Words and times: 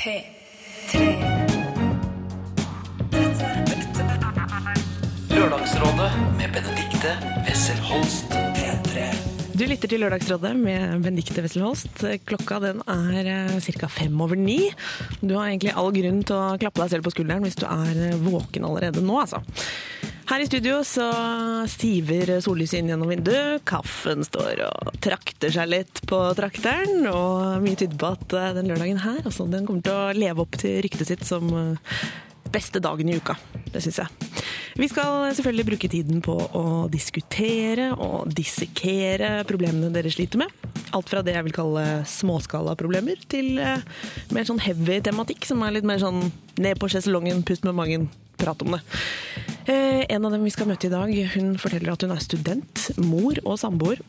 P3. 0.00 1.00
Lørdagsrådet 5.28 6.06
med 6.38 6.54
Benedikte 6.54 7.12
Wessel 7.44 7.76
Holst. 7.84 8.32
P3. 8.56 9.04
Du 9.52 9.66
lytter 9.68 9.92
til 9.92 10.00
Lørdagsrådet 10.00 10.54
med 10.56 11.04
Benedikte 11.04 11.44
Wessel 11.44 11.66
Holst. 11.66 12.00
Klokka 12.24 12.62
den 12.64 12.80
er 12.88 13.60
ca. 13.60 13.92
fem 13.92 14.16
over 14.24 14.40
ni. 14.40 14.70
Du 15.20 15.36
har 15.36 15.50
egentlig 15.50 15.76
all 15.76 15.92
grunn 15.92 16.24
til 16.24 16.38
å 16.38 16.56
klappe 16.56 16.80
deg 16.80 16.94
selv 16.94 17.04
på 17.04 17.12
skulderen 17.18 17.44
hvis 17.44 17.60
du 17.60 17.66
er 17.68 18.04
eh, 18.06 18.20
våken 18.24 18.64
allerede 18.70 19.04
nå, 19.04 19.20
altså. 19.20 19.44
Her 20.30 20.44
i 20.44 20.46
studio 20.46 20.76
så 20.86 21.08
stiver 21.66 22.36
sollyset 22.38 22.78
inn 22.78 22.92
gjennom 22.92 23.10
vinduet, 23.10 23.64
kaffen 23.66 24.22
står 24.22 24.60
og 24.62 24.92
trakter 25.02 25.50
seg 25.50 25.66
litt 25.72 26.02
på 26.06 26.20
trakteren, 26.38 27.02
og 27.10 27.58
mye 27.64 27.74
tyder 27.74 27.98
på 27.98 28.12
at 28.14 28.36
eh, 28.38 28.52
den 28.60 28.70
lørdagen 28.70 29.00
her, 29.02 29.18
altså, 29.24 29.48
den 29.50 29.66
kommer 29.66 29.82
til 29.82 29.96
å 29.96 30.12
leve 30.14 30.44
opp 30.44 30.54
til 30.62 30.78
ryktet 30.86 31.10
sitt 31.10 31.26
som 31.26 31.50
eh, 31.50 31.98
beste 32.54 32.78
dagen 32.78 33.10
i 33.10 33.18
uka. 33.18 33.34
Det 33.74 33.82
syns 33.82 33.98
jeg. 34.04 34.30
Vi 34.78 34.86
skal 34.92 35.26
selvfølgelig 35.34 35.66
bruke 35.72 35.90
tiden 35.90 36.22
på 36.22 36.38
å 36.38 36.64
diskutere 36.94 37.90
og 37.98 38.30
dissekere 38.30 39.32
problemene 39.50 39.90
dere 39.90 40.14
sliter 40.14 40.44
med. 40.44 40.70
Alt 40.94 41.10
fra 41.10 41.26
det 41.26 41.34
jeg 41.34 41.48
vil 41.50 41.58
kalle 41.58 41.86
småskalaproblemer, 42.06 43.26
til 43.26 43.58
eh, 43.58 43.82
mer 44.30 44.46
sånn 44.46 44.62
heavy 44.62 45.02
tematikk, 45.02 45.50
som 45.50 45.66
er 45.66 45.80
litt 45.80 45.90
mer 45.90 45.98
sånn 45.98 46.28
ned 46.62 46.78
på 46.78 46.94
sjeselongen, 46.94 47.42
pust 47.42 47.66
med 47.66 47.74
magen, 47.82 48.12
prat 48.40 48.64
om 48.64 48.76
det. 48.76 48.82
Eh, 49.70 50.04
en 50.08 50.24
av 50.24 50.32
dem 50.32 50.44
vi 50.46 50.52
skal 50.52 50.68
møte 50.70 50.88
i 50.88 50.92
dag, 50.92 51.12
hun 51.34 51.52
forteller 51.60 51.92
at 51.92 52.02
hun 52.04 52.14
er 52.14 52.24
student, 52.24 52.86
mor 52.98 53.38
og 53.44 53.58
samboer. 53.60 54.00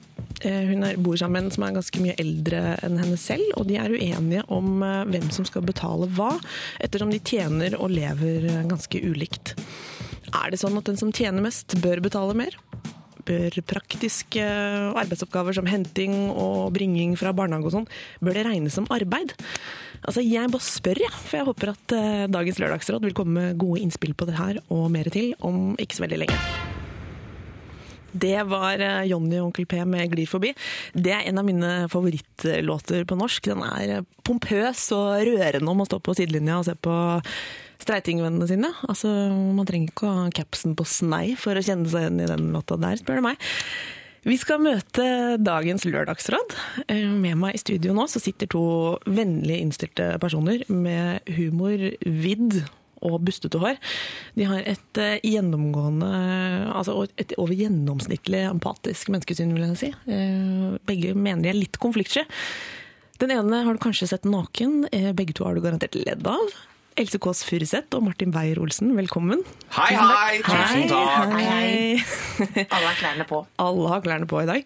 Eh, 0.41 0.71
hun 0.71 0.85
bor 1.03 1.19
sammen 1.19 1.37
med 1.37 1.49
en 1.49 1.55
som 1.55 1.65
er 1.67 1.75
ganske 1.75 2.01
mye 2.01 2.15
eldre 2.21 2.61
enn 2.81 2.97
henne 3.01 3.19
selv, 3.19 3.45
og 3.59 3.67
de 3.69 3.77
er 3.77 3.93
uenige 3.93 4.45
om 4.49 4.81
eh, 4.85 5.03
hvem 5.11 5.27
som 5.35 5.45
skal 5.47 5.65
betale 5.67 6.09
hva, 6.15 6.31
ettersom 6.81 7.11
de 7.13 7.21
tjener 7.21 7.77
og 7.77 7.93
lever 7.93 8.47
ganske 8.71 9.03
ulikt. 9.03 9.53
Er 10.31 10.53
det 10.53 10.61
sånn 10.61 10.79
at 10.79 10.87
den 10.87 10.97
som 10.99 11.11
tjener 11.13 11.43
mest, 11.43 11.75
bør 11.83 12.01
betale 12.03 12.37
mer? 12.37 12.55
Bør 13.27 13.53
praktiske 13.67 14.41
arbeidsoppgaver 14.97 15.53
som 15.53 15.67
henting 15.69 16.31
og 16.31 16.71
bringing 16.73 17.13
fra 17.19 17.35
barnehage 17.37 17.69
og 17.69 17.75
sånn, 17.75 17.89
bør 18.23 18.39
det 18.39 18.47
regnes 18.47 18.79
som 18.79 18.89
arbeid? 18.93 19.35
Altså, 20.01 20.23
Jeg 20.25 20.49
bare 20.49 20.65
spør, 20.65 21.03
jeg, 21.03 21.13
for 21.13 21.37
jeg 21.37 21.47
håper 21.51 21.73
at 21.75 21.95
eh, 21.97 22.27
dagens 22.31 22.59
lørdagsråd 22.61 23.05
vil 23.05 23.15
komme 23.17 23.37
med 23.37 23.57
gode 23.61 23.83
innspill 23.83 24.15
på 24.17 24.25
det 24.29 24.37
her 24.39 24.61
og 24.73 24.89
mer 24.93 25.09
til 25.13 25.35
om 25.45 25.75
ikke 25.81 25.99
så 25.99 26.05
veldig 26.07 26.23
lenge. 26.23 26.39
Det 28.11 28.35
var 28.49 28.81
eh, 28.81 29.07
Jonny 29.11 29.37
og 29.39 29.51
Onkel 29.51 29.67
P 29.69 29.77
med 29.85 30.09
'Glir 30.11 30.27
forbi'. 30.27 30.55
Det 30.93 31.13
er 31.13 31.29
en 31.29 31.37
av 31.37 31.45
mine 31.45 31.71
favorittlåter 31.91 33.05
på 33.05 33.17
norsk. 33.17 33.51
Den 33.53 33.63
er 33.63 33.97
eh, 33.99 34.07
pompøs 34.25 34.89
og 34.97 35.21
rørende 35.29 35.69
om 35.69 35.85
å 35.85 35.87
stå 35.87 36.01
på 36.01 36.17
sidelinja 36.17 36.59
og 36.59 36.67
se 36.67 36.75
på 36.75 36.97
streitingvennene 37.81 38.49
sine. 38.49 38.73
Altså, 38.89 39.07
Man 39.55 39.65
trenger 39.65 39.93
ikke 39.93 40.09
å 40.09 40.17
ha 40.23 40.29
capsen 40.33 40.75
på 40.75 40.85
snei 40.85 41.35
for 41.39 41.55
å 41.55 41.63
kjenne 41.63 41.89
seg 41.89 42.07
igjen 42.07 42.21
i 42.25 42.29
den 42.29 42.51
låta 42.53 42.77
der, 42.77 42.97
spør 42.99 43.21
du 43.21 43.29
meg. 43.29 43.49
Vi 44.21 44.35
skal 44.37 44.61
møte 44.61 45.03
dagens 45.41 45.81
lørdagsråd. 45.87 46.53
Eh, 46.93 47.07
Med 47.09 47.39
meg 47.41 47.55
i 47.57 47.61
studio 47.61 47.95
nå 47.97 48.05
så 48.09 48.21
sitter 48.21 48.49
to 48.53 48.61
vennlig 49.09 49.57
innstilte 49.63 50.13
personer 50.21 50.61
med 50.69 51.25
humor, 51.37 51.87
vidd 52.05 52.59
og 53.01 53.23
bustete 53.25 53.57
hår. 53.57 53.79
De 54.37 54.45
har 54.45 54.61
et 54.69 55.01
eh, 55.01 55.17
gjennomgående, 55.25 56.11
altså 56.69 56.99
et 57.17 57.33
over 57.41 57.57
gjennomsnittlig 57.57 58.43
empatisk 58.51 59.09
menneskesyn, 59.09 59.55
vil 59.57 59.71
jeg 59.71 59.81
si. 59.81 59.91
Eh, 60.05 60.77
Begge 60.85 61.15
mener 61.17 61.47
de 61.47 61.53
er 61.55 61.57
litt 61.63 61.81
konfliktsky. 61.81 62.27
Den 63.21 63.33
ene 63.33 63.63
har 63.65 63.73
du 63.73 63.81
kanskje 63.81 64.09
sett 64.09 64.29
naken, 64.29 64.85
begge 65.17 65.33
to 65.37 65.45
har 65.45 65.57
du 65.57 65.61
garantert 65.61 65.97
ledd 65.97 66.25
av. 66.29 66.53
Else 66.99 67.15
Kåss 67.23 67.45
Furuseth 67.47 67.95
og 67.95 68.03
Martin 68.03 68.33
Beyer-Olsen, 68.35 68.89
velkommen. 68.97 69.39
Hei, 69.71 69.93
hei! 69.95 70.41
Tusen 70.43 70.89
takk! 70.89 71.31
Hei, 71.31 71.45
hei. 71.47 72.65
Alle 72.67 72.89
har 72.89 72.97
klærne 72.99 73.25
på. 73.29 73.37
Alle 73.63 73.85
har 73.93 74.01
klærne 74.03 74.27
på 74.27 74.41
i 74.43 74.47
dag. 74.49 74.65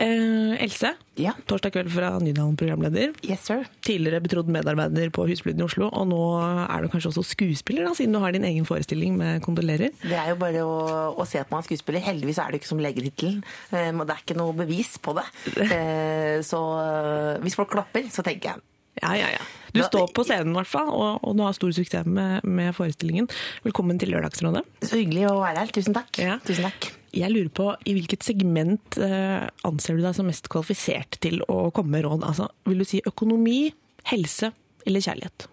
Eh, 0.00 0.56
Else, 0.64 0.90
Ja. 1.20 1.36
torsdag 1.46 1.70
kveld 1.76 1.92
fra 1.94 2.08
Nydalen 2.18 2.56
programleder. 2.58 3.12
Yes, 3.22 3.44
sir. 3.46 3.62
Tidligere 3.86 4.18
betrodd 4.24 4.50
medarbeider 4.50 5.12
på 5.14 5.28
Husfliden 5.30 5.62
i 5.62 5.66
Oslo, 5.68 5.86
og 5.94 6.08
nå 6.10 6.18
er 6.66 6.82
du 6.82 6.90
kanskje 6.90 7.12
også 7.12 7.24
skuespiller, 7.30 7.86
da, 7.86 7.94
siden 7.94 8.18
du 8.18 8.20
har 8.24 8.34
din 8.34 8.48
egen 8.50 8.66
forestilling 8.66 9.14
med 9.20 9.38
Kondolerer. 9.46 9.94
Det 10.02 10.18
er 10.18 10.32
jo 10.32 10.40
bare 10.42 10.66
å, 10.66 10.74
å 11.22 11.28
se 11.28 11.38
at 11.44 11.54
man 11.54 11.62
er 11.62 11.68
skuespiller. 11.70 12.02
Heldigvis 12.02 12.42
er 12.42 12.50
det 12.50 12.64
ikke 12.64 12.72
som 12.72 12.82
legetittelen. 12.82 13.44
Um, 13.70 14.02
og 14.02 14.10
det 14.10 14.16
er 14.18 14.26
ikke 14.26 14.38
noe 14.42 14.58
bevis 14.64 14.96
på 14.98 15.14
det. 15.20 15.28
Eh, 15.70 16.40
så 16.46 16.58
eh, 16.82 17.38
hvis 17.44 17.54
folk 17.58 17.70
klapper, 17.72 18.06
så 18.10 18.24
tenker 18.26 18.56
jeg 18.56 18.62
Ja, 19.04 19.14
ja, 19.14 19.28
ja. 19.38 19.42
Du 19.74 19.82
står 19.84 20.10
på 20.16 20.24
scenen 20.26 20.54
i 20.54 20.58
hvert 20.58 20.70
fall, 20.70 20.88
og, 20.90 21.20
og 21.26 21.36
du 21.38 21.44
har 21.44 21.54
stor 21.56 21.74
suksess 21.74 22.08
med, 22.08 22.46
med 22.46 22.74
forestillingen. 22.76 23.28
Velkommen 23.66 24.00
til 24.00 24.12
Lørdagsrådet. 24.14 24.64
Så 24.82 24.98
hyggelig 24.98 25.28
å 25.30 25.36
være 25.42 25.64
her. 25.64 25.74
Tusen 25.76 25.96
takk. 25.96 26.10
Ja. 26.20 26.38
Tusen 26.46 26.66
takk. 26.66 26.90
Jeg 27.14 27.34
lurer 27.34 27.50
på, 27.54 27.68
I 27.90 27.94
hvilket 27.96 28.26
segment 28.26 28.98
eh, 29.02 29.46
anser 29.66 29.98
du 29.98 30.04
deg 30.04 30.14
som 30.18 30.28
mest 30.30 30.46
kvalifisert 30.52 31.18
til 31.22 31.42
å 31.50 31.62
komme 31.74 31.96
med 31.96 32.06
råd? 32.06 32.26
Altså, 32.26 32.50
vil 32.70 32.82
du 32.82 32.86
si 32.86 33.02
økonomi, 33.06 33.62
helse 34.10 34.52
eller 34.86 35.02
kjærlighet? 35.04 35.48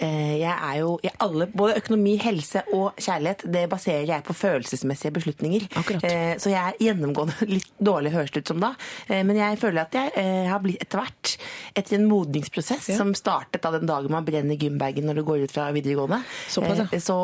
Eh, 0.00 0.38
jeg 0.40 0.54
er 0.54 0.76
jo 0.80 0.94
i 1.04 1.10
alle, 1.20 1.44
Både 1.52 1.74
økonomi, 1.76 2.14
helse 2.22 2.62
og 2.72 2.96
kjærlighet 2.96 3.42
det 3.52 3.66
baserer 3.68 4.06
jeg 4.08 4.24
på 4.24 4.32
følelsesmessige 4.32 5.12
beslutninger. 5.12 5.66
Akkurat. 5.76 6.04
Eh, 6.08 6.34
Så 6.40 6.48
jeg 6.54 6.56
er 6.60 6.78
gjennomgående 6.80 7.34
litt 7.54 7.68
dårlig 7.76 8.12
høres 8.14 8.32
det 8.32 8.40
ut 8.46 8.52
som 8.54 8.62
da. 8.64 8.70
Eh, 9.08 9.20
Men 9.28 9.36
jeg 9.36 9.58
føler 9.60 9.82
at 9.84 9.98
jeg 9.98 10.46
har 10.48 10.62
blitt 10.64 10.80
etter 10.80 11.02
hvert 11.02 11.34
etter 11.76 11.98
en 11.98 12.06
modningsprosess 12.08 12.88
Ja. 12.88 12.96
som 12.96 13.12
startet 13.14 13.60
da 13.62 13.70
den 13.76 13.84
dagen 13.90 14.10
man 14.14 14.24
brenner 14.24 14.56
gymbagen 14.56 15.04
når 15.10 15.20
du 15.20 15.24
går 15.28 15.44
ut 15.44 15.52
fra 15.52 15.68
videregående. 15.76 16.22
Såpass, 16.48 16.80
ja. 16.80 17.00
Så 17.04 17.18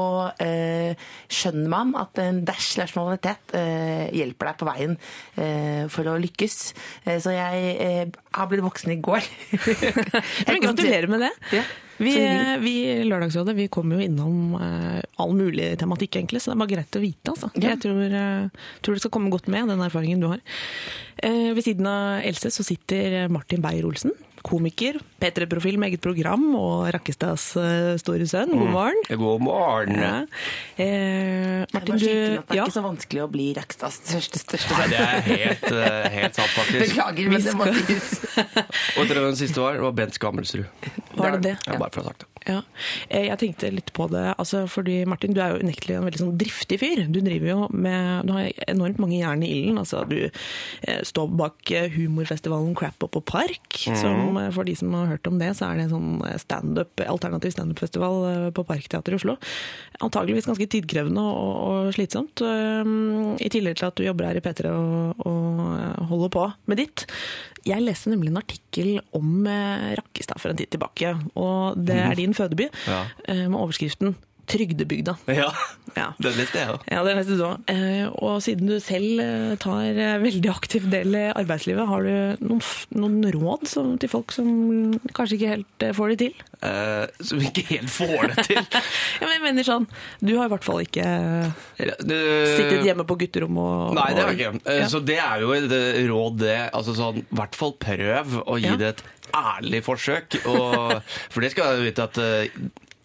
skjønner 1.32 1.68
man 1.72 1.94
at 1.98 2.18
en 2.22 2.42
dash 2.46 2.76
rasjonalitet 2.80 3.56
eh, 3.56 4.04
hjelper 4.16 4.50
deg 4.52 4.60
på 4.60 4.68
veien 4.68 4.94
for 5.92 6.08
å 6.12 6.18
lykkes. 6.20 6.56
Så 7.22 7.32
jeg 7.34 8.12
har 8.36 8.48
blitt 8.50 8.64
voksen 8.64 8.92
i 8.94 9.00
går. 9.04 9.24
Men 10.48 10.62
gratulerer 10.64 11.08
med 11.10 11.24
det. 11.26 11.32
Ja, 11.56 11.64
Vi, 11.98 12.12
vi 12.60 12.72
i 12.90 13.04
Lørdagsrådet 13.08 13.54
vi 13.56 13.68
kommer 13.72 13.96
jo 13.96 14.06
innom 14.06 14.56
eh, 14.60 15.00
all 15.22 15.32
mulig 15.36 15.72
tematikk, 15.80 16.18
egentlig, 16.18 16.42
så 16.42 16.52
det 16.52 16.56
er 16.56 16.62
bare 16.62 16.74
greit 16.74 16.98
å 16.98 17.02
vite. 17.02 17.32
Altså. 17.32 17.50
Ja. 17.56 17.72
Jeg 17.72 17.82
tror, 17.86 18.02
eh, 18.20 18.66
tror 18.84 18.96
det 18.96 19.04
skal 19.04 19.14
komme 19.16 19.32
godt 19.32 19.48
med, 19.52 19.70
den 19.72 19.84
erfaringen 19.86 20.22
du 20.22 20.28
har. 20.30 20.42
Eh, 21.24 21.52
ved 21.56 21.64
siden 21.64 21.88
av 21.90 22.26
Else 22.26 22.52
så 22.52 22.66
sitter 22.66 23.26
Martin 23.32 23.64
Beyer-Olsen, 23.64 24.12
komiker, 24.46 24.98
P3-profil 25.20 25.78
med 25.80 25.90
eget 25.90 26.02
program 26.04 26.44
og 26.54 26.86
Rakkestads 26.94 27.46
eh, 27.58 27.88
store 28.00 28.28
sønn. 28.30 28.52
God 28.54 28.70
morgen. 28.74 29.00
God 29.18 29.42
morgen. 29.42 29.96
Ja. 29.98 30.12
Eh, 30.78 31.64
Martin, 31.74 31.98
du 31.98 32.06
det 32.06 32.12
er 32.12 32.60
ja. 32.60 32.66
ikke 32.66 32.76
så 32.76 32.84
vanskelig 32.84 33.24
å 33.24 33.28
bli 33.32 33.48
Rakkestads 33.56 33.98
største, 34.04 34.42
største 34.42 34.76
Nei, 34.76 34.86
det 34.92 35.02
er 35.02 35.26
helt, 35.26 35.66
eh, 35.72 36.08
helt 36.20 36.38
sant, 36.38 36.54
faktisk. 36.54 36.84
Beklager, 36.84 37.32
men 37.32 37.46
det 37.46 37.56
må 37.58 37.68
sies. 37.80 38.12
Og 38.94 39.02
etter 39.06 39.22
den 39.24 39.38
siste 39.40 39.62
var? 39.64 39.80
Det 39.80 39.86
var 39.88 39.98
Bent 39.98 40.18
Skammelsrud. 40.20 40.88
Var 41.16 41.36
det 41.38 41.42
det? 41.50 41.54
Ja, 41.66 41.78
bare 41.80 41.94
for 41.94 42.04
å 42.04 42.06
ha 42.06 42.14
sagt 42.14 42.26
det. 42.26 42.32
Ja. 42.46 42.60
Eh, 43.08 43.26
Jeg 43.26 43.38
tenkte 43.40 43.72
litt 43.74 43.90
på 43.96 44.06
det, 44.12 44.28
altså 44.38 44.64
fordi 44.70 45.00
Martin, 45.08 45.34
du 45.34 45.40
er 45.42 45.54
jo 45.54 45.64
unektelig 45.66 45.96
en 45.98 46.06
veldig 46.06 46.22
sånn 46.22 46.36
driftig 46.38 46.78
fyr. 46.78 47.02
Du 47.10 47.18
driver 47.24 47.50
jo 47.50 47.58
med, 47.74 48.28
du 48.28 48.36
har 48.36 48.52
enormt 48.70 49.00
mange 49.02 49.18
jern 49.18 49.42
i 49.42 49.50
ilden. 49.56 49.80
Altså, 49.82 50.04
du 50.06 50.28
eh, 50.28 51.02
står 51.02 51.32
bak 51.40 51.74
humorfestivalen 51.96 52.76
Crap 52.78 53.08
Up 53.08 53.18
og 53.18 53.26
Park. 53.26 53.80
Som 53.98 54.35
eh, 54.40 54.50
for 54.54 54.66
de 54.68 54.74
som 54.78 54.92
har 54.96 55.06
hørt 55.14 55.26
om 55.30 55.38
det, 55.40 55.50
så 55.58 55.68
er 55.70 55.78
det 55.80 55.86
en 55.86 55.94
sånn 55.94 56.10
eh, 56.28 56.36
stand-up, 56.42 57.02
alternativ 57.06 57.54
standup-festival 57.54 58.18
eh, 58.30 58.46
på 58.56 58.64
Parkteatret 58.68 59.14
i 59.14 59.18
Oslo. 59.18 59.36
Antageligvis 60.04 60.48
ganske 60.48 60.68
tidkrevende 60.72 61.22
og, 61.24 61.56
og 61.66 61.94
slitsomt. 61.96 62.42
I 62.44 63.48
tillegg 63.52 63.78
til 63.80 63.88
at 63.88 63.96
du 63.96 64.04
jobber 64.04 64.28
her 64.28 64.38
i 64.38 64.44
P3 64.44 64.72
og, 64.72 65.24
og 65.26 66.06
holder 66.10 66.32
på 66.36 66.44
med 66.68 66.82
ditt. 66.82 67.06
Jeg 67.66 67.82
leste 67.82 68.12
nemlig 68.12 68.30
en 68.32 68.40
artikkel 68.42 68.98
om 69.16 69.46
Rakkestad 69.48 70.38
for 70.42 70.52
en 70.52 70.60
tid 70.60 70.70
tilbake, 70.74 71.14
og 71.34 71.80
det 71.80 71.96
er 71.96 72.18
din 72.18 72.36
fødeby, 72.36 72.68
Ja. 72.86 73.00
med 73.26 73.56
overskriften 73.56 74.14
'Trygdebygda'. 74.46 75.16
Ja, 75.34 75.50
Ja. 75.96 76.12
det 76.20 76.32
leste 76.36 76.58
jeg 76.60 76.68
òg. 76.74 76.82
Ja, 76.92 77.02
det 77.06 77.14
leste 77.16 77.36
du 77.38 77.42
òg. 77.46 77.70
Og 78.22 78.42
siden 78.44 78.66
du 78.70 78.76
selv 78.80 79.20
eh, 79.22 79.54
tar 79.62 79.84
eh, 79.96 80.18
veldig 80.22 80.50
aktiv 80.52 80.86
del 80.92 81.14
i 81.16 81.24
arbeidslivet, 81.32 81.86
har 81.88 82.02
du 82.06 82.44
noen, 82.46 82.62
noen 82.94 83.32
råd 83.34 83.66
som, 83.70 83.94
til 83.98 84.08
folk 84.12 84.30
som 84.34 84.46
kanskje 85.16 85.38
ikke 85.38 85.52
helt 85.54 85.86
eh, 85.86 85.94
får 85.96 86.12
det 86.14 86.18
til? 86.26 86.34
Uh, 86.56 87.04
som 87.20 87.38
ikke 87.42 87.62
helt 87.68 87.90
får 87.92 88.30
det 88.32 88.46
til. 88.48 88.62
Ja, 89.20 89.26
men 89.26 89.34
jeg 89.36 89.42
mener 89.44 89.66
sånn, 89.66 89.86
du 90.24 90.32
har 90.38 90.46
i 90.48 90.52
hvert 90.52 90.64
fall 90.64 90.80
ikke 90.84 91.04
sittet 91.76 92.84
hjemme 92.86 93.04
på 93.08 93.16
gutterommet 93.20 93.60
og 93.90 93.94
Nei, 93.98 94.08
det 94.16 94.22
har 94.24 94.32
jeg 94.32 94.40
ikke. 94.54 94.78
Ja. 94.80 94.88
Så 94.92 95.00
det 95.04 95.18
er 95.22 95.44
jo 95.44 95.52
et 95.56 95.76
råd, 96.10 96.38
det. 96.42 96.56
Altså 96.76 96.94
sånn, 96.96 97.20
i 97.22 97.26
hvert 97.38 97.56
fall 97.58 97.74
prøv 97.80 98.38
å 98.44 98.58
gi 98.60 98.66
Ja. 98.70 98.76
det 98.80 98.88
et 98.94 99.04
ærlig 99.36 99.82
forsøk. 99.84 100.38
Og, 100.48 101.00
for 101.32 101.44
det 101.44 101.52
skal 101.54 101.78
du 101.80 101.86
vite 101.86 102.04
at 102.08 102.20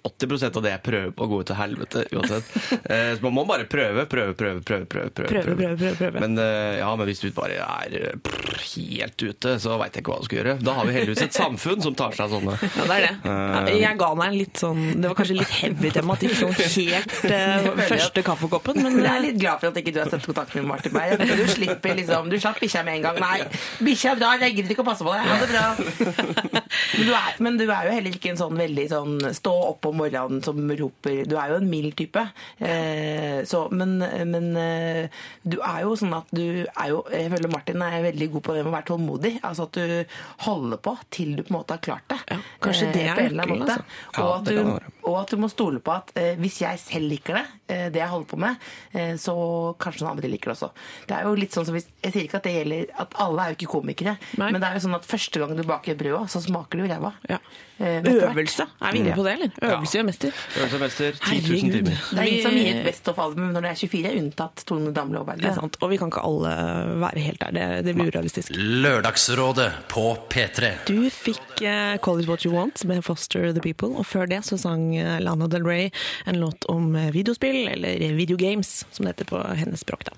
80% 0.08 0.58
av 0.58 0.64
det 0.66 0.72
jeg 0.74 0.82
prøver 0.86 1.12
på, 1.14 1.28
går 1.30 1.44
til 1.50 1.58
helvete 1.60 2.04
uansett. 2.16 2.48
Eh, 2.90 3.12
så 3.18 3.22
man 3.26 3.36
må 3.36 3.44
bare 3.50 3.68
prøve, 3.70 4.06
prøve, 4.10 4.34
prøve, 4.38 4.64
prøve. 4.66 4.88
Prøve, 4.92 5.10
Prøve, 5.12 5.56
prøve, 5.56 5.76
prøve, 5.78 5.96
prøve. 6.00 6.22
Men, 6.24 6.38
eh, 6.42 6.80
ja, 6.80 6.90
men 6.98 7.08
hvis 7.10 7.22
du 7.22 7.28
bare 7.36 7.60
er 7.62 7.96
eh, 8.00 8.16
prr, 8.24 8.58
helt 8.72 9.22
ute, 9.22 9.54
så 9.62 9.78
veit 9.82 9.96
jeg 9.96 10.04
ikke 10.04 10.14
hva 10.16 10.24
du 10.24 10.28
skal 10.30 10.40
gjøre. 10.40 10.56
Da 10.66 10.76
har 10.78 10.90
vi 10.90 10.96
heldigvis 10.98 11.24
et 11.28 11.38
samfunn 11.38 11.84
som 11.86 11.98
tar 11.98 12.16
seg 12.18 12.26
av 12.26 12.36
sånne. 12.36 12.58
Ja, 12.66 12.88
det 12.90 12.98
er 12.98 13.68
det. 13.68 13.76
Jeg 13.82 14.00
ga 14.02 14.10
meg 14.18 14.32
en 14.32 14.38
litt 14.38 14.60
sånn 14.62 14.82
Det 15.02 15.10
var 15.10 15.18
kanskje 15.18 15.38
litt 15.38 15.54
heavy 15.62 15.92
tematikk, 15.96 16.36
sånn 16.38 16.54
helt 16.58 17.16
uh, 17.32 17.82
første 17.92 18.26
kaffekoppen, 18.26 18.82
men 18.82 18.98
Men 18.98 19.06
jeg 19.08 19.14
er 19.14 19.26
litt 19.28 19.40
glad 19.42 19.62
for 19.62 19.72
at 19.72 19.80
ikke 19.82 19.94
du 19.96 20.02
har 20.04 20.12
sett 20.12 20.26
kontakt 20.28 20.56
med 20.58 20.68
Martin 20.70 20.96
Beyer. 20.96 21.22
Du 21.22 21.46
slipper 21.50 21.98
liksom, 21.98 22.30
du 22.32 22.38
slapp 22.42 22.60
bikkja 22.62 22.84
med 22.88 23.00
en 23.00 23.08
gang. 23.10 23.22
Nei, 23.22 23.48
bikkja 23.86 24.16
er 24.16 24.22
bra, 24.22 24.34
jeg 24.46 24.58
gidder 24.60 24.76
ikke 24.76 24.86
å 24.86 24.90
passe 24.92 25.08
på 25.08 25.16
deg. 25.16 25.30
Ha 25.32 25.40
det 25.42 25.50
bra. 25.56 26.61
Men 26.98 27.08
du, 27.08 27.12
er, 27.16 27.36
men 27.40 27.58
du 27.60 27.64
er 27.66 27.88
jo 27.88 27.94
heller 27.96 28.16
ikke 28.18 28.32
en 28.34 28.40
sånn 28.40 28.58
veldig 28.60 28.86
sånn 28.92 29.14
stå 29.38 29.54
opp 29.70 29.88
om 29.88 30.00
morgenen 30.02 30.42
som 30.44 30.60
roper 30.80 31.24
Du 31.30 31.38
er 31.40 31.54
jo 31.54 31.60
en 31.62 31.70
mild 31.72 31.96
type. 32.00 32.24
Eh, 32.60 33.42
så, 33.48 33.64
men, 33.72 33.98
men 34.28 34.50
eh, 34.60 35.22
du 35.44 35.60
er 35.60 35.84
jo 35.86 35.96
sånn 36.00 36.16
at 36.18 36.32
du 36.36 36.66
er 36.68 36.92
jo 36.92 37.04
Jeg 37.14 37.32
føler 37.34 37.54
Martin 37.54 37.86
er 37.86 38.02
veldig 38.06 38.30
god 38.36 38.46
på 38.48 38.56
det 38.58 38.64
med 38.66 38.72
å 38.74 38.76
være 38.76 38.90
tålmodig. 38.92 39.34
Altså 39.48 39.68
at 39.70 39.80
du 39.80 40.18
holder 40.48 40.82
på 40.84 40.96
til 41.14 41.36
du 41.38 41.44
på 41.46 41.54
en 41.54 41.60
måte 41.62 41.78
har 41.78 41.86
klart 41.86 42.08
det. 42.12 42.20
Ja, 42.32 42.40
kanskje 42.66 42.92
det 42.96 43.06
er 43.12 43.38
nøkkelen, 43.38 43.66
altså. 43.68 43.86
Ja, 44.18 44.26
Og 44.26 44.34
at 44.40 44.52
du. 44.52 44.92
Og 45.08 45.18
at 45.22 45.34
du 45.34 45.40
må 45.42 45.50
stole 45.52 45.82
på 45.84 45.94
at 45.94 46.12
eh, 46.20 46.36
hvis 46.42 46.62
jeg 46.64 46.80
selv 46.82 47.10
liker 47.12 47.40
det, 47.40 47.46
eh, 47.74 47.88
det 47.94 48.02
jeg 48.02 48.12
holder 48.12 48.30
på 48.30 48.40
med, 48.42 48.70
eh, 48.94 49.14
så 49.22 49.36
kanskje 49.82 50.06
noen 50.06 50.16
andre 50.16 50.32
liker 50.32 50.52
det 50.52 50.58
også. 50.58 50.72
Det 51.10 51.18
er 51.18 51.28
jo 51.28 51.34
litt 51.40 51.58
sånn 51.58 51.68
som 51.68 51.78
hvis, 51.78 51.90
Jeg 52.04 52.14
sier 52.14 52.28
ikke 52.28 52.40
at 52.42 52.48
det 52.48 52.56
gjelder 52.58 52.94
at 53.04 53.18
alle 53.24 53.44
er 53.44 53.54
jo 53.54 53.60
ikke 53.60 53.74
komikere, 53.76 54.16
Nei. 54.42 54.52
men 54.52 54.62
det 54.62 54.70
er 54.70 54.78
jo 54.78 54.86
sånn 54.88 54.98
at 54.98 55.10
første 55.10 55.42
gang 55.42 55.54
du 55.58 55.66
baker 55.68 55.98
brød, 56.00 56.30
så 56.32 56.42
smaker 56.44 56.80
det 56.80 56.88
jo 56.88 56.94
ræva. 56.94 57.14
ja. 57.30 57.42
Eh? 57.82 58.10
Øvelse. 58.12 58.66
Er 58.82 58.94
vi 58.94 59.02
inne 59.02 59.16
på 59.18 59.26
det, 59.26 59.34
eller? 59.38 59.54
Øvelse 59.62 59.98
gjør 59.98 60.08
mester. 60.08 60.42
Øvelse 60.58 60.78
og 60.78 60.84
mester, 60.86 61.12
10 61.18 61.20
000 61.22 61.42
Herregud. 61.42 61.72
timer. 61.72 62.04
Det 62.12 62.20
er 62.20 62.30
ingen 62.32 62.46
som 62.46 62.58
gir 62.58 62.72
et 62.72 62.86
Best 62.86 63.12
of-album 63.12 63.52
når 63.56 63.66
det 63.66 63.72
er 63.72 63.80
24, 63.82 64.14
unntatt 64.22 64.64
Tone 64.68 64.94
Damli 64.96 65.22
er 65.22 65.56
sant. 65.58 65.78
Og 65.82 65.92
vi 65.92 66.00
kan 66.02 66.12
ikke 66.12 66.24
alle 66.28 66.54
være 67.02 67.26
helt 67.26 67.42
der. 67.42 67.56
Det, 67.58 67.68
det 67.86 67.96
blir 67.98 68.12
urealistisk. 68.12 68.56
Lørdagsrådet 68.56 69.70
på 69.92 70.06
P3. 70.32 70.74
Du 70.90 71.10
fikk 71.14 71.64
uh, 71.66 71.98
Call 72.04 72.24
It 72.24 72.30
What 72.30 72.46
You 72.46 72.54
Want 72.56 72.84
med 72.90 73.04
Foster 73.06 73.52
The 73.52 73.64
People, 73.64 73.94
og 73.98 74.06
før 74.06 74.30
det 74.30 74.44
så 74.48 74.58
sang 74.62 74.92
eh, 74.96 75.20
Lana 75.22 75.48
Del 75.52 75.66
Rey 75.68 75.90
en 76.30 76.40
låt 76.42 76.66
om 76.72 76.96
eh, 76.96 77.12
videospill, 77.14 77.68
eller 77.72 78.14
videogames, 78.18 78.86
som 78.92 79.06
det 79.06 79.16
heter 79.16 79.32
på 79.32 79.42
hennes 79.58 79.84
språk. 79.86 80.06
da. 80.10 80.16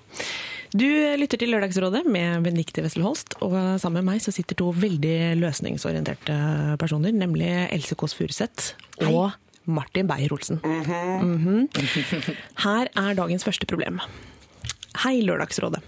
Du 0.74 0.88
lytter 0.90 1.38
til 1.38 1.52
Lørdagsrådet 1.54 2.00
med 2.10 2.42
Benedicte 2.42 2.82
Wessel 2.82 3.04
Holst, 3.06 3.36
og 3.46 3.52
sammen 3.78 4.00
med 4.00 4.08
meg 4.08 4.22
så 4.24 4.32
sitter 4.34 4.56
to 4.58 4.72
veldig 4.74 5.36
løsningsorienterte 5.38 6.34
personer, 6.82 7.14
nemlig 7.14 7.46
Else 7.70 7.94
Kåss 7.94 8.16
Furuseth 8.18 8.72
og 9.06 9.36
Martin 9.70 10.08
Beyer-Olsen. 10.10 10.58
Mhm. 10.64 11.68
Her 12.64 12.90
er 12.90 13.14
dagens 13.14 13.46
første 13.46 13.68
problem. 13.70 14.00
Hei, 15.04 15.20
Lørdagsrådet. 15.22 15.78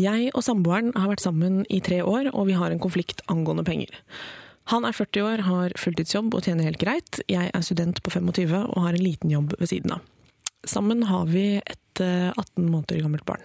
Jeg 0.00 0.30
og 0.32 0.42
samboeren 0.42 0.94
har 0.96 1.10
vært 1.12 1.20
sammen 1.20 1.66
i 1.68 1.82
tre 1.84 2.00
år, 2.00 2.30
og 2.32 2.48
vi 2.48 2.56
har 2.56 2.72
en 2.72 2.80
konflikt 2.80 3.20
angående 3.28 3.64
penger. 3.68 3.92
Han 4.72 4.86
er 4.88 4.96
40 4.96 5.20
år, 5.20 5.42
har 5.44 5.76
fulltidsjobb 5.76 6.32
og 6.32 6.46
tjener 6.48 6.64
helt 6.64 6.80
greit. 6.80 7.20
Jeg 7.28 7.50
er 7.52 7.60
student 7.60 8.00
på 8.00 8.10
25 8.10 8.56
og 8.72 8.80
har 8.86 8.96
en 8.96 9.04
liten 9.04 9.30
jobb 9.30 9.52
ved 9.60 9.68
siden 9.68 9.92
av. 9.98 10.00
Sammen 10.64 11.04
har 11.12 11.28
vi 11.28 11.60
et 11.60 12.00
eh, 12.00 12.32
18 12.32 12.70
måneder 12.72 13.04
gammelt 13.04 13.28
barn. 13.28 13.44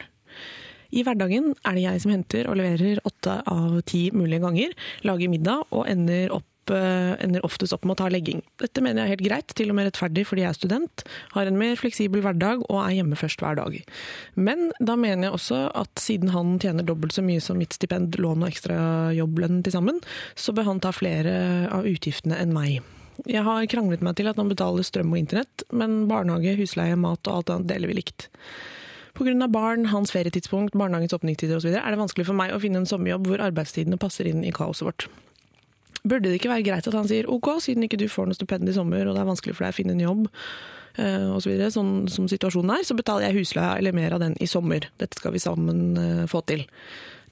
I 0.90 1.04
hverdagen 1.06 1.52
er 1.68 1.76
det 1.78 1.86
jeg 1.86 2.04
som 2.04 2.14
henter 2.14 2.48
og 2.50 2.58
leverer 2.60 3.02
åtte 3.08 3.42
av 3.50 3.82
ti 3.90 4.10
mulige 4.16 4.42
ganger, 4.46 4.78
lager 5.06 5.30
middag 5.32 5.68
og 5.70 5.86
ender, 5.90 6.32
opp, 6.34 6.74
eh, 6.74 7.14
ender 7.22 7.46
oftest 7.46 7.76
opp 7.76 7.86
med 7.86 7.94
å 7.96 8.00
ta 8.02 8.10
legging. 8.10 8.42
Dette 8.62 8.82
mener 8.82 9.04
jeg 9.04 9.06
er 9.06 9.14
helt 9.14 9.28
greit, 9.28 9.54
til 9.54 9.70
og 9.70 9.78
med 9.78 9.90
rettferdig 9.90 10.26
fordi 10.26 10.46
jeg 10.46 10.50
er 10.50 10.58
student, 10.58 11.04
har 11.36 11.46
en 11.46 11.60
mer 11.62 11.78
fleksibel 11.78 12.24
hverdag 12.26 12.66
og 12.66 12.80
er 12.82 12.98
hjemme 12.98 13.20
først 13.20 13.44
hver 13.44 13.60
dag. 13.62 13.78
Men 14.36 14.72
da 14.82 14.98
mener 14.98 15.30
jeg 15.30 15.38
også 15.38 15.62
at 15.78 16.02
siden 16.02 16.34
han 16.34 16.58
tjener 16.60 16.88
dobbelt 16.88 17.14
så 17.14 17.26
mye 17.26 17.44
som 17.44 17.62
mitt 17.62 17.78
stipend, 17.78 18.18
lån 18.18 18.46
og 18.46 18.50
ekstrajobblønn 18.50 19.62
til 19.64 19.78
sammen, 19.78 20.02
så 20.34 20.58
bør 20.58 20.74
han 20.74 20.82
ta 20.82 20.94
flere 20.96 21.70
av 21.70 21.86
utgiftene 21.86 22.40
enn 22.42 22.56
meg. 22.56 22.82
Jeg 23.28 23.44
har 23.44 23.66
kranglet 23.68 24.02
meg 24.06 24.16
til 24.16 24.30
at 24.32 24.38
han 24.40 24.50
betaler 24.50 24.86
strøm 24.88 25.12
og 25.12 25.20
internett, 25.20 25.66
men 25.76 26.06
barnehage, 26.10 26.56
husleie, 26.60 26.96
mat 26.96 27.28
og 27.28 27.42
alt 27.42 27.50
annet 27.54 27.74
deler 27.74 27.92
vi 27.92 28.00
likt. 28.00 28.30
Pga. 29.18 29.48
barn, 29.52 29.86
hans 29.92 30.12
ferietidspunkt, 30.12 30.76
barnehagens 30.78 31.14
åpningstider 31.14 31.58
osv. 31.58 31.74
er 31.74 31.90
det 31.92 32.00
vanskelig 32.00 32.28
for 32.28 32.38
meg 32.38 32.54
å 32.54 32.60
finne 32.62 32.82
en 32.82 32.90
sommerjobb 32.90 33.28
hvor 33.28 33.44
arbeidstidene 33.44 34.00
passer 34.00 34.30
inn 34.30 34.44
i 34.44 34.54
kaoset 34.56 34.86
vårt. 34.88 35.08
Burde 36.04 36.30
det 36.30 36.40
ikke 36.40 36.52
være 36.52 36.64
greit 36.64 36.88
at 36.88 36.96
han 36.96 37.10
sier 37.10 37.28
ok, 37.28 37.58
siden 37.64 37.84
ikke 37.84 38.00
du 38.00 38.08
får 38.08 38.30
noe 38.30 38.38
stipend 38.38 38.70
i 38.70 38.76
sommer 38.76 39.08
og 39.08 39.18
det 39.18 39.24
er 39.24 39.32
vanskelig 39.32 39.58
for 39.58 39.68
deg 39.68 39.74
å 39.74 39.80
finne 39.80 39.96
en 39.98 40.06
jobb, 40.06 40.30
eh, 41.02 41.28
og 41.28 41.42
så 41.44 41.52
videre, 41.52 41.74
sånn 41.76 42.08
som 42.12 42.30
situasjonen 42.32 42.78
er, 42.78 42.88
så 42.88 42.96
betaler 42.96 43.28
jeg 43.28 43.42
husleia 43.42 43.76
eller 43.78 43.98
mer 43.98 44.16
av 44.16 44.24
den 44.24 44.38
i 44.40 44.48
sommer. 44.48 44.88
Dette 45.02 45.20
skal 45.20 45.36
vi 45.36 45.44
sammen 45.44 45.84
eh, 46.00 46.26
få 46.32 46.44
til. 46.48 46.64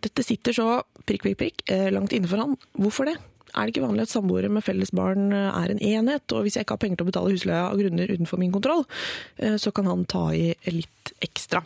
Dette 0.03 0.25
sitter 0.25 0.53
så 0.53 0.67
prikk, 1.07 1.23
prikk, 1.23 1.39
prikk 1.39 1.65
eh, 1.71 1.87
langt 1.93 2.13
inne 2.13 2.29
for 2.29 2.43
han. 2.43 2.57
Hvorfor 2.77 3.09
det? 3.09 3.17
Er 3.55 3.65
det 3.65 3.75
ikke 3.75 3.87
vanlig 3.87 4.07
at 4.07 4.13
samboere 4.13 4.51
med 4.51 4.65
felles 4.65 4.93
barn 4.95 5.31
eh, 5.35 5.49
er 5.49 5.73
en 5.73 5.83
enhet, 5.83 6.35
og 6.35 6.45
hvis 6.45 6.57
jeg 6.57 6.67
ikke 6.67 6.77
har 6.77 6.83
penger 6.83 7.01
til 7.01 7.07
å 7.07 7.11
betale 7.11 7.35
husleia 7.35 7.67
av 7.69 7.79
grunner 7.79 8.13
utenfor 8.13 8.41
min 8.41 8.53
kontroll, 8.53 8.87
eh, 9.37 9.59
så 9.61 9.73
kan 9.75 9.87
han 9.89 10.07
ta 10.09 10.29
i 10.35 10.51
litt 10.73 11.13
ekstra. 11.23 11.63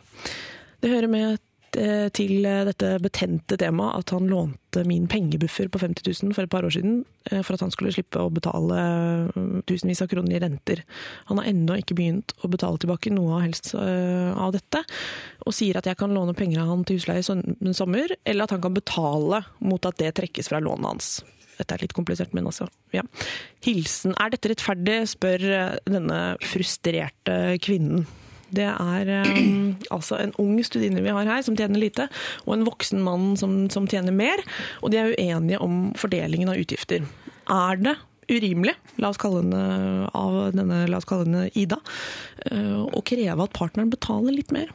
Det 0.82 0.92
hører 0.92 1.10
med 1.12 1.42
eh, 1.78 2.08
til 2.14 2.46
dette 2.46 2.94
betente 3.04 3.58
temaet 3.60 4.04
at 4.04 4.14
han 4.14 4.30
lånte 4.30 4.86
min 4.88 5.08
pengebuffer 5.12 5.72
på 5.72 5.82
50 5.82 6.06
000 6.24 6.36
for 6.38 6.46
et 6.46 6.54
par 6.54 6.68
år 6.68 6.74
siden 6.76 7.02
for 7.46 7.54
at 7.54 7.62
han 7.62 7.70
skulle 7.74 7.92
slippe 7.94 8.18
å 8.18 8.32
betale 8.34 8.78
tusenvis 9.70 10.00
av 10.02 10.08
kroner 10.10 10.40
i 10.40 10.40
renter. 10.42 10.80
Han 11.30 11.38
har 11.38 11.52
ennå 11.52 11.76
ikke 11.78 11.94
begynt 12.00 12.34
å 12.42 12.50
betale 12.50 12.82
tilbake 12.82 13.12
noe 13.14 13.36
av 13.36 13.44
helst 13.46 13.76
av 13.76 14.56
dette, 14.56 14.82
og 15.46 15.54
sier 15.54 15.78
at 15.78 15.86
jeg 15.86 16.00
kan 16.00 16.16
låne 16.16 16.34
penger 16.34 16.64
av 16.64 16.72
han 16.72 16.82
til 16.88 16.98
husleie 16.98 17.22
i 17.22 17.76
sommer, 17.78 18.16
eller 18.26 18.48
at 18.48 18.56
han 18.56 18.64
kan 18.64 18.74
betale 18.74 19.44
mot 19.62 19.86
at 19.86 20.02
det 20.02 20.16
trekkes 20.18 20.50
fra 20.50 20.64
lånet 20.66 20.90
hans. 20.90 21.12
Dette 21.60 21.76
er 21.76 21.84
litt 21.84 21.96
komplisert, 21.98 22.34
men 22.38 22.48
altså, 22.50 22.68
ja. 22.96 23.04
Hilsen 23.66 24.16
er 24.18 24.34
dette 24.34 24.52
rettferdig, 24.52 24.98
spør 25.12 25.46
eh, 25.52 25.78
denne 25.90 26.20
frustrerte 26.46 27.38
kvinnen. 27.64 28.08
Det 28.52 28.68
er 28.68 29.12
um, 29.32 29.74
altså 29.96 30.20
en 30.20 30.34
ung 30.42 30.58
studine 30.68 31.04
vi 31.04 31.14
har 31.16 31.30
her 31.30 31.44
som 31.46 31.58
tjener 31.58 31.80
lite, 31.82 32.08
og 32.46 32.56
en 32.58 32.68
voksen 32.68 33.04
mann 33.04 33.34
som, 33.40 33.66
som 33.72 33.88
tjener 33.90 34.16
mer, 34.16 34.44
og 34.82 34.92
de 34.92 35.00
er 35.02 35.14
uenige 35.16 35.62
om 35.64 35.84
fordelingen 36.00 36.52
av 36.52 36.60
utgifter. 36.60 37.06
Er 37.52 37.80
det 37.82 37.96
urimelig, 38.32 38.76
la 39.02 39.12
oss 39.12 39.20
kalle 39.20 39.42
henne, 39.44 40.08
av 40.16 40.56
denne, 40.56 40.86
la 40.92 41.00
oss 41.00 41.08
kalle 41.10 41.28
henne 41.28 41.48
Ida, 41.58 41.80
eh, 42.48 42.80
å 42.84 43.04
kreve 43.08 43.48
at 43.48 43.56
partneren 43.56 43.92
betaler 43.92 44.36
litt 44.36 44.54
mer? 44.56 44.72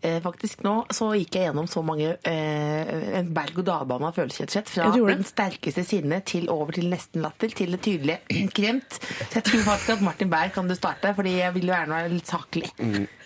Eh, 0.00 0.16
faktisk 0.24 0.62
nå 0.64 0.74
så 0.96 1.10
gikk 1.12 1.36
jeg 1.36 1.50
gjennom 1.50 1.66
så 1.68 1.82
mange 1.84 2.14
eh, 2.24 2.92
en 3.18 3.28
berg-og-dal-bane 3.36 4.08
av 4.08 4.16
følelser, 4.16 4.46
rett 4.46 4.54
og 4.54 4.56
slett. 4.56 4.72
Fra 4.72 5.12
den 5.12 5.26
sterkeste 5.28 5.84
sinne 5.84 6.22
til 6.24 6.48
over 6.52 6.72
til 6.78 6.88
nesten 6.88 7.20
latter, 7.24 7.52
til 7.52 7.76
det 7.76 7.82
tydelige 7.84 8.46
kremt. 8.56 8.96
Så 8.96 9.40
jeg 9.40 9.46
tror 9.50 9.66
faktisk 9.68 9.98
at 9.98 10.04
Martin 10.06 10.32
Berg 10.32 10.54
kan 10.56 10.70
du 10.70 10.76
starte, 10.78 11.12
fordi 11.16 11.36
jeg 11.42 11.56
vil 11.58 11.68
jo 11.68 11.74
gjerne 11.74 11.98
være 11.98 12.14
litt 12.14 12.32
saklig. 12.32 12.72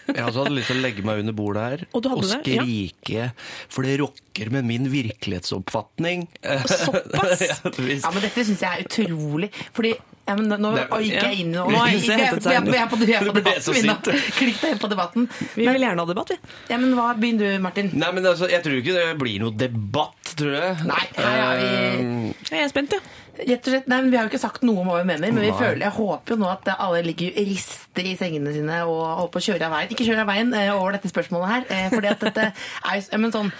Jeg 0.08 0.24
også 0.26 0.42
hadde 0.44 0.54
lyst 0.58 0.68
til 0.72 0.80
å 0.80 0.84
legge 0.84 1.04
meg 1.06 1.22
under 1.22 1.32
bordet 1.36 1.62
her 1.64 1.84
Og 1.96 2.06
og 2.10 2.24
skrike, 2.28 2.64
det, 3.06 3.12
ja. 3.14 3.28
for 3.72 3.86
det 3.86 3.94
rokker 4.02 4.50
med 4.52 4.66
min 4.68 4.88
virkelighetsoppfatning. 4.92 6.26
Såpass? 6.68 7.44
Ja, 8.04 8.10
men 8.12 8.20
dette 8.24 8.44
syns 8.44 8.60
jeg 8.64 8.68
er 8.68 8.84
utrolig. 8.84 9.48
Fordi 9.76 9.94
ja, 10.24 10.34
men 10.38 10.48
nå 10.48 10.70
Det- 10.72 10.86
gikk 11.04 11.18
jeg 11.20 11.40
inn 11.42 11.50
og 11.60 11.68
Nå 11.70 11.76
har 11.82 11.90
jeg, 11.92 12.00
jeg, 12.00 12.08
jeg, 12.08 12.16
jeg, 12.16 12.80
er 12.80 12.88
på, 12.88 12.96
jeg 13.04 13.18
er 13.18 13.26
debatten. 13.28 14.20
Klikk 14.38 14.60
deg 14.62 14.70
inn 14.74 14.80
på 14.80 14.88
debatten. 14.92 15.26
Vi 15.54 15.66
vil 15.68 15.84
gjerne 15.84 16.00
ha 16.00 16.08
debatt, 16.08 16.32
vi. 16.32 16.38
ja, 16.72 16.78
men 16.80 16.94
hva 16.96 17.10
begynner 17.20 17.56
du, 17.56 17.58
Martin? 17.64 17.90
Nei, 17.92 18.08
men 18.16 18.24
altså, 18.30 18.48
Jeg 18.52 18.64
tror 18.64 18.78
ikke 18.80 18.94
det 18.96 19.08
blir 19.20 19.42
noe 19.44 19.52
debatt, 19.60 20.32
tror 20.40 20.56
jeg. 20.56 20.78
Nei, 20.88 21.02
her 21.18 21.42
er 21.44 21.60
vi 21.60 21.72
Eh, 21.74 22.32
Jeg 22.50 22.64
er 22.64 22.72
spent, 22.72 22.96
jeg. 22.96 23.00
Rett 23.34 23.66
og 23.66 23.72
slett, 23.72 23.86
nei, 23.90 24.00
men 24.04 24.10
Vi 24.12 24.16
har 24.18 24.26
jo 24.26 24.30
ikke 24.32 24.42
sagt 24.42 24.62
noe 24.66 24.82
om 24.84 24.90
hva 24.90 25.00
vi 25.02 25.08
mener, 25.10 25.32
men 25.32 25.42
vi 25.42 25.50
Nei. 25.50 25.58
føler, 25.58 25.82
jeg 25.88 25.96
håper 25.96 26.34
jo 26.34 26.40
nå 26.40 26.50
at 26.52 26.68
alle 26.78 27.00
ligger 27.06 27.34
rister 27.48 28.06
i 28.06 28.16
sengene 28.20 28.52
sine 28.54 28.82
og 28.86 29.00
holder 29.02 29.32
på 29.34 29.42
å 29.42 29.46
kjøre 29.48 29.66
av 29.68 29.74
veien. 29.74 29.94
Ikke 29.96 30.06
kjøre 30.06 30.22
av 30.22 30.30
veien 30.30 30.52
eh, 30.54 30.70
over 30.74 30.94
dette 30.96 31.10
spørsmålet 31.10 31.50
her. 31.50 31.64
eh, 31.70 31.88
fordi 31.94 32.12
at 32.12 32.22
dette 32.28 32.50
er 32.52 33.00
jo 33.00 33.18
men 33.24 33.34
sånn 33.34 33.50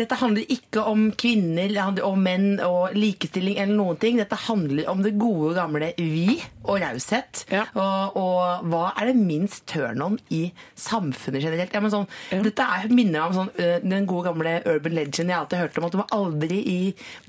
dette 0.00 0.18
handler 0.18 0.48
ikke 0.56 0.82
om 0.88 1.10
kvinner 1.18 1.76
om 2.06 2.22
menn 2.26 2.56
og 2.64 2.96
likestilling 2.96 3.60
eller 3.62 3.76
noen 3.76 4.00
ting. 4.02 4.18
Dette 4.20 4.38
handler 4.46 4.88
om 4.90 5.04
det 5.04 5.14
gode, 5.20 5.54
gamle 5.58 5.92
vi 6.00 6.40
og 6.66 6.80
raushet. 6.82 7.44
Ja. 7.52 7.66
Og, 7.78 8.16
og 8.18 8.66
hva 8.72 8.88
er 8.96 9.12
det 9.12 9.20
minst 9.20 9.66
turn-on 9.70 10.18
i 10.34 10.48
samfunnet 10.74 11.44
generelt? 11.44 11.74
Ja, 11.76 11.84
men 11.84 11.94
sånn, 11.94 12.08
Ja. 12.32 12.40
Dette 12.42 12.64
er, 12.64 12.88
minner 12.90 13.20
meg 13.20 13.28
om 13.30 13.36
sånn, 13.36 13.82
den 13.86 14.06
gode 14.08 14.30
gamle 14.32 14.58
urban 14.66 14.96
legend 14.96 15.30
jeg 15.30 15.38
alltid 15.38 15.60
hørte 15.60 15.66
hørt 15.66 15.78
om. 15.78 15.86
At 15.86 15.94
du 15.94 16.00
må 16.00 16.06
aldri 16.16 16.60
i, 16.60 16.78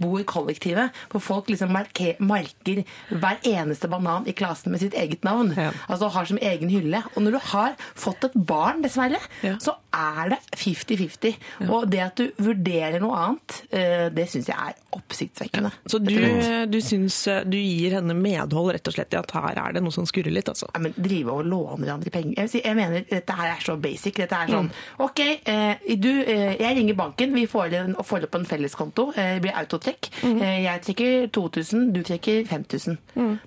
bo 0.02 0.18
i 0.20 0.26
kollektivet. 0.28 0.96
For 1.12 1.24
folk 1.24 1.50
liksom 1.52 1.72
marker, 1.76 2.18
marker 2.24 2.84
hver 3.12 3.42
eneste 3.48 3.90
banan 3.92 4.28
i 4.30 4.36
klassen 4.38 4.74
med 4.74 4.84
sitt 4.84 4.98
eget 4.98 5.26
navn. 5.28 5.54
Altså 5.88 6.12
har 6.14 6.30
som 6.30 6.40
egen 6.42 6.72
hylle. 6.72 7.04
Og 7.16 7.24
når 7.26 7.38
du 7.38 7.42
har 7.52 7.78
fått 7.98 8.28
et 8.30 8.38
barn, 8.48 8.84
dessverre, 8.86 9.20
så 9.64 9.78
er 9.98 10.34
det 10.36 10.42
50-50. 10.58 11.38
Og 11.70 11.88
det 11.92 12.04
at 12.06 12.22
du 12.22 12.37
vurderer 12.38 13.02
noe 13.04 13.18
annet, 13.18 13.60
eh, 13.70 14.08
det 14.14 14.28
syns 14.32 14.50
jeg 14.52 14.58
er 14.58 14.78
oppsiktsvekkende. 14.98 15.72
Så 15.90 16.00
du, 16.04 16.14
slett. 16.14 16.72
du 16.72 16.80
syns 16.84 17.20
eh, 17.32 17.44
du 17.48 17.58
gir 17.58 17.98
henne 17.98 18.16
medhold 18.18 18.74
rett 18.76 18.90
og 18.90 18.96
slett 18.96 19.16
i 19.16 19.20
at 19.20 19.34
her 19.36 19.58
er 19.58 19.78
det 19.78 19.84
noe 19.86 19.96
som 19.96 20.08
skurrer 20.10 20.34
litt, 20.34 20.50
altså? 20.52 20.70
Nei, 20.76 20.88
men 20.88 20.98
drive 20.98 21.38
og 21.38 21.48
låne 21.50 21.82
hverandre 21.84 22.14
penger 22.14 22.38
jeg, 22.38 22.52
si, 22.52 22.62
jeg 22.64 22.78
mener 22.78 23.06
dette 23.10 23.38
her 23.38 23.54
er 23.54 23.64
så 23.64 23.78
basic. 23.82 24.18
Dette 24.22 24.42
er 24.42 24.52
sånn 24.54 24.70
OK, 25.04 25.24
eh, 25.50 25.88
du, 26.00 26.12
eh, 26.24 26.54
jeg 26.60 26.80
ringer 26.80 26.98
banken, 26.98 27.34
vi 27.36 27.48
får, 27.50 27.78
får 28.08 28.28
opp 28.28 28.40
en 28.40 28.50
felleskonto. 28.50 29.10
Eh, 29.16 29.38
det 29.38 29.46
blir 29.46 29.58
autotrekk. 29.58 30.12
Mm. 30.28 30.38
jeg 30.64 30.84
trekker 30.86 31.28
2000, 31.36 31.90
du 31.96 32.04
trekker 32.06 32.46
5000. 32.50 33.00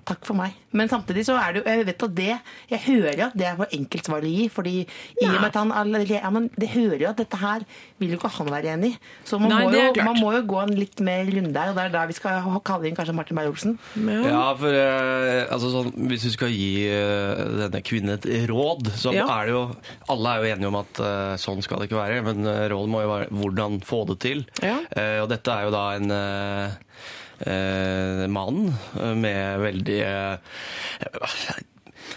Takk 0.07 0.27
for 0.27 0.37
meg. 0.39 0.57
Men 0.77 0.87
samtidig 0.91 1.25
så 1.27 1.35
er 1.35 1.53
det 1.53 1.61
jo 1.61 1.71
Jeg 1.71 1.85
vet 1.89 2.03
at 2.07 2.13
det 2.15 2.27
Jeg 2.71 2.79
hører 2.85 3.17
jo 3.19 3.25
at 3.25 3.33
det 3.37 3.47
er 3.49 3.57
for 3.59 3.73
enkelt 3.75 4.05
svar 4.07 4.23
å 4.23 4.29
gi, 4.31 4.45
fordi 4.53 4.73
i 4.85 5.25
og 5.27 5.33
med 5.41 5.47
at 5.49 5.57
han 5.59 5.71
allerede 5.75 6.15
ja, 6.21 6.29
men 6.31 6.49
Det 6.55 6.69
hører 6.71 7.01
jo 7.03 7.09
at 7.09 7.17
dette 7.19 7.39
her 7.41 7.65
vil 7.99 8.13
jo 8.15 8.17
ikke 8.17 8.31
han 8.37 8.47
være 8.49 8.71
enig 8.73 8.93
i. 8.93 8.99
Så 9.27 9.37
man, 9.39 9.51
Nei, 9.51 9.59
må 9.67 9.71
jo, 9.75 10.03
man 10.07 10.17
må 10.19 10.31
jo 10.33 10.41
gå 10.49 10.61
en 10.63 10.71
litt 10.79 11.01
mer 11.05 11.27
runde 11.29 11.51
der, 11.53 11.69
og 11.69 11.75
det 11.77 11.83
er 11.85 11.91
da 11.93 12.05
vi 12.09 12.15
skal 12.17 12.47
kalle 12.65 12.87
inn 12.89 12.95
kanskje 12.97 13.13
Martin 13.13 13.37
Beyer-Olsen. 13.37 13.75
Ja, 14.25 14.45
for 14.57 14.73
eh, 14.73 15.43
altså 15.53 15.69
sånn, 15.75 15.91
Hvis 16.09 16.25
du 16.25 16.31
skal 16.33 16.49
gi 16.55 16.87
eh, 16.89 17.43
denne 17.61 17.83
kvinnen 17.85 18.15
et 18.17 18.25
råd, 18.49 18.89
så 18.97 19.13
Ja. 19.13 19.27
er 19.37 19.45
det 19.51 19.53
jo 19.53 19.63
Alle 20.15 20.33
er 20.33 20.41
jo 20.47 20.53
enige 20.55 20.71
om 20.71 20.79
at 20.81 20.99
eh, 21.05 21.35
sånn 21.41 21.61
skal 21.61 21.79
det 21.83 21.89
ikke 21.91 21.99
være, 22.01 22.23
men 22.25 22.47
eh, 22.49 22.65
rådet 22.73 22.89
må 22.95 23.03
jo 23.05 23.11
være 23.13 23.29
hvordan 23.31 23.79
få 23.85 24.01
det 24.09 24.17
til. 24.25 24.45
Ja. 24.63 24.79
Eh, 24.97 25.19
og 25.21 25.29
dette 25.29 25.51
er 25.53 25.67
jo 25.69 25.75
da 25.75 25.83
en 25.99 26.09
eh, 27.47 28.27
mann 28.31 28.73
eh, 28.99 29.13
med 29.17 29.59
veldig 29.65 29.99
eh, 30.05 30.55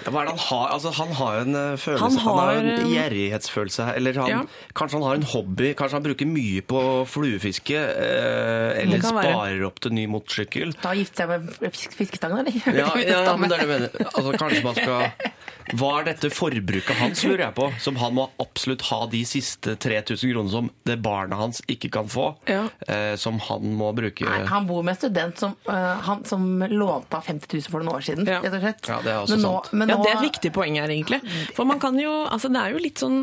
hva 0.04 0.20
er 0.20 0.26
det 0.26 0.32
han 0.34 0.40
har? 0.42 0.64
Altså, 0.74 0.90
han 0.98 1.12
har 1.16 1.36
en 1.44 1.54
følelse 1.80 2.02
Han 2.02 2.16
Han 2.18 2.38
har, 2.38 2.48
har, 2.48 2.56
en 2.82 2.88
gjerrighetsfølelse. 2.90 3.84
her, 3.86 3.94
Eller 4.00 4.18
han, 4.18 4.28
Ja. 4.28 4.40
kanskje 4.76 4.98
han 4.98 5.04
har 5.06 5.14
en 5.20 5.22
hobby. 5.22 5.68
Kanskje 5.78 5.96
han 5.96 6.02
bruker 6.04 6.26
mye 6.28 6.60
på 6.66 6.80
fluefiske. 7.08 7.78
Eh, 7.78 8.82
eller 8.82 9.00
sparer 9.00 9.54
være. 9.54 9.66
opp 9.68 9.78
til 9.80 9.94
ny 9.94 10.04
motorsykkel. 10.10 10.74
Da 10.82 10.92
gifte 10.98 11.22
seg 11.22 11.28
med 11.30 11.70
fisk- 11.72 11.94
fiskestangen, 11.96 12.42
eller? 12.42 12.76
Ja, 12.82 12.90
ja, 13.24 13.36
men 13.38 13.48
det 13.48 13.60
er 13.60 13.64
det 13.64 13.68
jeg 13.68 13.72
mener. 13.80 14.10
Altså, 14.12 14.34
kanskje 14.42 14.64
man 14.66 14.74
skal 14.74 15.12
Hva 15.72 15.90
er 16.00 16.08
dette 16.10 16.28
forbruket 16.32 16.98
hans, 16.98 17.22
lurer 17.24 17.46
jeg 17.46 17.56
på? 17.56 17.68
Som 17.80 17.96
han 18.00 18.14
må 18.16 18.26
absolutt 18.42 18.84
ha 18.90 19.00
de 19.10 19.22
siste 19.28 19.76
3000 19.80 20.34
kronene 20.34 20.52
som 20.52 20.68
det 20.84 20.98
barna 21.04 21.38
hans 21.40 21.62
ikke 21.70 21.88
kan 21.94 22.10
få. 22.10 22.26
Ja. 22.50 22.66
Eh, 22.88 23.14
som 23.20 23.40
han 23.48 23.72
må 23.78 23.88
bruke. 23.96 24.26
Nei, 24.28 24.42
han 24.50 24.68
bor 24.68 24.84
med 24.84 24.96
en 24.96 25.00
student 25.00 25.40
som, 25.40 25.56
uh, 25.70 25.94
han, 26.04 26.24
som 26.28 26.44
lånte 26.68 27.16
av 27.16 27.24
50 27.24 27.48
000 27.48 27.72
for 27.72 27.80
noen 27.80 27.96
år 27.96 28.04
siden. 28.04 28.28
Ja. 28.28 28.42
rett 28.44 28.58
og 28.58 28.66
slett. 28.66 28.90
Ja, 28.90 29.00
det 29.04 29.14
er 29.14 29.22
også 29.22 29.38
men 29.38 29.46
nå, 29.46 29.54
sant. 29.56 29.72
Men 29.72 29.94
Ja, 29.94 29.98
det 30.02 30.12
er 30.12 30.18
et 30.20 30.28
viktig 30.28 30.52
poeng 30.54 30.78
her, 30.82 30.92
egentlig. 30.92 31.22
For 31.56 31.68
man 31.68 31.80
kan 31.82 31.98
jo 32.00 32.12
Altså, 32.24 32.48
det 32.52 32.60
er 32.60 32.72
jo 32.74 32.80
litt 32.82 33.00
sånn 33.00 33.18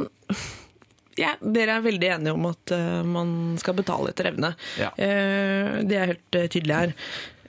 ja, 1.20 1.34
Dere 1.42 1.78
er 1.78 1.84
veldig 1.86 2.10
enige 2.16 2.34
om 2.36 2.48
at 2.50 2.74
uh, 2.76 3.02
man 3.08 3.34
skal 3.62 3.76
betale 3.78 4.14
etter 4.14 4.32
evne. 4.32 4.54
Ja. 4.80 4.92
Uh, 4.96 5.82
det 5.88 5.98
er 5.98 6.14
helt 6.14 6.38
uh, 6.38 6.46
tydelig 6.48 6.78
her. 6.78 6.94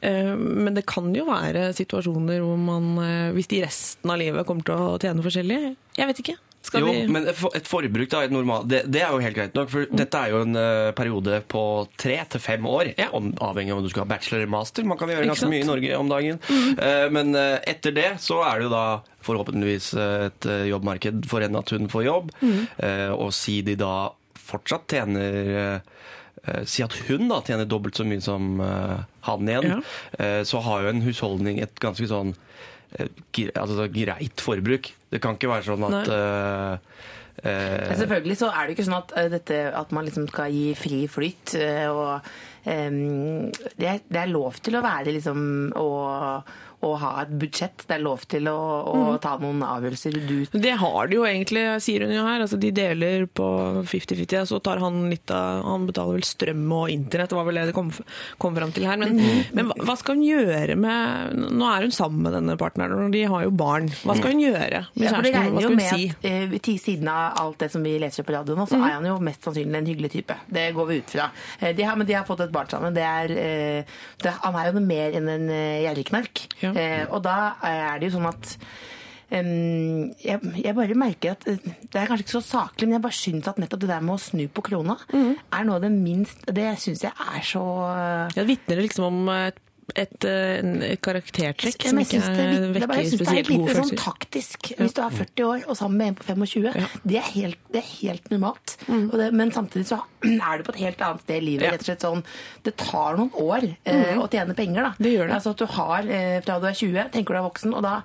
Eh, 0.03 0.35
men 0.37 0.75
det 0.75 0.87
kan 0.91 1.13
jo 1.15 1.27
være 1.29 1.69
situasjoner 1.79 2.43
hvor 2.43 2.59
man, 2.59 2.95
eh, 3.03 3.29
hvis 3.37 3.51
de 3.53 3.63
resten 3.63 4.11
av 4.11 4.19
livet 4.19 4.47
kommer 4.49 4.67
til 4.67 4.75
å 4.75 4.97
tjene 4.99 5.23
forskjellig 5.23 5.61
Jeg 5.99 6.09
vet 6.09 6.25
ikke. 6.25 6.41
Skal 6.63 6.85
jo, 6.85 6.93
vi 6.95 7.07
men 7.11 7.25
et 7.27 7.67
forbruk 7.67 8.11
da, 8.11 8.21
et 8.23 8.31
normal, 8.31 8.67
det, 8.71 8.85
det 8.95 9.01
er 9.03 9.11
jo 9.11 9.23
helt 9.23 9.35
greit 9.35 9.57
nok. 9.59 9.71
For 9.71 9.89
dette 9.91 10.19
er 10.19 10.31
jo 10.31 10.43
en 10.45 10.59
eh, 10.59 10.91
periode 10.95 11.41
på 11.51 11.63
tre 11.99 12.21
til 12.31 12.43
fem 12.43 12.67
år. 12.71 12.93
Ja. 12.95 13.09
Om, 13.19 13.33
avhengig 13.43 13.75
av 13.75 13.81
om 13.81 13.87
du 13.87 13.91
skal 13.91 14.05
ha 14.05 14.11
bachelor 14.13 14.43
eller 14.43 14.53
master. 14.55 14.87
Man 14.87 15.01
kan 15.01 15.11
gjøre 15.11 15.27
ganske 15.31 15.51
mye 15.51 15.65
i 15.65 15.69
Norge 15.69 15.99
om 15.99 16.11
dagen. 16.11 16.39
Eh, 16.51 17.07
men 17.15 17.35
etter 17.37 17.95
det 17.95 18.09
så 18.23 18.41
er 18.47 18.61
det 18.61 18.69
jo 18.69 18.75
da 18.75 18.87
forhåpentligvis 19.23 19.93
et 20.03 20.47
jobbmarked 20.71 21.27
for 21.31 21.45
henne 21.45 21.63
at 21.63 21.75
hun 21.75 21.91
får 21.91 22.07
jobb. 22.07 22.31
Mm. 22.43 22.63
og 23.15 23.31
si 23.35 23.61
de 23.67 23.77
da 23.79 23.95
fortsatt 24.39 24.91
tjener 24.91 25.83
Si 26.67 26.83
at 26.83 26.95
hun 27.07 27.29
da 27.31 27.41
tjener 27.47 27.69
dobbelt 27.71 27.95
så 27.95 28.05
mye 28.09 28.21
som 28.25 28.61
eh, 28.61 29.03
han 29.29 29.49
igjen. 29.49 29.69
Ja. 29.71 29.81
eh, 30.19 30.41
så 30.49 30.59
har 30.67 30.83
jo 30.83 30.93
en 30.95 31.03
husholdning 31.05 31.61
et 31.63 31.77
ganske 31.83 32.09
sånn 32.11 32.33
eh, 32.99 33.07
gre- 33.33 33.55
altså, 33.63 33.87
greit 33.95 34.43
forbruk. 34.43 34.91
Det 35.13 35.21
kan 35.23 35.37
ikke 35.39 35.53
være 35.53 35.69
sånn 35.71 35.87
at 35.87 36.11
eh, 36.17 36.73
eh, 37.47 37.95
Selvfølgelig 38.01 38.39
så 38.43 38.51
er 38.51 38.67
det 38.67 38.75
ikke 38.77 38.89
sånn 38.89 38.99
at, 38.99 39.15
dette, 39.37 39.61
at 39.85 39.95
man 39.95 40.09
liksom 40.09 40.27
skal 40.33 40.51
gi 40.55 40.73
fri 40.79 41.05
flyt. 41.11 41.55
og 41.93 42.27
um, 42.67 43.51
det, 43.79 43.87
er, 43.95 44.03
det 44.09 44.21
er 44.25 44.31
lov 44.35 44.59
til 44.63 44.77
å 44.79 44.85
være 44.85 45.15
liksom 45.15 45.41
å, 45.79 45.87
å 46.83 46.97
ha 46.99 47.23
et 47.23 47.31
budsjett. 47.39 47.85
Det 47.87 47.95
er 47.97 48.03
lov 48.03 48.25
til 48.29 48.49
å, 48.51 48.57
å 48.91 48.97
Mm. 49.03 49.21
ta 49.23 49.37
noen 49.39 49.61
avgjørelser. 49.63 50.13
Du 50.27 50.47
Det 50.59 50.73
har 50.79 51.07
de 51.09 51.17
jo 51.17 51.23
egentlig, 51.25 51.63
sier 51.83 52.01
hun 52.07 52.13
jo 52.15 52.25
her. 52.27 52.41
Altså, 52.43 52.59
de 52.59 52.71
deler 52.75 53.27
på 53.27 53.47
50-50, 53.87 54.47
så 54.51 54.61
tar 54.63 54.79
han 54.83 55.09
litt 55.11 55.31
av 55.31 55.63
Han 55.65 55.87
betaler 55.87 56.19
vel 56.19 56.25
strøm 56.27 56.65
og 56.73 56.91
internett, 56.91 57.33
var 57.33 57.45
vel 57.47 57.55
det 57.61 57.67
det 57.71 57.75
kom, 57.77 57.91
kom 58.43 58.55
fram 58.57 58.73
til 58.75 58.85
her. 58.89 58.97
Men, 58.99 59.17
men 59.55 59.71
hva, 59.79 59.97
skal 59.97 60.17
hun 60.19 60.25
gjøre 60.27 60.77
med 60.77 61.39
Nå 61.53 61.67
er 61.71 61.87
hun 61.87 61.95
sammen 61.95 62.23
med 62.27 62.33
denne 62.37 62.57
partneren, 62.61 63.07
og 63.07 63.13
de 63.15 63.23
har 63.31 63.45
jo 63.47 63.51
barn. 63.51 63.89
Hva 64.03 64.17
skal 64.19 64.33
hun 64.35 64.43
gjøre 64.43 64.83
med 64.95 65.07
Ja, 65.07 65.13
kjæresten? 65.13 65.29
regner 65.29 65.53
Hva 65.53 65.61
skal 65.63 65.69
hun 65.71 65.77
med 65.77 65.91
si? 65.93 66.09
at 66.11 66.69
uh, 66.69 66.79
siden 66.83 67.09
av 67.13 67.39
alt 67.43 67.59
det 67.63 67.71
som 67.73 67.83
vi 67.87 67.95
leser 68.03 68.25
på 68.27 68.33
radio 68.35 68.55
nå, 68.57 68.67
Mhm. 68.67 68.71
så 68.73 68.77
er 68.83 68.93
han 68.99 69.05
jo 69.07 69.19
mest 69.21 69.43
sannsynlig 69.45 69.77
en 69.77 69.87
hyggelig 69.87 70.11
type. 70.13 70.35
Det 70.51 70.67
går 70.75 70.87
vi 70.89 70.97
ut 70.99 71.11
fra. 71.11 71.31
Eh, 71.61 71.73
De 71.73 71.83
har, 71.83 71.97
men 71.97 72.07
de 72.07 72.15
har 72.15 72.25
fått 72.25 72.41
et 72.41 72.53
barn 72.53 72.67
sammen. 72.69 72.95
Det 72.95 73.03
er, 73.03 73.31
uh, 73.31 73.85
det, 74.23 74.33
han 74.43 74.55
er 74.57 74.73
jo 74.73 74.79
noe 74.81 74.87
mer 74.87 75.13
enn 75.19 75.29
en 75.29 75.49
gjerrigknark. 75.49 76.47
Ja. 76.63 76.72
Eh, 76.79 77.05
og 77.09 77.23
da 77.25 77.37
er 77.69 78.01
det 78.01 78.11
jo 78.11 78.19
sånn 78.19 78.33
at 78.33 78.57
Um, 79.33 80.11
jeg, 80.21 80.43
jeg 80.61 80.77
bare 80.77 80.95
merker 80.99 81.31
at 81.33 81.47
eh, 81.49 81.57
Det 81.65 81.97
er 81.97 82.05
kanskje 82.05 82.27
ikke 82.27 82.35
så 82.35 82.43
saklig, 82.45 82.85
men 82.85 82.99
jeg 82.99 83.05
bare 83.07 83.17
syns 83.17 83.47
at 83.49 83.61
nettopp 83.63 83.81
det 83.81 83.89
der 83.89 84.03
med 84.05 84.19
å 84.19 84.21
snu 84.21 84.43
på 84.53 84.65
krona 84.67 84.99
mm. 85.09 85.31
er 85.57 85.65
noe 85.65 85.79
av 85.79 85.87
det 85.87 85.89
minst 85.95 86.45
Det 86.53 86.67
syns 86.83 87.07
jeg 87.07 87.17
er 87.17 87.47
så 87.49 87.63
Ja, 88.37 88.45
Vitner 88.45 88.77
det 88.77 88.85
liksom 88.91 89.07
om 89.09 89.31
et, 89.33 89.57
et, 89.99 90.25
eh, 90.25 90.61
et 90.93 91.01
karaktertrekk 91.03 91.83
som 91.89 91.99
ikke 91.99 92.17
jeg 92.17 92.23
synes 92.23 92.29
det, 92.37 92.45
er 92.45 92.53
litt- 92.53 92.75
det, 92.75 93.29
er 93.29 93.35
litt 93.35 93.49
gode 93.51 93.75
sånn 93.75 93.97
taktisk. 93.99 94.71
Hvis 94.79 94.95
du 94.95 95.01
er 95.03 95.11
40 95.11 95.45
år 95.49 95.65
og 95.69 95.77
sammen 95.77 95.97
med 95.99 96.07
en 96.09 96.15
på 96.15 96.25
25, 96.31 96.75
Ja. 96.75 96.87
det, 97.05 97.17
er 97.17 97.29
helt, 97.35 97.59
det 97.73 97.83
er 97.83 97.89
helt 98.01 98.31
normalt. 98.31 98.77
Og 98.89 99.17
det, 99.19 99.33
men 99.35 99.51
samtidig 99.51 99.87
så 99.91 100.01
er 100.25 100.59
du 100.59 100.65
på 100.65 100.75
et 100.75 100.81
helt 100.87 101.01
annet 101.03 101.21
sted 101.27 101.37
i 101.43 101.45
livet. 101.45 101.67
Ja. 101.67 101.71
rett 101.75 101.81
og 101.83 101.91
slett 101.91 102.01
sånn, 102.07 102.25
Det 102.63 102.77
tar 102.77 103.17
noen 103.19 103.33
år 103.35 103.67
eh, 103.85 104.17
å 104.19 104.29
tjene 104.31 104.55
penger. 104.55 104.83
da. 104.83 104.95
Det 104.99 105.13
gjør 105.17 105.27
det. 105.29 105.35
Altså 105.35 105.51
at 105.51 105.59
du 105.59 105.67
har 105.67 106.07
eh, 106.09 106.41
fra 106.47 106.61
du 106.63 106.67
er 106.71 106.79
20, 106.79 107.11
tenker 107.13 107.35
du 107.35 107.39
er 107.43 107.49
voksen, 107.51 107.75
og 107.75 107.83
da 107.83 107.97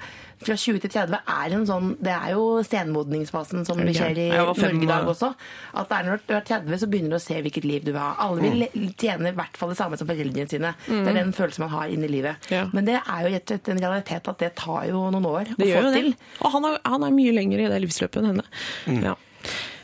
fra 0.44 0.56
20 0.56 0.80
til 0.84 0.92
30 0.94 1.18
er 1.34 1.54
en 1.58 1.66
sånn 1.66 1.88
Det 2.04 2.12
er 2.14 2.32
jo 2.36 2.62
senmodningsfasen 2.66 3.66
som 3.66 3.80
det 3.82 3.96
skjer 3.98 4.20
i 4.22 4.28
Norge 4.36 4.70
i 4.84 4.90
dag 4.90 5.08
også. 5.10 5.32
At 5.74 5.90
det 5.90 5.98
er 5.98 6.08
når 6.10 6.22
du 6.28 6.34
er 6.38 6.46
30, 6.46 6.78
så 6.84 6.90
begynner 6.92 7.16
du 7.16 7.18
å 7.18 7.24
se 7.24 7.40
hvilket 7.42 7.66
liv 7.66 7.86
du 7.88 7.92
vil 7.92 8.02
ha. 8.02 8.12
Alle 8.28 8.42
vil 8.52 8.92
tjene 9.00 9.32
i 9.32 9.38
hvert 9.38 9.58
fall 9.58 9.74
det 9.74 9.80
samme 9.80 9.98
som 10.00 10.10
foreldrene 10.10 10.50
sine. 10.52 10.74
Det 10.88 11.02
er 11.12 11.20
den 11.20 11.34
følelsen 11.36 11.66
man 11.66 11.74
har 11.74 11.94
inni 11.94 12.10
livet. 12.12 12.50
Ja. 12.54 12.66
Men 12.74 12.86
det 12.90 13.00
er 13.02 13.26
jo 13.26 13.34
rett 13.34 13.46
og 13.48 13.56
slett 13.58 13.72
en 13.74 13.82
realitet 13.86 14.32
at 14.34 14.44
det 14.44 14.52
tar 14.62 14.86
jo 14.92 15.06
noen 15.14 15.26
år 15.26 15.54
Det 15.56 15.72
å 15.72 15.72
få 15.74 15.86
jo 15.88 15.92
det. 15.92 15.96
til. 16.02 16.14
Og 16.44 16.54
han 16.58 16.70
er, 16.72 16.78
han 16.86 17.08
er 17.08 17.16
mye 17.18 17.34
lenger 17.36 17.66
i 17.66 17.72
det 17.74 17.82
livsløpet 17.88 18.22
enn 18.22 18.30
henne. 18.36 18.46
Mm. 18.88 19.02
Ja. 19.10 19.16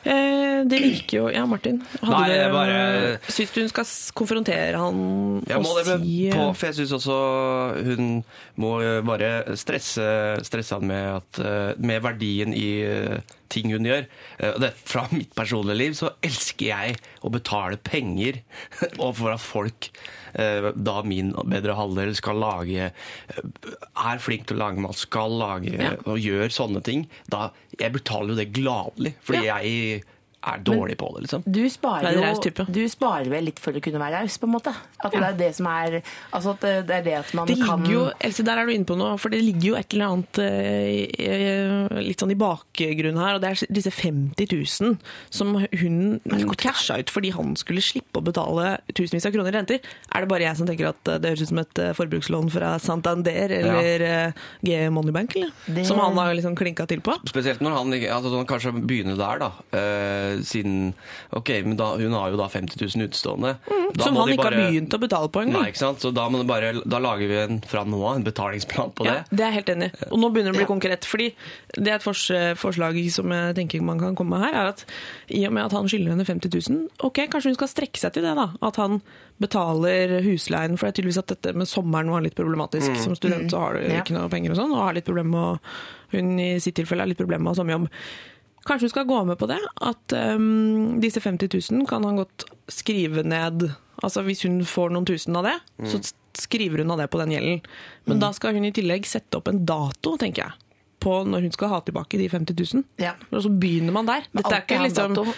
Eh, 0.03 0.63
det 0.67 0.79
virker 0.83 1.17
jo 1.17 1.27
Ja, 1.31 1.45
Martin. 1.47 1.77
Hadde 2.01 2.11
Nei, 2.11 2.35
jeg 2.35 2.51
bare- 2.51 3.19
Syns 3.31 3.53
du 3.53 3.59
hun 3.61 3.69
skal 3.71 3.85
konfrontere 4.13 4.75
han 4.79 5.43
Jeg 5.47 5.61
må 5.63 5.69
og 5.71 5.77
det 5.79 5.85
si 6.01 6.29
på, 6.33 6.41
eh, 6.49 6.53
for 6.53 6.65
jeg 6.67 6.75
syns 6.75 6.95
også 6.97 7.17
hun 7.87 8.09
må 8.59 8.73
eh, 8.83 9.01
bare 9.01 9.55
stresse, 9.55 10.07
stresse 10.43 10.75
han 10.75 10.87
med, 10.87 11.21
at, 11.21 11.77
med 11.79 12.01
verdien 12.03 12.53
i 12.53 12.67
ting 13.53 13.69
hun 13.71 13.85
gjør. 13.85 14.05
Det, 14.59 14.71
fra 14.83 15.05
mitt 15.11 15.33
personlige 15.37 15.77
liv 15.77 15.93
så 15.93 16.09
elsker 16.25 16.65
jeg 16.71 16.95
å 17.23 17.29
betale 17.31 17.77
penger 17.77 18.41
og 19.03 19.15
for 19.19 19.31
at 19.35 19.39
folk, 19.43 19.89
da 20.33 21.01
min 21.05 21.31
bedre 21.45 21.75
halvdel, 21.77 22.15
skal 22.17 22.39
lage 22.41 22.87
eh, 22.89 23.43
Er 24.05 24.17
flink 24.23 24.47
til 24.49 24.57
å 24.57 24.63
lage 24.65 24.81
mat, 24.81 24.95
skal 24.97 25.31
lage 25.39 25.73
Ja. 25.77 25.91
og 26.05 26.17
gjør 26.17 26.49
sånne 26.49 26.81
ting. 26.83 27.07
Da, 27.29 27.51
jeg 27.79 27.93
betaler 27.93 28.33
jo 28.33 28.39
det 28.41 28.49
gladelig, 28.55 29.13
fordi 29.21 29.45
jeg 29.45 30.03
er 30.43 30.63
dårlig 30.65 30.97
på 30.99 31.07
det, 31.15 31.23
liksom. 31.25 31.43
Du 31.45 31.61
sparer, 31.71 32.17
jo, 32.17 32.65
du 32.67 32.81
sparer 32.91 33.29
vel 33.31 33.45
litt 33.49 33.61
for 33.63 33.75
å 33.75 33.81
kunne 33.83 34.01
være 34.01 34.23
raus, 34.23 34.37
på 34.41 34.47
en 34.49 34.53
måte? 34.57 34.73
At 35.03 35.13
det 35.15 35.23
er 35.23 35.37
det 35.39 35.49
som 35.57 35.67
er 35.71 35.99
Altså 36.33 36.53
at 36.55 36.63
det 36.87 36.95
er 36.95 37.03
det 37.05 37.13
at 37.19 37.33
man 37.37 37.47
Det 37.49 37.57
kan 37.61 37.83
jo, 37.87 38.05
Else, 38.23 38.43
der 38.45 38.59
er 38.61 38.67
du 38.67 38.73
inne 38.73 38.87
på 38.87 38.97
noe, 38.99 39.15
for 39.21 39.33
det 39.33 39.41
ligger 39.43 39.69
jo 39.73 39.75
et 39.79 39.93
eller 39.95 40.13
annet 40.13 40.39
eh, 40.43 42.01
litt 42.03 42.21
sånn 42.23 42.33
i 42.33 42.37
bakgrunnen 42.39 43.19
her, 43.21 43.37
og 43.37 43.43
det 43.43 43.51
er 43.53 43.73
disse 43.73 43.91
50 43.93 44.49
000 44.51 44.97
som 45.33 45.53
hun 45.57 45.97
casha 46.59 46.97
ut 47.01 47.11
fordi 47.13 47.33
han 47.35 47.53
skulle 47.59 47.83
slippe 47.83 48.19
å 48.21 48.25
betale 48.25 48.75
tusenvis 48.95 49.27
av 49.29 49.35
kroner 49.35 49.51
i 49.53 49.57
renter. 49.57 49.83
Er 50.13 50.23
det 50.25 50.31
bare 50.31 50.47
jeg 50.47 50.59
som 50.59 50.69
tenker 50.69 50.91
at 50.91 51.11
eh, 51.11 51.19
det 51.23 51.33
høres 51.33 51.45
ut 51.45 51.51
som 51.53 51.61
et 51.63 51.83
eh, 51.83 51.93
forbrukslån 51.97 52.51
fra 52.53 52.73
Santander 52.83 53.53
eller 53.59 54.05
ja. 54.07 54.19
G 54.65 54.79
Moneybank, 54.93 55.37
eller? 55.39 55.53
Det- 55.67 55.87
Som 55.87 55.99
han 56.03 56.17
har 56.19 56.33
liksom 56.35 56.55
klinka 56.59 56.87
til 56.89 57.01
på? 57.05 57.15
Spesielt 57.29 57.61
når 57.63 57.77
han 57.79 57.93
altså, 57.93 58.35
han 58.37 58.49
kanskje 58.49 58.73
begynner 58.83 59.19
der, 59.19 59.43
da. 59.43 59.51
Siden 60.47 60.93
Ok, 61.37 61.49
men 61.65 61.77
da, 61.79 61.93
hun 61.99 62.15
har 62.17 62.33
jo 62.33 62.39
da 62.39 62.47
50 62.51 62.79
000 62.81 63.07
utestående. 63.09 63.55
Mm, 63.67 63.87
Som 63.99 64.17
han 64.19 64.33
ikke 64.33 64.47
har 64.49 64.57
begynt 64.57 64.95
å 64.95 65.01
betale 65.01 65.31
på 65.33 65.43
engang. 65.45 65.73
Så 65.77 66.11
da, 66.15 66.27
bare, 66.47 66.73
da 66.85 67.01
lager 67.03 67.29
vi 67.29 67.39
en, 67.43 67.61
fra 67.67 67.85
nå 67.87 67.99
av 68.01 68.19
en 68.19 68.25
betalingsplan 68.25 68.93
på 68.97 69.07
det. 69.07 69.17
Ja, 69.19 69.25
det. 69.29 69.39
er 69.41 69.51
jeg 69.51 69.59
helt 69.61 69.73
enig 69.75 69.89
i. 69.91 70.09
Og 70.11 70.21
nå 70.21 70.31
begynner 70.33 70.53
det 70.53 70.59
å 70.59 70.61
bli 70.63 70.69
konkret. 70.69 71.07
fordi 71.09 71.29
det 71.77 71.91
er 71.91 71.99
et 71.99 72.05
fors 72.05 72.25
forslag 72.59 72.97
som 73.13 73.31
jeg 73.33 73.57
tenker 73.57 73.83
man 73.85 74.01
kan 74.01 74.15
komme 74.17 74.37
med 74.37 74.47
her, 74.47 74.57
er 74.61 74.71
at 74.73 74.85
i 75.33 75.43
og 75.47 75.53
med 75.55 75.67
at 75.67 75.75
han 75.75 75.89
skylder 75.89 76.13
henne 76.15 76.27
50 76.27 76.53
000, 76.69 76.81
ok, 77.05 77.25
kanskje 77.31 77.53
hun 77.53 77.59
skal 77.59 77.71
strekke 77.71 78.01
seg 78.01 78.15
til 78.15 78.25
det, 78.25 78.33
da. 78.39 78.49
At 78.65 78.79
han 78.81 79.01
betaler 79.41 80.19
husleien. 80.25 80.77
For 80.77 80.87
det 80.87 80.93
er 80.93 80.99
tydeligvis 81.01 81.21
at 81.23 81.33
dette 81.33 81.55
med 81.57 81.69
sommeren 81.69 82.11
var 82.13 82.23
litt 82.25 82.37
problematisk. 82.37 82.95
Som 83.01 83.17
student 83.19 83.51
så 83.51 83.63
har 83.65 83.77
du 83.79 83.87
ikke 83.89 84.15
noe 84.15 84.31
penger 84.31 84.53
og 84.53 84.61
sånn, 84.61 84.75
og 84.75 84.85
har 84.87 84.97
litt 84.97 85.09
problemer 85.09 85.33
med 85.33 85.43
å 85.43 85.59
Hun 86.13 86.35
i 86.37 86.59
sitt 86.61 86.75
tilfelle 86.77 87.01
har 87.01 87.09
litt 87.09 87.17
problemer 87.17 87.41
med 87.41 87.49
å 87.49 87.55
ha 87.55 87.57
sommerjobb. 87.57 87.87
Kanskje 88.63 88.87
hun 88.87 88.93
skal 88.93 89.07
gå 89.09 89.19
med 89.27 89.39
på 89.39 89.47
det? 89.51 89.59
At 89.83 90.15
um, 90.15 90.99
disse 91.03 91.21
50 91.23 91.49
000 91.71 91.87
kan 91.89 92.05
han 92.07 92.19
godt 92.21 92.45
skrive 92.71 93.25
ned 93.27 93.69
Altså 94.03 94.23
Hvis 94.25 94.41
hun 94.43 94.63
får 94.67 94.89
noen 94.91 95.05
tusen 95.07 95.35
av 95.37 95.45
det, 95.47 95.53
så 95.87 95.99
skriver 96.35 96.81
hun 96.81 96.91
av 96.91 96.97
det 96.99 97.05
på 97.13 97.19
den 97.21 97.31
gjelden. 97.31 97.59
Men 98.09 98.19
da 98.19 98.31
skal 98.35 98.57
hun 98.57 98.65
i 98.67 98.73
tillegg 98.75 99.05
sette 99.07 99.37
opp 99.37 99.47
en 99.47 99.61
dato, 99.69 100.15
tenker 100.19 100.43
jeg, 100.43 100.72
på 101.03 101.17
når 101.27 101.41
hun 101.47 101.51
skal 101.55 101.69
ha 101.69 101.81
tilbake 101.85 102.17
de 102.17 102.29
50 102.31 102.55
000. 102.73 102.83
Ja. 103.03 103.13
Og 103.31 103.43
så 103.43 103.51
begynner 103.51 103.91
man 103.95 104.07
der. 104.09 104.23
Dette 104.33 104.53
er, 104.55 104.63
ikke 104.63 104.79
liksom, 104.87 105.33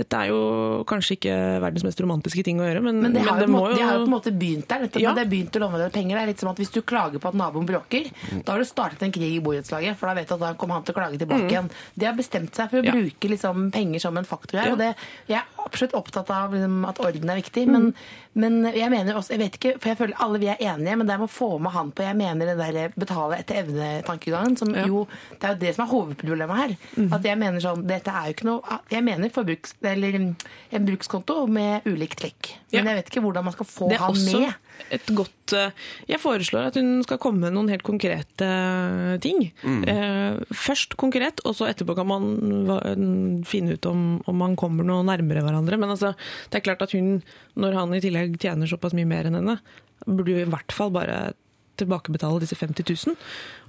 dette 0.00 0.16
er 0.16 0.30
jo 0.32 0.40
kanskje 0.88 1.16
ikke 1.18 1.34
verdens 1.60 1.84
mest 1.84 2.00
romantiske 2.00 2.44
ting 2.46 2.60
å 2.62 2.64
gjøre, 2.64 2.80
men, 2.82 3.02
Men 3.04 3.12
det 3.12 3.22
har, 3.26 3.36
men 3.36 3.44
jo, 3.44 3.46
på 3.46 3.50
en 3.50 3.56
måte- 3.60 3.76
de 3.76 3.82
har 3.84 3.94
jo 3.98 4.04
på 4.04 4.08
en 4.08 4.14
måte 4.16 4.32
begynt 4.40 4.66
der. 4.70 4.78
Dette, 4.86 5.00
Ja. 5.02 5.12
det 5.12 5.26
er 5.26 5.30
begynt 5.30 5.52
å 5.58 5.60
låne 5.60 5.78
deg 5.82 5.92
penger. 5.92 6.16
Det 6.16 6.22
er 6.22 6.26
litt 6.32 6.40
som 6.40 6.48
at 6.50 6.56
Hvis 6.60 6.72
du 6.72 6.80
klager 6.82 7.18
på 7.20 7.28
at 7.28 7.34
naboen 7.34 7.66
bråker, 7.68 8.10
da 8.44 8.52
har 8.52 8.58
du 8.58 8.64
startet 8.64 9.02
en 9.02 9.12
krig 9.12 9.36
i 9.36 9.40
borettslaget. 9.44 9.96
For 9.96 10.06
da 10.08 10.14
vet 10.14 10.28
du 10.28 10.34
at 10.34 10.40
da 10.40 10.54
kommer 10.54 10.74
han 10.80 10.82
til 10.84 10.94
å 10.94 10.98
klage 10.98 11.18
tilbake 11.20 11.48
igjen. 11.50 11.70
De 11.98 12.06
har 12.06 12.14
bestemt 12.16 12.54
seg 12.54 12.70
for 12.70 12.78
å 12.78 12.80
Mm. 12.80 12.86
Ja. 12.86 12.92
bruke 12.92 13.28
liksom, 13.28 13.70
penger 13.72 14.00
som 14.00 14.16
en 14.16 14.24
faktor 14.24 14.58
her. 14.60 14.72
Og 14.72 14.78
det, 14.78 14.94
jeg 15.28 15.36
er 15.38 15.44
absolutt 15.66 15.92
opptatt 15.92 16.30
av 16.30 16.52
liksom, 16.52 16.88
at 16.88 16.98
orden 16.98 17.28
er 17.30 17.36
viktig. 17.42 17.66
Men, 17.68 17.94
men 18.34 18.62
jeg 18.76 18.90
mener 18.92 19.16
også, 19.18 19.32
jeg 19.34 19.40
vet 19.40 19.56
ikke, 19.58 19.72
for 19.80 19.88
jeg 19.90 19.98
føler 19.98 20.20
alle 20.22 20.38
vi 20.38 20.46
er 20.52 20.60
enige, 20.62 20.96
men 20.96 21.06
det 21.08 21.14
er 21.14 21.18
med 21.18 21.26
å 21.28 21.32
få 21.34 21.48
med 21.60 21.72
han 21.74 21.90
på 21.90 22.04
Jeg 22.06 22.16
mener 22.16 22.46
den 22.46 22.58
der 22.62 22.92
betale 22.96 23.38
etter 23.40 23.58
evne-tankegangen, 23.64 24.56
som 24.56 24.70
Ja. 24.74 24.86
jo 24.86 25.06
Det 25.40 25.42
er 25.48 25.54
jo 25.54 25.60
det 25.60 25.74
som 25.74 25.84
er 25.86 25.90
hovedproblemet 25.90 26.56
her. 26.56 26.76
At 27.16 27.22
jeg 27.26 27.38
mener 27.38 27.58
sånn 27.60 27.86
Dette 27.86 28.08
er 28.14 28.26
jo 28.30 28.34
ikke 28.36 28.44
noe 28.46 28.78
Jeg 28.90 29.02
mener 29.04 29.28
forbruks, 29.34 29.74
eller 29.82 30.14
en 30.14 30.86
brukskonto 30.86 31.46
med 31.48 31.82
ulik 31.90 32.14
trekk. 32.16 32.54
Men 32.72 32.84
Ja. 32.86 32.94
jeg 32.94 33.02
vet 33.02 33.10
ikke 33.10 33.22
hvordan 33.26 33.44
man 33.44 33.52
skal 33.52 33.66
få 33.66 33.88
Det 33.88 33.96
er 33.98 34.04
han 34.04 34.14
også 34.14 34.40
med. 34.40 34.54
et 34.90 35.06
godt 35.06 35.52
eh, 35.52 35.70
Jeg 36.08 36.20
foreslår 36.20 36.66
at 36.70 36.74
hun 36.76 37.02
skal 37.02 37.18
komme 37.18 37.40
med 37.40 37.52
noen 37.52 37.68
helt 37.68 37.82
konkrete 37.82 38.46
eh, 38.46 39.18
ting. 39.18 39.50
Mm. 39.64 40.44
først 40.54 40.94
konkret, 40.96 41.40
og 41.44 41.54
så 41.56 41.66
etterpå 41.66 41.96
kan 41.96 42.06
man 42.06 43.42
finne 43.46 43.72
ut 43.76 43.86
om, 43.86 44.22
om 44.28 44.36
man 44.36 44.56
kommer 44.56 44.84
noe 44.86 45.02
nærmere 45.06 45.42
hverandre. 45.44 45.78
Men 45.80 45.90
altså, 45.94 46.12
det 46.50 46.60
er 46.60 46.64
klart 46.66 46.82
at 46.82 46.92
hun, 46.92 47.22
når 47.56 47.72
han 47.74 47.94
i 47.96 48.00
tillegg 48.00 48.19
tjener 48.40 48.70
såpass 48.70 48.96
mye 48.96 49.08
mer 49.08 49.28
enn 49.28 49.38
henne, 49.38 49.58
burde 50.06 50.34
jo 50.34 50.42
i 50.42 50.50
hvert 50.50 50.74
fall 50.74 50.92
bare 50.94 51.32
tilbakebetale 51.80 52.42
disse 52.42 52.58
50 52.58 52.88
000. 52.88 53.16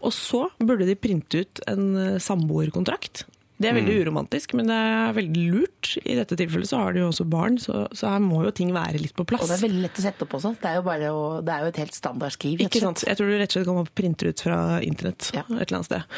Og 0.04 0.16
så 0.16 0.46
burde 0.60 0.88
de 0.90 0.98
printe 1.00 1.44
ut 1.44 1.64
en 1.72 1.86
eh, 2.00 2.18
samboerkontrakt. 2.24 3.26
Det 3.62 3.70
er 3.70 3.76
veldig 3.78 3.96
uromantisk, 4.06 4.54
men 4.58 4.70
det 4.72 4.76
er 4.76 5.12
veldig 5.18 5.42
lurt. 5.54 5.92
I 6.02 6.16
dette 6.18 6.38
tilfellet 6.40 6.70
så 6.70 6.80
har 6.82 6.96
de 6.96 7.04
jo 7.04 7.10
også 7.12 7.26
barn, 7.30 7.60
så, 7.62 7.84
så 7.96 8.10
her 8.10 8.24
må 8.24 8.40
jo 8.48 8.52
ting 8.58 8.72
være 8.74 8.98
litt 9.02 9.14
på 9.18 9.26
plass. 9.30 9.44
Og 9.46 9.52
det 9.52 9.58
er 9.60 9.64
veldig 9.68 9.82
lett 9.86 10.00
å 10.02 10.06
sette 10.06 10.26
opp 10.26 10.34
også. 10.40 10.54
Det 10.62 10.70
er 10.72 10.80
jo, 10.80 10.86
bare 10.88 11.12
å, 11.14 11.22
det 11.46 11.54
er 11.54 11.66
jo 11.66 11.72
et 11.72 11.80
helt 11.84 11.98
standard 11.98 12.34
skriv. 12.36 12.64
Ikke 12.66 12.82
sant? 12.82 13.04
Jeg 13.06 13.20
tror 13.20 13.30
du 13.30 13.36
rett 13.38 13.52
og 13.54 13.58
slett 13.60 13.70
kan 13.70 13.92
printe 14.02 14.32
ut 14.32 14.44
fra 14.48 14.58
internett 14.86 15.30
Ja. 15.38 15.44
et 15.46 15.68
eller 15.68 15.78
annet 15.80 15.90
sted. 15.92 16.18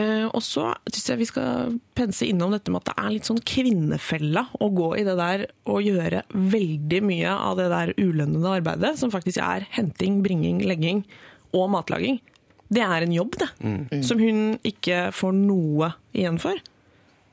Eh, 0.00 0.24
og 0.30 0.42
så 0.46 0.66
syns 0.90 1.10
jeg 1.12 1.20
vi 1.22 1.28
skal 1.30 1.76
pense 1.98 2.26
innom 2.26 2.54
dette 2.56 2.72
med 2.74 2.82
at 2.82 2.90
det 2.90 2.96
er 3.04 3.14
litt 3.14 3.28
sånn 3.30 3.40
kvinnefella 3.46 4.46
å 4.60 4.70
gå 4.74 4.90
i 5.00 5.04
det 5.06 5.16
der 5.20 5.46
og 5.70 5.84
gjøre 5.86 6.24
veldig 6.34 7.00
mye 7.06 7.36
av 7.36 7.56
det 7.60 7.68
der 7.72 7.94
ulønnede 8.00 8.56
arbeidet, 8.60 8.96
som 9.00 9.12
faktisk 9.14 9.38
er 9.44 9.66
henting, 9.76 10.20
bringing, 10.26 10.62
legging 10.66 11.04
og 11.54 11.70
matlaging. 11.72 12.18
Det 12.70 12.82
er 12.86 13.02
en 13.02 13.14
jobb, 13.14 13.34
det. 13.40 13.48
Som 14.06 14.20
hun 14.22 14.42
ikke 14.66 15.08
får 15.16 15.32
noe 15.34 15.88
igjen 16.14 16.36
for. 16.38 16.58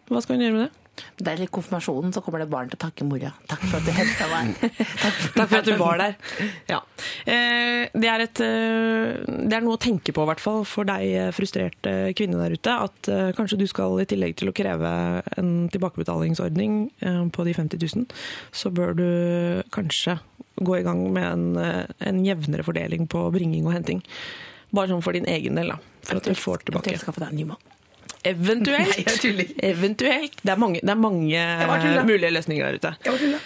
Hva 0.07 0.21
skal 0.23 0.37
hun 0.37 0.45
gjøre 0.45 0.57
med 0.57 0.67
det? 0.67 0.83
Det 1.17 1.29
er 1.29 1.41
i 1.43 1.47
konfirmasjonen 1.53 2.13
så 2.13 2.21
kommer 2.25 2.41
det 2.41 2.47
barn 2.49 2.69
til 2.71 2.77
å 2.77 2.81
takke 2.81 3.05
mora. 3.05 3.29
Takk 3.49 3.63
for 3.67 3.77
at 3.77 3.85
du 3.85 3.91
henta 3.93 4.27
meg. 4.31 4.55
Takk 4.57 5.17
for, 5.21 5.35
Takk 5.35 5.51
for 5.51 5.57
at 5.59 5.67
du 5.67 5.75
var 5.77 6.01
der. 6.01 6.15
Ja. 6.71 6.79
Eh, 7.21 7.83
Det, 7.93 8.09
er 8.09 8.23
et, 8.25 8.41
eh, 8.41 9.19
det 9.27 9.57
er 9.59 9.65
noe 9.65 9.77
å 9.77 9.81
tenke 9.81 10.13
på, 10.15 10.25
i 10.25 10.29
hvert 10.31 10.41
fall 10.41 10.63
for 10.65 10.89
deg 10.89 11.05
eh, 11.05 11.29
frustrerte 11.37 11.93
kvinne 12.17 12.41
der 12.41 12.57
ute. 12.57 12.73
At 12.87 13.11
kanskje 13.37 13.59
du 13.61 13.67
skal, 13.69 13.99
i 14.01 14.07
tillegg 14.09 14.37
til 14.41 14.49
å 14.49 14.55
kreve 14.57 14.91
en 15.37 15.53
tilbakebetalingsordning 15.73 16.79
på 17.33 17.45
de 17.45 17.55
50 17.57 17.85
000, 17.85 18.09
så 18.55 18.73
bør 18.73 18.97
du 18.97 19.07
kanskje 19.73 20.17
gå 20.57 20.79
i 20.79 20.85
gang 20.85 21.05
med 21.13 21.29
en, 21.29 21.87
en 22.01 22.25
jevnere 22.25 22.65
fordeling 22.65 23.05
på 23.11 23.27
bringing 23.37 23.69
og 23.69 23.75
henting. 23.77 24.01
Bare 24.73 24.89
sånn 24.89 25.05
for 25.05 25.13
din 25.13 25.29
egen 25.29 25.57
del, 25.61 25.75
da. 25.75 25.81
For 26.07 26.19
at 26.19 26.25
du 26.25 26.37
får 26.37 26.65
tilbake. 26.65 26.95
Jeg 26.95 27.05
skal 27.05 27.13
få 27.15 27.21
deg 27.21 27.35
en 27.35 27.43
ny 27.43 27.51
mann. 27.53 27.76
Eventuelt. 28.23 28.95
Nei, 28.95 29.03
jeg 29.05 29.19
tuller. 29.21 29.51
Eventuelt. 29.63 30.41
Det 30.43 30.51
er 30.55 30.57
mange, 30.59 30.81
det 30.81 30.89
er 30.89 30.99
mange 30.99 32.03
mulige 32.07 32.33
løsninger 32.33 32.65
der 32.65 32.79
ute. 32.81 32.95
Jeg 33.05 33.13
var 33.13 33.21
tulla. 33.25 33.39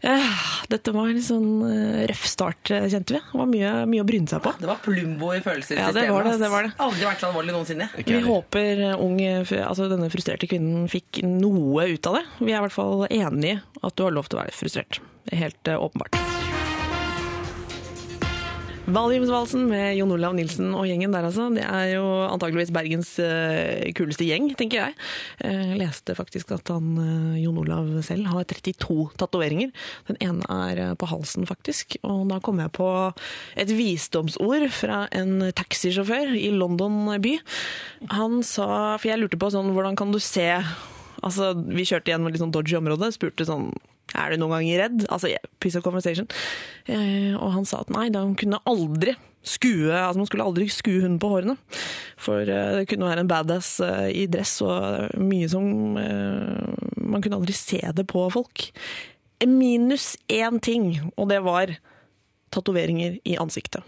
Eh, 0.00 0.34
Dette 0.70 0.92
var 0.94 1.08
en 1.10 1.22
sånn 1.26 1.46
eh, 1.66 2.04
røff 2.06 2.22
start, 2.30 2.70
eh, 2.70 2.84
kjente 2.92 3.16
vi. 3.16 3.18
Det 3.18 3.40
var 3.40 3.48
mye, 3.50 3.72
mye 3.90 4.04
å 4.04 4.06
bryne 4.06 4.30
seg 4.30 4.44
på. 4.44 4.52
Det 4.60 4.68
var 4.70 4.78
plumbo 4.84 5.32
i 5.34 5.40
følelsessystemet. 5.42 5.88
Ja, 5.88 5.90
det 5.96 6.12
var 6.14 6.28
det, 6.28 6.36
det 6.38 6.50
var 6.52 6.68
det. 6.68 6.72
Aldri 6.86 7.08
vært 7.08 7.24
så 7.24 7.32
alvorlig 7.32 7.56
noensinne. 7.56 7.90
Ikke 7.98 8.12
Vi 8.14 8.20
heller. 8.20 8.30
håper 8.30 8.84
ung, 9.02 9.18
altså 9.64 9.90
denne 9.90 10.10
frustrerte 10.14 10.46
kvinnen 10.46 10.86
fikk 10.92 11.24
noe 11.26 11.88
ut 11.90 12.06
av 12.12 12.20
det. 12.20 12.24
Vi 12.38 12.52
er 12.54 12.60
i 12.60 12.66
hvert 12.68 12.78
fall 12.78 13.08
enige 13.10 13.58
i 13.58 13.60
at 13.82 13.98
du 13.98 14.06
har 14.06 14.14
lov 14.14 14.30
til 14.30 14.38
å 14.38 14.44
være 14.44 14.54
frustrert. 14.54 15.02
Er 15.32 15.42
helt 15.48 15.74
åpenbart. 15.74 16.14
Valiumsvalsen 18.88 19.66
med 19.68 19.98
Jon 19.98 20.12
Olav 20.14 20.32
Nilsen 20.36 20.70
og 20.72 20.86
gjengen 20.88 21.12
der, 21.12 21.26
altså. 21.28 21.48
Det 21.52 21.64
er 21.64 21.90
jo 21.92 22.04
antageligvis 22.24 22.72
Bergens 22.72 23.10
eh, 23.20 23.90
kuleste 23.96 24.24
gjeng, 24.24 24.46
tenker 24.56 24.80
jeg. 24.80 24.96
Jeg 25.44 25.76
leste 25.82 26.16
faktisk 26.16 26.54
at 26.56 26.72
han, 26.72 26.94
eh, 27.02 27.42
Jon 27.42 27.58
Olav 27.60 27.90
selv 28.06 28.30
har 28.32 28.46
32 28.48 29.10
tatoveringer. 29.20 29.74
Den 30.08 30.20
ene 30.24 30.48
er 30.48 30.82
eh, 30.86 30.94
på 30.96 31.10
halsen, 31.10 31.44
faktisk. 31.48 31.98
Og 32.00 32.24
da 32.32 32.40
kom 32.40 32.62
jeg 32.64 32.72
på 32.78 32.88
et 33.60 33.74
visdomsord 33.76 34.64
fra 34.72 35.02
en 35.12 35.50
taxisjåfør 35.52 36.32
i 36.38 36.48
London 36.56 37.12
by. 37.20 37.36
Han 38.14 38.40
sa 38.46 38.96
For 38.96 39.10
jeg 39.10 39.20
lurte 39.20 39.40
på 39.40 39.52
sånn, 39.52 39.74
hvordan 39.76 39.98
kan 39.98 40.14
du 40.14 40.20
se 40.22 40.48
Altså, 41.18 41.50
Vi 41.52 41.82
kjørte 41.82 42.12
gjennom 42.12 42.28
et 42.28 42.36
litt 42.36 42.44
sånn 42.44 42.54
dodgy 42.54 42.76
område, 42.78 43.10
spurte 43.10 43.46
sånn 43.48 43.72
er 44.14 44.32
du 44.32 44.40
noen 44.40 44.58
ganger 44.58 44.84
redd? 44.84 45.06
Altså, 45.08 45.30
yeah, 45.32 45.44
piece 45.60 45.78
of 45.78 45.84
conversation. 45.86 46.28
Eh, 46.86 47.34
og 47.36 47.52
han 47.56 47.66
sa 47.68 47.82
at 47.84 47.92
nei, 47.94 48.08
da 48.14 48.24
hun 48.24 48.36
kunne 48.38 48.62
aldri 48.68 49.16
skue, 49.48 49.92
altså 49.92 50.20
man 50.20 50.28
skulle 50.28 50.46
aldri 50.46 50.68
skue 50.72 51.02
hunden 51.02 51.20
på 51.22 51.30
hårene. 51.32 51.56
For 52.20 52.42
eh, 52.44 52.72
det 52.80 52.88
kunne 52.90 53.08
være 53.08 53.24
en 53.24 53.30
badass 53.30 53.78
eh, 53.84 54.08
i 54.22 54.26
dress 54.30 54.58
og 54.66 55.18
mye 55.22 55.48
som 55.50 55.98
eh, 56.00 56.74
Man 57.08 57.22
kunne 57.24 57.38
aldri 57.38 57.54
se 57.56 57.80
det 57.96 58.04
på 58.10 58.26
folk. 58.32 58.68
Minus 59.46 60.16
én 60.28 60.58
ting, 60.60 60.90
og 61.16 61.30
det 61.30 61.38
var 61.46 61.72
tatoveringer 62.52 63.18
i 63.28 63.36
ansiktet. 63.40 63.84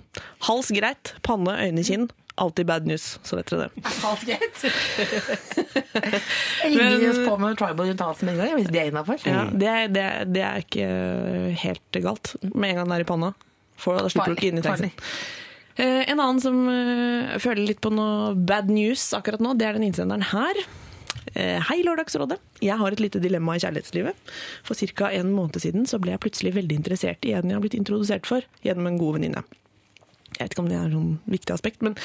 Hals 0.46 0.70
greit, 0.72 1.14
panne, 1.26 1.56
øyne, 1.66 1.85
kinn. 1.85 2.09
Alltid 2.40 2.64
bad 2.70 2.87
news, 2.88 3.18
så 3.26 3.37
vet 3.37 3.50
dere 3.53 3.66
det. 3.68 3.83
Halvt 4.00 4.24
greit. 4.31 4.62
Ringer 6.64 7.11
oss 7.11 7.20
på 7.29 7.35
med 7.42 7.59
tribal 7.61 7.90
uttalelse 7.92 8.24
med 8.24 8.33
en 8.35 8.40
gang, 8.40 8.55
hvis 8.57 8.70
det 8.72 8.81
er 8.81 8.88
innafor. 8.92 9.20
Ja, 9.29 9.42
det, 9.53 9.74
det, 9.96 10.07
det 10.33 10.44
er 10.46 10.64
ikke 10.64 10.87
helt 11.66 12.00
galt. 12.07 12.33
Med 12.55 12.72
en 12.72 12.81
gang 12.81 12.88
det 12.92 12.96
er 13.00 13.05
i 13.05 13.09
panna, 13.11 13.31
for 13.81 14.00
da 14.00 14.09
slipper 14.12 14.33
du 14.33 14.38
ikke 14.40 14.53
inn 14.55 14.62
i 14.62 14.64
taxien. 14.64 14.94
Eh, 15.76 16.03
En 16.11 16.18
annen 16.20 16.40
som 16.42 16.57
eh, 16.72 17.37
føler 17.44 17.68
litt 17.74 17.83
på 17.85 17.92
noe 17.94 18.33
bad 18.35 18.72
news 18.72 19.05
akkurat 19.16 19.42
nå, 19.44 19.53
det 19.61 19.68
er 19.68 19.76
den 19.79 19.87
innsenderen 19.90 20.24
her. 20.33 20.57
Eh, 21.35 21.61
Hei, 21.68 21.79
Lørdagsrådet. 21.87 22.40
Jeg 22.64 22.76
har 22.81 22.96
et 22.96 23.00
lite 23.05 23.20
dilemma 23.22 23.55
i 23.57 23.62
kjærlighetslivet. 23.62 24.33
For 24.66 24.81
ca. 24.96 25.12
en 25.14 25.31
måned 25.37 25.61
siden 25.62 25.87
så 25.88 26.00
ble 26.03 26.16
jeg 26.16 26.24
plutselig 26.24 26.57
veldig 26.57 26.81
interessert 26.81 27.24
i 27.29 27.35
en 27.37 27.53
jeg 27.53 27.57
har 27.59 27.64
blitt 27.64 27.76
introdusert 27.79 28.26
for 28.29 28.44
gjennom 28.66 28.88
en 28.90 28.98
god 29.00 29.20
venninne. 29.20 29.44
Jeg 30.40 30.48
vet 30.48 30.55
ikke 30.57 30.62
om 30.62 30.68
det 30.70 30.76
er 30.79 30.87
et 30.88 30.94
sånn 30.96 31.11
viktig 31.29 31.53
aspekt, 31.53 31.83
men 31.85 31.96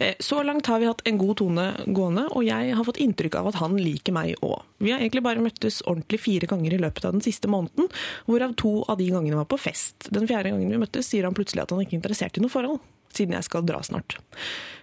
eh, 0.00 0.14
så 0.24 0.40
langt 0.46 0.70
har 0.72 0.80
vi 0.80 0.88
hatt 0.88 1.02
en 1.04 1.18
god 1.20 1.36
tone 1.42 1.66
gående, 1.84 2.24
og 2.32 2.46
jeg 2.46 2.72
har 2.78 2.86
fått 2.88 3.00
inntrykk 3.04 3.36
av 3.42 3.50
at 3.50 3.58
han 3.60 3.76
liker 3.76 4.16
meg 4.16 4.40
òg. 4.40 4.62
Vi 4.80 4.94
har 4.94 5.02
egentlig 5.02 5.24
bare 5.26 5.44
møttes 5.44 5.82
ordentlig 5.84 6.22
fire 6.24 6.48
ganger 6.48 6.72
i 6.72 6.80
løpet 6.80 7.04
av 7.04 7.12
den 7.18 7.24
siste 7.24 7.50
måneden, 7.52 7.92
hvorav 8.24 8.56
to 8.56 8.78
av 8.88 8.96
de 8.96 9.10
gangene 9.12 9.36
var 9.42 9.50
på 9.52 9.60
fest. 9.60 10.08
Den 10.08 10.24
fjerde 10.30 10.54
gangen 10.54 10.72
vi 10.72 10.80
møttes, 10.80 11.12
sier 11.12 11.28
han 11.28 11.36
plutselig 11.36 11.66
at 11.66 11.76
han 11.76 11.84
ikke 11.84 11.98
er 11.98 12.00
interessert 12.00 12.40
i 12.40 12.44
noe 12.44 12.52
forhold, 12.52 12.80
siden 13.12 13.36
jeg 13.36 13.46
skal 13.46 13.68
dra 13.68 13.82
snart. 13.84 14.16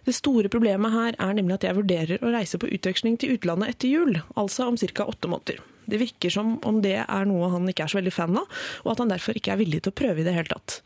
Det 0.05 0.13
store 0.15 0.51
problemet 0.53 0.93
her 0.93 1.17
er 1.17 1.33
nemlig 1.33 1.57
at 1.57 1.65
jeg 1.65 1.77
vurderer 1.79 2.21
å 2.21 2.31
reise 2.33 2.61
på 2.61 2.69
utveksling 2.69 3.17
til 3.17 3.35
utlandet 3.39 3.73
etter 3.73 3.91
jul, 3.91 4.21
altså 4.37 4.69
om 4.69 4.77
ca. 4.77 5.09
åtte 5.09 5.31
måneder. 5.31 5.59
Det 5.89 5.97
virker 5.97 6.33
som 6.33 6.59
om 6.69 6.83
det 6.85 6.99
er 7.01 7.25
noe 7.25 7.49
han 7.49 7.65
ikke 7.69 7.87
er 7.87 7.91
så 7.91 7.99
veldig 7.99 8.13
fan 8.13 8.37
av, 8.37 8.61
og 8.85 8.93
at 8.93 9.01
han 9.01 9.11
derfor 9.11 9.37
ikke 9.37 9.55
er 9.55 9.61
villig 9.63 9.81
til 9.83 9.93
å 9.93 9.97
prøve 9.97 10.21
i 10.21 10.27
det 10.27 10.35
hele 10.37 10.53
tatt. 10.53 10.79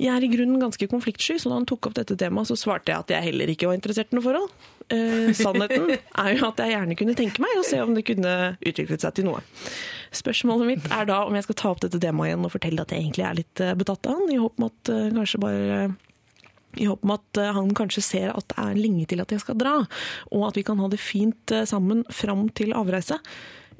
Jeg 0.00 0.10
er 0.10 0.24
i 0.26 0.30
grunnen 0.32 0.62
ganske 0.62 0.88
konfliktsky, 0.90 1.36
så 1.38 1.50
da 1.52 1.58
han 1.60 1.66
tok 1.70 1.90
opp 1.90 1.98
dette 1.98 2.16
temaet, 2.18 2.50
så 2.50 2.56
svarte 2.58 2.90
jeg 2.90 3.04
at 3.04 3.12
jeg 3.14 3.28
heller 3.28 3.52
ikke 3.52 3.68
var 3.70 3.78
interessert 3.78 4.10
i 4.10 4.18
noe 4.18 4.26
forhold. 4.26 4.54
Eh, 4.92 5.30
sannheten 5.38 5.92
er 5.94 6.30
jo 6.34 6.48
at 6.48 6.62
jeg 6.62 6.74
gjerne 6.74 6.96
kunne 6.98 7.18
tenke 7.18 7.44
meg 7.44 7.60
å 7.60 7.66
se 7.66 7.78
om 7.80 7.94
det 7.94 8.02
kunne 8.08 8.32
utviklet 8.58 9.04
seg 9.06 9.14
til 9.16 9.28
noe. 9.28 9.44
Spørsmålet 10.14 10.70
mitt 10.70 10.88
er 10.94 11.06
da 11.10 11.22
om 11.26 11.38
jeg 11.38 11.46
skal 11.46 11.58
ta 11.60 11.70
opp 11.70 11.84
dette 11.84 12.00
temaet 12.02 12.32
igjen 12.32 12.46
og 12.46 12.52
fortelle 12.54 12.82
at 12.82 12.92
jeg 12.94 13.04
egentlig 13.04 13.28
er 13.28 13.38
litt 13.38 13.62
eh, 13.62 13.76
betatt 13.78 14.10
av 14.10 14.18
han, 14.18 14.34
i 14.34 14.40
håp 14.42 14.58
om 14.58 14.66
at 14.68 14.92
eh, 14.92 15.14
kanskje 15.14 15.42
bare 15.42 15.78
i 16.76 16.88
håp 16.88 17.04
om 17.04 17.14
at 17.14 17.40
eh, 17.40 17.52
han 17.54 17.70
kanskje 17.76 18.04
ser 18.04 18.32
at 18.34 18.48
det 18.50 18.58
er 18.60 18.80
lenge 18.80 19.06
til 19.10 19.22
at 19.22 19.34
jeg 19.34 19.42
skal 19.42 19.58
dra, 19.60 19.76
og 20.34 20.48
at 20.48 20.58
vi 20.58 20.64
kan 20.66 20.80
ha 20.82 20.88
det 20.90 21.02
fint 21.02 21.54
eh, 21.54 21.66
sammen 21.68 22.04
fram 22.12 22.48
til 22.56 22.74
avreise. 22.76 23.20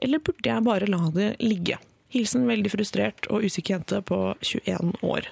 Eller 0.02 0.22
burde 0.24 0.50
jeg 0.50 0.66
bare 0.66 0.90
la 0.90 1.02
det 1.14 1.34
ligge? 1.42 1.78
Hilsen 2.14 2.46
veldig 2.46 2.70
frustrert 2.70 3.26
og 3.32 3.46
usikker 3.46 3.78
jente 3.78 4.00
på 4.06 4.18
21 4.38 4.94
år. 5.02 5.30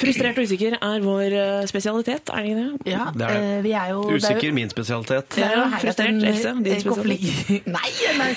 Frustrert 0.00 0.38
og 0.40 0.44
usikker 0.48 0.76
er 0.80 1.02
vår 1.04 1.34
eh, 1.36 1.66
spesialitet, 1.70 2.30
er 2.32 2.42
det 2.42 2.50
ikke 2.50 2.60
det? 2.60 2.92
Ja, 2.92 3.04
Det 3.14 3.26
er 3.26 3.34
det. 3.34 3.50
eh, 3.58 3.62
vi 3.66 3.72
er 3.76 3.88
jo 3.92 4.00
det 4.02 4.10
er 4.10 4.16
jo- 4.16 4.16
Usikker 4.20 4.52
min 4.56 4.70
spesialitet. 4.72 5.28
Det 5.36 5.44
er 5.44 5.54
jo 5.56 5.64
frustrert, 5.76 6.08
en- 6.08 6.24
Else, 6.24 6.52
din 6.54 6.80
spesialitet. 6.80 6.86
konflikt- 6.90 7.66
Nei, 7.76 7.90
nei. 8.18 8.30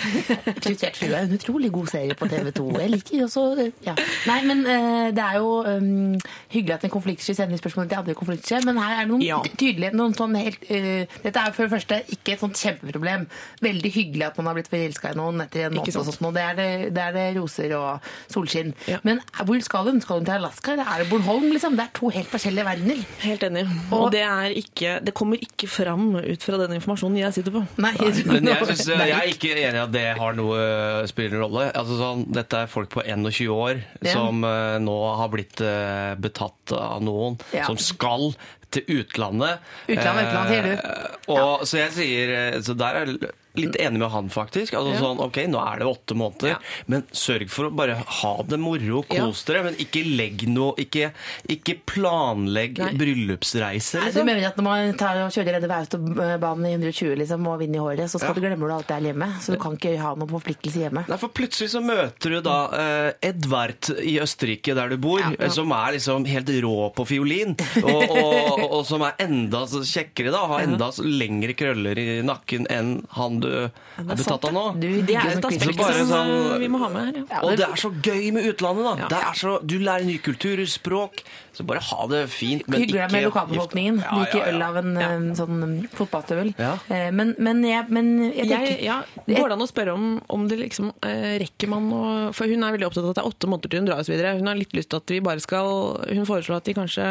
Frustrert 0.63 0.97
frue 0.99 1.13
er 1.15 1.23
en 1.27 1.33
utrolig 1.37 1.71
god 1.71 1.87
serie 1.93 2.13
på 2.19 2.27
TV 2.29 2.51
2. 2.51 2.67
Jeg 2.81 2.89
liker 2.93 3.23
også 3.27 3.43
ja. 3.87 3.95
Nei, 4.27 4.39
men 4.49 4.65
eh, 4.65 5.11
det 5.15 5.23
er 5.23 5.37
jo 5.39 5.63
um, 5.65 6.19
hyggelig 6.53 6.73
at 6.77 6.83
en 6.83 6.93
konfliktsky 6.93 7.33
sender 7.37 7.57
spørsmål 7.57 7.89
til 7.89 7.97
andre 8.03 8.13
konfliktsky, 8.19 8.59
men 8.65 8.77
her 8.77 8.97
er 8.97 9.05
det 9.05 9.11
noen 9.13 9.21
Ja. 9.25 9.39
tydelige 9.57 9.93
noen 9.95 10.13
sånn 10.17 10.35
helt 10.37 10.59
uh, 10.69 11.05
Dette 11.23 11.39
er 11.39 11.51
for 11.55 11.67
det 11.67 11.71
første 11.77 12.01
ikke 12.11 12.33
et 12.35 12.39
sånt 12.43 12.59
kjempeproblem. 12.59 13.27
Veldig 13.63 13.91
hyggelig 13.93 14.25
at 14.27 14.37
man 14.37 14.47
har 14.51 14.57
blitt 14.59 14.69
forelska 14.71 15.13
i 15.13 15.17
noen 15.17 15.41
etter 15.45 15.67
en 15.67 15.73
måned. 15.77 15.95
Og 15.95 16.05
sånn, 16.05 16.13
sånt, 16.17 16.33
det 16.35 16.43
er 16.43 16.55
det, 16.59 16.69
det 16.95 17.03
er 17.07 17.11
det 17.15 17.25
roser 17.39 17.73
og 17.77 18.01
solskinn. 18.31 18.73
Ja. 18.89 18.99
Men 19.03 19.21
hvor 19.45 19.61
skal 19.63 19.87
hun? 19.87 20.01
Skal 20.03 20.19
hun 20.21 20.25
til 20.25 20.33
Alaska? 20.39 20.75
Det 20.75 20.85
er 20.87 21.05
Bornholm? 21.09 21.52
Liksom? 21.53 21.75
Det 21.77 21.83
er 21.85 21.91
to 21.97 22.09
helt 22.13 22.29
forskjellige 22.31 22.65
verdener. 22.67 23.01
Helt 23.23 23.43
enig. 23.47 23.63
Og- 23.91 24.01
Og 24.03 24.11
det, 24.11 24.21
er 24.25 24.55
ikke, 24.59 24.95
det 25.05 25.13
kommer 25.13 25.37
ikke 25.41 25.67
fram 25.69 26.15
ut 26.17 26.41
fra 26.43 26.57
den 26.63 26.73
informasjonen 26.79 27.17
jeg 27.21 27.33
sitter 27.37 27.51
på. 27.55 27.61
Nei, 27.77 27.91
Men 28.25 28.49
jeg, 28.51 28.65
synes, 28.71 28.87
jeg 28.87 29.11
er 29.17 29.29
ikke 29.31 29.51
enig 29.53 29.77
i 29.79 29.83
at 29.83 29.91
det 29.93 30.05
har 30.17 30.33
noe, 30.37 31.07
spiller 31.07 31.37
en 31.37 31.43
rolle. 31.45 31.67
Altså, 31.73 31.97
sånn, 32.01 32.25
dette 32.33 32.63
er 32.63 32.67
folk 32.67 32.89
på 32.89 33.05
21 33.05 33.47
år 33.53 33.83
Ja. 34.03 34.13
som 34.17 34.43
eh, 34.43 34.79
nå 34.83 34.97
har 35.17 35.29
blitt 35.29 35.61
eh, 35.61 36.15
betatt 36.19 36.73
av 36.77 37.01
noen, 37.05 37.39
Ja. 37.53 37.65
som 37.69 37.77
skal 37.77 38.33
til 38.73 38.83
utlandet. 38.89 39.59
Utlandet, 39.87 40.27
utlandet, 40.27 40.49
sier 40.49 40.63
du. 40.63 40.73
Eh, 40.73 41.37
og, 41.37 41.61
Så 41.69 41.77
jeg 41.77 41.91
sier 41.93 42.29
eh, 42.55 42.59
Så 42.65 42.73
der 42.75 42.95
er 43.03 43.05
litt 43.55 43.75
enig 43.79 43.99
med 43.99 44.09
han, 44.09 44.29
faktisk. 44.29 44.73
Altså, 44.73 44.93
Ja. 44.93 44.99
sånn, 44.99 45.19
ok, 45.21 45.37
Nå 45.47 45.59
er 45.61 45.79
det 45.79 45.85
åtte 45.87 46.15
måneder, 46.17 46.49
Ja. 46.49 46.57
men 46.87 47.03
sørg 47.11 47.49
for 47.49 47.65
å 47.69 47.75
bare 47.75 47.95
ha 47.95 48.41
det 48.43 48.57
moro, 48.59 49.03
kos 49.03 49.43
dere. 49.45 49.63
Men 49.63 49.75
ikke 49.75 50.03
legg 50.17 50.47
noe 50.47 50.73
Ikke, 50.77 51.11
ikke 51.47 51.75
planlegg 51.85 52.77
Nei. 52.79 52.91
bryllupsreiser. 52.97 53.99
Nei, 54.01 54.09
du 54.11 54.19
Liksom. 54.19 54.25
mener 54.25 54.47
at 54.47 54.57
når 54.57 54.63
man 54.63 54.93
tar 54.97 55.17
og 55.23 55.31
kjører 55.31 55.53
Redde 55.53 55.69
autobanen 55.69 56.65
i 56.65 56.73
120 56.73 57.15
liksom, 57.17 57.47
og 57.47 57.59
vinner 57.59 57.75
i 57.75 57.83
håret, 57.83 58.09
så 58.09 58.17
skal 58.19 58.29
Ja. 58.29 58.33
du 58.33 58.41
glemme 58.41 58.67
du 58.67 58.71
alt 58.73 58.87
det 58.87 58.97
er 58.97 59.13
hjemme? 59.13 59.29
Så 59.39 59.51
du 59.53 59.57
kan 59.59 59.77
ikke 59.77 59.97
ha 59.99 60.15
noen 60.15 60.29
forpliktelse 60.29 60.79
hjemme? 60.89 61.07
Nei, 61.07 61.17
for 61.17 61.29
plutselig 61.29 61.69
så 61.69 61.81
møter 61.83 62.29
du 62.29 62.41
da 62.41 62.57
eh, 62.73 63.13
Edvard 63.29 63.89
i 64.01 64.17
Østerrike, 64.19 64.73
der 64.73 64.89
du 64.89 64.97
bor, 64.97 65.19
Ja, 65.19 65.29
ja. 65.29 65.35
eh, 65.45 65.49
som 65.49 65.71
er 65.71 65.93
liksom 65.93 66.25
helt 66.25 66.47
rå 66.63 66.93
på 66.95 67.05
fiolin. 67.05 67.55
Og, 67.83 68.09
og, 68.09 68.71
og 68.71 68.85
som 68.85 69.01
er 69.01 69.13
enda 69.19 69.65
kjekkere, 69.67 70.31
da. 70.31 70.47
Har 70.47 70.61
enda 70.61 70.89
lengre 71.03 71.53
krøller 71.53 71.97
i 71.97 72.21
nakken 72.25 72.65
enn 72.69 73.05
han 73.11 73.39
du 73.43 74.07
har 74.07 74.15
tatt 74.23 74.45
av 74.45 74.53
nå. 74.53 74.63
Du 74.79 74.87
Det 75.01 75.15
er 75.15 75.37
et 75.37 75.45
aspekt 75.45 75.79
som 75.79 76.07
sånn- 76.09 76.59
vi 76.59 76.67
må 76.67 76.79
ha 76.79 76.89
med 76.89 77.05
her. 77.05 77.23
Ja. 77.29 77.39
Og 77.43 77.57
det- 77.57 77.67
er 77.67 77.75
så 77.75 77.91
gøy 78.01 78.31
med 78.33 78.45
utlandet, 78.45 79.09
da. 79.09 79.33
Så, 79.33 79.59
du 79.65 79.79
lærer 79.79 80.05
nye 80.05 80.19
kulturer, 80.19 80.65
språk. 80.65 81.23
Så 81.53 81.63
bare 81.69 81.79
ha 81.85 82.07
det 82.09 82.23
fint, 82.33 82.63
men 82.67 82.81
Hyggelig 82.81 82.99
ikke 83.03 83.11
med 83.13 83.23
lokalbefolkningen. 83.27 83.97
Ja, 84.01 84.09
ja, 84.09 84.17
ja. 84.17 84.23
Like 84.23 84.47
øl 84.49 84.61
av 84.65 84.77
en 84.77 84.93
Ja. 84.97 85.09
eh, 85.13 85.33
sånn 85.37 85.63
um, 85.63 85.73
fotballstøvel. 85.93 86.53
Ja. 86.57 86.71
Eh, 86.89 87.11
Men, 87.13 87.35
men, 87.37 87.61
jeg, 87.63 87.85
men 87.89 88.07
jeg 88.33 88.47
tenker 88.49 88.71
Jeg, 88.73 88.83
ja, 88.87 89.03
Går 89.27 89.49
det 89.49 89.53
an 89.57 89.61
å 89.61 89.67
spørre 89.69 89.93
om, 89.93 90.07
om 90.29 90.47
det 90.49 90.57
liksom 90.59 90.91
eh, 91.05 91.37
rekker 91.43 91.69
man 91.69 91.91
å 91.93 92.33
For 92.33 92.49
hun 92.49 92.63
er 92.63 92.73
veldig 92.73 92.87
opptatt 92.89 93.03
av 93.05 93.11
at 93.13 93.19
det 93.19 93.23
er 93.23 93.29
åtte 93.29 93.47
måneder 93.51 93.69
til 93.69 93.79
hun 93.83 93.85
drar 93.91 94.01
osv. 94.01 94.15
Hun 94.39 94.47
har 94.49 94.55
litt 94.57 94.73
lyst 94.73 94.89
til 94.89 94.97
at 94.97 95.13
vi 95.13 95.19
bare 95.21 95.39
skal 95.45 95.69
Hun 96.09 96.25
foreslår 96.25 96.57
at 96.57 96.65
de 96.65 96.73
kanskje 96.73 97.05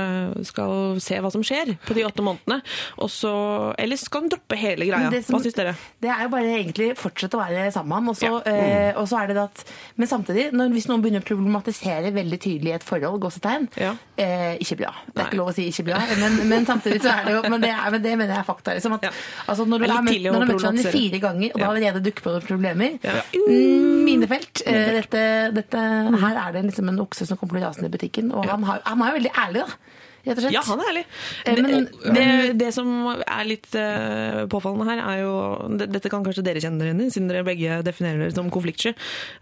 skal 0.50 0.98
se 1.00 1.20
hva 1.22 1.30
som 1.30 1.42
skjer 1.46 1.76
på 1.86 1.94
de 1.94 2.04
åtte 2.08 2.24
månedene. 2.26 2.58
Og 2.98 3.08
så, 3.12 3.32
eller 3.78 3.96
skal 4.00 4.24
hun 4.26 4.32
droppe 4.34 4.58
hele 4.58 4.86
greia? 4.90 5.10
Som- 5.22 5.36
Hva 5.38 5.42
syns 5.44 5.54
dere? 5.54 5.76
Det 6.02 6.10
er 6.10 6.22
jo 6.26 6.32
bare 6.34 6.50
egentlig 6.58 6.90
fortsette 6.98 7.38
å 7.38 7.42
være 7.46 7.70
sammen. 7.72 8.08
Og 8.10 8.16
så, 8.18 8.32
Mm. 8.42 8.96
og 8.98 9.06
så 9.08 9.22
er 9.22 9.26
det 9.28 9.36
det 9.36 9.44
at 9.44 9.64
Men 9.96 10.08
samtidig, 10.08 10.50
når, 10.52 10.72
hvis 10.74 10.88
noen 10.88 11.02
begynner 11.02 11.22
å 11.22 11.28
problematisere 11.30 12.10
veldig 12.12 12.38
tydelig 12.40 12.72
i 12.72 12.76
et 12.80 12.82
forhold, 12.86 13.20
gåsetegn, 13.22 13.68
Ja. 13.76 13.94
eh, 14.18 14.31
ikke 14.62 14.76
bra. 14.82 14.92
Det 15.06 15.12
er 15.12 15.20
Nei. 15.20 15.26
ikke 15.28 15.38
lov 15.40 15.50
å 15.50 15.54
si 15.56 15.66
ikke 15.70 15.84
bra, 15.88 16.00
men, 16.20 16.36
men 16.50 16.68
samtidig 16.68 17.00
så 17.04 17.14
er 17.14 17.28
det 17.28 17.34
jo 17.36 17.42
Men 17.52 17.64
det, 17.64 17.70
er, 17.72 17.88
men 17.94 18.04
det 18.04 18.12
mener 18.18 18.34
jeg 18.34 18.42
er 18.42 18.48
fakta. 18.48 18.76
Liksom, 18.78 18.96
at, 18.98 19.08
Ja. 19.08 19.12
altså, 19.52 19.66
når 19.68 19.84
du 19.84 19.88
har 19.92 20.06
møtt 20.06 20.28
hverandre 20.52 20.92
fire 20.94 21.22
ganger, 21.22 21.54
og 21.54 21.58
da 21.58 21.66
har 21.66 21.74
allerede 21.76 22.04
dukket 22.04 22.26
på 22.28 22.36
problemer 22.46 22.98
Ja. 23.02 23.18
mm, 23.34 24.04
Minefelt. 24.06 24.62
Eh, 24.66 24.92
dette, 24.98 25.24
dette, 25.54 25.82
her 26.24 26.38
er 26.46 26.52
det 26.56 26.64
liksom 26.70 26.88
en 26.92 27.02
okse 27.04 27.26
som 27.28 27.38
kommer 27.40 27.58
til 27.58 27.64
å 27.64 27.68
rase 27.68 27.86
i 27.86 27.92
butikken, 27.92 28.32
og 28.32 28.48
han, 28.50 28.64
har, 28.68 28.82
han 28.84 29.02
er 29.02 29.12
jo 29.12 29.20
veldig 29.20 29.36
ærlig, 29.46 29.66
da. 29.66 29.98
Ja, 30.22 30.62
han 30.62 30.78
er 30.78 30.88
ærlig. 30.92 31.02
Men, 31.46 31.88
Det, 31.90 32.12
det, 32.14 32.26
det 32.60 32.68
som 32.76 32.90
er 33.10 33.42
litt 33.48 33.66
uh, 33.74 34.44
påfallende 34.52 34.86
her, 34.86 35.02
er 35.02 35.22
jo 35.24 35.32
det, 35.80 35.88
Dette 35.96 36.12
kan 36.12 36.22
kanskje 36.22 36.44
dere 36.46 36.62
kjenne 36.62 36.78
dere 36.78 36.92
igjen 36.92 37.02
i, 37.02 37.10
siden 37.10 37.30
dere 37.32 37.42
begge 37.46 37.80
definerer 37.82 38.22
dere 38.22 38.36
som 38.36 38.50
konfliktsky. 38.54 38.94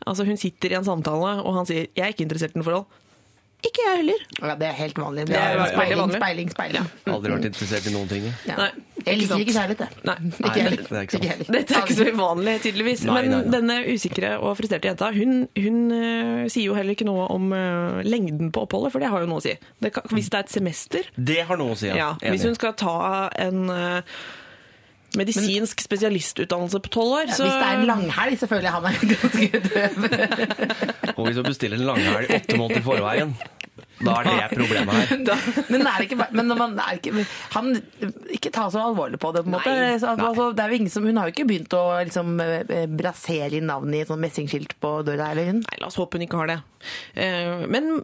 Altså, 0.09 0.25
hun 0.25 0.41
sitter 0.41 0.73
i 0.73 0.79
en 0.81 0.89
samtale, 0.89 1.37
og 1.45 1.59
han 1.59 1.69
sier 1.69 1.89
'jeg 1.93 2.07
er 2.07 2.15
ikke 2.15 2.25
interessert 2.25 2.57
i 2.57 2.63
noe 2.63 2.69
forhold'. 2.69 2.89
Ikke 3.61 3.83
jeg 3.85 3.97
heller. 4.01 4.23
Ja, 4.41 4.55
det 4.57 4.67
er 4.71 4.77
helt 4.79 4.99
vanlig. 4.99 5.27
Det 5.29 5.37
er 5.37 5.59
speiling, 5.69 5.75
speiling, 5.77 6.15
speiling, 6.17 6.53
speiling. 6.55 6.87
Aldri 7.13 7.35
vært 7.35 7.49
interessert 7.51 7.89
i 7.91 7.93
noen 7.93 8.09
ting. 8.09 8.25
Ja. 8.49 8.57
Nei, 8.57 8.71
Jeg 9.05 9.19
liker 9.21 9.43
ikke 9.43 9.55
kjærlighet, 9.57 9.83
det. 9.83 10.05
Nei. 10.09 10.15
Ikke 10.31 10.49
Nei, 10.49 10.63
heller. 10.65 10.83
det 10.89 10.97
er 10.97 11.07
ikke 11.07 11.21
sant. 11.21 11.53
Dette 11.57 11.77
er 11.77 11.85
ikke 11.85 11.97
så 11.99 12.07
uvanlig, 12.15 12.55
tydeligvis. 12.65 13.05
Nei, 13.09 13.15
Men 13.19 13.31
nei, 13.31 13.41
nei. 13.45 13.53
denne 13.57 13.77
usikre 13.93 14.33
og 14.41 14.57
frustrerte 14.59 14.91
jenta, 14.91 15.11
hun, 15.17 15.37
hun 15.61 15.79
uh, 15.93 16.49
sier 16.53 16.67
jo 16.71 16.77
heller 16.79 16.97
ikke 16.97 17.09
noe 17.09 17.29
om 17.37 17.49
uh, 17.53 18.01
lengden 18.07 18.53
på 18.53 18.65
oppholdet, 18.67 18.93
for 18.97 19.05
det 19.05 19.13
har 19.13 19.25
jo 19.25 19.31
noe 19.31 19.41
å 19.41 19.45
si. 19.45 19.57
Det 19.81 19.93
kan, 19.97 20.09
hvis 20.13 20.33
det 20.33 20.41
er 20.41 20.49
et 20.49 20.57
semester, 20.57 21.13
Det 21.17 21.41
har 21.49 21.61
noe 21.61 21.77
å 21.77 21.81
si, 21.81 21.89
ja. 21.93 21.97
ja, 22.17 22.31
hvis 22.33 22.45
hun 22.49 22.57
skal 22.57 22.77
ta 22.81 22.97
en 23.41 23.69
eh, 23.73 24.21
medisinsk 25.19 25.81
spesialistutdannelse 25.83 26.81
på 26.85 26.93
tolv 26.95 27.17
år, 27.19 27.25
Ja, 27.29 27.35
Hvis 27.35 27.57
det 27.57 27.67
er 27.67 27.79
en 27.81 27.87
langhelg, 27.89 28.39
så 28.39 28.47
jeg 28.69 28.73
han 28.73 28.85
er 28.85 28.95
ganske 29.15 29.63
døv. 29.71 31.15
Og 31.17 31.27
hvis 31.27 31.37
du 31.37 31.43
bestiller 31.43 31.79
en 31.81 31.89
langhelg 31.89 32.31
åtte 32.37 32.59
måneder 32.61 32.81
i 32.81 32.87
forveien, 32.87 33.35
da 34.01 34.15
er 34.21 34.29
det 34.29 34.57
problemet 34.57 34.95
her. 34.97 35.23
da, 35.29 35.37
Men, 35.69 35.85
er 35.89 36.05
ikke, 36.07 36.17
men 36.37 36.53
man 36.57 36.75
er 36.81 36.99
ikke, 36.99 37.25
han 37.55 37.71
ikke 38.33 38.53
ta 38.55 38.67
så 38.73 38.83
alvorlig 38.91 39.21
på 39.21 39.33
det. 39.37 39.43
på 39.45 39.51
en 39.53 39.57
måte. 39.59 39.75
Nei, 39.77 39.93
altså, 39.99 40.49
det 40.57 40.65
er 40.65 40.73
jo 40.75 40.81
ingen 40.81 40.93
som, 40.95 41.07
hun 41.09 41.21
har 41.21 41.29
jo 41.29 41.35
ikke 41.37 41.49
begynt 41.51 41.77
å 41.77 41.85
liksom, 42.05 42.35
eh, 42.45 42.87
brasere 42.89 43.61
inn 43.61 43.69
navnet 43.71 44.01
i 44.01 44.03
et 44.05 44.11
sånt 44.13 44.25
messingskilt 44.25 44.77
på 44.81 44.95
døra. 45.07 45.31
Eller 45.35 45.51
hun. 45.53 45.63
Nei, 45.67 45.81
la 45.83 45.89
oss 45.93 45.99
håpe 46.01 46.17
hun 46.19 46.27
ikke 46.27 46.41
har 46.43 46.53
det. 46.55 46.59
Eh, 47.15 47.67
Men 47.69 48.01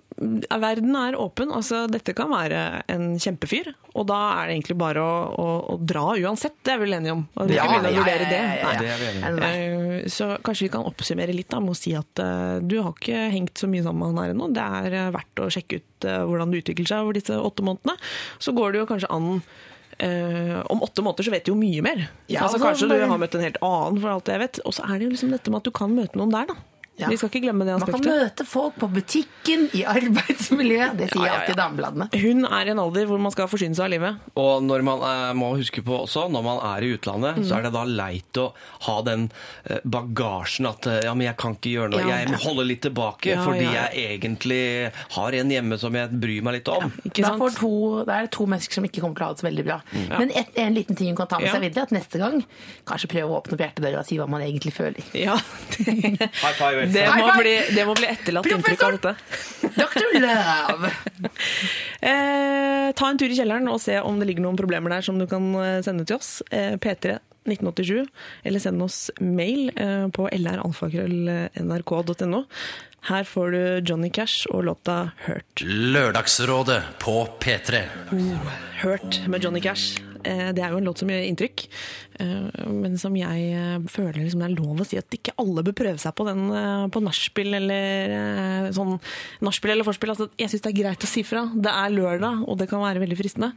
verden 0.61 0.93
er 1.01 1.17
åpen. 1.17 1.49
altså 1.57 1.87
Dette 1.91 2.13
kan 2.17 2.29
være 2.33 2.83
en 2.93 3.15
kjempefyr, 3.23 3.73
og 3.97 4.05
da 4.11 4.19
er 4.43 4.51
det 4.51 4.57
egentlig 4.59 4.77
bare 4.77 5.01
å, 5.01 5.15
å, 5.33 5.47
å 5.73 5.79
dra 5.81 6.03
uansett. 6.21 6.59
Det 6.61 6.75
er 6.75 6.81
vi 6.83 6.85
vel 6.91 6.99
enige 6.99 7.15
om? 7.17 7.25
Og 7.41 7.49
vi 7.49 7.57
Ja, 7.57 7.65
ikke 7.65 7.81
begynne 7.81 7.95
å 7.95 8.03
vurdere 8.03 8.29
det. 8.29 8.43
Nei. 8.61 8.75
Det 8.83 8.91
er 8.93 9.01
vi 9.01 9.09
enige 9.15 9.33
om. 9.33 9.43
Eh, 9.49 10.09
Så 10.13 10.29
kanskje 10.45 10.67
vi 10.69 10.73
kan 10.77 10.85
oppsummere 10.87 11.33
litt 11.35 11.49
da, 11.51 11.59
med 11.65 11.73
å 11.73 11.79
si 11.79 11.95
at 11.97 12.21
eh, 12.23 12.59
du 12.63 12.77
har 12.85 12.93
ikke 12.93 13.25
hengt 13.33 13.57
så 13.59 13.67
mye 13.73 13.83
sammen 13.87 14.05
med 14.05 14.13
han 14.13 14.23
her 14.27 14.35
ennå. 14.37 14.51
Det 14.55 14.67
er 14.83 14.99
eh, 15.01 15.09
verdt 15.17 15.41
å 15.43 15.49
sjekke 15.57 15.65
ut 15.73 16.05
eh, 16.05 16.23
hvordan 16.25 16.51
det 16.53 16.63
utvikler 16.65 16.87
seg 16.87 17.03
over 17.03 17.13
disse 17.19 17.35
åtte 17.35 17.65
månedene. 17.67 17.97
Så 18.39 18.55
går 18.57 18.73
det 18.73 18.85
jo 18.85 18.91
kanskje 18.93 19.11
an 19.11 19.41
Uh, 19.97 20.61
om 20.69 20.83
åtte 20.85 21.01
måneder 21.01 21.25
så 21.25 21.33
vet 21.33 21.47
du 21.47 21.55
jo 21.55 21.57
mye 21.57 21.81
mer. 21.81 22.03
Ja, 22.29 22.43
altså, 22.43 22.59
altså, 22.59 22.67
kanskje 22.67 22.89
bare- 22.91 23.07
du 23.07 23.09
har 23.09 23.19
møtt 23.23 23.35
en 23.35 23.41
helt 23.41 23.57
annen, 23.65 24.01
for 24.03 24.11
alt 24.13 24.27
jeg 24.29 24.43
vet. 24.43 24.59
Og 24.69 24.75
så 24.77 24.85
er 24.85 24.99
det 24.99 25.07
jo 25.07 25.13
liksom 25.15 25.31
dette 25.33 25.49
med 25.49 25.57
at 25.57 25.65
du 25.65 25.71
kan 25.73 25.95
møte 25.97 26.21
noen 26.21 26.35
der, 26.35 26.51
da. 26.51 26.57
Ja. 26.99 27.11
Vi 27.13 27.17
skal 27.21 27.29
ikke 27.29 27.43
glemme 27.45 27.65
det 27.69 27.75
aspektet. 27.77 27.93
Man 27.93 28.03
kan 28.07 28.23
møte 28.25 28.45
folk 28.49 28.77
på 28.81 28.89
butikken, 28.89 29.67
i 29.77 29.83
arbeidsmiljøet. 29.85 30.97
Det 30.97 31.09
sier 31.13 31.21
Ja, 31.21 31.27
ja, 31.27 31.33
ja. 31.33 31.41
alltid 31.43 31.59
damebladene. 31.61 32.07
Hun 32.23 32.45
er 32.49 32.67
i 32.67 32.73
en 32.73 32.79
alder 32.81 33.07
hvor 33.11 33.21
man 33.21 33.33
skal 33.35 33.49
forsyne 33.53 33.77
seg 33.77 33.85
av 33.85 33.91
livet. 33.93 34.23
Og 34.41 34.63
når 34.65 34.85
man 34.87 35.03
eh, 35.05 35.33
må 35.37 35.51
huske 35.59 35.83
på 35.85 35.99
også, 36.07 36.27
når 36.33 36.45
man 36.47 36.61
er 36.71 36.87
i 36.87 36.93
utlandet, 36.97 37.43
så 37.47 37.59
er 37.59 37.67
det 37.67 37.73
da 37.77 37.83
leit 37.85 38.41
å 38.41 38.47
ha 38.87 38.97
den 39.07 39.27
eh, 39.69 39.83
bagasjen 39.85 40.69
at 40.71 40.89
eh, 40.89 41.03
ja, 41.05 41.13
men 41.15 41.27
jeg 41.29 41.37
kan 41.43 41.57
ikke 41.59 41.75
gjøre 41.75 41.93
noe, 41.93 42.01
Ja. 42.07 42.17
jeg 42.23 42.33
må 42.33 42.41
holde 42.47 42.65
litt 42.71 42.83
tilbake, 42.87 43.35
Ja, 43.35 43.43
fordi 43.45 43.67
ja, 43.67 43.73
ja. 43.77 43.85
jeg 43.93 44.17
egentlig 44.21 44.63
har 45.19 45.37
en 45.43 45.51
hjemme 45.53 45.79
som 45.83 45.95
jeg 46.01 46.21
bryr 46.23 46.43
meg 46.49 46.59
litt 46.61 46.69
om. 46.73 46.89
Ikke 47.05 47.23
Da, 47.27 47.35
sant? 47.37 47.61
to, 47.61 47.73
det 48.09 48.15
er 48.17 48.27
to 48.33 48.47
mennesker 48.49 48.81
som 48.81 48.89
ikke 48.89 49.05
kommer 49.05 49.21
til 49.21 49.27
å 49.27 49.29
ha 49.29 49.37
det 49.37 49.45
så 49.45 49.49
veldig 49.51 49.67
bra. 49.69 49.79
Men 50.17 50.33
et, 50.33 50.51
en 50.65 50.75
liten 50.75 50.97
ting 50.97 51.13
hun 51.13 51.17
kan 51.21 51.29
ta 51.29 51.39
med 51.43 51.49
Ja. 51.51 51.55
seg 51.59 51.67
videre, 51.69 51.83
at 51.91 51.95
neste 51.95 52.19
gang 52.23 52.41
kanskje 52.89 53.13
prøve 53.13 53.29
å 53.37 53.41
åpne 53.43 53.59
opp 53.59 53.65
hjertedøra 53.67 54.01
og 54.01 54.07
si 54.09 54.17
hva 54.21 54.29
man 54.31 54.41
egentlig 54.49 54.73
føler. 54.73 55.05
Ja. 55.13 55.37
High 56.43 56.57
five. 56.57 56.86
Det 56.93 57.07
må 57.17 57.27
bli, 57.41 57.55
det 57.75 57.87
må 57.89 57.95
bli 57.99 58.07
etterlatt 58.11 58.47
inntrykk 58.51 58.83
av 58.87 58.91
dette. 58.99 59.13
Dr. 59.77 60.05
Love! 60.23 60.87
Eh, 62.07 62.93
ta 62.95 63.09
en 63.09 63.19
tur 63.19 63.33
i 63.33 63.35
kjelleren 63.35 63.67
og 63.73 63.81
se 63.83 63.97
om 64.05 64.19
det 64.21 64.27
ligger 64.29 64.43
noen 64.45 64.57
problemer 64.59 64.91
der 64.93 65.03
som 65.03 65.17
du 65.19 65.25
kan 65.27 65.43
eh, 65.59 65.81
sende 65.83 66.05
til 66.07 66.17
oss. 66.21 66.29
Eh, 66.55 66.77
P3 66.79 67.17
1987, 67.49 68.05
eller 68.47 68.61
send 68.63 68.83
oss 68.85 69.09
mail 69.23 69.71
eh, 69.75 70.07
på 70.15 70.29
lralfakrøll.nrk.no. 70.31 72.45
Her 73.07 73.23
får 73.29 73.51
du 73.55 73.61
Johnny 73.87 74.09
Cash 74.11 74.47
og 74.51 74.65
låta 74.67 75.11
Hurt. 75.27 75.63
Lørdagsrådet 75.63 76.81
på 77.03 77.21
P3. 77.43 77.83
Hurt 78.83 79.21
med 79.31 79.45
Johnny 79.45 79.61
Cash. 79.63 80.01
Eh, 80.27 80.51
Det 80.53 80.63
er 80.63 80.71
jo 80.75 80.79
en 80.81 80.85
låt 80.91 80.99
som 80.99 81.11
gjør 81.11 81.23
inntrykk, 81.23 81.67
men 82.19 82.97
som 83.01 83.15
jeg 83.19 83.49
eh, 83.53 83.77
føler 83.91 84.19
liksom 84.23 84.43
det 84.43 84.49
er 84.49 84.55
lov 84.57 84.81
å 84.81 84.87
si 84.89 84.99
at 84.99 85.17
ikke 85.17 85.35
alle 85.41 85.65
bør 85.67 85.77
prøve 85.77 86.01
seg 86.01 86.15
på 86.17 86.27
den 86.29 86.45
eh, 86.55 86.85
på 86.93 87.03
nachspiel 87.05 87.59
eller 87.59 88.15
eh, 88.17 88.69
sånn 88.77 88.97
nachspiel 89.45 89.75
eller 89.75 89.87
forspill. 89.87 90.13
Altså, 90.15 90.29
jeg 90.41 90.53
syns 90.53 90.65
det 90.65 90.73
er 90.73 90.79
greit 90.81 91.07
å 91.07 91.11
si 91.11 91.25
fra. 91.27 91.45
Det 91.53 91.73
er 91.73 91.95
lørdag, 91.95 92.45
og 92.47 92.59
det 92.61 92.69
kan 92.71 92.83
være 92.85 93.03
veldig 93.05 93.19
fristende. 93.19 93.53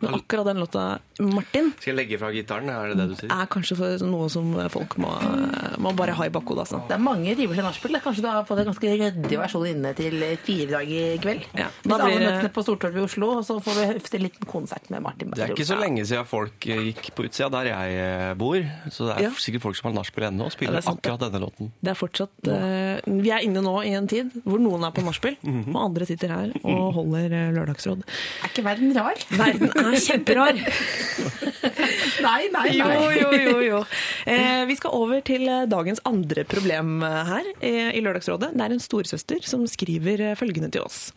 Men 0.00 0.18
akkurat 0.18 0.50
den 0.50 0.62
låta, 0.62 0.86
Martin, 1.20 1.72
Skal 1.78 1.92
jeg 1.92 1.98
legge 2.00 2.20
fra 2.20 2.32
gitaren? 2.34 2.70
Er 2.72 2.92
det 2.92 2.98
det 3.00 3.08
du 3.12 3.16
sier? 3.18 3.30
er 3.30 3.50
kanskje 3.50 3.76
for 3.78 4.06
noe 4.10 4.28
som 4.32 4.50
folk 4.72 4.96
må, 5.00 5.12
må 5.80 5.92
bare 5.96 6.16
ha 6.18 6.26
i 6.26 6.32
bakhodet. 6.34 6.66
Altså. 6.66 6.82
Det 6.90 6.96
er 6.96 7.04
mange 7.04 7.34
timer 7.38 7.58
til 7.58 7.66
nachspiel. 7.66 8.00
Kanskje 8.02 8.24
du 8.24 8.30
har 8.30 8.46
fått 8.48 8.62
en 8.64 8.70
ganske 8.72 8.94
ryddig 9.00 9.40
versjon 9.40 9.68
inne 9.70 9.94
til 9.98 10.18
fire 10.44 10.68
dager 10.74 11.14
i 11.14 11.20
kveld. 11.22 11.46
Ja, 11.54 11.70
Hvis 11.82 11.92
da 11.92 11.98
alle 12.00 12.10
blir 12.10 12.26
møtes 12.26 12.48
ned 12.48 12.54
på 12.56 12.66
Stortorget 12.66 13.00
i 13.00 13.06
Oslo, 13.06 13.30
og 13.38 13.46
så 13.46 13.58
får 13.62 13.78
vi 13.78 13.88
høfte 13.94 14.18
en 14.18 14.26
liten 14.26 14.50
konsert 14.50 14.90
med 14.92 15.04
Martin 15.04 15.32
Det 15.36 15.46
er 15.46 15.54
ikke 15.54 15.68
så 15.68 15.78
lenge 15.80 16.04
siden 16.08 16.28
folk 16.28 16.68
eh, 16.70 16.82
gikk 16.90 17.12
på 17.16 17.28
utsida 17.28 17.50
der 17.54 17.70
jeg 17.70 17.99
bor. 18.38 18.58
Så 18.90 19.06
det 19.08 19.16
er 19.16 19.22
Ja. 19.26 19.30
sikkert 19.40 19.62
folk 19.64 19.76
som 19.78 19.88
har 19.90 19.96
nachspiel 20.00 20.26
ennå 20.28 20.46
og 20.48 20.52
spiller 20.54 20.78
er 20.80 20.84
sant, 20.86 21.00
akkurat 21.02 21.20
denne 21.26 21.40
låten. 21.42 21.70
Det 21.82 21.90
er 21.92 21.98
fortsatt 21.98 22.48
uh, 22.48 23.00
Vi 23.22 23.30
er 23.34 23.44
inne 23.46 23.62
nå 23.64 23.74
i 23.86 23.92
en 23.98 24.06
tid 24.10 24.30
hvor 24.44 24.58
noen 24.62 24.84
er 24.86 24.92
på 24.96 25.04
nachspiel, 25.06 25.36
Mhm. 25.46 25.74
og 25.76 25.80
andre 25.88 26.06
sitter 26.06 26.28
her 26.34 26.52
og 26.64 26.94
holder 26.94 27.32
eh, 27.32 27.50
lørdagsråd. 27.56 28.02
Er 28.44 28.48
ikke 28.52 28.64
verden 28.64 28.94
rar? 28.96 29.18
Verden 29.30 29.70
er 29.74 29.98
kjemperar! 30.06 30.60
Nei, 32.20 32.48
nei, 32.52 32.66
nei. 32.76 33.18
jo, 33.18 33.30
jo. 33.34 33.60
jo. 33.64 33.80
Eh, 34.28 34.64
vi 34.68 34.76
skal 34.78 34.94
over 34.96 35.20
til 35.26 35.46
dagens 35.70 36.00
andre 36.08 36.44
problem 36.48 37.00
her 37.04 37.46
uh, 37.62 37.90
i 37.96 38.02
Lørdagsrådet. 38.04 38.52
Det 38.56 38.66
er 38.66 38.74
en 38.76 38.82
storesøster 38.82 39.44
som 39.48 39.64
skriver 39.70 40.34
følgende 40.38 40.70
til 40.74 40.84
oss. 40.86 41.10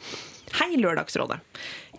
Hei, 0.60 0.76
Lørdagsrådet. 0.78 1.40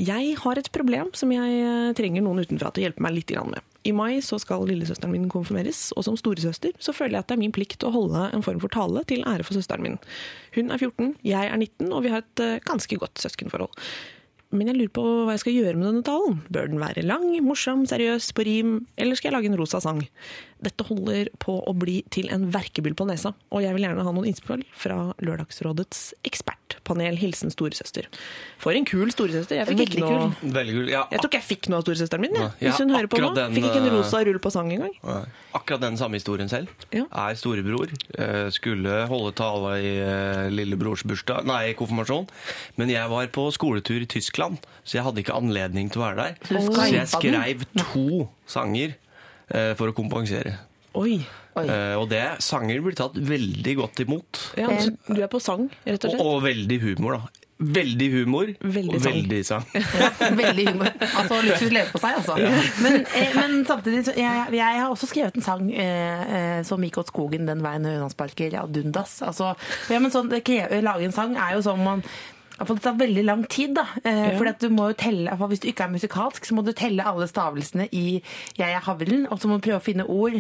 Jeg 0.03 0.35
har 0.41 0.59
et 0.61 0.69
problem 0.75 1.11
som 1.19 1.31
jeg 1.35 1.95
trenger 1.99 2.23
noen 2.25 2.43
utenfra 2.45 2.71
til 2.75 2.85
å 2.85 2.87
hjelpe 2.89 3.03
meg 3.05 3.17
litt 3.17 3.33
med. 3.51 3.63
I 3.85 3.93
mai 3.93 4.23
så 4.25 4.39
skal 4.41 4.65
lillesøsteren 4.69 5.13
min 5.13 5.29
konfirmeres, 5.33 5.91
og 5.93 6.07
som 6.07 6.17
storesøster 6.17 6.73
så 6.81 6.95
føler 6.97 7.19
jeg 7.19 7.25
at 7.25 7.31
det 7.31 7.37
er 7.37 7.43
min 7.43 7.55
plikt 7.55 7.85
å 7.85 7.93
holde 7.93 8.31
en 8.33 8.45
form 8.45 8.63
for 8.63 8.73
tale 8.73 9.05
til 9.11 9.25
ære 9.29 9.45
for 9.45 9.57
søsteren 9.59 9.85
min. 9.85 9.99
Hun 10.57 10.73
er 10.73 10.81
14, 10.81 11.15
jeg 11.27 11.51
er 11.53 11.59
19, 11.61 11.93
og 11.93 12.05
vi 12.07 12.13
har 12.15 12.25
et 12.25 12.45
eh, 12.45 12.61
ganske 12.65 12.99
godt 13.01 13.21
søskenforhold. 13.21 13.85
Men 14.55 14.71
jeg 14.71 14.79
lurer 14.79 14.93
på 14.95 15.05
hva 15.27 15.35
jeg 15.35 15.43
skal 15.43 15.57
gjøre 15.57 15.79
med 15.81 15.89
denne 15.89 16.05
talen. 16.07 16.37
Bør 16.55 16.69
den 16.71 16.81
være 16.83 17.03
lang, 17.05 17.27
morsom, 17.45 17.83
seriøs, 17.91 18.31
på 18.37 18.47
rim, 18.47 18.75
eller 18.97 19.19
skal 19.19 19.33
jeg 19.33 19.37
lage 19.37 19.51
en 19.51 19.59
rosa 19.59 19.81
sang? 19.83 20.05
Dette 20.65 20.87
holder 20.87 21.33
på 21.43 21.59
å 21.59 21.75
bli 21.77 22.01
til 22.15 22.31
en 22.33 22.47
verkebyll 22.55 22.95
på 22.97 23.09
nesa, 23.11 23.35
og 23.51 23.67
jeg 23.67 23.75
vil 23.75 23.89
gjerne 23.89 24.07
ha 24.07 24.15
noen 24.15 24.31
innspill 24.31 24.63
fra 24.79 25.11
Lørdagsrådets 25.27 26.13
ekspertpanel. 26.79 27.17
Hilsen 27.19 27.51
storesøster. 27.53 28.07
For 28.59 28.73
en 28.75 28.85
kul 28.85 29.11
storesøster. 29.13 29.57
Jeg 29.61 29.67
fikk 29.69 29.83
ikke 29.87 30.01
noe 30.03 30.31
kul. 30.41 30.51
Veldig 30.55 30.75
kul. 30.75 30.89
Ja, 30.91 31.05
Jeg 31.11 31.21
tror 31.21 31.31
ikke 31.31 31.41
jeg 31.41 31.49
fikk 31.49 31.69
noe 31.71 31.79
av 31.79 31.85
storesøsteren 31.87 32.21
min. 32.25 32.35
Jeg. 32.35 32.51
jeg 32.61 32.71
Hvis 32.71 32.81
hun 32.83 32.91
hører 32.95 33.07
på 33.13 33.21
nå. 33.23 33.35
den, 33.37 33.55
Fikk 33.55 33.65
ikke 33.69 33.81
en 33.83 33.89
eh, 33.89 33.95
rosa 33.97 34.23
rull 34.25 34.39
på 34.43 34.51
sang 34.55 34.73
engang. 34.73 34.95
Akkurat 35.55 35.81
den 35.85 35.97
samme 36.01 36.19
historien 36.19 36.49
selv. 36.49 36.69
Ja. 36.93 37.05
Er 37.13 37.35
storebror. 37.39 37.93
eh, 38.19 38.51
Skulle 38.51 39.07
holde 39.11 39.33
tale 39.39 39.77
i 39.83 39.95
eh, 40.03 40.51
lillebrors 40.51 41.05
bursdag, 41.05 41.45
nei, 41.47 41.73
konfirmasjon. 41.79 42.29
Men 42.77 42.91
jeg 42.91 43.09
var 43.11 43.27
på 43.35 43.49
skoletur 43.55 44.03
i 44.03 44.07
Tyskland, 44.11 44.59
så 44.85 44.99
jeg 44.99 45.05
hadde 45.07 45.23
ikke 45.25 45.35
anledning 45.37 45.91
til 45.91 46.03
å 46.03 46.09
være 46.09 46.17
der. 46.17 46.37
Så 46.49 46.91
jeg 46.91 47.09
skrev 47.09 47.65
to 47.79 48.29
sanger 48.47 48.95
eh, 49.51 49.75
for 49.79 49.89
å 49.91 49.95
kompensere. 49.97 50.59
Oi. 50.95 51.25
Eh, 51.63 51.95
Og 52.01 52.09
det 52.11 52.25
sanger 52.43 52.81
blir 52.83 52.97
tatt 52.99 53.15
veldig 53.15 53.77
godt 53.79 54.01
imot. 54.07 54.43
Ja, 54.59 54.69
så 54.81 54.91
du 55.15 55.23
er 55.23 55.31
på 55.31 55.41
sang, 55.41 55.69
rett 55.87 56.05
og 56.05 56.11
Og, 56.11 56.17
slett? 56.17 56.27
og 56.27 56.43
veldig 56.49 56.81
humor, 56.83 57.19
da. 57.21 57.41
Veldig 57.65 58.07
humor 58.11 58.49
Veldig 58.61 58.97
og 58.97 59.03
sang. 59.05 59.13
veldig 59.15 59.39
sang. 59.47 59.65
Ja, 60.01 60.09
veldig 60.35 60.65
humor. 60.73 60.89
Altså 61.21 61.37
luksus 61.47 61.71
leverpostei, 61.71 62.11
altså. 62.19 62.35
Men, 62.83 62.99
eh, 63.15 63.37
men 63.39 63.55
samtidig, 63.69 64.03
så 64.09 64.17
jeg, 64.19 64.49
jeg 64.59 64.81
har 64.83 64.91
også 64.91 65.07
skrevet 65.13 65.39
en 65.39 65.47
sang 65.47 65.71
eh, 65.71 66.35
eh, 66.41 66.61
som 66.67 66.83
gikk 66.83 66.99
åt 67.05 67.13
skogen 67.15 67.47
den 67.47 67.63
veien 67.65 67.87
Høylandsparker 67.87 68.51
ja, 68.59 68.67
Dundas. 68.67 69.21
Altså, 69.23 69.53
ja, 69.89 70.03
men 70.03 70.11
sånn, 70.11 70.29
det 70.35 70.43
krever, 70.45 70.83
lage 70.83 71.07
en 71.07 71.15
sang 71.15 71.39
er 71.39 71.55
jo 71.55 71.63
sånn 71.71 71.85
man 71.87 72.03
for 72.59 72.75
det 72.75 72.83
tar 72.85 72.95
veldig 72.95 73.25
lang 73.25 73.43
tid, 73.49 73.75
da. 73.75 73.83
Eh, 74.05 74.31
Ja. 74.33 74.39
fordi 74.39 74.49
at 74.51 74.61
du 74.61 74.69
må 74.71 74.87
jo 74.89 74.95
telle, 74.95 75.31
Hvis 75.35 75.61
du 75.61 75.69
ikke 75.69 75.85
er 75.85 75.89
musikalsk, 75.93 76.45
så 76.47 76.55
må 76.55 76.65
du 76.65 76.73
telle 76.73 77.03
alle 77.05 77.27
stavelsene 77.27 77.89
i 77.93 78.23
'Jeg 78.57 78.73
er 78.73 78.81
havlen', 78.81 79.27
og 79.31 79.39
så 79.41 79.49
må 79.49 79.61
du 79.61 79.69
prøve 79.71 79.81
å 79.81 79.83
finne 79.83 80.07
ord 80.09 80.35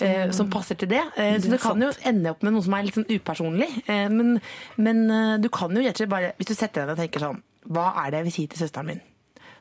eh, 0.00 0.30
som 0.32 0.48
passer 0.50 0.74
til 0.76 0.88
det. 0.88 1.02
Eh, 1.16 1.32
Det 1.34 1.42
så 1.44 1.50
det 1.50 1.60
kan 1.60 1.80
jo 1.80 1.90
ende 2.04 2.30
opp 2.30 2.42
med 2.42 2.52
noe 2.52 2.62
som 2.62 2.72
er 2.74 2.82
litt 2.84 2.94
sånn 2.94 3.06
upersonlig. 3.10 3.82
Eh, 3.88 4.08
men 4.08 4.40
men 4.76 5.10
eh, 5.10 5.36
du 5.38 5.48
kan 5.48 5.70
jo 5.70 5.82
rett 5.82 6.00
og 6.00 6.06
slett 6.06 6.08
bare 6.08 6.32
Hvis 6.38 6.46
du 6.48 6.54
setter 6.54 6.86
deg 6.86 6.86
ned 6.86 6.98
og 6.98 7.10
tenker 7.10 7.20
sånn 7.20 7.42
Hva 7.70 7.92
er 8.06 8.10
det 8.10 8.16
jeg 8.18 8.24
vil 8.24 8.32
si 8.32 8.46
til 8.46 8.68
søsteren 8.68 8.86
min? 8.86 9.00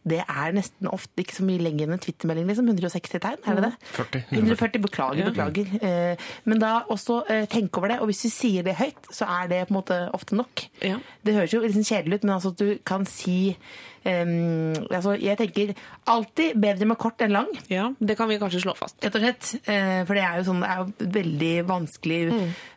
Det 0.07 0.19
er 0.23 0.53
nesten 0.55 0.87
ofte 0.91 1.23
ikke 1.23 1.35
så 1.35 1.43
mye 1.47 1.59
lenger 1.61 1.87
enn 1.87 1.95
en 1.97 2.03
Twitter-melding. 2.03 2.47
liksom, 2.47 2.67
160 2.71 3.19
tegn, 3.23 3.41
er 3.45 3.57
det 3.59 3.63
det? 3.67 3.71
40. 3.97 4.23
140, 4.37 4.81
Beklager, 4.87 5.29
beklager. 5.31 5.73
Eh, 5.83 6.27
Men 6.45 6.59
da 6.63 6.71
også 6.93 7.21
eh, 7.29 7.45
tenk 7.51 7.75
over 7.77 7.91
det. 7.91 7.99
Og 7.99 8.07
hvis 8.11 8.23
du 8.23 8.29
sier 8.31 8.63
det 8.63 8.77
høyt, 8.79 9.11
så 9.11 9.27
er 9.41 9.47
det 9.51 9.61
på 9.67 9.73
en 9.75 9.79
måte 9.81 9.99
ofte 10.15 10.35
nok. 10.37 10.67
Ja. 10.85 10.97
Det 11.25 11.35
høres 11.35 11.53
jo 11.53 11.61
litt 11.65 11.75
sånn 11.75 11.87
kjedelig 11.87 12.21
ut, 12.21 12.23
men 12.29 12.35
altså 12.37 12.53
at 12.55 12.61
du 12.63 12.77
kan 12.87 13.05
si 13.09 13.57
em, 14.05 14.73
altså 14.91 15.15
Jeg 15.21 15.37
tenker 15.37 15.73
alltid 16.07 16.55
bedre 16.61 16.85
med 16.85 16.97
kort 16.97 17.17
enn 17.21 17.31
lang. 17.31 17.47
Ja, 17.69 17.89
det 17.99 18.17
kan 18.17 18.27
vi 18.29 18.37
kanskje 18.39 18.61
slå 18.63 18.75
fast. 18.77 18.95
Rett 19.03 19.15
og 19.15 19.21
slett. 19.21 19.55
Eh, 19.67 20.03
For 20.05 20.13
det 20.13 20.23
er 20.23 20.37
jo 20.37 20.43
sånn, 20.51 20.61
det 20.61 20.69
er 20.69 20.77
jo 20.77 21.11
veldig 21.17 21.65
vanskelig 21.67 22.21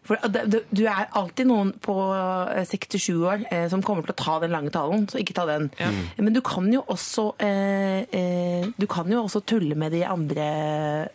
For 0.02 0.16
det- 0.28 0.50
det- 0.50 0.64
Du 0.72 0.84
er 0.86 1.06
alltid 1.14 1.46
noen 1.46 1.72
på 1.80 1.94
eh, 2.56 2.64
67 2.64 3.20
år 3.22 3.44
eh, 3.50 3.68
som 3.68 3.82
kommer 3.82 4.02
til 4.06 4.14
å 4.14 4.24
ta 4.24 4.38
den 4.40 4.50
lange 4.50 4.70
talen, 4.70 5.06
så 5.06 5.18
ikke 5.20 5.34
ta 5.34 5.46
den. 5.46 5.70
Men 6.18 6.32
du 6.32 6.40
kan 6.40 6.72
jo 6.72 6.82
også 6.88 7.34
eh, 7.38 8.04
eh, 8.12 8.66
Du 8.78 8.86
kan 8.86 9.06
jo 9.10 9.22
også 9.24 9.44
tulle 9.44 9.74
med 9.76 9.92
de 9.92 10.04
andre 10.04 11.08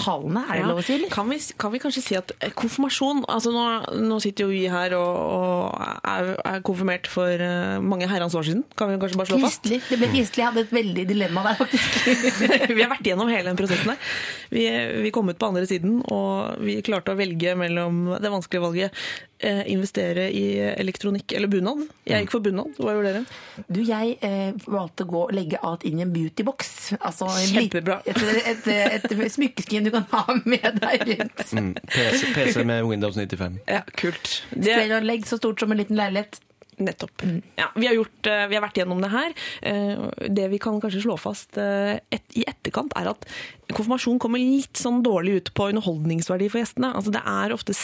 talene, 0.00 0.42
er 0.48 0.58
det 0.58 0.62
Ja. 0.64 0.68
lov 0.70 0.80
å 0.80 0.84
si? 0.86 0.94
Eller? 0.96 1.12
Kan 1.12 1.28
vi, 1.30 1.38
kan 1.60 1.72
vi 1.74 1.80
kanskje 1.82 2.02
si 2.02 2.16
at 2.18 2.32
eh, 2.40 2.50
konfirmasjon 2.56 3.22
altså 3.28 3.52
nå, 3.54 3.64
nå 4.08 4.18
sitter 4.24 4.46
jo 4.46 4.50
vi 4.54 4.62
her 4.72 4.94
og, 4.96 5.20
og 5.36 5.84
er, 6.08 6.32
er 6.54 6.60
konfirmert 6.66 7.06
for 7.10 7.28
eh, 7.46 7.76
mange 7.84 8.08
herrens 8.10 8.34
år 8.38 8.48
siden. 8.48 8.64
Kan 8.80 8.90
vi 8.92 8.98
kanskje 9.02 9.20
bare 9.20 9.30
slå 9.32 9.40
fast? 9.44 9.62
Kristelig. 9.62 9.80
Det 9.90 10.00
ble 10.00 10.10
kristelig. 10.14 10.42
Jeg 10.42 10.48
hadde 10.50 10.64
et 10.66 10.76
veldig 10.80 11.06
dilemma 11.12 11.46
der, 11.50 11.58
faktisk. 11.60 12.00
vi 12.76 12.80
har 12.82 12.92
vært 12.96 13.10
gjennom 13.12 13.30
hele 13.32 13.50
den 13.52 13.60
prosessen 13.60 13.92
her. 13.94 14.12
Vi, 14.50 14.66
vi 15.06 15.14
kom 15.14 15.28
ut 15.30 15.38
på 15.40 15.50
andre 15.52 15.66
siden, 15.70 16.00
og 16.10 16.60
vi 16.64 16.80
klarte 16.86 17.14
å 17.14 17.18
velge 17.20 17.56
mellom 17.58 18.06
det 18.20 18.32
vanskelige 18.32 18.64
valget 18.66 19.02
eh, 19.40 19.62
investere 19.72 20.28
i 20.32 20.44
elektronikk 20.74 21.32
eller 21.36 21.50
bunad. 21.52 21.86
Jeg 22.08 22.24
gikk 22.24 22.34
for 22.34 22.44
bunad. 22.44 22.74
Hva 22.80 22.94
gjorde 22.96 23.12
dere? 23.14 23.64
Du, 23.68 23.80
jeg 23.86 24.16
eh, 24.26 24.52
valgte 24.66 25.06
å 25.06 25.10
gå 25.10 25.22
og 25.26 25.34
legge 25.36 25.60
alt 25.66 25.86
inn 25.88 26.00
i 26.00 26.06
en 26.06 26.12
beautybox. 26.14 26.92
Altså 26.98 27.30
Kjempebra. 27.50 28.00
Et, 28.08 28.20
et, 28.44 28.68
et, 28.98 29.08
et 29.12 29.32
smykkeskrin 29.34 29.86
du 29.88 29.92
kan 29.94 30.06
ha 30.12 30.26
med 30.44 30.80
deg 30.82 31.06
rundt. 31.14 31.42
Mm. 31.56 31.72
PC, 31.88 32.30
PC 32.36 32.64
med 32.68 32.84
Windows 32.88 33.18
95. 33.18 33.60
Ja, 33.70 33.82
kult. 33.96 34.40
Det, 34.52 34.70
Stereoanlegg 34.70 35.26
så 35.28 35.40
stort 35.40 35.62
som 35.62 35.72
en 35.74 35.80
liten 35.82 35.98
leilighet. 36.00 36.40
Nettopp. 36.80 37.22
Ja, 37.60 37.66
vi, 37.76 37.86
har 37.86 37.94
gjort, 37.94 38.26
eh, 38.26 38.46
vi 38.48 38.56
har 38.56 38.62
vært 38.64 38.78
gjennom 38.80 39.02
det 39.04 39.10
her. 39.12 39.34
Eh, 39.68 39.98
Det 40.32 40.46
vi 40.48 40.58
kan 40.62 40.80
kanskje 40.80 41.02
slå 41.04 41.18
fast 41.20 41.58
eh, 41.60 41.98
et, 42.08 42.24
i 42.32 42.46
etterkant, 42.48 42.94
er 42.96 43.10
at 43.12 43.26
konfirmasjon 43.68 44.18
kommer 44.22 44.40
litt 44.40 44.80
sånn 44.80 45.02
dårlig 45.04 45.34
ut 45.36 45.50
på 45.54 45.68
underholdningsverdi 45.74 46.48
for 46.48 46.62
gjestene. 46.62 46.94
Altså, 46.96 47.12
det 47.12 47.20
er 47.20 47.52
ofte 47.52 47.76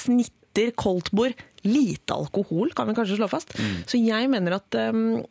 snitter, 0.57 0.73
koldtbord, 0.77 1.33
lite 1.66 2.14
alkohol, 2.14 2.73
kan 2.75 2.88
vi 2.88 2.95
kanskje 2.97 3.19
slå 3.19 3.29
fast. 3.29 3.53
Så 3.87 3.99
jeg 4.01 4.29
mener 4.31 4.59
at 4.59 4.79
um, 4.92 5.25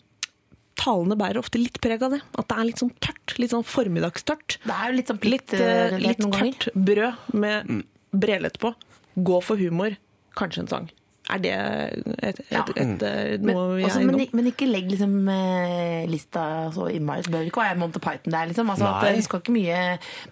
talene 0.75 1.17
bærer 1.17 1.39
ofte 1.39 1.61
litt 1.61 1.79
preg 1.81 2.03
av 2.03 2.15
det. 2.15 2.21
At 2.35 2.49
det 2.49 2.57
er 2.57 2.69
litt 2.69 2.83
sånn 2.83 2.93
tørt. 2.99 3.37
Litt 3.39 3.53
sånn 3.55 3.65
formiddagstørt. 3.65 4.59
Det 4.65 4.75
er 4.75 4.91
jo 4.91 4.99
litt 4.99 5.11
sånn 5.11 5.23
Litt, 5.25 5.55
eh, 5.55 5.97
litt 6.01 6.21
tørt 6.21 6.69
brød 6.75 7.33
med 7.33 7.81
brelett 8.15 8.59
på. 8.61 8.75
Gå 9.15 9.41
for 9.43 9.59
humor, 9.59 9.95
kanskje 10.35 10.65
en 10.65 10.71
sang. 10.71 10.93
Er 11.25 11.39
det 11.41 11.51
et, 11.55 11.97
et, 12.21 12.39
et, 12.53 12.69
et, 12.77 13.41
Men, 13.41 13.55
noe 13.55 13.79
vi 13.79 13.85
også, 13.87 13.97
er 13.97 14.03
men, 14.05 14.19
innom? 14.19 14.35
men 14.37 14.49
ikke 14.51 14.67
legg 14.69 14.91
liksom 14.91 15.15
eh, 15.33 16.03
lista 16.11 16.43
så 16.75 16.85
innmari. 16.93 17.23
Det 17.25 17.33
bør 17.33 17.47
ikke 17.49 17.63
være 17.63 17.79
Monty 17.81 18.01
Python 18.03 18.35
der, 18.35 18.51
liksom. 18.51 18.69
Altså, 18.69 18.91
at 18.91 19.23
skal 19.25 19.41
ikke 19.41 19.55
mye 19.55 19.79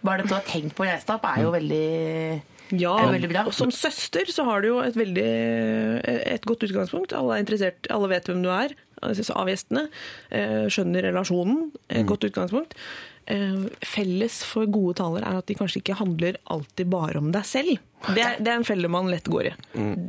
Bare 0.05 0.21
det 0.21 0.29
du 0.29 0.35
har 0.35 0.45
tenkt 0.45 0.75
på 0.77 0.85
å 0.85 0.91
reise 0.91 1.07
deg 1.07 1.15
opp, 1.15 1.25
er 1.31 1.41
jo 1.41 1.55
veldig 1.55 1.87
Ja, 2.79 2.95
er 2.97 3.13
veldig 3.15 3.29
bra. 3.31 3.45
og 3.49 3.53
som 3.53 3.71
søster 3.73 4.29
så 4.33 4.45
har 4.47 4.63
du 4.63 4.71
jo 4.71 4.79
et 4.81 4.95
veldig 4.97 5.27
et 6.33 6.45
godt 6.49 6.65
utgangspunkt. 6.67 7.13
Alle 7.13 7.37
er 7.37 7.43
interessert, 7.45 7.89
alle 7.93 8.09
vet 8.11 8.29
hvem 8.29 8.43
du 8.45 8.49
er 8.53 8.73
altså 9.03 9.35
av 9.35 9.49
gjestene. 9.51 9.87
eh, 10.31 10.65
Skjønner 10.71 11.03
relasjonen. 11.09 11.71
Et 11.89 12.05
godt 12.07 12.23
utgangspunkt. 12.29 12.75
Eh, 13.27 13.65
Felles 13.87 14.41
for 14.47 14.65
gode 14.67 14.97
taler 14.99 15.23
er 15.27 15.39
at 15.39 15.47
de 15.49 15.55
kanskje 15.59 15.81
ikke 15.83 15.99
handler 16.01 16.37
alltid 16.51 16.89
bare 16.91 17.17
om 17.21 17.31
deg 17.35 17.45
selv. 17.47 17.77
Det 18.03 18.19
er, 18.19 18.33
det 18.43 18.51
er 18.51 18.57
en 18.59 18.65
felle 18.67 18.89
man 18.91 19.07
lett 19.07 19.29
går 19.31 19.45
i. 19.47 19.51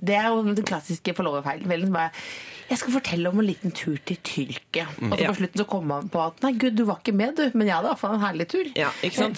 Det 0.02 0.16
er 0.18 0.24
jo 0.32 0.40
den 0.48 0.64
klassiske 0.66 1.12
forloverfeilen. 1.14 1.94
jeg 2.66 2.78
skal 2.80 2.90
fortelle 2.96 3.30
om 3.30 3.38
en 3.38 3.46
liten 3.46 3.70
tur 3.70 4.00
til 4.02 4.16
Tyrkia. 4.18 4.88
Og 4.98 5.12
så 5.14 5.28
på 5.28 5.34
slutten 5.38 5.60
så 5.62 5.66
kommer 5.70 6.00
man 6.00 6.08
på 6.10 6.18
at 6.24 6.42
nei, 6.42 6.50
gud, 6.58 6.74
du 6.74 6.82
var 6.88 6.98
ikke 6.98 7.14
med, 7.14 7.36
du. 7.38 7.52
Men 7.54 7.68
jeg 7.68 7.76
hadde 7.76 7.86
i 7.86 7.92
hvert 7.92 8.00
fall 8.00 8.16
en 8.16 8.24
herlig 8.24 8.48
tur. 8.50 8.70
Ja? 8.74 8.88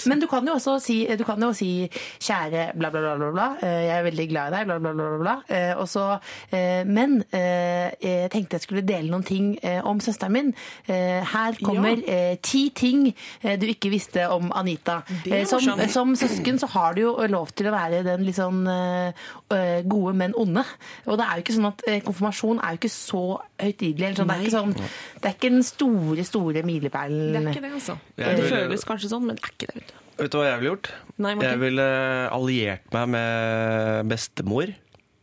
Men 0.09 0.23
du 0.23 0.27
kan 0.31 0.49
jo 0.49 0.55
også 0.57 0.79
si, 0.81 0.97
du 1.21 1.25
kan 1.29 1.45
jo 1.45 1.51
si 1.59 1.69
kjære 1.93 2.71
bla, 2.81 2.89
bla, 2.95 3.03
bla, 3.05 3.13
bla, 3.21 3.29
bla. 3.37 3.49
eh, 3.61 3.83
Jeg 3.91 3.93
er 3.99 4.07
veldig 4.09 4.27
glad 4.33 4.49
i 4.49 4.57
deg, 4.57 4.71
bla, 4.71 4.79
bla, 4.81 4.95
bla, 4.97 5.11
bla, 5.11 5.21
bla. 5.27 5.37
Eh, 5.59 5.75
Og 5.77 5.93
så, 5.93 6.07
men 6.89 7.19
jeg 7.37 8.33
tenkte 8.33 8.57
jeg 8.57 8.65
skulle 8.65 8.87
dele 8.89 9.13
noen 9.13 9.27
ting 9.29 9.53
om 9.85 10.01
søsteren 10.01 10.33
min. 10.33 10.51
Her 10.89 11.61
kommer 11.61 12.01
ja. 12.01 12.33
ti 12.41 12.71
ting 12.73 13.11
eh, 13.11 13.61
du 13.67 13.73
ikke 13.75 13.91
visste 13.93 14.25
om 14.33 14.49
Anita. 14.57 15.01
Eh, 15.27 15.45
Som, 15.49 15.83
som 15.93 16.15
søsken 16.19 16.61
så 16.63 16.69
har 16.73 16.97
du 16.97 17.03
jo 17.03 17.13
lov 17.33 17.53
til 17.57 17.69
å 17.71 17.75
være 17.75 18.03
den 18.07 18.25
litt 18.27 18.39
sånn 18.39 18.63
eh, 18.71 19.27
eh, 19.55 19.83
gode, 19.87 20.15
men 20.19 20.35
onde. 20.39 20.65
Og 21.07 21.19
det 21.21 21.27
er 21.27 21.41
jo 21.41 21.45
ikke 21.45 21.57
sånn 21.59 21.69
at 21.73 21.85
konfirmasjon 22.07 22.63
er 22.63 22.75
jo 22.75 22.81
ikke 22.83 22.93
så 22.95 23.23
høytidelig. 23.63 24.15
Sånn. 24.17 24.31
Det, 24.33 24.39
er 24.39 24.47
ikke 24.47 24.57
sånn, 24.57 24.75
det 25.21 25.31
er 25.31 25.37
ikke 25.37 25.53
den 25.57 25.67
store, 25.67 26.27
store 26.31 26.65
milepælen. 26.67 27.29
Det 27.35 27.43
er 27.43 27.53
ikke 27.53 27.67
det, 27.67 27.75
altså. 27.81 27.99
Det 28.17 28.51
føles 28.51 28.89
kanskje 28.89 29.13
sånn, 29.13 29.29
men 29.29 29.39
det 29.39 29.47
er 29.47 29.55
ikke 29.57 29.71
det. 29.73 29.79
vet 29.83 29.93
du. 29.93 30.03
Vet 30.17 30.33
du 30.33 30.39
hva 30.41 30.47
jeg 30.49 30.61
ville 30.63 30.73
gjort? 30.73 30.91
Nei, 31.21 31.37
jeg 31.45 31.61
ville 31.61 31.87
alliert 32.33 32.93
meg 32.95 33.11
med 33.13 34.11
bestemor. 34.15 34.73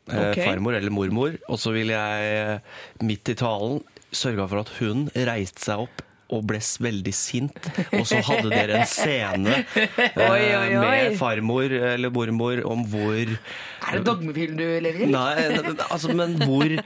Okay. 0.03 0.43
Farmor 0.43 0.75
eller 0.77 0.93
mormor. 0.93 1.37
Og 1.47 1.57
så 1.61 1.73
ville 1.73 1.95
jeg, 1.95 2.59
midt 3.01 3.31
i 3.33 3.37
talen, 3.39 3.81
sørga 4.13 4.45
for 4.51 4.61
at 4.61 4.73
hun 4.77 5.07
reiste 5.15 5.63
seg 5.63 5.87
opp 5.87 6.03
og 6.33 6.45
ble 6.49 6.59
veldig 6.87 7.13
sint. 7.15 7.69
Og 7.99 8.05
så 8.09 8.19
hadde 8.25 8.49
dere 8.51 8.79
en 8.81 8.89
scene 8.89 9.55
eh, 9.77 10.17
Oi, 10.17 10.41
oi, 10.57 10.69
oi. 10.75 10.81
med 10.83 11.17
farmor 11.19 11.73
eller 11.93 12.13
mormor 12.13 12.63
om 12.69 12.83
hvor 12.89 13.13
Er 13.21 13.97
det 13.99 14.03
dogmefilm 14.07 14.57
du 14.59 14.65
lever 14.83 15.05
i? 15.05 15.11
Nei, 15.13 15.35
ne- 15.53 15.63
ne- 15.73 15.87
altså, 15.89 16.13
men 16.17 16.37
hvor, 16.41 16.77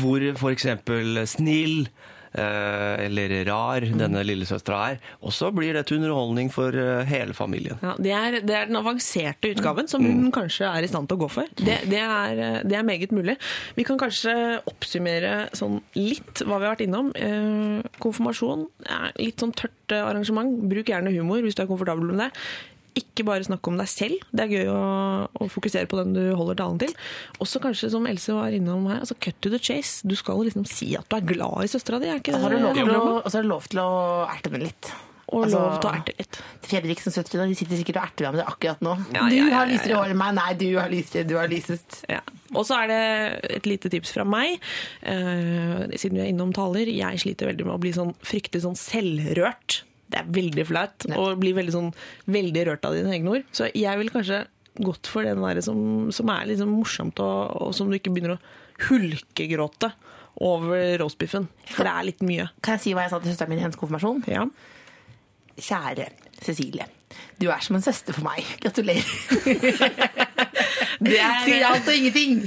hvor 0.00 0.28
eksempel 0.52 1.22
snill 1.30 1.86
eller 2.34 3.36
rar 3.48 3.84
denne 3.86 4.22
lillesøstera 4.26 4.80
er. 4.92 5.00
Og 5.22 5.34
så 5.34 5.50
blir 5.54 5.76
det 5.76 5.86
til 5.88 6.00
underholdning 6.00 6.50
for 6.52 6.74
eh, 6.76 7.04
hele 7.08 7.36
familien. 7.36 7.80
Ja, 7.84 7.94
det, 7.98 8.12
er, 8.12 8.38
det 8.46 8.56
er 8.56 8.70
den 8.70 8.80
avanserte 8.80 9.52
utgaven 9.54 9.90
som 9.90 10.04
hun 10.04 10.30
kanskje 10.34 10.68
er 10.68 10.86
i 10.86 10.90
stand 10.90 11.10
til 11.10 11.18
å 11.18 11.24
gå 11.24 11.30
for. 11.38 11.50
Det, 11.58 11.78
det, 11.90 12.02
er, 12.02 12.62
det 12.66 12.78
er 12.78 12.86
meget 12.86 13.14
mulig. 13.16 13.36
Vi 13.78 13.86
kan 13.86 14.00
kanskje 14.00 14.34
oppsummere 14.68 15.48
sånn 15.56 15.80
litt 15.98 16.44
hva 16.44 16.60
vi 16.60 16.68
har 16.68 16.76
vært 16.76 16.86
innom. 16.86 17.12
Eh, 17.16 17.82
konfirmasjon 18.02 18.66
er 18.84 19.12
litt 19.20 19.42
sånn 19.42 19.54
tørt 19.56 19.94
eh, 19.94 20.04
arrangement. 20.04 20.56
Bruk 20.70 20.92
gjerne 20.92 21.14
humor 21.16 21.44
hvis 21.44 21.58
du 21.58 21.64
er 21.64 21.70
komfortabel 21.70 22.10
med 22.12 22.26
det. 22.26 22.30
Ikke 22.96 23.26
bare 23.28 23.44
snakke 23.46 23.72
om 23.72 23.80
deg 23.80 23.88
selv. 23.92 24.22
Det 24.32 24.46
er 24.46 24.54
gøy 24.54 24.70
å, 24.72 24.82
å 25.28 25.48
fokusere 25.52 25.88
på 25.90 25.98
den 26.00 26.14
du 26.16 26.22
holder 26.38 26.60
talen 26.62 26.80
til. 26.80 26.94
Også 27.44 27.60
kanskje, 27.64 27.90
som 27.92 28.06
Else 28.08 28.36
var 28.36 28.54
innom 28.56 28.86
her, 28.90 29.02
altså 29.04 29.18
cut 29.20 29.36
to 29.44 29.52
the 29.52 29.60
chase. 29.60 30.06
Du 30.08 30.16
skal 30.18 30.40
liksom 30.46 30.64
si 30.68 30.94
at 30.98 31.08
du 31.10 31.18
er 31.18 31.26
glad 31.28 31.66
i 31.66 31.72
søstera 31.72 32.00
di. 32.02 32.12
Og 32.12 32.32
så 32.32 32.40
har 32.46 32.56
du 32.56 32.62
lov 32.62 32.78
til 32.78 32.94
å, 32.96 33.10
du 33.26 33.50
lov 33.50 33.68
til 33.72 33.82
å 33.84 33.90
erte 34.30 34.54
den 34.54 34.64
litt. 34.68 34.94
Og 35.26 35.42
Altså, 35.42 35.58
lov 35.58 35.80
til 35.82 35.88
å 35.88 35.94
erte 35.96 36.14
litt. 36.20 36.38
Fredriksen 36.66 37.14
søstre, 37.14 37.46
de 37.50 37.56
sitter 37.58 37.80
sikkert 37.80 37.98
og 37.98 38.04
erter 38.04 38.26
hverandre 38.26 38.44
akkurat 38.46 38.84
nå. 38.86 38.92
Ja, 39.10 39.24
du 39.26 39.34
ja, 39.34 39.48
ja, 39.48 39.56
har 39.58 39.70
lysere 39.70 39.98
hår 39.98 40.12
enn 40.14 40.20
meg. 40.20 40.36
Nei, 40.38 40.50
du 40.60 40.66
har 40.78 40.92
lysere, 40.92 41.26
du 41.26 41.34
har 41.40 41.50
lysest. 41.50 41.98
Ja. 42.10 42.20
Og 42.54 42.62
så 42.68 42.78
er 42.84 42.92
det 42.92 43.00
et 43.58 43.66
lite 43.66 43.90
tips 43.90 44.14
fra 44.14 44.26
meg, 44.28 44.60
eh, 45.02 45.82
siden 45.98 46.20
vi 46.20 46.22
er 46.22 46.30
innom 46.30 46.54
taler. 46.54 46.86
Jeg 46.92 47.24
sliter 47.24 47.50
veldig 47.50 47.66
med 47.66 47.74
å 47.74 47.82
bli 47.82 47.92
sånn 47.96 48.14
fryktelig 48.22 48.62
sånn 48.68 48.78
selvrørt. 48.78 49.80
Det 50.06 50.20
er 50.20 50.28
veldig 50.30 50.64
flaut 50.68 51.06
Og 51.16 51.40
blir 51.40 51.56
veldig, 51.56 51.72
sånn, 51.74 51.88
veldig 52.30 52.62
rørt 52.68 52.84
av 52.86 52.94
dine 52.94 53.10
egne 53.16 53.32
ord. 53.34 53.48
Så 53.56 53.70
jeg 53.74 53.98
vil 54.00 54.12
kanskje 54.14 54.44
gått 54.76 55.08
for 55.10 55.26
den 55.26 55.40
der 55.42 55.60
som, 55.64 55.78
som 56.14 56.30
er 56.30 56.50
liksom 56.50 56.74
morsomt, 56.76 57.20
og, 57.24 57.54
og 57.64 57.74
som 57.74 57.90
du 57.90 57.96
ikke 57.96 58.12
begynner 58.14 58.36
å 58.36 58.42
hulkegråte 58.86 59.90
over 60.46 60.98
roastbiffen. 61.00 61.48
For 61.72 61.88
det 61.88 61.94
er 61.94 62.08
litt 62.10 62.26
mye. 62.26 62.50
Kan 62.64 62.76
jeg 62.76 62.84
si 62.84 62.94
hva 62.96 63.06
jeg 63.06 63.14
sa 63.14 63.22
til 63.22 63.32
søsteren 63.32 63.54
min 63.54 63.62
i 63.62 63.64
hennes 63.64 63.80
konfirmasjon? 63.80 64.22
Ja. 64.28 64.44
Kjære 65.56 66.10
Cecilie. 66.44 66.90
Du 67.40 67.46
er 67.52 67.60
som 67.64 67.76
en 67.78 67.84
søster 67.84 68.16
for 68.16 68.24
meg. 68.26 68.44
Gratulerer. 68.62 69.04
Det 70.96 71.18
er- 71.20 71.42
Sier 71.44 71.64
alt 71.68 71.88
og 71.90 71.94
ingenting. 71.94 72.38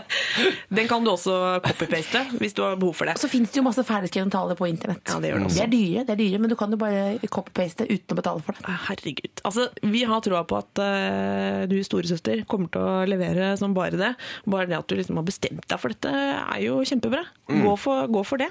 Den 0.76 0.88
kan 0.88 1.04
du 1.04 1.10
også 1.12 1.34
copy-paste 1.64 2.22
hvis 2.40 2.54
du 2.56 2.62
har 2.64 2.78
behov 2.80 2.94
for 2.96 3.08
det. 3.08 3.16
Og 3.18 3.22
så 3.24 3.28
fins 3.28 3.52
det 3.52 3.60
jo 3.60 3.64
masse 3.66 3.84
ferdigskrevne 3.84 4.32
taler 4.32 4.56
på 4.58 4.68
internett. 4.70 5.04
Ja, 5.10 5.18
det 5.20 5.30
gjør 5.30 5.42
det 5.42 5.48
også. 5.50 5.62
er 5.66 5.72
dyre, 5.74 6.04
det 6.08 6.14
er 6.14 6.20
dyre, 6.22 6.40
men 6.40 6.52
du 6.52 6.56
kan 6.58 6.72
jo 6.72 6.78
bare 6.80 7.02
copy-paste 7.28 7.84
uten 7.90 8.16
å 8.16 8.18
betale 8.22 8.44
for 8.46 8.56
det. 8.56 8.76
Herregud. 8.88 9.44
Altså, 9.44 9.68
vi 9.84 10.02
har 10.08 10.24
troa 10.24 10.42
på 10.48 10.58
at 10.62 10.82
uh, 10.82 11.60
du 11.70 11.76
storesøster 11.84 12.44
kommer 12.50 12.72
til 12.72 12.80
å 12.88 12.96
levere 13.10 13.52
som 13.60 13.76
bare 13.76 14.00
det. 14.00 14.12
Bare 14.48 14.68
det 14.70 14.80
at 14.80 14.88
du 14.88 14.96
liksom 14.98 15.20
har 15.20 15.28
bestemt 15.28 15.68
deg 15.68 15.82
for 15.84 15.92
dette, 15.92 16.10
er 16.14 16.64
jo 16.64 16.80
kjempebra. 16.88 17.26
Gå, 17.52 17.76
for, 17.76 18.08
gå 18.08 18.24
for 18.24 18.40
det. 18.40 18.48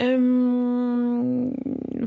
Um, 0.00 1.50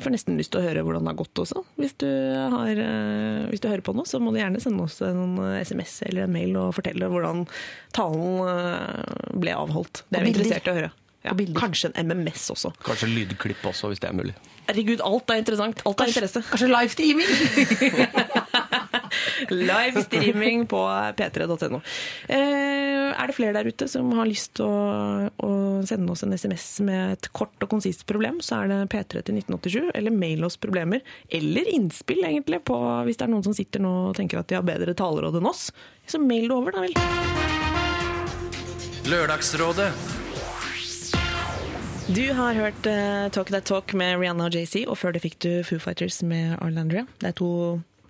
får 0.02 0.14
nesten 0.16 0.40
lyst 0.40 0.54
til 0.56 0.62
å 0.64 0.66
høre 0.66 0.82
hvordan 0.86 1.06
det 1.06 1.12
har 1.14 1.20
gått 1.20 1.42
også. 1.44 1.62
Hvis 1.80 1.94
du, 2.02 2.08
har, 2.54 2.65
eh, 2.74 3.46
hvis 3.52 3.62
du 3.62 3.70
hører 3.70 3.84
på 3.86 3.94
nå, 3.96 4.06
så 4.10 4.20
må 4.24 4.34
du 4.34 4.40
gjerne 4.40 4.62
sende 4.64 4.84
oss 4.86 4.98
en 5.06 5.38
eh, 5.44 5.62
SMS 5.62 6.00
eller 6.10 6.26
en 6.26 6.34
mail 6.34 6.58
og 6.60 6.74
fortelle 6.78 7.10
hvordan 7.12 7.46
talen 7.96 8.42
eh, 8.50 9.32
ble 9.38 9.56
avholdt. 9.56 10.06
Det 10.10 10.20
er 10.20 10.26
vi 10.28 10.34
interessert 10.34 10.70
i 10.70 10.74
å 10.74 10.78
høre. 10.80 10.92
Ja, 11.26 11.34
Og 11.34 11.56
kanskje 11.58 11.90
en 11.98 12.12
MMS 12.12 12.52
også. 12.54 12.70
Kanskje 12.86 13.10
lydklipp 13.10 13.64
også, 13.66 13.90
hvis 13.90 14.02
det 14.04 14.12
er 14.12 14.18
mulig. 14.18 14.36
Herregud, 14.68 15.02
alt 15.06 15.30
er 15.34 15.42
interessant. 15.42 15.82
Alt 15.86 16.02
er 16.02 16.12
interesse. 16.12 16.42
Kanskje 16.52 16.70
livestreaming? 16.70 17.30
Livestreaming 19.52 20.66
på 20.72 20.82
p3.no. 21.18 21.82
Eh, 22.28 23.12
er 23.16 23.30
det 23.30 23.36
flere 23.38 23.56
der 23.56 23.70
ute 23.70 23.88
som 23.92 24.12
har 24.18 24.28
lyst 24.30 24.56
til 24.60 24.68
å, 24.68 25.30
å 25.30 25.52
sende 25.88 26.12
oss 26.14 26.24
en 26.26 26.36
SMS 26.36 26.68
med 26.86 27.16
et 27.18 27.30
kort 27.36 27.64
og 27.64 27.72
konsist 27.72 28.06
problem, 28.10 28.42
så 28.44 28.64
er 28.64 28.72
det 28.72 28.80
P3 28.94 29.24
til 29.26 29.40
1987, 29.42 29.92
eller 29.96 30.16
mail 30.16 30.46
oss 30.48 30.60
problemer, 30.62 31.04
eller 31.30 31.70
innspill 31.76 32.24
egentlig, 32.26 32.64
på 32.68 32.80
hvis 33.08 33.20
det 33.20 33.28
er 33.28 33.34
noen 33.34 33.46
som 33.46 33.56
sitter 33.56 33.84
nå 33.84 33.94
og 34.10 34.18
tenker 34.18 34.42
at 34.42 34.50
de 34.52 34.60
har 34.60 34.66
bedre 34.68 34.96
taleråd 34.98 35.40
enn 35.40 35.50
oss. 35.50 35.70
Så 36.08 36.22
mail 36.22 36.50
det 36.50 36.56
over, 36.56 36.76
da 36.76 36.86
vel. 36.86 36.94
Lørdagsrådet 39.06 39.92
Du 42.10 42.24
har 42.34 42.58
hørt 42.58 42.88
uh, 42.90 43.28
Talk 43.34 43.52
That 43.54 43.68
Talk 43.70 43.94
med 43.94 44.18
Rihanna 44.22 44.48
og 44.48 44.56
JC, 44.56 44.86
og 44.90 44.98
før 44.98 45.14
det 45.14 45.22
fikk 45.26 45.38
du 45.46 45.52
Foo 45.66 45.82
Fighters 45.82 46.22
med 46.26 46.56
Arlandria. 46.58 47.06
Det 47.22 47.34
er 47.34 47.38
to 47.38 47.52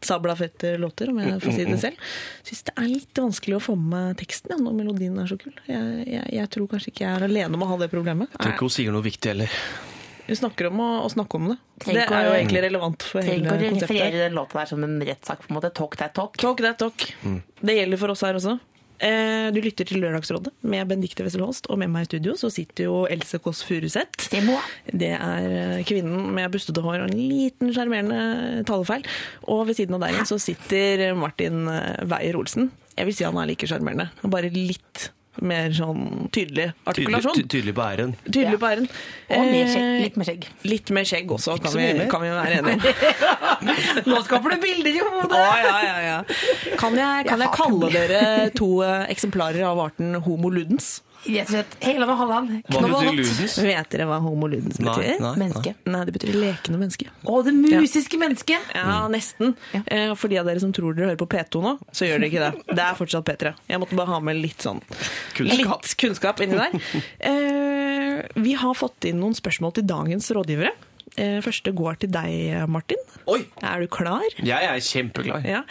sabla 0.07 0.35
fette 0.39 0.75
låter, 0.81 1.09
om 1.11 1.19
jeg 1.23 1.39
får 1.43 1.57
si 1.57 1.65
det 1.67 1.79
selv. 1.81 2.13
Syns 2.45 2.63
det 2.69 2.75
er 2.77 2.87
litt 2.91 3.23
vanskelig 3.25 3.57
å 3.57 3.63
få 3.63 3.75
med 3.79 3.91
meg 3.95 4.19
teksten 4.21 4.55
ja, 4.55 4.59
når 4.61 4.77
melodien 4.77 5.17
er 5.21 5.27
så 5.29 5.37
kul. 5.41 5.53
Jeg, 5.69 6.05
jeg, 6.09 6.29
jeg 6.37 6.51
tror 6.55 6.69
kanskje 6.71 6.93
ikke 6.93 7.05
jeg 7.05 7.11
er 7.11 7.27
alene 7.27 7.57
om 7.57 7.65
å 7.65 7.73
ha 7.73 7.81
det 7.81 7.89
problemet. 7.93 8.31
Jeg 8.33 8.41
tror 8.41 8.55
ikke 8.55 8.69
hun 8.69 8.75
sier 8.77 8.95
noe 8.95 9.05
viktig 9.05 9.33
heller. 9.33 9.59
Hun 10.25 10.37
snakker 10.39 10.71
om 10.71 10.79
å, 10.81 10.87
å 11.05 11.09
snakke 11.13 11.37
om 11.37 11.51
det. 11.51 11.57
Tenk 11.83 11.99
Det 11.99 12.05
er 12.07 12.23
jo 12.25 12.37
egentlig 12.39 12.61
relevant 12.65 13.03
for 13.05 13.21
hele 13.21 13.45
konseptet. 13.45 13.65
Tenk 13.65 13.83
å 13.83 13.85
referere 13.85 14.23
den 14.23 14.37
låta 14.37 14.57
der 14.61 14.71
som 14.71 14.85
en 14.87 14.95
rettssak. 15.05 15.43
på 15.45 15.53
en 15.53 15.59
måte. 15.59 15.69
Talk 15.77 15.97
that 16.01 16.15
talk. 16.17 16.39
Talk 16.41 16.63
that 16.65 16.79
talk. 16.81 17.05
Det 17.61 17.75
gjelder 17.77 18.01
for 18.01 18.15
oss 18.15 18.25
her 18.25 18.39
også. 18.39 18.57
Eh, 19.05 19.51
Du 19.53 19.59
lytter 19.61 19.85
til 19.85 20.01
Lørdagsrådet 20.01 20.51
med 20.65 20.87
Benedicte 20.89 21.25
Wessel 21.25 21.43
Holst, 21.45 21.69
og 21.69 21.77
med 21.81 21.91
meg 21.93 22.05
i 22.05 22.09
studio 22.09 22.33
så 22.39 22.49
sitter 22.53 22.87
jo 22.87 23.03
Else 23.11 23.37
Kåss 23.43 23.61
Furuseth. 23.67 24.29
Det 24.31 24.41
Det 24.91 25.11
er 25.13 25.49
eh, 25.79 25.83
kvinnen 25.85 26.33
med 26.33 26.51
bustete 26.51 26.81
hår 26.81 27.03
og 27.03 27.11
en 27.11 27.19
liten 27.29 27.73
sjarmerende 27.75 28.63
talefeil. 28.65 29.05
Og 29.47 29.67
ved 29.67 29.77
siden 29.77 29.97
av 29.97 30.07
deg 30.07 30.25
så 30.25 30.39
sitter 30.41 31.13
Martin 31.13 31.67
eh, 31.69 32.01
Beyer-Olsen. 32.05 32.71
Jeg 32.95 33.05
vil 33.05 33.15
si 33.17 33.27
han 33.27 33.37
er 33.37 33.49
like 33.51 33.67
sjarmerende, 33.67 34.09
bare 34.23 34.49
litt 34.49 35.09
mer 35.41 35.73
sånn 35.75 36.29
tydelig 36.35 36.69
artikulasjon. 36.87 37.33
Tydelig, 37.35 37.49
tydelig 37.51 37.73
på 37.75 37.83
æren. 37.85 38.13
Tydelig 38.27 38.59
på 38.61 38.69
æren. 38.69 38.87
Og 39.35 39.49
mer 39.51 39.71
skjegg. 39.71 39.85
Eh, 39.85 40.03
Litt 40.05 40.17
mer 40.21 40.29
skjegg. 40.29 40.47
Litt 40.71 40.91
mer 40.95 41.09
skjegg 41.09 41.33
også, 41.37 41.57
kan 41.63 41.75
vi, 41.75 41.87
kan 42.11 42.23
vi 42.23 42.29
være 42.35 42.59
enige 42.59 42.75
om. 42.75 42.85
Nå 44.11 44.21
skaper 44.27 44.55
du 44.55 44.61
bilder 44.63 44.91
i 44.91 45.01
Å, 45.03 45.09
hodet! 45.17 45.41
ja, 45.65 45.75
ja, 45.83 45.97
ja. 46.05 46.19
Kan 46.79 46.95
jeg, 46.99 47.25
kan 47.27 47.41
Jeg 47.41 47.49
jeg 47.49 47.55
kalle 47.57 47.91
dere 47.93 48.21
to 48.55 48.69
eh, 48.85 49.05
eksemplarer 49.13 49.65
av 49.67 49.81
arten 49.89 50.15
homo 50.25 50.51
ludens? 50.53 50.97
Rett 51.25 51.47
og 51.47 51.53
slett. 51.55 51.75
Helland 51.81 52.11
og 52.13 52.17
Halland. 52.21 52.51
Knoll 52.69 52.91
og 52.93 53.07
hott. 53.09 53.57
Vet 53.65 53.89
dere 53.95 54.05
hva 54.09 54.19
homo 54.21 54.47
ludens 54.51 54.77
betyr? 54.77 55.19
nei. 55.23 55.31
Menneske. 55.41 55.73
Nei, 55.89 56.01
det 56.05 56.13
betyr 56.19 56.37
lekende 56.37 56.79
menneske. 56.81 57.07
Å, 57.25 57.39
det 57.47 57.53
musiske 57.57 58.19
mennesket! 58.21 58.71
Ja, 58.77 58.99
nesten. 59.11 59.55
Ja. 59.73 60.13
For 60.19 60.29
de 60.31 60.39
av 60.41 60.45
dere 60.49 60.61
som 60.61 60.71
tror 60.75 60.93
dere 60.97 61.11
hører 61.11 61.19
på 61.23 61.27
P2 61.33 61.63
nå, 61.65 61.75
så 61.91 62.05
gjør 62.09 62.21
dere 62.21 62.29
ikke 62.31 62.43
det. 62.45 62.75
Det 62.77 62.85
er 62.85 62.97
fortsatt 63.01 63.25
P3. 63.29 63.53
Jeg 63.73 63.81
måtte 63.81 63.97
bare 63.99 64.13
ha 64.13 64.19
med 64.23 64.37
litt 64.43 64.61
sånn 64.65 64.81
Kunnskap. 65.35 65.81
Litt 65.85 65.95
kunnskap 66.05 66.43
inni 66.45 66.59
der. 66.61 66.75
Eh, 67.35 68.21
Vi 68.39 68.53
har 68.59 68.73
fått 68.77 69.05
inn 69.09 69.17
noen 69.21 69.33
spørsmål 69.37 69.73
til 69.79 69.85
dagens 69.89 70.29
rådgivere. 70.35 70.71
Eh, 71.17 71.39
Første 71.43 71.71
går 71.75 71.97
til 72.03 72.11
deg, 72.13 72.67
Martin. 72.71 73.01
Oi! 73.31 73.41
Er 73.63 73.81
du 73.83 73.87
klar? 73.91 74.23
Jeg 74.37 74.67
er 74.69 74.81
kjempeklar. 74.83 75.45
Ja. 75.47 75.63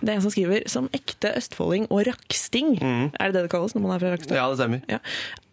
Det 0.00 0.08
er 0.08 0.14
en 0.18 0.22
som 0.22 0.30
skriver 0.30 0.62
'som 0.68 0.88
ekte 0.92 1.32
østfolding 1.36 1.86
og 1.90 2.04
raksting'. 2.06 2.76
Er 2.82 3.32
det 3.32 3.34
det 3.34 3.42
det 3.42 3.50
kalles 3.50 3.74
når 3.74 3.82
man 3.82 3.92
er 3.92 3.98
fra 3.98 4.12
Rakstad? 4.12 4.36
Ja, 4.36 4.48
det 4.48 4.58
stemmer. 4.58 4.80
Ja. 4.88 4.98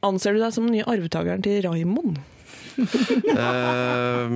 Anser 0.03 0.33
du 0.33 0.39
deg 0.39 0.53
som 0.53 0.65
den 0.67 0.73
nye 0.75 0.83
arvtakeren 0.85 1.41
til 1.43 1.61
Raimond? 1.63 2.17
Eh, 3.35 4.27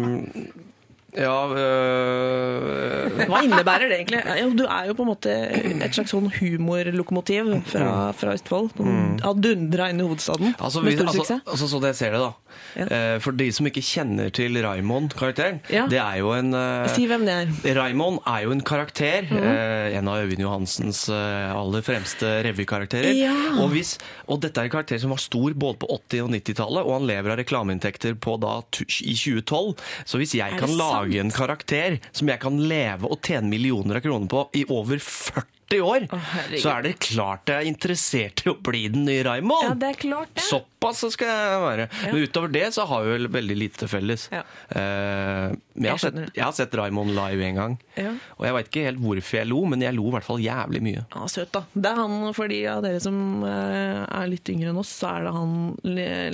Ja, 1.17 1.37
øh, 1.49 3.23
Hva 3.29 3.39
innebærer 3.45 3.89
det 3.89 3.97
egentlig? 3.99 4.21
Du 4.59 4.63
er 4.69 4.89
jo 4.89 4.95
på 4.97 5.05
en 5.05 5.09
måte 5.09 5.33
et 5.33 5.95
slags 5.95 6.11
sånn 6.13 6.27
humorlokomotiv 6.35 7.49
fra, 7.71 8.11
fra 8.17 8.35
Østfold. 8.37 8.71
Du 8.77 9.23
har 9.25 9.39
dundra 9.41 9.89
inn 9.91 10.01
i 10.01 10.05
hovedstaden 10.05 10.53
altså, 10.57 10.83
med 10.85 10.95
stor 10.97 11.09
altså, 11.09 11.23
suksess. 11.23 11.43
altså 11.49 11.69
sånn 11.71 11.87
jeg 11.89 11.97
ser 11.99 12.15
det, 12.15 12.21
da. 12.23 12.31
Ja. 12.79 12.85
Eh, 12.85 13.15
for 13.23 13.35
de 13.39 13.47
som 13.55 13.67
ikke 13.69 13.81
kjenner 13.85 14.29
til 14.35 14.57
Raymond-karakteren, 14.63 15.59
Ja. 15.73 15.85
det 15.89 15.99
er 16.01 16.19
jo 16.21 16.31
en 16.35 16.53
eh, 16.53 16.87
Si 16.93 17.07
hvem 17.09 17.25
det 17.27 17.35
er. 17.65 17.75
Raymond 17.79 18.19
er 18.29 18.45
jo 18.45 18.53
en 18.55 18.61
karakter. 18.65 19.27
Mm. 19.29 19.37
eh, 19.41 19.97
en 19.99 20.07
av 20.11 20.21
Øyvind 20.23 20.43
Johansens 20.45 21.05
aller 21.09 21.81
fremste 21.85 22.29
revykarakterer. 22.45 23.13
Ja. 23.17 23.33
Og, 23.63 23.69
hvis- 23.73 23.97
og 24.27 24.41
dette 24.45 24.61
er 24.61 24.69
en 24.69 24.73
karakter 24.77 24.99
som 25.01 25.09
var 25.13 25.21
stor 25.21 25.53
både 25.53 25.79
på 25.81 25.87
80- 25.89 26.23
og 26.25 26.29
90-tallet, 26.33 26.85
og 26.85 26.93
han 26.99 27.07
lever 27.09 27.33
av 27.33 27.39
reklameinntekter 27.41 28.15
på 28.21 28.37
da 28.41 28.59
i 28.61 29.15
2012. 29.15 29.75
Så 30.05 30.17
hvis 30.21 30.35
jeg 30.37 30.57
kan 30.59 30.69
det 30.69 30.77
lage 31.09 31.19
en 31.21 31.31
karakter 31.31 31.99
som 32.11 32.29
jeg 32.29 32.39
kan 32.41 32.59
leve 32.69 33.09
og 33.09 33.21
tjene 33.25 33.49
millioner 33.49 33.99
av 33.99 34.05
kroner 34.05 34.29
på 34.29 34.43
i 34.53 34.65
over 34.69 34.99
40 34.99 35.81
år, 35.85 36.07
oh, 36.11 36.29
så 36.57 36.71
er 36.73 36.85
det 36.87 36.95
klart 37.03 37.49
jeg 37.49 37.61
er 37.61 37.69
interessert 37.69 38.41
i 38.41 38.49
å 38.49 38.55
bli 38.57 38.87
den 38.89 39.05
nye 39.05 39.23
Raymond. 39.25 39.67
Ja, 39.67 39.75
det 39.77 39.91
er 39.93 39.99
klart 40.01 40.31
det. 40.33 40.45
Såpass 40.47 41.03
skal 41.13 41.29
jeg 41.29 41.59
være. 41.61 41.89
Ja. 41.91 42.13
Men 42.13 42.25
utover 42.25 42.53
det 42.53 42.65
så 42.73 42.87
har 42.89 43.05
vi 43.05 43.13
vel 43.13 43.29
veldig 43.29 43.57
lite 43.57 43.89
felles. 43.91 44.29
Ja. 44.33 44.41
Uh, 44.73 45.53
jeg, 45.77 45.85
Jeg 45.85 45.91
har 45.91 46.01
sett, 46.01 46.19
jeg 46.33 46.45
har 46.45 46.57
sett 46.57 46.73
Raymond 46.79 47.13
live 47.17 47.45
en 47.51 47.61
gang. 47.61 47.77
Ja. 47.99 48.13
Og 48.37 48.47
jeg 48.47 48.55
veit 48.55 48.71
ikke 48.71 48.85
helt 48.87 49.03
hvorfor 49.03 49.39
jeg 49.41 49.49
lo, 49.51 49.63
men 49.69 49.83
jeg 49.83 49.97
lo 49.97 50.07
i 50.07 50.15
hvert 50.15 50.27
fall 50.27 50.43
jævlig 50.43 50.83
mye. 50.85 51.05
Ja, 51.15 51.25
søt, 51.31 51.51
da. 51.55 51.65
Det 51.73 51.91
er 51.91 51.99
han, 51.99 52.17
for 52.37 52.51
de 52.51 52.61
av 52.71 52.83
dere 52.85 53.03
som 53.03 53.43
eh, 53.47 54.01
er 54.05 54.31
litt 54.31 54.53
yngre 54.53 54.71
enn 54.71 54.79
oss, 54.79 54.93
så 55.01 55.11
er 55.17 55.27
det 55.27 55.35
han 55.35 55.55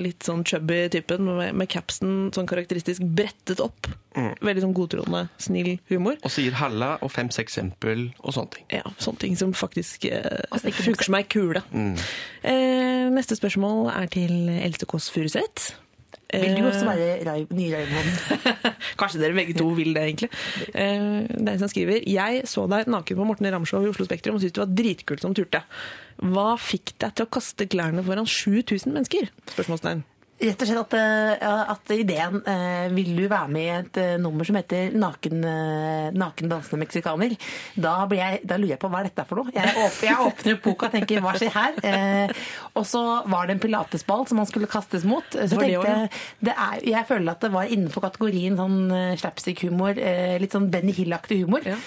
litt 0.05 0.29
sånn 0.29 0.45
chubby 0.47 0.85
typen 0.93 1.25
med, 1.27 1.55
med 1.57 1.71
capsen 1.71 2.29
sånn 2.35 2.49
karakteristisk 2.49 3.05
brettet 3.17 3.63
opp. 3.63 3.89
Veldig 4.15 4.61
sånn 4.63 4.75
godtroende, 4.75 5.25
snill 5.41 5.73
humor. 5.89 6.15
Og 6.23 6.31
sier 6.31 6.55
halla 6.61 6.93
og 7.03 7.11
fem-seks 7.11 7.55
eksempel 7.55 8.09
og 8.21 8.35
sånne 8.35 8.53
ting. 8.55 8.67
Ja, 8.73 8.83
sånne 8.99 9.21
ting 9.23 9.37
som 9.39 9.53
faktisk 9.55 10.05
eh, 10.09 10.43
funker 10.51 11.07
som 11.07 11.17
ei 11.17 11.23
kule. 11.27 11.63
Mm. 11.71 11.95
Eh, 12.43 13.07
neste 13.15 13.37
spørsmål 13.39 13.89
er 13.93 14.11
til 14.11 14.49
Else 14.49 14.87
Kåss 14.89 15.09
Furuseth. 15.13 15.73
Vil 16.33 16.55
du 16.57 16.61
Eh, 16.63 16.69
også 16.71 16.85
være 16.87 17.09
Rai- 17.27 17.47
ny 17.53 17.67
Raymond? 17.71 18.09
Kanskje 18.99 19.19
dere 19.21 19.35
begge 19.37 19.53
to 19.57 19.67
vil 19.77 19.93
det, 19.93 20.03
egentlig. 20.03 20.29
Eh, 20.73 21.27
Det 21.29 21.47
er 21.47 21.53
en 21.53 21.59
som 21.61 21.69
skriver 21.71 22.01
Jeg 22.09 22.41
så 22.49 22.65
deg 22.71 22.87
naken 22.91 23.17
på 23.19 23.27
Morten 23.29 23.45
Ramshow 23.53 23.85
i 23.85 23.89
Oslo 23.91 24.05
Spektrum 24.07 24.35
og 24.35 24.41
syntes 24.41 24.55
du 24.57 24.61
var 24.63 24.73
dritkult 24.73 25.21
som 25.21 25.35
turte. 25.37 25.61
Hva 26.23 26.55
fikk 26.57 26.95
deg 26.99 27.13
til 27.15 27.25
å 27.27 27.29
kaste 27.37 27.67
klærne 27.69 28.03
foran 28.03 28.25
7000 28.25 28.91
mennesker? 28.95 29.29
Spørsmålstegn. 29.53 30.03
Rett 30.35 30.59
og 30.59 30.67
slett 30.67 30.93
at, 30.93 30.93
eh, 31.39 31.59
at 31.71 31.91
ideen 31.95 32.41
eh, 32.43 32.89
Vil 32.91 33.13
du 33.15 33.23
være 33.31 33.47
med 33.47 33.63
i 33.63 33.75
et 33.77 33.99
eh, 34.01 34.15
nummer 34.19 34.43
som 34.43 34.57
heter 34.59 34.91
Naken, 34.91 35.45
eh, 35.47 36.09
naken 36.11 36.51
dansende 36.51 36.81
meksikaner? 36.81 37.37
Da, 37.79 37.93
blir 38.11 38.19
jeg, 38.19 38.41
da 38.43 38.57
lurer 38.59 38.73
jeg 38.73 38.81
på 38.81 38.89
hva 38.91 38.99
er 38.99 39.07
dette 39.07 39.25
for 39.29 39.39
noe. 39.39 39.53
Jeg, 39.55 39.71
åp, 39.79 40.01
jeg 40.03 40.25
åpner 40.25 40.59
boka 40.65 40.89
og 40.89 40.97
tenker 40.97 41.23
hva 41.23 41.35
skjer 41.39 41.55
her? 41.55 41.79
Eh, 41.87 42.35
og 42.75 42.83
så 42.89 43.03
var 43.31 43.47
det 43.47 43.55
en 43.55 43.63
pilatesball 43.63 44.25
som 44.27 44.41
man 44.41 44.49
skulle 44.49 44.67
kastes 44.71 45.07
mot. 45.07 45.23
Så 45.31 45.47
det 45.47 45.55
tenkte 45.55 45.93
jeg 45.93 46.11
det 46.49 46.57
er, 46.67 46.83
Jeg 46.83 47.07
føler 47.07 47.31
at 47.31 47.47
det 47.47 47.53
var 47.55 47.71
innenfor 47.71 48.03
kategorien 48.09 48.59
sånn 48.59 48.91
slapstick-humor, 49.21 49.95
eh, 49.95 50.35
litt 50.43 50.55
sånn 50.55 50.67
Benny 50.73 50.95
Hill-aktig 50.99 51.45
humor. 51.45 51.63
Ja. 51.63 51.79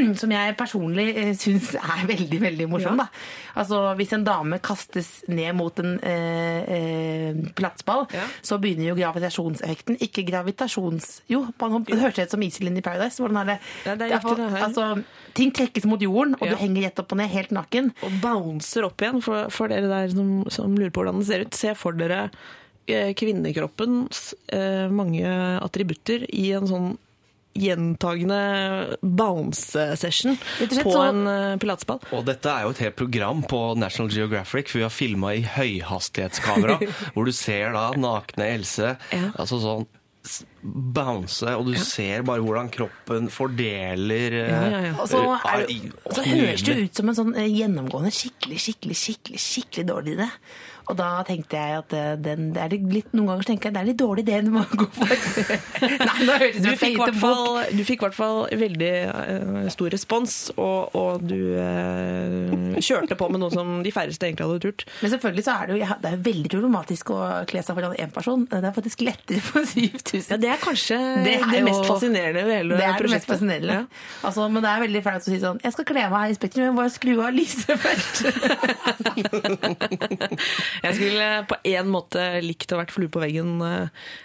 Som 0.20 0.30
jeg 0.34 0.56
personlig 0.58 1.06
eh, 1.16 1.32
syns 1.38 1.72
er 1.78 2.02
veldig, 2.08 2.38
veldig 2.42 2.66
morsom. 2.72 2.98
Ja. 2.98 3.06
da. 3.06 3.58
Altså, 3.60 3.80
Hvis 3.98 4.12
en 4.16 4.24
dame 4.26 4.58
kastes 4.64 5.08
ned 5.28 5.54
mot 5.58 5.78
en 5.82 5.98
eh, 6.02 6.72
eh, 6.76 7.40
pilatesball, 7.56 8.06
Ja. 8.14 8.24
så 8.42 8.58
begynner 8.62 8.90
jo 8.92 8.96
gravitasjonseffekten. 9.00 9.98
Ikke 10.04 10.24
gravitasjons... 10.28 11.22
Jo, 11.32 11.44
man- 11.60 11.84
det 11.88 12.00
hørtes 12.00 12.26
ut 12.30 12.36
som 12.36 12.42
Iselin 12.46 12.78
i 12.80 12.84
Paradise. 12.84 13.20
Hvordan 13.22 13.42
er 13.42 13.50
det? 13.52 13.58
Ja, 13.86 13.94
det 14.00 14.10
er 14.12 14.24
det. 14.24 14.48
Altså, 14.62 14.88
ting 15.36 15.52
trekkes 15.56 15.84
mot 15.88 16.00
jorden, 16.02 16.34
og 16.40 16.48
du 16.48 16.56
henger 16.60 16.88
rett 16.88 16.98
opp 17.02 17.12
og 17.14 17.20
ned, 17.22 17.30
helt 17.32 17.52
naken. 17.56 17.92
Og 18.06 18.18
bouncer 18.22 18.84
opp 18.88 19.00
igjen, 19.04 19.22
for, 19.24 19.48
for 19.52 19.72
dere 19.72 19.88
der 19.90 20.10
som, 20.12 20.42
som 20.52 20.74
lurer 20.76 20.90
på 20.92 21.02
hvordan 21.04 21.20
det 21.22 21.28
ser 21.30 21.46
ut. 21.46 21.56
Se 21.56 21.72
for 21.78 21.96
dere 21.98 22.26
eh, 22.88 23.12
kvinnekroppens 23.18 24.32
eh, 24.52 24.88
mange 24.92 25.24
attributter 25.62 26.24
i 26.32 26.50
en 26.56 26.68
sånn 26.70 26.92
gjentagende 27.58 28.96
bounce-session 29.02 30.36
på 30.82 30.92
så- 30.92 31.06
en 31.08 31.22
uh, 31.26 31.56
pilatesball. 31.62 32.00
Og 32.12 32.24
dette 32.28 32.48
er 32.50 32.62
jo 32.66 32.70
et 32.74 32.82
helt 32.86 32.96
program 32.96 33.42
på 33.48 33.62
National 33.78 34.10
Geographic, 34.12 34.68
for 34.70 34.78
vi 34.78 34.86
har 34.86 34.94
filma 34.94 35.34
i 35.36 35.42
høyhastighetskamera, 35.42 36.78
hvor 37.14 37.24
du 37.28 37.32
ser 37.36 37.72
da 37.76 37.90
nakne 37.96 38.48
Else 38.54 38.96
Ja. 39.12 39.28
altså 39.38 39.58
sånn 39.62 39.86
bounce, 40.62 41.50
og 41.58 41.66
du 41.66 41.74
ser 41.82 42.22
bare 42.22 42.42
hvordan 42.44 42.68
kroppen 42.70 43.24
fordeler 43.32 44.36
eh, 44.38 44.50
Ja, 44.52 44.60
ja, 44.70 44.80
ja. 44.86 44.92
Og 45.02 45.08
så, 45.10 45.22
eh, 45.34 45.46
er 45.50 45.64
det, 45.66 45.78
så 46.14 46.22
høres 46.28 46.62
det 46.68 46.76
ut 46.84 47.00
som 47.00 47.10
en 47.10 47.16
sånn 47.18 47.32
eh, 47.34 47.48
gjennomgående 47.50 48.12
skikkelig, 48.14 48.60
skikkelig, 48.62 48.98
skikkelig 49.00 49.40
skikkelig 49.42 49.86
dårlig 49.90 50.14
idé. 50.20 50.28
Og 50.92 50.96
da 50.98 51.08
tenkte 51.24 51.56
jeg 51.56 51.76
at 51.80 51.94
eh, 51.96 52.10
den, 52.20 52.50
det 52.52 52.60
er 52.66 52.74
litt, 52.92 53.08
noen 53.16 53.30
ganger 53.30 53.46
tenker 53.48 53.70
jeg 53.70 53.74
det 53.76 53.80
er 53.80 53.86
litt 53.88 54.00
dårlig 54.02 54.24
idé 54.26 54.40
du 54.44 54.50
må 54.52 54.60
gå 54.68 54.86
for. 54.92 55.12
Nei, 56.08 56.18
nå 56.28 56.34
høres 56.36 56.58
det 56.58 56.62
Du 56.62 56.68
ut 56.68 56.74
som 56.74 56.80
fikk, 56.82 56.92
i 56.92 57.00
hvert 57.00 57.20
fall, 57.22 57.46
du 57.72 57.82
fikk 57.88 58.02
i 58.02 58.04
hvert 58.04 58.18
fall 58.18 58.40
veldig 58.60 58.90
uh, 59.08 59.68
stor 59.72 59.88
respons, 59.94 60.34
og, 60.60 60.92
og 60.98 61.24
du 61.24 61.38
uh, 61.56 62.76
kjørte 62.82 63.16
på 63.16 63.28
med 63.32 63.40
noe 63.40 63.52
som 63.54 63.78
de 63.86 63.92
færreste 63.94 64.28
egentlig 64.28 64.44
hadde 64.50 64.60
turt. 64.66 64.84
Men 65.00 65.14
selvfølgelig 65.14 65.46
så 65.48 65.54
er 65.56 65.70
det 65.72 65.78
jo 65.78 65.88
det 66.02 66.10
er 66.12 66.20
veldig 66.28 66.50
problematisk 66.52 67.12
å 67.16 67.20
kle 67.48 67.62
seg 67.64 67.78
foran 67.78 67.96
én 68.04 68.12
person. 68.12 68.44
Det 68.52 68.60
er 68.60 68.76
faktisk 68.76 69.06
lettere 69.06 69.40
for 69.48 69.64
7000. 69.72 70.28
Ja, 70.34 70.40
Det 70.44 70.50
er 70.52 70.60
kanskje 70.62 70.98
det, 71.24 71.24
Det 71.24 71.38
er 71.40 71.58
jo- 71.62 71.68
mest 71.70 71.88
fascinerende 71.88 72.44
ved 72.50 72.54
hele 72.60 72.76
Det 72.76 72.84
er 72.84 72.92
det 72.92 72.92
mest 72.92 73.02
prosjektet. 73.06 73.30
fascinerende. 73.32 73.78
Ja. 73.80 73.84
Altså, 74.28 74.48
men 74.52 74.60
det 74.66 74.70
er 74.74 74.84
veldig 74.84 75.02
flaut 75.08 75.22
å 75.24 75.30
si 75.32 75.40
sånn 75.42 75.62
Jeg 75.64 75.72
skal 75.78 75.88
kle 75.88 76.04
meg 76.12 76.34
i 76.34 76.36
Spektrum, 76.36 76.68
men 76.68 76.76
bare 76.82 76.92
skru 76.92 77.14
av 77.24 77.32
lyset 77.32 77.80
først. 77.80 78.22
Jeg 80.82 80.96
skulle 80.98 81.26
på 81.50 81.56
en 81.72 81.88
måte 81.92 82.22
likt 82.42 82.72
å 82.74 82.78
vært 82.80 82.90
flue 82.94 83.08
på 83.12 83.20
veggen. 83.22 83.52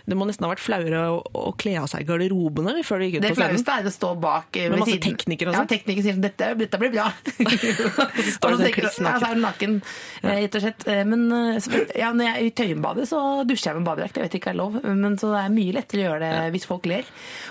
Det 0.08 0.18
må 0.18 0.26
nesten 0.30 0.48
ha 0.48 0.52
vært 0.52 0.64
flauere 0.64 1.04
å, 1.14 1.20
å 1.38 1.52
kle 1.60 1.76
av 1.82 1.88
seg 1.92 2.06
garderobene 2.08 2.82
før 2.88 3.02
du 3.04 3.08
gikk 3.08 3.18
ut 3.20 3.26
Det 3.28 3.32
på 3.34 3.38
scenen. 3.40 3.58
flaueste 3.58 3.76
er 3.78 3.90
å 3.90 3.94
stå 3.94 4.12
bak 4.24 4.58
eh, 4.58 4.70
Med 4.74 4.82
masse 4.82 4.98
teknikere 5.04 5.52
og 5.52 5.58
Ja, 5.58 5.62
sånn? 5.64 5.70
teknikere 5.72 6.06
sier 6.08 6.22
dette, 6.24 6.50
dette 6.60 6.80
blir 6.82 6.94
bra. 6.96 7.08
så 7.62 8.32
står 8.38 8.56
du 8.56 8.64
sånn 8.64 8.74
kliss 8.76 9.00
ja, 9.04 9.32
naken, 9.38 9.78
eh, 10.24 10.40
rett 10.44 10.58
og 10.58 10.64
slett. 10.66 10.86
Eh, 10.90 11.04
Men 11.08 11.26
eh, 11.32 11.70
ja, 12.00 12.12
når 12.16 12.28
jeg 12.30 12.34
er 12.42 12.48
i 12.50 12.54
Tøyenbadet, 12.58 13.08
så 13.10 13.22
dusjer 13.48 13.72
jeg 13.74 13.80
med 13.82 13.88
badedrakt. 13.90 14.18
Jeg 14.18 14.28
vet 14.28 14.38
ikke 14.40 14.52
det 14.52 14.56
er 14.56 14.60
lov, 14.62 14.78
men 14.88 15.18
så 15.22 15.32
det 15.34 15.44
er 15.46 15.54
mye 15.58 15.76
lettere 15.78 16.02
å 16.02 16.06
gjøre 16.08 16.22
det 16.26 16.52
hvis 16.56 16.68
folk 16.70 16.88
ler. 16.90 17.08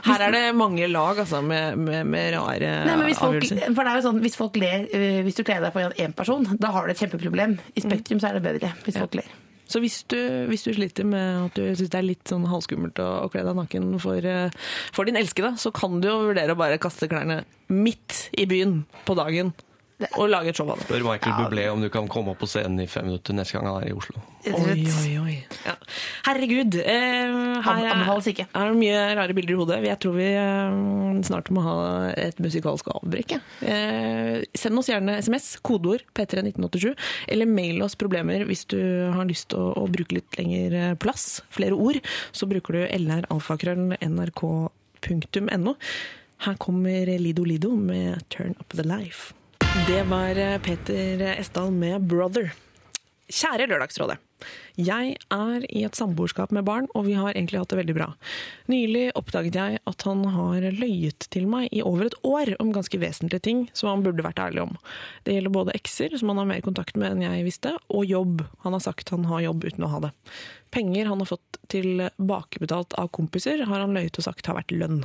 Her 0.07 0.27
er 0.29 0.35
det 0.37 0.43
mange 0.59 0.89
lag 0.91 1.21
altså, 1.23 1.43
med, 1.45 1.79
med, 1.79 2.07
med 2.11 2.33
rare 2.37 2.73
Nei, 2.87 2.97
men 2.99 3.07
hvis 3.11 3.21
folk, 3.21 3.37
avgjørelser. 3.39 3.75
for 3.77 3.83
det 3.87 3.93
er 3.95 4.01
jo 4.01 4.07
sånn, 4.09 4.21
hvis 4.25 4.39
folk 4.39 4.59
ler, 4.61 4.87
eh, 4.97 5.21
hvis 5.27 5.39
du 5.39 5.45
kler 5.47 5.63
deg 5.65 5.75
foran 5.77 5.97
én 6.03 6.15
person, 6.17 6.47
da 6.63 6.73
har 6.75 6.87
du 6.91 6.95
et 6.95 7.03
kjempeproblem. 7.05 7.57
I 7.77 7.85
Spektrum 7.85 8.21
så 8.23 8.31
er 8.31 8.39
det 8.41 8.45
bedre 8.47 8.73
hvis 8.87 8.99
folk 9.03 9.19
ler. 9.19 9.35
Så 9.67 9.81
hvis 9.83 10.05
du, 10.07 10.19
hvis 10.47 10.63
du 10.63 10.71
sliter 10.77 11.07
med 11.09 11.49
at 11.49 11.57
du 11.59 11.65
syns 11.75 11.91
det 11.91 11.99
er 11.99 12.07
litt 12.07 12.31
sånn 12.31 12.47
halvskummelt 12.47 13.01
å, 13.03 13.09
å 13.27 13.31
kle 13.33 13.43
deg 13.43 13.57
naken 13.59 13.97
for, 14.03 14.23
eh, 14.23 14.55
for 14.95 15.09
din 15.09 15.19
elskede, 15.19 15.57
så 15.59 15.73
kan 15.75 15.99
du 15.99 16.07
jo 16.07 16.21
vurdere 16.29 16.55
å 16.55 16.61
bare 16.61 16.79
kaste 16.83 17.09
klærne 17.11 17.41
midt 17.73 18.29
i 18.39 18.47
byen 18.47 18.85
på 19.09 19.17
dagen 19.19 19.51
og 19.97 20.29
lage 20.29 20.51
et 20.53 20.59
show 20.59 20.69
av 20.69 20.77
det. 20.77 20.85
Spør 20.91 21.05
Michael 21.07 21.33
Bublé 21.39 21.63
om 21.73 21.81
du 21.81 21.89
kan 21.93 22.09
komme 22.13 22.33
opp 22.35 22.41
på 22.43 22.49
scenen 22.51 22.77
i 22.83 22.87
fem 22.91 23.07
minutter 23.09 23.33
neste 23.37 23.57
gang 23.57 23.65
han 23.71 23.79
er 23.81 23.87
i 23.89 23.95
Oslo. 23.97 24.17
Oi, 24.47 24.85
oi, 24.85 25.13
oi. 25.23 25.37
Ja. 25.65 25.75
Herregud. 26.27 26.73
Eh, 26.83 27.33
her 27.65 27.77
er, 27.81 27.89
Anbefales 27.95 28.29
ikke. 28.31 28.47
er 28.53 28.65
det 28.69 28.77
mye 28.77 28.99
rare 29.17 29.35
bilder 29.37 29.53
i 29.55 29.61
hodet. 29.61 29.79
Jeg 29.89 29.99
tror 30.05 30.15
vi 30.19 30.29
eh, 30.29 30.73
snart 31.27 31.49
må 31.55 31.61
ha 31.65 31.77
et 32.13 32.37
musikalsk 32.45 32.85
avbrekk. 32.93 33.31
Eh, 33.65 34.45
send 34.59 34.79
oss 34.83 34.91
gjerne 34.93 35.13
SMS, 35.25 35.47
kodeord 35.65 36.03
P31987, 36.19 36.93
eller 37.33 37.47
mail 37.49 37.77
oss 37.87 37.97
problemer 37.99 38.45
hvis 38.49 38.65
du 38.69 38.81
har 39.17 39.27
lyst 39.31 39.47
til 39.55 39.61
å, 39.63 39.65
å 39.81 39.83
bruke 39.89 40.15
litt 40.19 40.31
lengre 40.37 40.93
plass, 41.01 41.41
flere 41.57 41.73
ord. 41.73 41.97
Så 42.37 42.45
bruker 42.51 42.73
du 42.77 42.81
lralfakrøll.nrk.no. 43.01 45.73
Her 46.45 46.53
kommer 46.61 47.09
Lido 47.17 47.49
Lido 47.49 47.73
med 47.81 48.21
'Turn 48.29 48.53
Up 48.61 48.77
The 48.77 48.85
Life'. 48.85 49.33
Det 49.85 50.03
var 50.09 50.39
eh, 50.39 50.59
Peter 50.59 51.21
Esdal 51.37 51.71
med 51.71 52.01
'Brother'. 52.01 52.51
Kjære 53.29 53.67
Lørdagsrådet. 53.67 54.17
Jeg 54.79 55.17
er 55.33 55.65
i 55.67 55.83
et 55.87 55.97
samboerskap 55.99 56.53
med 56.55 56.65
barn, 56.69 56.87
og 56.95 57.07
vi 57.09 57.17
har 57.19 57.33
egentlig 57.33 57.59
hatt 57.59 57.73
det 57.73 57.79
veldig 57.81 57.97
bra. 57.97 58.07
Nylig 58.71 59.05
oppdaget 59.19 59.59
jeg 59.59 59.81
at 59.89 60.05
han 60.07 60.23
har 60.35 60.67
løyet 60.77 61.27
til 61.35 61.49
meg 61.51 61.69
i 61.73 61.83
over 61.83 62.07
et 62.07 62.19
år 62.23 62.53
om 62.63 62.71
ganske 62.77 63.01
vesentlige 63.01 63.43
ting 63.49 63.65
som 63.73 63.91
han 63.91 64.05
burde 64.07 64.25
vært 64.25 64.41
ærlig 64.45 64.63
om. 64.67 64.77
Det 65.27 65.35
gjelder 65.35 65.57
både 65.59 65.77
ekser, 65.77 66.15
som 66.17 66.31
han 66.33 66.43
har 66.43 66.51
mer 66.53 66.65
kontakt 66.65 66.97
med 66.97 67.13
enn 67.13 67.27
jeg 67.27 67.47
visste, 67.49 67.75
og 67.89 68.07
jobb. 68.07 68.47
Han 68.63 68.77
har 68.77 68.85
sagt 68.85 69.11
han 69.15 69.27
har 69.27 69.45
jobb 69.49 69.67
uten 69.67 69.89
å 69.89 69.93
ha 69.93 70.03
det. 70.07 70.15
Penger 70.77 71.11
han 71.11 71.25
har 71.25 71.33
fått 71.35 71.61
tilbakebetalt 71.73 72.95
av 73.01 73.11
kompiser, 73.17 73.67
har 73.67 73.83
han 73.83 73.97
løyet 73.97 74.21
og 74.21 74.29
sagt 74.29 74.47
har 74.47 74.61
vært 74.61 74.77
lønn. 74.77 75.03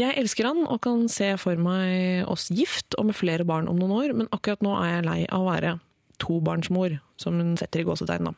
Jeg 0.00 0.16
elsker 0.16 0.48
han 0.48 0.64
og 0.64 0.80
kan 0.86 1.04
se 1.12 1.34
for 1.40 1.60
meg 1.60 2.24
oss 2.30 2.48
gift 2.54 2.96
og 2.96 3.10
med 3.10 3.18
flere 3.18 3.44
barn 3.44 3.68
om 3.68 3.76
noen 3.76 3.96
år, 3.98 4.12
men 4.16 4.30
akkurat 4.32 4.62
nå 4.64 4.72
er 4.80 4.94
jeg 4.94 5.06
lei 5.06 5.20
av 5.28 5.44
å 5.44 5.50
være 5.50 5.76
tobarnsmor, 6.20 6.98
som 7.20 7.36
hun 7.40 7.54
setter 7.60 7.82
i 7.82 7.86
gåsetegn. 7.88 8.30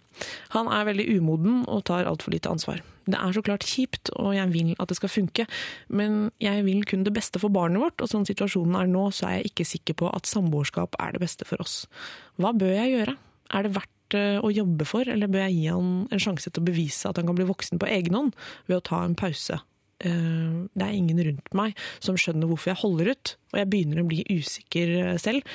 Han 0.55 0.71
er 0.71 0.87
veldig 0.89 1.07
umoden 1.19 1.63
og 1.71 1.85
tar 1.89 2.09
altfor 2.09 2.35
lite 2.35 2.51
ansvar. 2.51 2.83
Det 3.11 3.19
er 3.19 3.35
så 3.35 3.43
klart 3.43 3.67
kjipt, 3.67 4.13
og 4.15 4.35
jeg 4.37 4.51
vil 4.53 4.75
at 4.79 4.91
det 4.91 4.99
skal 4.99 5.11
funke, 5.11 5.47
men 5.91 6.31
jeg 6.43 6.63
vil 6.67 6.85
kun 6.87 7.03
det 7.07 7.15
beste 7.15 7.43
for 7.43 7.55
barnet 7.55 7.83
vårt, 7.83 7.99
og 8.03 8.11
sånn 8.11 8.27
situasjonen 8.29 8.79
er 8.79 8.91
nå, 8.91 9.09
så 9.15 9.29
er 9.29 9.41
jeg 9.41 9.53
ikke 9.53 9.71
sikker 9.73 9.99
på 10.03 10.13
at 10.13 10.31
samboerskap 10.31 10.99
er 11.03 11.15
det 11.15 11.25
beste 11.25 11.49
for 11.49 11.63
oss. 11.63 11.83
Hva 12.39 12.55
bør 12.55 12.75
jeg 12.75 12.95
gjøre? 12.95 13.17
Er 13.53 13.67
det 13.67 13.75
verdt 13.75 14.19
eh, 14.19 14.39
å 14.39 14.53
jobbe 14.55 14.87
for, 14.89 15.11
eller 15.11 15.31
bør 15.31 15.47
jeg 15.49 15.59
gi 15.59 15.67
han 15.75 15.93
en 16.07 16.23
sjanse 16.23 16.51
til 16.51 16.63
å 16.63 16.71
bevise 16.71 17.11
at 17.11 17.19
han 17.19 17.29
kan 17.29 17.39
bli 17.39 17.51
voksen 17.51 17.83
på 17.83 17.91
egen 17.91 18.19
hånd 18.19 18.39
ved 18.71 18.79
å 18.79 18.87
ta 18.93 19.03
en 19.03 19.19
pause? 19.19 19.59
Eh, 20.03 20.67
Det 20.75 20.87
er 20.87 20.97
ingen 20.99 21.23
rundt 21.29 21.55
meg 21.59 21.77
som 22.03 22.19
skjønner 22.19 22.51
hvorfor 22.51 22.73
jeg 22.73 22.81
holder 22.83 23.13
ut, 23.15 23.37
og 23.53 23.61
jeg 23.63 23.71
begynner 23.73 24.03
å 24.03 24.09
bli 24.09 24.25
usikker 24.31 24.93
eh, 25.13 25.17
selv. 25.23 25.47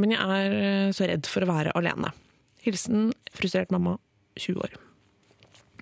Men 0.00 0.14
jeg 0.14 0.20
er 0.40 0.58
eh, 0.60 0.92
så 0.96 1.08
redd 1.10 1.26
for 1.28 1.44
å 1.44 1.50
være 1.50 1.74
alene. 1.76 2.12
Hilsen 2.64 3.10
frustrert 3.36 3.72
mamma, 3.72 3.96
20 4.38 4.60
år. 4.64 4.78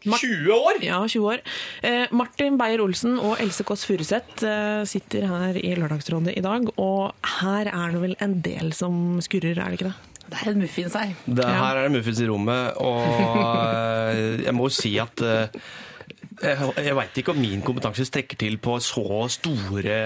20 0.06 0.50
år! 0.54 0.76
Ja, 0.86 1.00
20 1.10 1.24
år. 1.26 1.40
Eh, 1.82 2.04
Martin 2.14 2.54
Beyer-Olsen 2.60 3.16
og 3.18 3.40
Else 3.42 3.64
Kåss 3.66 3.82
Furuseth 3.88 4.44
eh, 4.46 4.84
sitter 4.86 5.26
her 5.26 5.58
i 5.58 5.72
Lørdagsrådet 5.74 6.36
i 6.38 6.44
dag, 6.44 6.68
og 6.78 7.16
her 7.40 7.66
er 7.72 7.96
det 7.96 8.02
vel 8.04 8.14
en 8.22 8.36
del 8.44 8.70
som 8.78 9.18
skurrer, 9.24 9.58
er 9.58 9.74
det 9.74 9.80
ikke 9.80 9.90
det? 9.90 9.96
Det 10.28 10.38
er 10.44 10.50
en 10.52 10.60
muffins 10.60 10.94
her. 10.94 11.12
Det, 11.26 11.44
her 11.48 11.78
er 11.80 11.86
det 11.88 11.92
muffins 11.96 12.18
i 12.20 12.26
rommet, 12.28 12.78
og 12.84 14.42
jeg 14.44 14.54
må 14.54 14.66
jo 14.68 14.74
si 14.76 14.94
at 15.02 15.22
eh, 15.24 15.60
jeg, 16.42 16.94
veit 16.98 17.18
ikke 17.20 17.32
om 17.34 17.40
min 17.42 17.62
kompetanse 17.66 18.06
strekker 18.08 18.38
til 18.40 18.58
på 18.62 18.76
så 18.84 19.24
store 19.32 19.96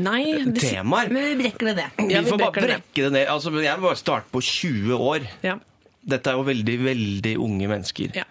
Nei, 0.00 0.22
det, 0.46 0.60
temaer. 0.62 1.12
Men 1.12 1.28
vi 1.30 1.34
brekker 1.42 1.70
det 1.70 1.76
ned. 1.80 2.06
Ja, 2.10 2.22
vi 2.22 2.24
vi 2.24 2.32
får 2.32 2.40
bare 2.44 2.64
brekke 2.68 3.04
det 3.04 3.12
ned. 3.16 3.26
Altså, 3.28 3.52
jeg 3.60 3.80
må 3.80 3.90
bare 3.90 4.00
starte 4.00 4.32
på 4.32 4.42
20 4.44 4.96
år. 4.96 5.28
ja. 5.46 5.58
Dette 6.00 6.32
er 6.32 6.38
jo 6.38 6.46
veldig, 6.46 6.74
veldig 6.80 7.32
unge 7.44 7.66
mennesker. 7.68 8.14
Ja. 8.16 8.24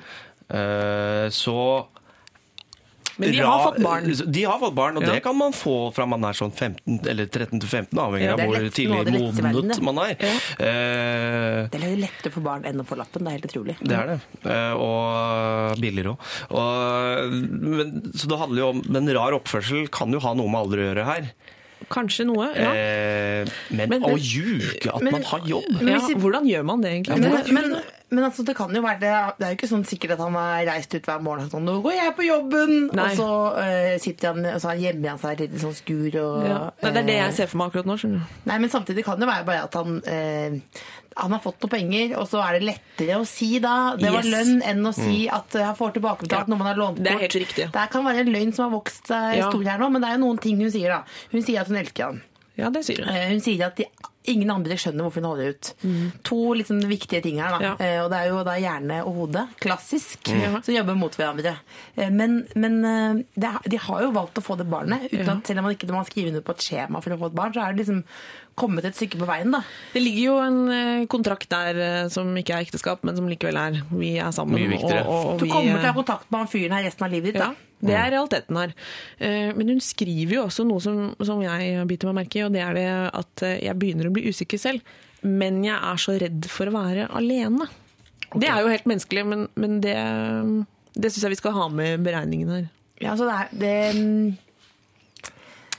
Uh, 0.49 1.27
så 1.29 1.53
Men 3.19 3.31
de 3.35 3.41
har 3.43 3.63
fått 3.67 3.81
barn. 3.83 4.05
De 4.31 4.43
har 4.47 4.59
fått 4.61 4.75
barn, 4.77 4.97
og 4.97 5.03
Ja. 5.03 5.11
det 5.13 5.23
kan 5.25 5.35
man 5.37 5.51
få 5.51 5.75
fra 5.93 6.05
man 6.07 6.23
er 6.23 6.33
sånn 6.37 6.53
15 6.55 7.01
eller 7.05 7.25
13 7.27 7.59
til 7.59 7.67
15, 7.69 7.99
avhengig 7.99 8.29
av 8.31 8.39
hvor 8.39 8.69
tidlig 8.71 9.19
modnet 9.53 9.81
man 9.83 9.99
er. 10.05 10.15
Uh, 10.59 11.67
Det 11.69 11.75
er 11.77 11.83
litt 11.83 12.03
lettere 12.07 12.31
for 12.33 12.41
barn 12.45 12.63
enn 12.69 12.79
å 12.79 12.87
få 12.87 12.95
lappen. 12.99 13.23
Det 13.27 13.27
er 13.33 13.37
helt 13.37 13.49
utrolig. 13.51 13.75
det 13.83 13.95
er 13.99 14.07
det. 14.13 14.19
Uh, 14.45 14.73
Og 14.79 15.79
billigere 15.83 16.15
òg. 16.15 16.19
Så 18.15 18.27
det 18.31 18.39
handler 18.39 18.59
jo 18.63 18.69
om 18.73 18.81
Men 18.89 19.09
rar 19.15 19.35
oppførsel 19.37 19.89
kan 19.91 20.11
jo 20.13 20.19
ha 20.23 20.33
noe 20.37 20.49
med 20.49 20.61
alder 20.63 20.77
å 20.83 20.87
gjøre 20.89 21.05
her. 21.09 21.31
Kanskje 21.89 22.25
noe, 22.29 22.49
ja. 22.55 22.71
Eh, 22.73 23.45
Men, 23.71 23.89
Men- 23.89 24.03
å 24.03 24.15
ljuge 24.17 24.89
at 24.93 25.01
men- 25.01 25.11
man 25.17 25.23
har 25.23 25.39
jobb 25.39 25.81
Men 25.81 25.95
ja. 25.95 25.99
Hvordan 26.17 26.45
gjør 26.45 26.63
man 26.65 26.81
det 26.81 26.91
egentlig? 26.91 27.19
Men, 27.19 27.53
men, 27.53 27.81
men 28.09 28.23
altså, 28.25 28.43
det 28.45 28.55
kan 28.57 28.73
jo 28.73 28.81
være 28.81 28.99
det, 28.99 29.09
det 29.39 29.45
er 29.47 29.51
jo 29.53 29.57
ikke 29.57 29.69
sånn 29.69 29.85
sikkert 29.85 30.11
at 30.15 30.19
han 30.23 30.33
har 30.33 30.65
reist 30.69 30.93
ut 30.95 31.05
hver 31.05 31.21
morgen 31.21 31.45
og 31.45 31.51
sånn 31.51 31.65
'Nå 31.65 31.75
går 31.83 31.93
jeg 31.93 32.15
på 32.17 32.25
jobben!' 32.27 32.89
Nei. 32.93 33.05
Og 33.11 33.17
så 33.17 33.29
uh, 33.57 33.97
sitter 34.01 34.33
han 34.33 34.45
og 34.45 34.61
så 34.61 34.67
har 34.69 34.75
han 34.75 34.83
gjemmer 34.85 35.09
han 35.09 35.19
seg 35.19 35.39
litt 35.39 35.53
i 35.53 35.61
sånn 35.61 35.75
skur 35.77 36.15
og 36.21 36.45
Ja. 36.45 36.59
Nei, 36.81 36.91
Det 36.93 36.97
er 36.97 37.05
det 37.05 37.15
eh, 37.15 37.23
jeg 37.25 37.33
ser 37.33 37.47
for 37.47 37.57
meg 37.57 37.67
akkurat 37.71 37.85
nå. 37.85 37.97
skjønner 37.97 38.19
du. 38.19 38.25
Nei, 38.45 38.57
men 38.59 38.69
samtidig 38.69 39.05
kan 39.05 39.19
det 39.19 39.27
være 39.29 39.45
bare 39.45 39.63
at 39.63 39.73
han 39.73 40.01
eh, 40.05 40.59
han 41.17 41.31
har 41.31 41.39
fått 41.43 41.61
noe 41.63 41.69
penger, 41.73 42.13
og 42.17 42.27
så 42.29 42.41
er 42.45 42.59
det 42.59 42.67
lettere 42.69 43.17
å 43.19 43.25
si 43.27 43.59
da 43.59 43.95
det 43.97 44.11
var 44.13 44.23
Yes. 44.23 44.31
lønn, 44.33 44.61
enn 44.63 44.85
å 44.85 44.93
si 44.93 45.27
at 45.27 45.55
eh, 45.55 45.65
han 45.65 45.75
får 45.75 45.93
tilbakebetalt 45.97 46.47
Ja. 46.47 46.51
noe 46.51 46.57
man 46.57 46.67
har 46.67 46.75
lånt 46.75 46.97
bort. 46.97 47.03
Det 47.03 47.11
er 47.15 47.25
helt 47.25 47.39
riktig. 47.41 47.71
Det 47.71 47.89
kan 47.91 48.05
være 48.05 48.19
en 48.25 48.33
løgn 48.33 48.53
som 48.53 48.69
har 48.71 48.79
vokst 48.79 49.07
seg 49.07 49.37
Ja. 49.37 49.49
stor 49.49 49.63
her 49.63 49.77
nå, 49.79 49.91
men 49.91 50.01
det 50.01 50.09
er 50.09 50.17
jo 50.17 50.25
noen 50.25 50.39
ting 50.41 50.57
hun 50.61 50.71
sier, 50.71 50.89
da. 50.89 51.03
Hun 51.31 51.41
sier 51.41 51.61
at 51.61 51.67
hun 51.67 51.77
elsker 51.77 52.03
han. 52.05 52.21
Ja, 52.59 52.69
det 52.69 52.83
sier 52.85 52.97
du. 52.97 53.03
Eh, 53.09 53.29
Hun 53.29 53.39
sier 53.39 53.67
at 53.67 53.77
de, 53.77 53.85
ingen 54.27 54.49
andre 54.51 54.75
skjønner 54.75 55.05
hvorfor 55.07 55.21
hun 55.23 55.29
holder 55.31 55.49
ut. 55.55 55.73
To 56.27 56.53
liksom 56.53 56.81
viktige 56.83 57.21
ting 57.23 57.37
her. 57.39 57.51
da. 57.55 57.57
Mm. 57.57 57.63
Ja. 57.63 57.75
Eh, 57.79 58.03
Og 58.03 58.09
det 58.11 58.17
er 58.19 58.27
jo 58.27 58.43
da 58.43 58.55
hjerne 58.59 58.97
og 59.05 59.15
hode, 59.15 59.47
klassisk, 59.61 60.19
mm. 60.27 60.57
som 60.65 60.75
jobber 60.75 60.95
mot 60.99 61.15
hverandre. 61.15 61.55
Eh, 61.95 62.09
Men, 62.09 62.45
men 62.55 62.83
eh, 62.83 63.23
det, 63.39 63.53
de 63.69 63.77
har 63.77 64.01
jo 64.01 64.11
valgt 64.11 64.35
å 64.35 64.43
få 64.43 64.57
det 64.57 64.67
barnet, 64.69 65.07
uten 65.13 65.29
at 65.39 65.47
selv 65.47 65.59
om 65.59 65.63
man 65.69 65.73
ikke 65.77 65.87
når 65.87 65.95
man 66.01 66.05
skriver 66.05 66.27
under 66.33 66.41
på 66.41 66.51
et 66.51 66.65
skjema 66.67 67.01
for 67.01 67.11
å 67.15 67.19
få 67.21 67.25
et 67.31 67.35
barn, 67.39 67.53
så 67.53 67.63
er 67.63 67.73
det 67.73 67.85
liksom 67.85 68.03
kommet 68.59 68.85
et 68.89 68.97
stykke 68.97 69.19
på 69.21 69.27
veien. 69.29 69.53
da. 69.55 69.61
Det 69.93 70.03
ligger 70.03 70.23
jo 70.25 70.35
en 70.43 70.59
eh, 70.75 71.05
kontrakt 71.11 71.49
der 71.51 71.79
eh, 71.85 72.09
som 72.13 72.29
ikke 72.37 72.57
er 72.57 72.67
ekteskap, 72.67 73.01
men 73.07 73.17
som 73.17 73.29
likevel 73.31 73.57
er 73.61 73.79
vi 73.89 74.13
er 74.19 74.35
sammen. 74.35 74.59
Mye 74.59 74.73
viktigere. 74.75 75.05
Og, 75.07 75.15
og, 75.15 75.31
og 75.33 75.41
Du 75.41 75.47
kommer 75.47 75.73
til 75.73 75.79
å 75.79 75.83
eh, 75.83 75.89
ha 75.89 75.97
kontakt 75.97 76.29
med 76.29 76.43
han 76.43 76.51
fyren 76.51 76.77
her 76.77 76.87
resten 76.89 77.07
av 77.07 77.13
livet 77.15 77.33
ditt. 77.33 77.41
Ja, 77.41 77.49
da. 77.51 77.85
det 77.89 77.97
er 77.99 78.13
realiteten 78.15 78.59
her. 78.61 78.73
Eh, 79.17 79.51
Men 79.57 79.73
hun 79.73 79.83
skriver 79.83 80.37
jo 80.37 80.45
også 80.47 80.67
noe 80.67 80.83
som, 80.83 81.03
som 81.25 81.43
jeg 81.45 81.85
biter 81.89 82.11
meg 82.11 82.23
merke 82.23 82.41
i, 82.41 82.45
og 82.47 82.55
det 82.55 82.63
er 82.65 82.79
det 82.79 82.87
at 83.23 83.45
eh, 83.47 83.59
jeg 83.67 83.79
begynner 83.81 84.09
å 84.09 84.15
bli 84.15 84.27
usikker 84.29 84.61
selv. 84.61 84.97
Men 85.25 85.63
jeg 85.65 85.75
er 85.75 85.99
så 85.99 86.15
redd 86.21 86.47
for 86.51 86.69
å 86.69 86.75
være 86.77 87.09
alene. 87.19 87.67
Det 88.35 88.47
er 88.47 88.61
jo 88.61 88.69
helt 88.71 88.85
menneskelig, 88.87 89.23
men, 89.25 89.47
men 89.59 89.79
det, 89.83 89.95
det 90.95 91.09
syns 91.11 91.25
jeg 91.25 91.33
vi 91.33 91.39
skal 91.41 91.55
ha 91.57 91.65
med 91.73 91.95
i 91.95 92.03
beregningen 92.05 92.51
her. 92.53 92.67
Ja, 92.99 93.15
altså 93.15 93.25
det 93.25 93.35
er, 93.35 93.49
det, 93.63 94.37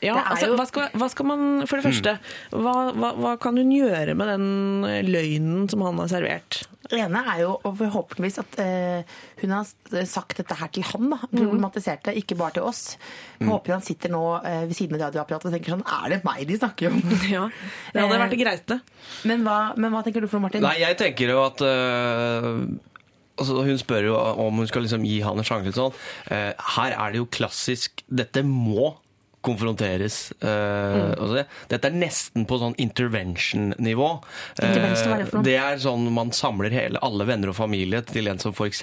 Ja, 0.00 0.14
Det 0.16 0.20
er 0.22 0.28
altså, 0.32 0.46
jo- 0.48 0.56
hva, 0.56 0.64
skal, 0.70 0.88
hva 0.96 1.08
skal 1.12 1.26
man 1.28 1.42
For 1.68 1.76
det 1.76 1.84
første, 1.90 2.12
hva, 2.56 2.74
hva, 2.96 3.10
hva 3.20 3.32
kan 3.42 3.56
hun 3.60 3.70
gjøre 3.74 4.14
med 4.16 4.30
den 4.32 4.46
løgnen 5.12 5.66
som 5.70 5.82
han 5.84 5.98
har 6.00 6.08
servert? 6.08 6.62
Det 6.90 6.98
ene 6.98 7.20
er 7.34 7.42
jo 7.44 7.52
forhåpentligvis 7.62 8.38
at 8.42 8.56
uh, 8.58 9.12
hun 9.42 9.52
har 9.54 9.68
sagt 10.10 10.40
dette 10.40 10.56
her 10.58 10.70
til 10.74 10.82
han. 10.88 11.10
da, 11.12 11.18
Mm. 11.30 11.38
Problematisert 11.44 12.02
det, 12.08 12.16
ikke 12.18 12.34
bare 12.40 12.56
til 12.56 12.64
oss. 12.66 12.96
Jeg 13.38 13.46
håper 13.46 13.76
han 13.76 13.84
sitter 13.86 14.10
nå 14.10 14.22
uh, 14.42 14.64
ved 14.66 14.74
siden 14.74 14.96
av 14.96 15.04
radioapparatet 15.04 15.46
og 15.46 15.54
tenker 15.54 15.76
sånn 15.76 15.84
Er 15.86 16.16
det 16.16 16.18
meg 16.26 16.42
de 16.48 16.56
snakker 16.58 16.90
om? 16.90 16.98
Ja, 17.36 17.44
Det 17.92 18.00
hadde 18.02 18.18
vært 18.24 18.34
det 18.34 18.40
greiste. 18.40 18.80
Men 19.28 19.44
hva, 19.46 19.58
men 19.78 19.92
hva 19.94 20.02
tenker 20.02 20.24
du 20.24 20.26
for 20.32 20.40
noe, 20.40 20.48
Martin? 20.48 20.64
Nei, 20.66 20.78
jeg 20.82 20.98
tenker 20.98 21.30
jo 21.36 21.44
at 21.44 21.62
uh... 21.62 22.64
altså 23.38 23.60
Hun 23.68 23.78
spør 23.80 24.08
jo 24.10 24.16
om 24.18 24.58
hun 24.64 24.66
skal 24.72 24.82
liksom 24.88 25.04
gi 25.06 25.20
han 25.24 25.38
en 25.38 25.46
sjanse. 25.46 25.76
Sånn. 25.76 25.94
Eh, 26.32 26.50
her 26.74 26.96
er 26.96 27.14
det 27.14 27.22
jo 27.22 27.28
klassisk 27.30 28.02
Dette 28.10 28.42
må 28.48 28.96
konfronteres. 29.44 30.32
Uh, 30.42 31.14
mm. 31.16 31.32
det, 31.34 31.44
dette 31.72 31.88
er 31.90 31.94
nesten 31.96 32.44
på 32.48 32.58
sånn 32.60 32.74
intervention-nivå. 32.80 34.08
Intervention, 34.60 35.08
hva 35.10 35.16
er 35.16 35.24
det 35.30 35.42
det 35.50 35.56
er 35.60 35.78
sånn 35.82 36.06
man 36.12 36.32
samler 36.36 36.72
hele, 36.74 37.00
alle 37.04 37.24
venner 37.28 37.52
og 37.52 37.56
familie 37.58 38.02
til 38.06 38.28
en 38.30 38.38
som 38.42 38.52
f.eks. 38.52 38.82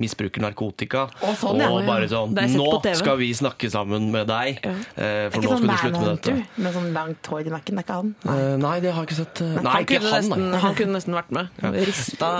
misbruker 0.00 0.42
narkotika. 0.44 1.06
Og, 1.22 1.34
sånn, 1.40 1.60
ja. 1.62 1.68
og 1.70 1.84
bare 1.88 2.08
sånn 2.10 2.34
Nå 2.54 2.68
skal 2.96 3.18
vi 3.20 3.30
snakke 3.36 3.70
sammen 3.72 4.10
med 4.14 4.28
deg, 4.30 4.60
Ja. 4.64 4.72
eh, 4.96 5.28
for 5.34 5.42
nå 5.44 5.54
sånn 5.54 5.64
skal 5.64 5.92
du 5.92 5.98
slutte 5.98 6.00
med 6.00 6.10
dette. 6.14 6.62
med 6.64 6.74
sånn 6.74 6.90
langt 6.94 7.26
hår 7.30 7.46
i 7.46 7.52
nakken? 7.54 7.74
Det 7.74 7.82
er 7.82 7.86
ikke 7.88 7.98
han? 8.00 8.14
Eh, 8.24 8.56
nei, 8.62 8.74
det 8.80 8.92
har 8.94 9.04
jeg 9.04 9.10
ikke 9.10 9.18
sett. 9.20 9.40
eh, 9.42 9.62
Nei, 9.64 9.72
Han 9.74 9.82
ikke 9.84 10.00
han, 10.00 10.12
nesten, 10.14 10.50
nei. 10.50 10.60
han 10.60 10.74
kunne 10.74 10.92
nesten 10.98 11.14
vært 11.14 11.30
med. 11.30 11.48
Rista 11.84 12.30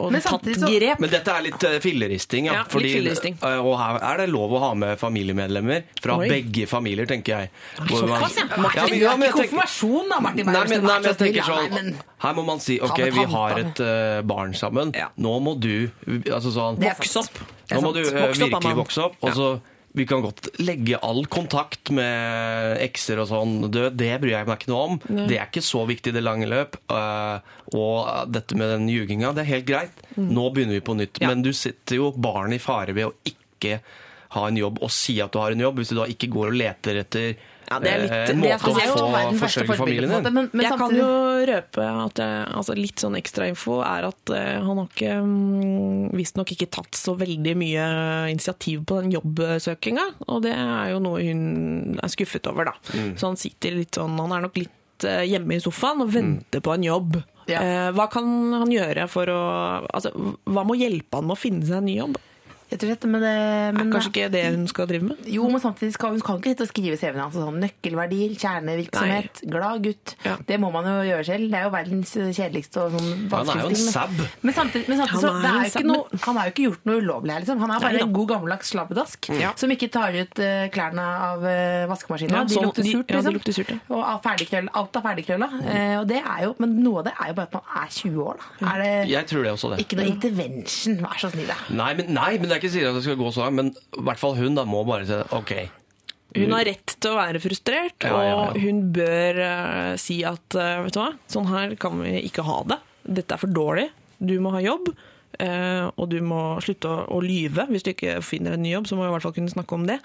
og 0.00 0.12
men 0.12 0.20
tatt 0.20 0.44
så- 0.44 0.66
grep. 0.68 1.00
Men 1.00 1.10
dette 1.10 1.28
er 1.30 1.42
litt 1.42 1.64
eh, 1.64 1.78
filleristing, 1.80 2.46
ja. 2.46 2.52
Ja, 2.52 2.62
litt 2.78 2.92
filleristing. 2.92 3.38
eh, 3.42 3.58
og 3.58 3.78
her 3.78 3.98
er 4.02 4.16
det 4.18 4.28
lov 4.30 4.50
å 4.52 4.58
ha 4.60 4.74
med 4.74 4.98
familiemedlemmer 4.98 5.82
fra 6.00 6.16
Oi. 6.18 6.28
begge 6.28 6.66
familier, 6.66 6.89
tenker 7.06 7.26
jeg. 7.38 7.50
Hvor 7.76 8.06
man- 8.08 8.20
Såpass, 8.22 8.36
ja. 8.36 8.44
Martin, 8.56 8.82
men- 8.90 9.00
ja, 9.00 9.16
men 9.16 9.28
ikke 9.28 9.36
jeg 9.40 9.50
tenker- 9.50 9.58
konfirmasjon 9.58 10.08
da, 10.08 10.20
Martin 10.20 10.46
Nei, 10.46 10.52
men, 10.52 10.68
nei, 10.68 10.98
men 10.98 11.02
så 11.02 11.06
jeg 11.08 11.18
tenker 11.18 11.42
sånn 11.42 11.70
men- 11.74 11.96
Her 12.18 12.34
må 12.34 12.44
man 12.44 12.60
si 12.60 12.78
Ta 12.78 12.84
OK, 12.86 12.98
med 12.98 13.12
vi 13.14 13.24
har 13.24 13.58
et 13.58 13.80
eh, 13.80 14.20
barn 14.22 14.52
sammen. 14.54 14.92
Ja. 14.94 15.08
Nå 15.18 15.40
må 15.40 15.58
du 15.60 15.90
Altså 16.30 16.50
sånn 16.52 16.78
Det 16.78 16.88
er 16.88 16.94
Voks 16.94 17.10
sant. 17.10 17.26
opp. 17.26 17.38
Det 17.68 17.72
er 17.72 17.80
Nå 17.80 17.82
må 17.82 17.94
sant. 17.94 17.94
du 17.94 18.00
eh, 18.16 18.22
opp, 18.22 18.34
virkelig 18.36 18.54
Amman. 18.64 18.76
vokse 18.84 18.98
opp. 19.04 19.16
Og 19.22 19.32
så 19.34 19.60
vi 19.92 20.04
kan 20.06 20.22
godt 20.22 20.48
legge 20.60 20.96
all 21.02 21.24
kontakt 21.26 21.90
med 21.90 22.78
ekser 22.78 23.18
og 23.18 23.26
sånn 23.26 23.70
død, 23.72 23.96
det 23.96 24.20
bryr 24.20 24.30
jeg 24.38 24.46
meg 24.46 24.58
ikke 24.60 24.68
noe 24.68 24.84
om. 24.88 25.00
Det 25.26 25.36
er 25.36 25.46
ikke 25.50 25.62
så 25.66 25.84
viktig 25.84 26.08
i 26.08 26.12
det 26.12 26.22
lange 26.22 26.46
løp. 26.46 26.76
eh, 26.90 27.40
Og 27.74 28.30
dette 28.30 28.54
med 28.56 28.68
den 28.68 28.88
ljuginga, 28.88 29.32
det 29.34 29.42
er 29.42 29.50
helt 29.56 29.66
greit. 29.66 29.90
Nå 30.16 30.52
begynner 30.54 30.74
vi 30.78 30.80
på 30.80 30.94
nytt. 30.96 31.18
Mm. 31.20 31.26
Men 31.28 31.42
du 31.42 31.50
setter 31.52 31.96
jo 31.96 32.12
barn 32.12 32.52
i 32.52 32.58
fare 32.58 32.92
ved 32.94 33.06
å 33.06 33.12
ikke 33.24 33.80
ha 34.30 34.42
en 34.48 34.58
jobb 34.60 34.78
og 34.82 34.90
si 34.94 35.16
at 35.22 35.32
du 35.34 35.40
har 35.42 35.50
en 35.56 35.62
jobb, 35.66 35.80
hvis 35.80 35.90
du 35.90 35.96
da 35.98 36.04
ikke 36.10 36.28
går 36.30 36.52
og 36.52 36.58
leter 36.60 37.00
etter 37.02 37.32
Ja, 37.70 37.78
det 37.82 37.90
er 37.90 38.00
litt- 38.02 38.12
eh, 38.14 38.30
en 38.32 38.40
det 38.42 38.50
er 38.50 38.58
måte 38.58 38.70
å 38.70 38.76
få 38.98 39.38
forsørge 39.38 39.76
familien 39.78 40.08
en 40.10 40.16
måte, 40.16 40.24
din. 40.30 40.34
Men, 40.34 40.48
men 40.52 40.66
jeg 40.66 40.78
kan 40.78 40.94
jo 40.96 41.08
røpe 41.50 41.84
at 42.04 42.20
jeg, 42.22 42.46
altså 42.60 42.74
litt 42.78 43.02
sånn 43.02 43.18
ekstrainfo 43.18 43.76
er 43.86 44.06
at 44.08 44.32
eh, 44.34 44.58
han 44.66 44.80
har 44.80 44.88
ikke 44.90 45.12
mm, 45.22 46.10
visstnok 46.18 46.50
ikke 46.56 46.70
tatt 46.78 46.98
så 46.98 47.14
veldig 47.18 47.54
mye 47.60 47.84
initiativ 48.32 48.82
på 48.90 49.00
den 49.04 49.12
jobbsøkinga. 49.14 50.06
Og 50.26 50.42
det 50.46 50.54
er 50.56 50.90
jo 50.94 51.02
noe 51.04 51.22
hun 51.22 51.98
er 52.02 52.10
skuffet 52.10 52.46
over, 52.50 52.72
da. 52.72 52.74
Mm. 52.94 53.12
Så 53.20 53.30
han 53.30 53.38
sitter 53.38 53.76
litt 53.78 53.94
sånn 53.98 54.18
Han 54.18 54.34
er 54.34 54.42
nok 54.48 54.58
litt 54.58 55.06
eh, 55.06 55.22
hjemme 55.30 55.54
i 55.58 55.62
sofaen 55.62 56.02
og 56.02 56.10
venter 56.14 56.62
på 56.66 56.74
en 56.74 56.86
jobb. 56.90 57.20
Ja. 57.50 57.62
Eh, 57.62 57.90
Hva 57.96 58.08
kan 58.10 58.26
han 58.54 58.70
gjøre 58.74 59.06
for 59.10 59.30
å 59.30 59.38
Altså, 59.90 60.10
hva 60.46 60.62
må 60.66 60.74
hjelpe 60.78 61.18
han 61.18 61.26
med 61.30 61.38
å 61.38 61.40
finne 61.40 61.66
seg 61.66 61.78
en 61.80 61.88
ny 61.90 61.96
jobb? 62.00 62.18
Og 62.70 62.78
slett, 62.78 63.04
men 63.10 63.20
det, 63.24 63.30
Er 63.80 63.90
kanskje 63.90 64.10
ikke 64.12 64.28
det 64.30 64.42
hun 64.54 64.66
skal 64.70 64.86
drive 64.86 65.02
med? 65.10 65.16
Jo, 65.26 65.48
men 65.50 65.60
samtidig 65.60 65.94
skal 65.96 66.12
hun 66.14 66.20
kan 66.22 66.38
ikke 66.38 66.52
sitte 66.54 66.62
og 66.66 66.70
skrive 66.70 66.96
CV-en 67.00 67.20
hans. 67.24 67.34
Sånn, 67.34 67.58
nøkkelverdier, 67.64 68.34
kjernevirksomhet, 68.38 69.40
glad 69.50 69.82
gutt. 69.84 70.14
Ja. 70.24 70.36
Det 70.46 70.58
må 70.62 70.70
man 70.72 70.86
jo 70.86 70.94
gjøre 71.08 71.24
selv. 71.26 71.48
Det 71.50 71.58
er 71.58 71.64
jo 71.66 71.72
verdens 71.74 72.12
kjedeligste 72.14 72.84
og 72.84 72.94
sånn 72.94 73.08
Han 73.10 73.16
er 73.16 73.20
jo 73.20 73.26
en 73.26 73.32
vanskeligste 73.32 73.84
ting. 73.84 73.94
sab. 73.94 74.14
Men, 74.20 74.28
men 74.46 74.54
samtidig, 74.54 74.84
men 74.92 75.00
samtidig 75.00 75.18
Han 75.18 75.24
så, 75.24 75.32
er 75.32 75.40
det 75.42 75.50
er 75.50 75.64
jo 75.64 75.72
ikke 75.74 75.88
noe, 75.90 76.20
han 76.26 76.36
har 76.40 76.46
jo 76.50 76.54
ikke 76.54 76.66
gjort 76.68 76.86
noe 76.90 77.00
ulovlig 77.04 77.34
her. 77.34 77.40
Liksom. 77.44 77.60
Han 77.64 77.70
er 77.74 77.84
bare 77.84 77.98
Nei 78.00 78.04
en 78.06 78.14
god 78.20 78.28
gammeldags 78.34 78.70
slabbedask 78.74 79.30
Ja. 79.40 79.50
som 79.60 79.74
ikke 79.74 79.90
tar 79.90 80.14
ut 80.20 80.42
uh, 80.44 80.66
klærne 80.74 81.06
av 81.30 81.42
uh, 81.44 81.88
vaskemaskinen. 81.90 82.36
Ja, 82.38 82.44
de 82.44 82.54
sånn- 82.54 82.68
lukter 82.70 82.86
de- 82.86 82.94
surt, 82.94 83.10
ja, 83.10 83.16
de 83.16 83.20
liksom. 83.20 83.38
lukter 83.40 83.52
surt, 83.58 83.70
ja. 83.74 83.78
Og 83.90 84.04
av 84.14 84.22
ferdigkrøll, 84.24 84.70
alt 84.80 84.96
er 85.00 85.06
ferdigkrølla. 85.08 85.50
Uh, 85.58 85.96
og 86.00 86.06
det 86.10 86.22
er 86.22 86.46
jo, 86.46 86.54
men 86.62 86.78
noe 86.84 87.02
av 87.02 87.08
det 87.10 87.14
er 87.18 87.32
jo 87.32 87.38
bare 87.40 87.50
at 87.50 87.58
man 87.58 87.74
er 87.82 87.88
20 87.98 88.22
år, 88.30 88.40
da. 88.60 88.70
Er 88.74 88.82
det 88.84 89.10
Jeg 89.10 89.26
tror 89.32 89.42
det 89.42 89.52
også, 89.56 89.70
det. 89.74 89.80
ikke 89.84 89.98
noe 90.00 90.08
intervention, 90.14 90.96
vær 91.02 91.18
så 91.18 91.30
snill. 91.34 91.50
da. 91.50 91.58
Nei, 91.74 91.90
men, 91.98 92.12
nei, 92.14 92.30
men 92.38 92.48
det 92.50 92.56
er 92.56 92.59
jeg 92.60 92.68
ikke 92.68 92.76
sier 92.76 92.90
at 92.90 92.98
det 92.98 93.04
skal 93.06 93.20
gå 93.20 93.30
så 93.34 93.46
langt, 93.46 93.58
men 93.58 93.70
i 93.72 94.06
hvert 94.06 94.20
fall 94.20 94.36
hun 94.38 94.58
da 94.58 94.66
må 94.68 94.82
bare 94.88 95.08
si 95.08 95.20
OK. 95.36 95.54
Hun 96.36 96.52
har 96.54 96.66
rett 96.68 96.92
til 97.02 97.10
å 97.10 97.18
være 97.18 97.40
frustrert, 97.42 98.06
Ja, 98.06 98.18
ja, 98.22 98.34
og 98.38 98.58
hun 98.62 98.84
bør 98.94 99.40
uh, 99.42 99.94
si 99.98 100.20
at 100.26 100.54
uh, 100.54 100.84
vet 100.84 100.94
du 100.94 101.00
hva, 101.00 101.08
sånn 101.30 101.48
her 101.50 101.74
kan 101.80 101.98
vi 102.04 102.20
ikke 102.28 102.44
ha 102.46 102.60
det. 102.70 102.78
Dette 103.18 103.34
er 103.34 103.42
for 103.42 103.50
dårlig. 103.50 103.88
Du 104.22 104.36
må 104.44 104.52
ha 104.54 104.60
jobb. 104.62 104.92
Uh, 105.40 105.88
og 105.96 106.10
du 106.12 106.18
må 106.22 106.58
slutte 106.62 106.90
å, 106.90 107.04
å 107.16 107.18
lyve. 107.24 107.64
Hvis 107.70 107.86
du 107.86 107.92
ikke 107.94 108.18
finner 108.22 108.54
en 108.54 108.62
ny 108.62 108.74
jobb, 108.74 108.86
så 108.90 108.98
må 108.98 109.06
vi 109.06 109.10
i 109.10 109.14
hvert 109.14 109.26
fall 109.26 109.34
kunne 109.38 109.52
snakke 109.52 109.78
om 109.78 109.86
det. 109.88 109.96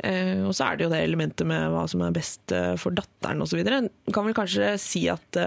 Uh, 0.00 0.48
og 0.48 0.54
så 0.56 0.68
er 0.68 0.78
det 0.78 0.86
jo 0.86 0.92
det 0.94 1.02
elementet 1.04 1.50
med 1.50 1.68
hva 1.74 1.84
som 1.90 2.02
er 2.06 2.16
best 2.16 2.54
uh, 2.56 2.72
for 2.80 2.96
datteren 2.96 3.44
osv. 3.44 3.60
Kan 3.62 4.26
vel 4.26 4.38
kanskje 4.38 4.72
si 4.82 5.04
at 5.12 5.38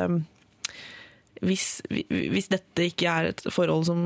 hvis, 1.42 1.82
hvis 1.89 2.50
dette 2.52 2.86
ikke 2.92 3.10
er 3.10 3.30
et 3.32 3.44
forhold 3.50 3.88
som 3.88 4.02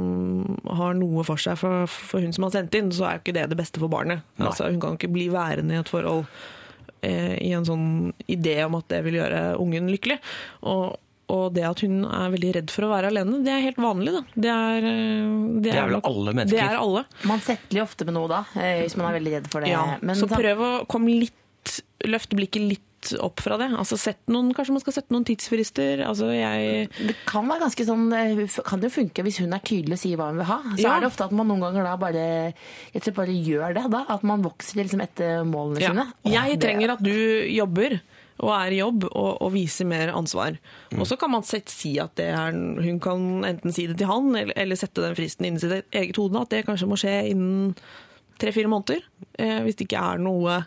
har 0.80 0.96
noe 0.96 1.24
for 1.28 1.42
seg 1.42 1.58
for, 1.60 1.84
for 1.92 2.24
hun 2.24 2.32
som 2.36 2.48
har 2.48 2.54
sendt 2.56 2.76
inn, 2.80 2.92
så 2.96 3.10
er 3.10 3.18
jo 3.18 3.26
ikke 3.26 3.36
det 3.36 3.50
det 3.52 3.58
beste 3.60 3.82
for 3.82 3.92
barnet. 3.92 4.24
Altså, 4.40 4.70
hun 4.72 4.80
kan 4.84 4.96
ikke 4.96 5.12
bli 5.12 5.28
værende 5.34 5.76
i 5.76 5.82
et 5.82 5.92
forhold 5.92 6.24
eh, 7.04 7.36
i 7.44 7.52
en 7.58 7.68
sånn 7.68 7.90
idé 8.32 8.62
om 8.66 8.78
at 8.80 8.88
det 8.94 9.02
vil 9.08 9.20
gjøre 9.20 9.42
ungen 9.60 9.92
lykkelig. 9.92 10.18
Og, 10.72 10.96
og 11.36 11.46
det 11.58 11.68
at 11.68 11.84
hun 11.84 12.06
er 12.08 12.34
veldig 12.38 12.56
redd 12.62 12.72
for 12.74 12.88
å 12.88 12.94
være 12.94 13.12
alene, 13.12 13.44
det 13.44 13.52
er 13.52 13.64
helt 13.68 13.84
vanlig. 13.84 14.16
Da. 14.16 14.24
Det, 14.32 14.56
er, 14.56 14.90
eh, 14.94 15.38
Det 15.68 15.76
er 15.76 15.92
vel 15.92 16.00
alle 16.02 16.38
mennesker. 16.40 16.56
Det 16.56 16.66
er 16.72 16.80
alle. 16.86 17.06
Man 17.28 17.44
setter 17.44 17.82
jo 17.82 17.88
ofte 17.88 18.08
med 18.08 18.16
noe 18.16 18.32
da, 18.32 18.44
eh, 18.56 18.86
hvis 18.86 18.96
man 19.02 19.12
er 19.12 19.20
veldig 19.20 19.36
redd 19.40 19.52
for 19.52 19.66
det. 19.66 19.76
Ja, 19.76 19.86
Men 20.00 20.16
så 20.20 20.32
prøv 20.32 20.64
å 20.64 20.74
komme 20.88 21.20
litt 21.20 21.82
løfte 22.06 22.38
blikket 22.38 22.64
litt 22.64 22.95
opp 23.22 23.39
fra 23.43 23.58
det. 23.62 23.70
Altså 23.78 23.97
sett 23.99 24.22
noen, 24.28 24.53
Kanskje 24.56 24.72
man 24.76 24.82
skal 24.84 24.93
sette 24.97 25.12
noen 25.14 25.26
tidsfrister. 25.28 26.01
Altså 26.08 26.32
jeg 26.34 26.89
Det 26.97 27.16
kan 27.28 27.47
være 27.47 27.66
ganske 27.68 27.86
sånn, 27.86 28.06
eh, 28.14 28.62
kan 28.66 28.80
det 28.80 28.89
jo 28.91 29.01
funke 29.01 29.24
hvis 29.24 29.39
hun 29.39 29.53
er 29.53 29.60
tydelig 29.60 29.93
og 29.93 29.99
sier 30.01 30.18
hva 30.18 30.30
hun 30.32 30.38
vil 30.38 30.45
ha. 30.49 30.60
Så 30.76 30.82
Ja. 30.84 30.97
er 30.97 30.99
det 31.01 31.12
ofte 31.12 31.26
at 31.26 31.32
man 31.32 31.47
noen 31.47 31.62
ganger 31.62 31.84
da 31.84 31.95
bare, 31.97 32.53
bare 33.16 33.36
gjør 33.36 33.74
det. 33.76 33.91
da, 33.91 34.06
At 34.10 34.24
man 34.24 34.41
vokser 34.43 34.76
liksom 34.84 35.01
etter 35.01 35.43
målene 35.45 35.80
Ja. 35.82 35.89
sine. 35.91 36.14
Åh, 36.26 36.32
Jeg 36.32 36.60
trenger 36.60 36.91
at 36.93 37.01
du 37.03 37.45
jobber 37.49 38.01
og 38.38 38.49
er 38.51 38.72
i 38.74 38.80
jobb 38.82 39.06
og, 39.16 39.41
og 39.41 39.51
viser 39.53 39.86
mer 39.86 40.12
ansvar. 40.12 40.58
Mm. 40.91 40.99
Og 40.99 41.08
så 41.08 41.18
kan 41.18 41.32
man 41.32 41.43
sett, 41.43 41.70
si 41.70 41.97
at 41.99 42.16
det 42.16 42.34
er, 42.36 42.51
hun 42.51 42.99
kan 42.99 43.43
enten 43.45 43.72
si 43.74 43.88
det 43.88 43.97
til 43.97 44.08
han, 44.08 44.36
eller, 44.36 44.53
eller 44.58 44.76
sette 44.76 44.95
den 45.01 45.16
fristen 45.16 45.45
inni 45.47 45.60
sitt 45.60 45.86
eget 45.95 46.16
hode, 46.18 46.41
at 46.41 46.49
det 46.49 46.66
kanskje 46.66 46.88
må 46.89 46.97
skje 46.99 47.30
innen 47.32 47.76
tre-fire 48.38 48.68
måneder. 48.68 49.01
Eh, 49.39 49.62
hvis 49.64 49.76
det 49.78 49.88
ikke 49.88 50.01
er 50.03 50.18
noe 50.20 50.66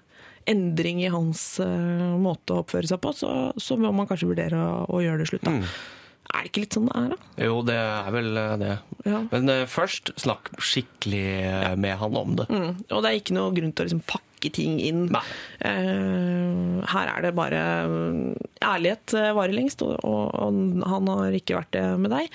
endring 0.49 1.03
i 1.05 1.13
hans 1.13 1.43
eh, 1.63 2.17
måte 2.19 2.57
å 2.57 2.65
oppføre 2.65 2.89
seg 2.91 3.01
på, 3.05 3.13
så, 3.17 3.33
så 3.61 3.77
må 3.81 3.93
man 3.95 4.09
kanskje 4.09 4.31
vurdere 4.31 4.59
å, 4.59 4.83
å 4.89 5.05
gjøre 5.05 5.23
det 5.23 5.31
slutt. 5.31 5.47
Da. 5.47 5.55
Mm. 5.59 5.97
Er 6.29 6.45
det 6.45 6.51
ikke 6.51 6.63
litt 6.67 6.77
sånn 6.77 6.89
det 6.91 6.97
er, 7.01 7.13
da? 7.15 7.45
Jo, 7.49 7.61
det 7.65 7.75
er 7.81 8.09
vel 8.13 8.37
eh, 8.37 8.55
det. 8.61 8.73
Ja. 9.09 9.21
Men 9.33 9.53
uh, 9.53 9.65
først 9.71 10.13
snakk 10.21 10.51
skikkelig 10.61 11.25
ja. 11.41 11.71
med 11.81 11.97
han 12.03 12.19
om 12.21 12.35
det. 12.39 12.49
Mm. 12.53 12.83
Og 12.93 13.05
det 13.05 13.11
er 13.11 13.21
ikke 13.21 13.37
noe 13.37 13.55
grunn 13.57 13.73
til 13.73 13.85
å 13.85 13.89
liksom 13.89 14.03
pakke 14.09 14.51
ting 14.55 14.77
inn. 14.85 15.07
Eh, 15.09 16.85
her 16.93 17.11
er 17.11 17.25
det 17.25 17.33
bare 17.35 17.63
mm, 17.91 18.37
Ærlighet 18.63 19.17
varer 19.35 19.57
lengst, 19.57 19.83
og, 19.83 19.97
og, 20.07 20.37
og 20.37 20.85
han 20.93 21.11
har 21.11 21.39
ikke 21.39 21.57
vært 21.59 21.73
det 21.79 21.87
med 22.05 22.13
deg. 22.13 22.29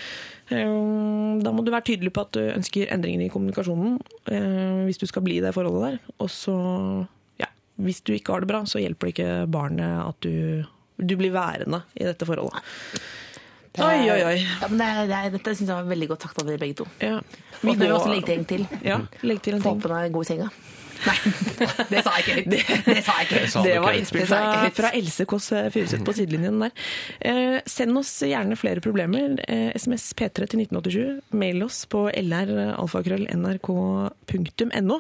Uh, 0.50 1.40
da 1.46 1.54
må 1.54 1.64
du 1.64 1.72
være 1.72 1.92
tydelig 1.94 2.16
på 2.16 2.26
at 2.26 2.34
du 2.36 2.42
ønsker 2.50 2.90
endringer 2.92 3.28
i 3.28 3.32
kommunikasjonen 3.32 4.02
hvis 4.88 5.00
du 5.00 5.06
skal 5.08 5.24
bli 5.26 5.38
i 5.38 5.44
det 5.44 5.54
forholdet 5.56 5.94
der. 5.94 6.14
Og 6.24 6.32
så, 6.34 6.56
hvis 7.82 8.04
du 8.06 8.12
ikke 8.14 8.34
har 8.36 8.42
det 8.46 8.50
bra, 8.52 8.60
så 8.70 8.78
hjelper 8.82 9.10
det 9.10 9.14
ikke 9.16 9.32
barnet 9.52 9.94
at 10.08 10.18
du, 10.26 10.34
du 11.02 11.14
blir 11.18 11.34
værende 11.34 11.80
i 11.98 12.06
dette 12.06 12.26
forholdet. 12.30 12.62
Det 13.74 13.82
er- 13.82 13.90
Oi, 13.90 14.06
oi, 14.14 14.22
oi. 14.30 14.38
Ja, 14.62 14.68
men 14.70 14.78
det 14.78 14.86
er, 14.86 15.08
det 15.10 15.18
er, 15.18 15.30
dette 15.34 15.50
syns 15.58 15.66
jeg 15.72 15.78
var 15.80 15.88
veldig 15.90 16.08
godt 16.12 16.22
sagt 16.28 16.38
av 16.44 16.46
dere 16.46 16.62
begge 16.62 16.78
to. 16.84 16.86
Ja. 17.02 17.16
Vi 17.64 17.70
Og 17.72 17.78
bør 17.80 17.96
også 17.98 18.12
legge 18.14 18.28
til 18.30 18.38
en 18.38 18.46
til. 18.46 18.62
Ja, 18.86 19.00
legge 19.26 19.42
til 19.48 19.56
en 19.58 19.64
Få 19.66 19.74
på 19.82 19.90
deg 19.90 20.14
god 20.14 20.26
i 20.28 20.30
senga. 20.30 20.48
Nei, 21.04 21.18
det 21.92 22.00
sa 22.06 22.12
jeg 22.16 22.22
ikke 22.22 22.36
høyt. 22.38 22.50
Det, 22.54 22.62
det 22.86 23.02
sa 23.04 23.12
jeg 23.18 23.24
ikke 23.28 23.40
Det, 23.42 23.50
sa 23.52 23.60
Det 23.66 23.74
var 23.82 23.94
innspill 23.98 24.28
fra, 24.30 24.40
fra 24.78 24.90
Else 24.96 25.24
Kåss 25.28 25.48
Furuseth 25.74 26.04
på 26.08 26.14
sidelinjen 26.16 26.58
der. 26.62 26.72
Eh, 27.20 27.58
send 27.68 27.98
oss 28.00 28.14
gjerne 28.24 28.56
flere 28.60 28.80
problemer. 28.86 29.36
Eh, 29.50 29.72
SMS 29.76 30.14
P3 30.16 30.46
til 30.54 30.60
1987. 30.64 31.20
Mail 31.42 31.60
oss 31.66 31.82
på 31.92 32.06
lralfakrøll.nrk.no. 32.14 34.98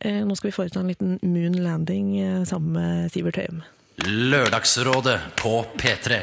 Eh, 0.00 0.20
nå 0.22 0.36
skal 0.38 0.52
vi 0.52 0.54
foreta 0.54 0.78
en 0.80 0.90
liten 0.92 1.16
moon 1.26 1.56
landing 1.58 2.12
eh, 2.22 2.42
sammen 2.46 2.76
med 2.76 3.10
Sivert 3.10 3.40
Høyem. 3.40 3.64
Lørdagsrådet 4.06 5.18
på 5.40 5.56
P3. 5.80 6.20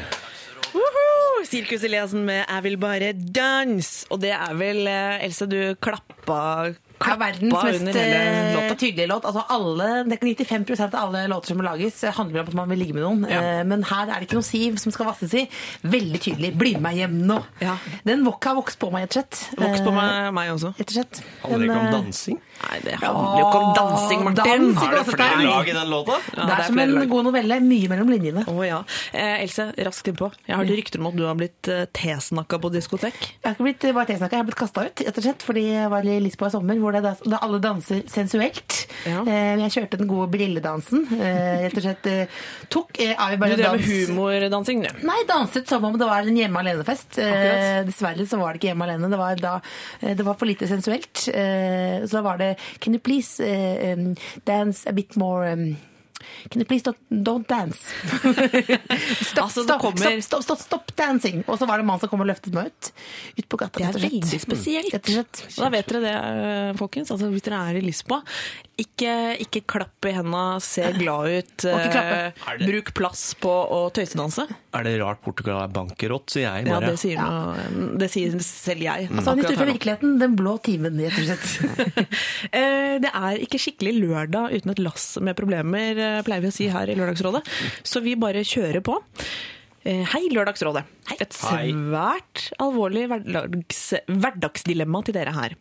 Woohoo! 0.72 1.42
Sirkus 1.44 1.84
Eliassen 1.84 2.24
med 2.24 2.46
'Jeg 2.48 2.62
vil 2.62 2.78
bare 2.80 3.12
danse'. 3.12 4.06
Og 4.10 4.20
det 4.20 4.32
er 4.32 4.54
vel, 4.56 4.86
eh, 4.88 5.24
Else, 5.26 5.44
du 5.46 5.74
klappa, 5.74 6.72
er 6.72 7.18
verdens 7.20 7.52
klappa 7.52 7.66
mest 7.66 7.80
under 7.80 7.92
hele 7.92 8.54
låta. 8.56 8.74
tydelige 8.80 9.06
låt. 9.06 9.24
Altså 9.28 9.44
alle, 9.50 10.04
det 10.08 10.12
er 10.16 10.24
95 10.24 10.80
av 10.80 10.94
alle 10.94 11.26
låter 11.28 11.46
som 11.48 11.60
lages, 11.60 12.00
handler 12.16 12.40
om 12.40 12.48
at 12.48 12.54
man 12.54 12.68
vil 12.70 12.78
ligge 12.78 12.94
med 12.94 13.02
noen. 13.02 13.28
Ja. 13.28 13.62
Men 13.62 13.82
her 13.82 14.08
er 14.08 14.20
det 14.20 14.30
ikke 14.30 14.40
noe 14.40 14.48
siv 14.48 14.78
som 14.78 14.90
skal 14.90 15.06
vasses 15.06 15.34
i. 15.34 15.48
Veldig 15.84 16.20
tydelig. 16.20 16.56
Bli 16.56 16.72
med 16.72 16.82
meg 16.82 16.96
hjem 16.96 17.26
nå. 17.26 17.44
Ja. 17.60 17.76
Den 18.06 18.24
har 18.24 18.54
vokst 18.56 18.78
på 18.78 18.90
meg, 18.90 19.02
rett 19.02 19.16
og 19.16 19.20
slett. 19.20 19.58
Voks 19.60 19.80
på 19.84 19.92
meg, 19.92 20.32
meg 20.32 20.50
også. 20.50 20.72
Rett 20.78 20.88
og 20.88 20.96
slett. 20.96 21.22
Handler 21.42 21.58
det 21.58 21.68
ikke 21.68 21.86
om 21.86 21.92
dansing? 21.92 22.40
Nei, 22.56 22.78
det 22.82 22.94
handler 23.00 23.40
jo 23.40 23.46
ikke 23.46 23.58
om 23.60 23.72
dansing, 23.76 24.22
Martin. 24.24 24.44
dans 24.66 24.78
Har 24.80 24.92
Er 24.92 25.02
det 25.04 25.14
flere 25.14 25.44
lag 25.44 25.68
i 25.68 25.72
den 25.76 25.90
låta? 25.92 26.16
Ja, 26.16 26.40
Det 26.40 26.46
det 26.46 26.54
er 26.56 26.60
er 26.62 26.66
som 26.70 26.78
en 26.78 26.94
lag. 26.94 27.08
god 27.10 27.24
novelle. 27.28 27.58
Mye 27.60 27.88
mellom 27.92 28.08
linjene. 28.10 28.44
Å 28.48 28.64
ja. 28.66 28.78
Eh, 29.12 29.42
Else, 29.42 29.66
raskt 29.76 30.08
innpå. 30.08 30.30
Jeg 30.48 30.56
har 30.56 30.64
hørt 30.64 30.76
rykter 30.78 31.00
om 31.00 31.06
at 31.10 31.16
du 31.16 31.24
har 31.26 31.34
blitt 31.36 31.68
eh, 31.68 31.84
tesnakka 31.92 32.58
på 32.62 32.70
diskotek. 32.72 33.14
Jeg 33.20 33.44
har 33.44 33.54
ikke 33.54 33.66
blitt 33.68 33.86
bare 33.94 34.06
T-snakka, 34.06 34.30
jeg 34.32 34.42
har 34.42 34.48
blitt 34.48 34.58
kasta 34.62 34.86
ut, 34.88 35.02
rett 35.06 35.18
og 35.20 35.26
slett. 35.28 35.42
Fordi 35.46 35.64
jeg 35.68 35.90
var 35.92 36.08
i 36.08 36.16
Lisboa 36.24 36.48
i 36.48 36.54
sommer, 36.56 36.80
hvor 36.80 36.96
det, 36.96 37.02
da 37.28 37.38
alle 37.44 37.60
danser 37.60 38.02
sensuelt. 38.08 38.86
Ja. 39.06 39.20
Eh, 39.26 39.56
Jeg 39.66 39.70
kjørte 39.76 39.98
den 40.00 40.08
gode 40.08 40.30
brilledansen. 40.32 41.06
eh, 41.20 41.66
Rett 41.66 41.76
og 41.76 41.82
slett 41.86 42.06
eh, 42.06 42.26
tok 42.72 42.98
eh, 43.04 43.12
er 43.14 43.36
Du 43.36 43.56
drev 43.56 43.76
med 43.76 43.84
humordansing, 43.84 44.82
du. 44.82 45.06
Nei, 45.06 45.20
danset 45.28 45.68
som 45.68 45.84
om 45.84 45.96
det 45.98 46.06
var 46.08 46.24
en 46.26 46.36
hjemme 46.40 46.58
alene-fest. 46.64 47.18
Eh, 47.20 47.84
dessverre 47.84 48.26
så 48.26 48.38
var 48.40 48.52
det 48.54 48.60
ikke 48.62 48.72
hjemme 48.72 48.88
alene. 48.88 49.10
Det 49.12 49.18
var, 49.20 49.36
da, 49.36 49.54
det 50.00 50.24
var 50.24 50.34
for 50.40 50.46
lite 50.48 50.66
sensuelt. 50.70 51.28
Eh, 51.28 52.00
så 52.06 52.18
da 52.18 52.22
var 52.22 52.38
det 52.38 52.45
Can 52.80 52.92
you 52.92 52.98
please 52.98 53.40
eh, 53.40 53.92
um, 53.92 54.14
dance 54.44 54.86
a 54.86 54.92
bit 54.92 55.16
more 55.16 55.46
um, 55.46 55.76
Can 56.50 56.60
you 56.62 56.66
please 56.68 56.82
don't, 56.86 56.98
don't 57.10 57.46
dance? 57.48 57.80
stopp, 59.26 59.46
Altså, 59.46 59.62
stopp, 59.64 59.80
kommer- 59.82 60.20
stopp, 60.22 60.42
stopp, 60.46 60.60
stopp, 60.62 60.92
dancing! 60.98 61.42
Og 61.46 61.58
så 61.60 61.66
var 61.68 61.78
det 61.78 61.84
en 61.86 61.90
mann 61.90 62.00
som 62.02 62.10
kom 62.12 62.22
og 62.24 62.28
løftet 62.30 62.54
meg 62.56 62.70
ut. 62.72 62.90
Ut 63.40 63.48
på 63.52 63.60
gata. 63.60 63.80
Det 63.80 63.88
er 63.88 64.00
veldig 64.08 64.40
spesielt. 64.42 64.94
Og. 64.96 65.42
Og 65.56 65.64
da 65.64 65.70
vet 65.74 65.90
dere 65.92 66.02
det, 66.06 66.14
eh, 66.16 66.72
folkens. 66.78 67.10
Altså, 67.14 67.30
hvis 67.32 67.44
dere 67.46 67.62
er 67.70 67.80
i 67.80 67.84
Lisboa, 67.84 68.20
ikke, 68.76 69.12
ikke 69.46 69.62
klapp 69.72 70.04
i 70.08 70.12
henda, 70.12 70.44
se 70.60 70.84
glad 70.98 71.30
ut. 71.38 71.64
Eh, 71.64 71.88
det- 71.96 72.66
Bruk 72.66 72.92
plass 72.94 73.34
på 73.40 73.50
å 73.50 73.90
tøysedanse. 73.94 74.46
Er 74.76 74.82
det 74.84 75.00
rart 75.00 75.22
Portugal 75.24 75.62
er 75.62 75.68
bankerott, 75.72 76.28
sier 76.30 76.44
jeg 76.50 76.66
Ja, 76.68 76.80
det 76.80 76.98
sier, 77.00 77.16
noe, 77.16 77.96
det 77.98 78.10
sier 78.12 78.34
selv 78.44 78.82
jeg. 78.84 79.08
Altså, 79.08 79.32
han 79.32 79.38
gikk 79.40 79.56
fra 79.56 79.64
virkeligheten. 79.70 80.18
Den 80.20 80.36
blå 80.36 80.58
timen, 80.62 80.98
rett 81.00 81.16
og 81.16 81.24
slett. 81.30 82.06
Eh, 82.56 82.98
Det 83.00 83.10
er 83.12 83.38
ikke 83.44 83.58
skikkelig 83.60 83.92
lørdag 84.00 84.52
uten 84.56 84.70
et 84.72 84.78
lass 84.80 85.18
med 85.20 85.36
problemer, 85.36 85.98
pleier 86.24 86.44
vi 86.44 86.48
å 86.52 86.54
si 86.54 86.68
her 86.72 86.88
i 86.88 86.96
Lørdagsrådet. 86.98 87.42
Så 87.84 88.00
vi 88.04 88.14
bare 88.16 88.44
kjører 88.46 88.80
på. 88.86 88.96
Eh, 89.86 90.02
Hei, 90.12 90.24
Lørdagsrådet. 90.32 90.84
Et 91.20 91.36
Hei. 91.50 91.72
svært 91.72 92.46
alvorlig 92.62 93.06
hverdags, 93.10 93.82
hverdagsdilemma 94.08 95.04
til 95.06 95.14
dere 95.18 95.34
her. 95.36 95.54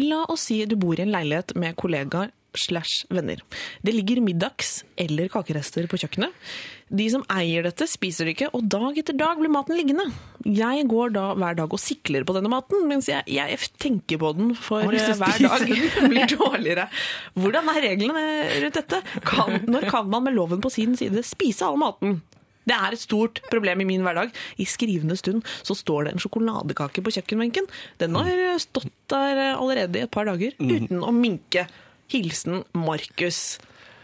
La 0.00 0.22
oss 0.32 0.46
si 0.48 0.62
du 0.64 0.76
bor 0.80 0.96
i 0.96 1.02
en 1.04 1.12
leilighet 1.12 1.52
med 1.60 1.76
kollegaer 1.76 2.30
slash 2.58 3.06
venner. 3.12 3.40
Det 3.82 3.94
ligger 3.94 4.22
middags- 4.24 4.82
eller 5.00 5.30
kakerester 5.32 5.86
på 5.90 6.00
kjøkkenet. 6.00 6.32
De 6.92 7.06
som 7.08 7.22
eier 7.32 7.64
dette, 7.64 7.86
spiser 7.88 8.28
det 8.28 8.34
ikke, 8.36 8.50
og 8.52 8.66
dag 8.68 8.98
etter 9.00 9.16
dag 9.16 9.38
blir 9.40 9.52
maten 9.52 9.78
liggende. 9.78 10.04
Jeg 10.44 10.84
går 10.90 11.14
da 11.14 11.30
hver 11.40 11.56
dag 11.56 11.72
og 11.72 11.80
sikler 11.80 12.26
på 12.28 12.34
denne 12.36 12.50
maten, 12.52 12.84
mens 12.90 13.08
jeg, 13.08 13.24
jeg 13.32 13.56
tenker 13.80 14.20
på 14.20 14.34
den 14.36 14.52
for 14.58 14.84
eh, 14.84 15.14
hver 15.16 15.40
dag 15.40 15.64
blir 16.12 16.28
dårligere. 16.34 16.88
Hvordan 17.38 17.70
er 17.72 17.86
reglene 17.86 18.26
rundt 18.66 18.76
dette? 18.82 19.00
Kan, 19.24 19.62
når 19.72 19.88
kan 19.88 20.12
man 20.12 20.28
med 20.28 20.36
loven 20.36 20.60
på 20.60 20.72
sin 20.74 20.98
side 21.00 21.24
spise 21.24 21.64
all 21.64 21.80
maten? 21.80 22.20
Det 22.68 22.74
er 22.76 22.94
et 22.94 23.02
stort 23.02 23.40
problem 23.50 23.80
i 23.82 23.86
min 23.88 24.04
hverdag. 24.06 24.30
I 24.62 24.66
skrivende 24.70 25.16
stund 25.18 25.42
så 25.66 25.74
står 25.74 26.06
det 26.06 26.12
en 26.12 26.22
sjokoladekake 26.22 27.02
på 27.02 27.14
kjøkkenbenken. 27.16 27.66
Den 27.98 28.14
har 28.14 28.60
stått 28.62 28.92
der 29.10 29.40
allerede 29.56 29.98
i 29.98 30.04
et 30.06 30.12
par 30.14 30.28
dager 30.28 30.54
uten 30.60 31.02
å 31.02 31.10
minke. 31.16 31.66
Hilsen 32.12 32.64
Markus. 32.76 33.58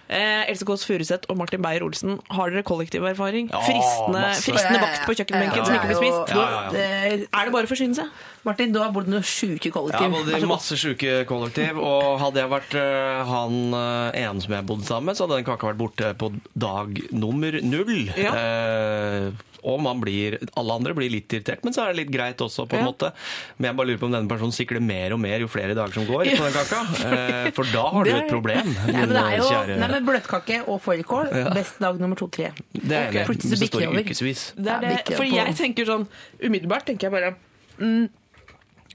Eh, 0.09 0.49
Else 0.49 0.65
Kåss 0.65 0.87
Furuseth 0.89 1.29
og 1.29 1.37
Martin 1.37 1.61
Beyer-Olsen, 1.61 2.15
har 2.33 2.49
dere 2.49 2.65
kollektiv 2.65 3.05
erfaring? 3.05 3.51
Ja, 3.53 3.61
fristende, 3.61 4.23
fristende 4.41 4.81
bakt 4.81 5.03
på 5.05 5.17
kjøkkenbenken 5.19 5.61
Ja, 5.61 5.65
som 5.67 5.77
ikke 5.77 5.91
blir 5.91 5.99
spist? 6.01 6.33
Ja, 6.33 6.45
ja, 6.73 7.19
Er 7.29 7.51
det 7.51 7.53
bare 7.53 7.69
å 7.69 7.69
forsyne 7.69 7.99
seg? 7.99 8.15
Martin, 8.49 8.73
du 8.73 8.79
har 8.81 8.95
bodd 8.95 9.11
i 9.11 9.13
noen 9.13 9.27
sjuke 9.27 9.69
kollektiv. 9.75 10.07
Ja, 10.07 10.15
både 10.15 10.33
Vær 10.33 10.47
så 10.47 10.49
masse 10.49 10.79
sjuke 10.81 11.19
kollektiv, 11.29 11.77
og 11.77 12.17
hadde 12.23 12.41
jeg 12.41 12.53
vært 12.55 12.79
uh, 12.81 13.29
han 13.29 13.59
uh, 13.77 14.17
ene 14.17 14.41
som 14.41 14.57
jeg 14.57 14.69
bodde 14.71 14.89
sammen 14.89 15.11
med, 15.11 15.19
så 15.19 15.27
hadde 15.27 15.43
den 15.43 15.49
kaka 15.51 15.69
vært 15.75 15.83
borte 15.83 16.15
på 16.17 16.33
dag 16.57 17.03
nummer 17.13 17.61
null. 17.69 18.09
Ja. 18.17 18.33
Eh, 18.33 19.48
Og 19.65 19.81
man 19.83 19.99
blir, 20.01 20.37
alle 20.57 20.73
andre 20.79 20.95
blir 20.95 21.11
litt 21.11 21.33
irritert, 21.35 21.65
men 21.67 21.73
så 21.75 21.83
er 21.83 21.93
det 21.93 22.05
litt 22.05 22.13
greit 22.15 22.39
også, 22.45 22.67
på 22.69 22.77
en 22.79 22.85
Ja. 22.85 22.91
måte. 22.93 23.11
Men 23.59 23.69
jeg 23.71 23.77
bare 23.77 23.87
lurer 23.89 23.99
på 23.99 24.07
om 24.07 24.13
denne 24.13 24.29
personen 24.31 24.53
sikler 24.55 24.81
mer 24.81 25.13
og 25.17 25.21
mer 25.21 25.41
jo 25.41 25.49
flere 25.51 25.75
dager 25.75 25.93
som 25.99 26.07
går 26.07 26.25
på 26.31 26.45
den 26.45 26.53
kaka. 26.61 26.81
Eh, 27.09 27.51
For 27.57 27.65
da 27.73 27.83
har 27.91 28.05
du 28.05 28.11
et 28.15 28.29
problem, 28.31 28.71
Nei, 28.87 28.93
men 28.93 29.09
det 29.17 29.25
er 29.25 29.37
jo 29.39 29.49
kjære 29.51 29.79
nei, 29.81 29.89
men 29.97 30.07
bløtkake 30.07 30.61
og 30.69 30.81
fårikål. 30.85 31.33
Best 31.55 31.79
dag 31.83 31.99
nummer 32.01 32.17
to-tre. 32.17 32.53
Det 32.73 32.93
er 32.97 33.09
okay. 33.11 33.25
Plutselig 33.29 33.59
så 33.59 33.65
bikker 33.65 33.79
står 33.79 33.81
det 33.81 33.89
over. 33.89 34.07
ukevis. 34.07 34.47
Det 34.57 34.73
er 34.77 34.81
det, 34.89 35.17
for 35.17 35.25
jeg 35.25 35.57
tenker 35.59 35.85
sånn 35.89 36.07
Umiddelbart 36.43 36.87
tenker 36.87 37.09
jeg 37.09 37.13
bare 37.19 37.35
mm, 37.81 38.09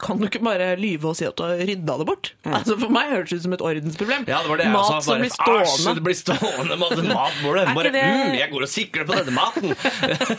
Kan 0.04 0.20
du 0.20 0.26
ikke 0.28 0.42
bare 0.44 0.74
lyve 0.80 1.12
og 1.14 1.16
si 1.16 1.24
at 1.28 1.36
du 1.40 1.44
har 1.46 1.56
rydda 1.64 1.94
det 2.02 2.06
bort? 2.10 2.32
Altså 2.44 2.76
For 2.82 2.92
meg 2.92 3.12
høres 3.14 3.30
det 3.32 3.38
ut 3.40 3.44
som 3.46 3.54
et 3.56 3.62
ordensproblem. 3.64 4.26
Ja, 4.28 4.42
det 4.44 4.52
var 4.52 4.60
det 4.60 4.66
jeg 4.68 4.74
Mat 4.74 4.90
sa. 4.90 4.98
som 5.00 5.14
Bare, 5.14 5.24
blir 5.24 5.34
stående. 5.34 5.64
Æsj, 5.64 5.96
det 5.96 6.04
blir 6.08 6.18
stående 6.20 6.78
mat 6.82 7.38
på 7.40 7.54
det. 7.56 7.64
Er 7.64 7.74
Bare, 7.78 7.92
det- 7.94 8.04
mm, 8.04 8.36
jeg 8.42 8.50
går 8.52 8.66
og 8.68 8.72
sikler 8.74 9.08
på 9.08 9.18
denne 9.20 9.34
maten. 9.38 9.70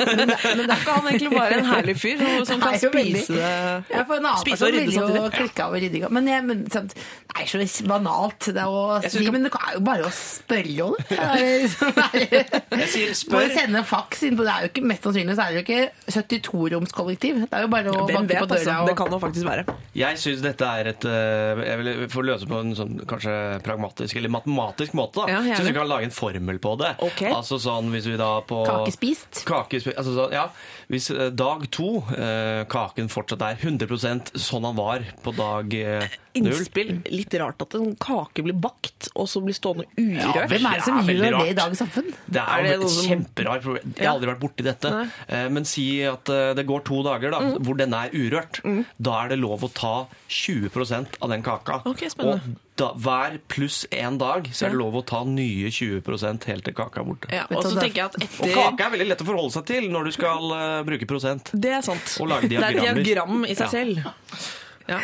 Men, 0.05 0.33
men 0.35 0.71
er 0.71 0.77
ikke 0.77 0.97
han 0.99 1.09
egentlig 1.09 1.33
bare 1.33 1.59
en 1.59 1.69
herlig 1.71 1.97
fyr 2.03 2.21
som, 2.21 2.45
som 2.51 2.61
kan 2.61 2.77
spise 2.83 3.33
det 3.35 3.53
Ja, 3.95 4.03
for 4.05 4.19
en 4.19 4.27
annen 4.29 4.43
Spise 4.45 4.69
og 4.69 4.75
rydde 4.75 4.93
jo 4.93 5.65
av 5.65 5.75
ryddinga. 5.79 6.11
Men, 6.12 6.29
jeg, 6.29 6.45
men 6.45 6.62
sant, 6.71 6.93
det 6.95 7.45
er 7.45 7.47
så 7.69 7.87
banalt 7.89 8.51
det 8.55 8.65
å 8.69 9.01
si. 9.09 9.25
Men 9.33 9.47
det 9.49 9.53
er 9.57 9.79
jo 9.79 9.83
bare 9.89 10.05
å 10.09 10.12
spørre 10.15 10.89
om 10.91 10.95
det. 10.99 11.19
det. 11.19 11.61
liksom- 11.65 12.03
Jeg 12.85 12.89
sier 12.93 13.15
spør. 13.17 13.49
sende 13.55 13.81
faks 13.87 14.23
inn 14.29 14.37
på 14.37 14.45
Det 14.45 14.53
er 14.53 14.67
jo 14.67 14.71
ikke 14.73 14.85
mest 14.91 15.07
sannsynlig 15.07 15.37
så 15.39 15.43
er 15.47 15.55
det 15.55 15.61
jo 15.61 15.65
ikke 15.65 15.83
72-romskollektiv. 16.15 17.35
Det 17.49 17.59
er 17.59 17.62
jo 17.65 17.71
bare 17.73 17.93
å 17.95 18.05
banke 18.09 18.39
på 18.41 18.49
døra 18.51 18.59
altså. 18.61 18.77
og 18.83 18.89
Det 18.91 18.97
kan 18.99 19.15
jo 19.15 19.19
faktisk 19.23 19.47
være. 19.49 19.53
Jeg 19.94 20.18
syns 20.18 20.40
dette 20.42 20.66
er 20.66 20.88
et 20.90 21.05
eh, 21.05 21.62
Jeg 21.68 21.78
vil 21.82 22.09
få 22.11 22.24
løse 22.26 22.48
på 22.50 22.59
en 22.61 22.74
sånn 22.74 22.96
kanskje 23.07 23.34
pragmatisk 23.62 24.16
eller 24.16 24.32
matematisk 24.34 24.94
måte. 24.98 25.22
da. 25.26 25.28
Ja. 25.44 25.57
Syns 25.59 25.68
vi 25.70 25.76
kan 25.76 25.88
lage 25.88 26.05
en 26.09 26.11
formel 26.11 26.59
på 26.59 26.74
det. 26.80 26.94
Okay. 27.00 27.30
Altså 27.32 27.61
sånn 27.62 27.90
hvis 27.94 28.07
vi 28.11 28.16
da 28.20 28.40
på 28.46 28.64
Kakespist? 28.66 29.44
Kakespist 29.46 29.96
altså 30.00 30.16
sånn, 30.18 30.32
ja. 30.34 30.48
Hvis 30.90 31.11
eh, 31.14 31.30
dag 31.30 31.64
to 31.70 32.02
eh, 32.16 32.64
kaken 32.68 33.09
fortsatt 33.12 33.42
er 33.42 33.57
100% 33.62 34.34
sånn 34.36 34.64
han 34.68 34.76
var 34.76 35.07
på 35.24 35.32
dag 35.36 35.72
null 35.74 36.11
Innspill. 36.34 36.88
Litt 37.14 37.30
rart 37.38 37.62
at 37.62 37.76
en 37.78 37.92
kake 38.02 38.42
blir 38.42 38.57
bakt, 38.59 39.07
og 39.14 39.28
så 39.30 39.38
blir 39.44 39.55
stående 39.55 39.84
Ja, 39.94 40.32
urørt. 40.32 40.48
Hvem 40.50 40.64
er 40.66 40.80
det 40.80 40.82
som 40.82 40.96
Ja, 40.98 41.14
gjør 41.14 41.36
det 41.38 41.50
i 41.52 41.55
dagens 41.61 41.78
samfunn? 41.84 42.09
Det 42.26 42.40
er, 42.42 42.59
Er 42.59 42.62
det 42.64 42.72
et 42.74 42.90
som- 42.90 43.07
kjemperart 43.07 43.62
problem. 43.62 43.92
Jeg 43.94 44.02
har 44.02 44.05
Ja. 44.09 44.14
aldri 44.18 44.30
vært 44.32 44.40
borti 44.42 44.64
dette. 44.66 44.90
Nei. 44.90 45.05
Eh, 45.28 45.48
Men 45.55 45.64
si 45.64 46.02
at 46.02 46.24
det 46.24 46.66
går 46.66 46.82
to 46.84 47.02
dager 47.07 47.30
da, 47.30 47.38
Mm. 47.38 47.62
hvor 47.62 47.76
den 47.78 47.94
er 47.94 48.11
urørt. 48.11 48.59
Da 49.00 49.22
er 49.24 49.28
det 49.28 49.38
lov 49.45 49.64
å 49.66 49.70
ta 49.72 49.95
20% 50.32 51.18
av 51.20 51.32
den 51.32 51.45
kaka. 51.47 51.80
Okay, 51.88 52.11
spennende. 52.12 52.55
og 52.57 52.61
da, 52.80 52.88
hver 52.99 53.36
pluss 53.53 53.84
én 53.95 54.16
dag 54.18 54.49
så 54.51 54.66
er 54.66 54.74
det 54.74 54.80
lov 54.80 54.97
å 54.99 55.05
ta 55.07 55.22
nye 55.28 55.70
20% 55.70 56.49
helt 56.51 56.66
til 56.66 56.74
kaka 56.74 57.05
er 57.05 57.07
borte. 57.07 57.30
Ja, 57.30 57.45
og 57.51 57.62
så 57.62 57.76
tenker 57.78 58.01
jeg 58.01 58.09
at 58.09 58.18
etter... 58.18 58.42
Og 58.42 58.51
kaka 58.51 58.74
kake 58.74 58.88
er 58.88 58.95
veldig 58.97 59.09
lett 59.12 59.22
å 59.22 59.28
forholde 59.28 59.55
seg 59.55 59.68
til 59.70 59.88
når 59.95 60.11
du 60.11 60.16
skal 60.16 60.51
uh, 60.51 60.82
bruke 60.86 61.09
prosent. 61.09 61.55
Det 61.55 61.72
er 61.78 61.86
sant. 61.86 62.16
Og 62.18 62.30
lage 62.32 62.51
Det 62.51 62.59
er 62.59 62.80
et 62.82 63.01
diagram 63.05 63.47
i 63.47 63.55
seg 63.55 63.66
Ja. 63.66 63.72
selv. 63.72 64.53
Ja. 64.87 64.99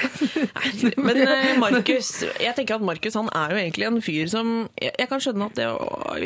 Men 1.06 1.16
eh, 1.24 1.54
Markus 1.56 2.10
Jeg 2.40 2.52
tenker 2.58 2.76
at 2.76 2.82
Markus 2.84 3.14
han 3.16 3.30
er 3.32 3.54
jo 3.54 3.60
egentlig 3.62 3.86
en 3.88 4.00
fyr 4.04 4.26
som 4.28 4.50
Jeg, 4.76 4.92
jeg 5.00 5.08
kan 5.08 5.22
skjønne 5.24 5.46
at 5.48 5.56
det 5.56 5.68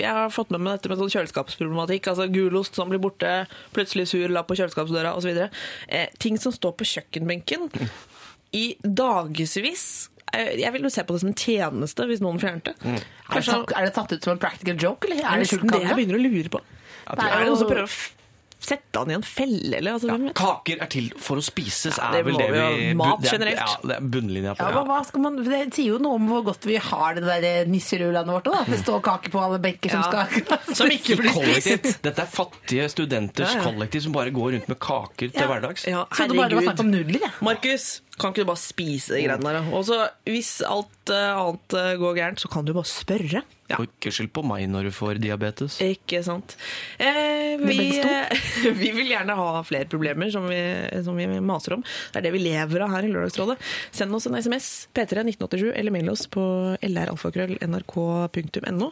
Jeg 0.01 0.11
har 0.17 0.33
fått 0.35 0.51
med 0.51 0.65
meg 0.65 0.79
dette 0.81 0.91
med 0.91 0.99
sånn 0.99 1.13
kjøleskapsproblematikk. 1.15 2.09
Altså 2.11 2.27
Gulost 2.35 2.75
som 2.75 2.91
blir 2.91 2.99
borte, 3.05 3.35
plutselig 3.77 4.09
sur 4.11 4.27
lapp 4.35 4.49
på 4.51 4.57
kjøleskapsdøra 4.59 5.15
osv. 5.19 5.39
Eh, 5.87 6.09
ting 6.19 6.41
som 6.43 6.55
står 6.57 6.75
på 6.81 6.89
kjøkkenbenken 6.97 7.71
i 8.59 8.65
dagevis. 8.83 9.87
Eh, 10.35 10.55
Jeg 10.61 10.73
vil 10.75 10.83
jo 10.89 10.91
se 10.93 11.05
på 11.07 11.15
det 11.15 11.23
som 11.23 11.31
en 11.31 11.39
tjeneste 11.39 12.09
hvis 12.11 12.23
noen 12.25 12.43
fjernet 12.43 12.73
det. 12.73 12.75
Er 12.83 13.39
det, 13.39 13.47
tatt, 13.47 13.73
er 13.79 13.87
det 13.89 13.95
tatt 13.97 14.13
ut 14.19 14.27
som 14.27 14.35
en 14.35 14.43
practical 14.43 14.77
joke, 14.83 15.07
eller 15.09 15.23
er 15.23 15.45
det 15.47 15.63
det 15.63 15.81
jeg 15.87 15.97
begynner 16.01 16.19
å 16.19 16.25
lure 16.27 16.51
på. 16.59 16.61
det 16.65 17.15
Er 17.15 17.39
det 17.39 17.47
jo- 17.47 17.55
noen 17.55 17.63
som 17.63 17.71
prøver 17.71 17.87
å 17.87 17.95
sette 18.65 19.01
han 19.03 19.11
i 19.13 19.15
en 19.19 19.23
felle, 19.27 19.77
eller? 19.79 19.95
Altså, 19.99 20.09
hvem 20.11 20.25
vet? 20.31 20.35
Kaker 20.39 20.83
er 20.85 20.91
til 20.93 21.11
for 21.21 21.41
å 21.41 21.45
spises, 21.45 21.99
Ja, 22.01 22.11
er 22.19 22.25
vel 22.27 22.39
det 22.41 22.49
vi 22.55 22.63
vi 22.89 22.95
mat 22.99 23.23
er- 23.25 23.35
generelt. 23.37 23.61
Ja, 23.61 23.77
det 23.91 23.97
er 23.99 24.09
bunnlinja 24.17 24.55
på 24.57 24.65
Ja, 24.67 24.71
men 24.79 24.89
hva 24.91 24.99
skal 25.07 25.21
man, 25.27 25.37
Det 25.45 25.61
sier 25.77 25.93
jo 25.95 25.99
noe 26.03 26.19
om 26.19 26.29
hvor 26.33 26.45
godt 26.49 26.65
vi 26.69 26.77
har 26.81 27.15
det 27.19 27.25
der 27.29 27.67
nisserulandet 27.71 28.35
vårt 28.39 28.51
òg. 28.53 28.67
Det 28.73 28.81
står 28.83 29.03
kaker 29.05 29.31
på 29.35 29.43
alle 29.45 29.59
benker 29.65 29.91
som 29.95 30.03
skal 30.09 30.75
Som 30.75 30.91
ikke 30.95 31.19
blir 31.21 31.33
spist. 31.61 32.03
Dette 32.03 32.25
er 32.25 32.31
fattige 32.31 32.89
studenters 32.91 33.53
Ja, 33.55 33.61
ja. 33.61 33.65
kollektiv 33.69 34.03
som 34.09 34.13
bare 34.17 34.31
går 34.35 34.53
rundt 34.57 34.69
med 34.73 34.79
kaker 34.79 35.31
til 35.35 35.47
hverdags. 35.51 35.87
Ja, 35.87 36.05
herregud. 36.11 36.17
Så 36.17 36.29
det 36.29 36.37
bare 36.41 36.55
var 36.61 36.69
snakk 36.71 36.81
om 36.87 36.91
nudler, 36.95 37.21
jeg. 37.29 37.33
Markus, 37.45 37.89
kan 38.19 38.31
ikke 38.33 38.45
du 38.45 38.51
bare 38.53 38.63
spise 38.63 39.15
de 39.17 39.23
greiene 39.27 39.43
der? 39.55 39.69
Og 39.75 39.85
så 39.89 40.01
hvis 40.27 40.55
alt 40.67 41.11
eh, 41.11 41.35
annet 41.35 41.75
eh, 41.81 41.93
går 42.01 42.15
gærent, 42.19 42.41
så 42.41 42.49
kan 42.51 42.65
du 42.65 42.73
bare 42.77 42.89
spørre. 42.89 43.43
Ja. 43.71 43.79
Og 43.79 43.89
ikke 43.89 44.13
skyld 44.13 44.29
på 44.37 44.43
meg 44.45 44.67
når 44.69 44.89
du 44.89 44.93
får 44.93 45.19
diabetes. 45.23 45.79
Ikke 45.81 46.21
sant. 46.27 46.53
Eh, 47.01 47.57
vi, 47.63 47.97
eh, 47.97 48.45
vi 48.83 48.91
vil 48.93 49.09
gjerne 49.09 49.37
ha 49.39 49.63
flere 49.65 49.89
problemer 49.89 50.29
som 50.33 50.45
vi, 50.51 50.61
som 51.07 51.17
vi 51.17 51.27
maser 51.41 51.79
om. 51.79 51.85
Det 52.13 52.21
er 52.21 52.29
det 52.29 52.35
vi 52.37 52.43
lever 52.45 52.85
av 52.85 52.93
her 52.93 53.09
i 53.09 53.13
Lørdagsrådet. 53.13 53.57
Send 53.95 54.17
oss 54.17 54.29
en 54.29 54.37
SMS, 54.37 54.71
P3 54.93 55.25
1987, 55.25 55.71
eller 55.73 55.95
mail 55.95 56.13
oss 56.13 56.27
på 56.29 56.45
lralfakrøll.nrk.no. 56.85 58.91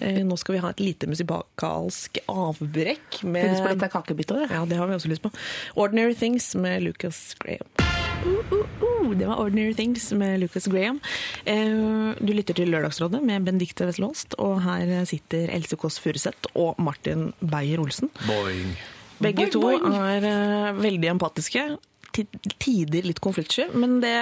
Eh, 0.00 0.22
nå 0.24 0.40
skal 0.40 0.56
vi 0.56 0.62
ha 0.64 0.72
et 0.72 0.84
lite 0.84 1.10
musikalsk 1.10 2.22
avbrekk 2.30 3.20
Med, 3.28 3.52
lyst 3.52 3.66
på 3.66 3.74
litt 3.74 3.88
av 3.90 3.92
kakebit 3.98 4.32
òg. 4.32 4.46
Ja, 4.48 4.64
det 4.68 4.80
har 4.80 4.88
vi 4.88 4.96
også 4.96 5.12
lyst 5.12 5.26
på. 5.26 5.34
Ordinary 5.76 6.16
Things 6.16 6.54
med 6.56 6.88
Lucas 6.88 7.26
Graham. 7.44 7.93
Uh, 8.24 8.40
uh, 8.52 8.64
uh, 8.80 9.12
det 9.18 9.26
var 9.28 9.40
Ordinary 9.42 9.74
Things 9.76 10.12
med 10.16 10.40
Lucas 10.40 10.66
Graham. 10.66 11.00
Eh, 11.44 12.14
du 12.20 12.32
lytter 12.32 12.56
til 12.56 12.70
Lørdagsrådet 12.72 13.20
med 13.22 13.44
Benedicte 13.44 13.84
Wesselhost, 13.84 14.36
og 14.40 14.62
her 14.64 15.04
sitter 15.08 15.52
Else 15.52 15.76
Kåss 15.76 16.00
Furuseth 16.00 16.52
og 16.54 16.80
Martin 16.80 17.32
Beyer-Olsen. 17.40 18.08
Boing. 18.24 18.76
Begge 19.20 19.44
Boing, 19.44 19.52
to 19.52 19.60
boing. 19.60 19.84
er 19.94 20.28
eh, 20.30 20.80
veldig 20.80 21.12
empatiske. 21.16 21.66
Til 22.14 22.50
tider 22.62 23.02
litt 23.02 23.18
konfliktsky, 23.20 23.66
men 23.74 23.98
det, 24.02 24.14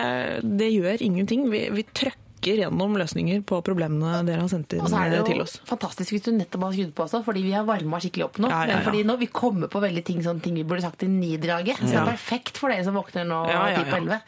det 0.42 0.70
gjør 0.72 1.02
ingenting. 1.04 1.44
Vi, 1.52 1.66
vi 1.76 1.84
trøkker 1.92 2.21
gjennom 2.50 2.96
løsninger 2.98 3.42
på 3.46 3.60
problemene 3.64 4.22
dere 4.26 4.42
har 4.42 4.50
sendt 4.50 4.74
inn 4.74 4.82
Og 4.82 4.90
så 4.90 4.98
er 4.98 5.12
det 5.12 5.20
eh, 5.22 5.38
jo 5.38 5.46
fantastisk 5.68 6.14
hvis 6.14 6.24
du 6.26 6.30
nettopp 6.34 6.66
har 6.66 6.74
skrudd 6.76 6.92
på 6.96 7.04
også, 7.06 7.20
fordi 7.26 7.44
vi 7.46 7.54
har 7.54 7.66
varma 7.68 8.00
skikkelig 8.02 8.26
opp 8.26 8.40
nå. 8.42 8.50
Ja, 8.50 8.64
ja, 8.64 8.72
ja. 8.72 8.80
Men 8.80 8.86
fordi 8.88 9.04
nå 9.08 9.16
vi 9.20 9.28
kommer 9.32 9.70
på 9.72 9.82
veldig 9.84 10.04
ting, 10.08 10.20
sånne 10.24 10.44
ting 10.44 10.58
vi 10.58 10.66
burde 10.66 10.84
sagt 10.84 11.06
i 11.06 11.10
nidraget. 11.12 11.80
Så 11.80 11.92
det 11.92 12.00
er 12.02 12.10
perfekt 12.10 12.60
for 12.60 12.72
dere 12.72 12.86
som 12.86 12.98
våkner 12.98 13.28
nå 13.28 13.40
Ja, 13.52 13.62
ja, 13.72 13.78
ti 13.78 13.88
på 13.90 13.98
elleve. 14.00 14.20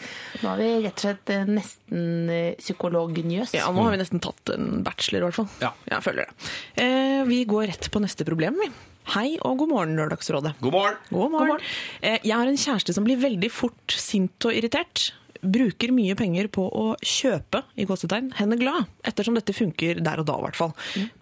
Nå 0.42 0.52
har 0.52 0.62
vi 0.62 0.70
rett 0.86 0.94
og 0.94 1.04
slett 1.08 1.34
eh, 1.34 1.44
nesten 1.58 2.32
eh, 2.32 2.48
psykolognjøs. 2.62 3.54
Ja, 3.58 3.68
nå 3.74 3.86
har 3.88 3.94
vi 3.96 4.02
nesten 4.04 4.22
tatt 4.24 4.54
en 4.54 4.82
bachelor, 4.86 5.24
i 5.24 5.28
hvert 5.28 5.40
fall. 5.42 5.50
Ja. 5.64 5.74
Jeg 5.90 6.06
føler 6.06 6.28
det. 6.28 6.50
Eh, 6.84 7.22
vi 7.28 7.44
går 7.50 7.68
rett 7.72 7.90
på 7.90 8.02
neste 8.04 8.26
problem, 8.28 8.58
vi. 8.62 8.70
Hei 9.12 9.34
og 9.44 9.58
god 9.60 9.68
morgen, 9.68 9.98
Lørdagsrådet. 9.98 10.54
God 10.64 10.72
morgen! 10.72 10.94
God 11.10 11.34
morgen. 11.34 11.66
Eh, 12.00 12.16
jeg 12.24 12.32
har 12.38 12.48
en 12.48 12.56
kjæreste 12.56 12.94
som 12.96 13.04
blir 13.04 13.20
veldig 13.20 13.50
fort 13.52 13.98
sint 14.00 14.46
og 14.48 14.56
irritert. 14.56 15.10
Bruker 15.44 15.92
mye 15.94 16.16
penger 16.18 16.48
på 16.52 16.64
å 16.64 16.84
kjøpe 17.04 17.62
i 17.76 17.86
gåsetegn, 17.88 18.32
henne 18.38 18.58
glad, 18.60 18.88
ettersom 19.06 19.36
dette 19.38 19.54
funker 19.56 20.00
der 20.04 20.22
og 20.22 20.28
da 20.28 20.38
i 20.40 20.44
hvert 20.46 20.58
fall. 20.58 20.74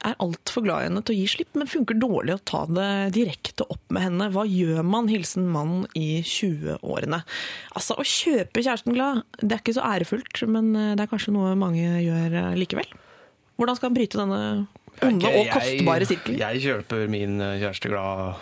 Er 0.07 0.19
altfor 0.23 0.67
glad 0.67 0.85
i 0.85 0.89
henne 0.89 1.03
til 1.03 1.17
å 1.17 1.19
gi 1.19 1.29
slipp, 1.35 1.53
men 1.59 1.71
funker 1.71 1.99
dårlig 1.99 2.37
å 2.37 2.43
ta 2.53 2.65
det 2.71 2.91
direkte 3.17 3.67
opp 3.67 3.83
med 3.93 4.07
henne. 4.07 4.31
Hva 4.35 4.47
gjør 4.49 4.83
man, 4.87 5.11
hilsen 5.13 5.49
mann 5.53 5.87
i 5.99 6.23
20-årene? 6.27 7.23
Altså, 7.75 7.99
å 7.99 8.07
kjøpe 8.07 8.63
kjæresten 8.63 8.97
glad, 8.97 9.25
det 9.41 9.57
er 9.57 9.65
ikke 9.65 9.77
så 9.79 9.87
ærefullt, 9.89 10.45
men 10.51 10.73
eh, 10.77 10.93
det 10.99 11.07
er 11.07 11.13
kanskje 11.13 11.35
noe 11.35 11.57
mange 11.59 11.83
gjør 12.05 12.39
eh, 12.45 12.55
likevel. 12.61 12.95
Hvordan 13.61 13.79
skal 13.79 13.91
han 13.91 13.99
bryte 13.99 14.19
denne 14.21 14.41
onde 15.03 15.31
og 15.33 15.53
kostbare 15.53 16.09
sirkelen? 16.09 16.41
Jeg 16.41 16.65
kjøper 16.65 17.07
min 17.13 17.41
eh, 17.43 17.59
kjæreste 17.63 17.93
glad 17.93 18.41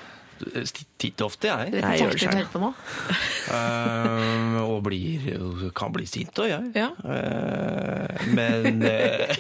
titt 1.01 1.21
og 1.23 1.31
ofte, 1.31 1.49
jeg. 1.49 1.73
Det 1.73 1.81
Jeg 1.81 1.89
er 1.91 2.17
gjør 2.21 2.37
det 2.39 2.47
på 2.53 2.61
nå. 2.63 2.71
Eh, 3.51 4.57
og 4.61 4.83
blir, 4.85 5.27
kan 5.77 5.93
bli 5.95 6.07
sint 6.09 6.37
òg, 6.41 6.49
jeg. 6.51 6.63
Ja. 6.77 6.89
Uh, 7.01 8.07
men 8.37 8.83
eh, 8.91 9.35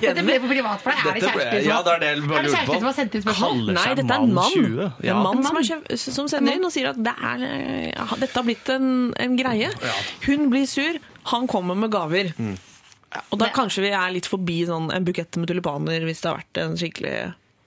Dette 0.06 0.26
ble 0.26 0.38
på 0.44 0.52
privat 0.52 0.84
for. 0.84 0.92
Er 0.92 1.16
det 1.16 1.24
kjæresten 1.24 1.62
som 1.62 1.70
ja, 1.70 1.76
har- 1.76 1.84
det 1.86 1.92
er 1.94 2.00
det 2.04 2.10
jeg 2.12 2.20
bare 2.26 2.44
lurer 2.46 2.56
kjæresten 2.56 2.66
på. 2.66 2.78
som 2.78 2.88
har 2.90 2.96
sendt 3.00 3.12
ut 3.16 3.26
spørsmål? 3.26 3.56
Kaller 3.56 3.72
Nei, 3.80 3.88
dette 4.00 4.12
er 4.14 4.20
en 4.20 4.36
mann. 4.36 4.54
Ja. 5.06 5.16
En 5.16 5.22
mann 5.26 5.44
som, 5.46 5.60
kjøpt, 5.70 5.98
som 6.06 6.30
sender 6.32 6.56
inn 6.56 6.66
og 6.68 6.72
sier 6.74 6.92
at 6.92 7.02
det 7.08 7.16
er, 7.32 7.44
ja, 7.92 8.06
dette 8.22 8.34
har 8.40 8.46
blitt 8.46 8.72
en, 8.76 8.88
en 9.26 9.36
greie. 9.38 9.70
Hun 10.26 10.48
blir 10.52 10.66
sur, 10.70 11.00
han 11.32 11.46
kommer 11.50 11.74
med 11.78 11.90
gaver. 11.90 12.32
Mm. 12.38 12.56
Og 13.32 13.38
da 13.40 13.48
kanskje 13.54 13.82
vi 13.86 13.90
er 13.96 14.12
litt 14.12 14.26
forbi 14.28 14.60
sånn, 14.68 14.90
en 14.92 15.04
bukett 15.06 15.36
med 15.40 15.48
tulipaner 15.48 16.04
hvis 16.04 16.20
det 16.22 16.30
har 16.30 16.40
vært 16.40 16.60
en 16.62 16.74
skikkelig 16.76 17.14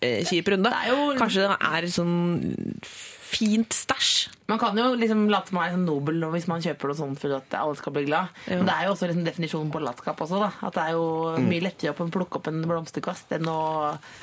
eh, 0.01 0.19
kjip 0.29 0.51
runde. 0.53 0.69
Det 0.69 0.81
er 0.85 0.91
jo- 0.93 1.15
Kanskje 1.19 1.47
det 1.47 1.57
er 1.59 1.87
sånn 1.91 2.75
fint 3.29 3.73
stæsj 3.75 4.27
Man 4.49 4.59
kan 4.61 4.77
jo 4.79 4.87
liksom 4.97 5.27
late 5.31 5.51
som 5.51 5.59
man 5.59 5.67
er 5.69 5.75
sånn 5.77 5.85
nobel 5.87 6.19
nå 6.21 6.31
hvis 6.33 6.47
man 6.49 6.63
kjøper 6.65 6.89
noe 6.91 6.97
sånt 6.99 7.19
for 7.21 7.35
at 7.37 7.53
alle 7.59 7.77
skal 7.79 7.93
bli 7.95 8.05
glad. 8.07 8.33
Men 8.49 8.65
det 8.67 8.73
er 8.75 8.87
jo 8.87 8.93
også 8.95 9.09
liksom 9.11 9.25
definisjonen 9.27 9.71
på 9.73 9.81
latskap 9.83 10.19
også, 10.25 10.39
da. 10.41 10.49
At 10.65 10.75
det 10.79 10.85
er 10.89 10.95
jo 10.97 11.05
mye 11.45 11.63
lettere 11.67 11.93
å 11.93 12.09
plukke 12.09 12.39
opp 12.41 12.49
en 12.51 12.61
blomsterkvast 12.65 13.35
enn 13.37 13.47
å 13.51 13.57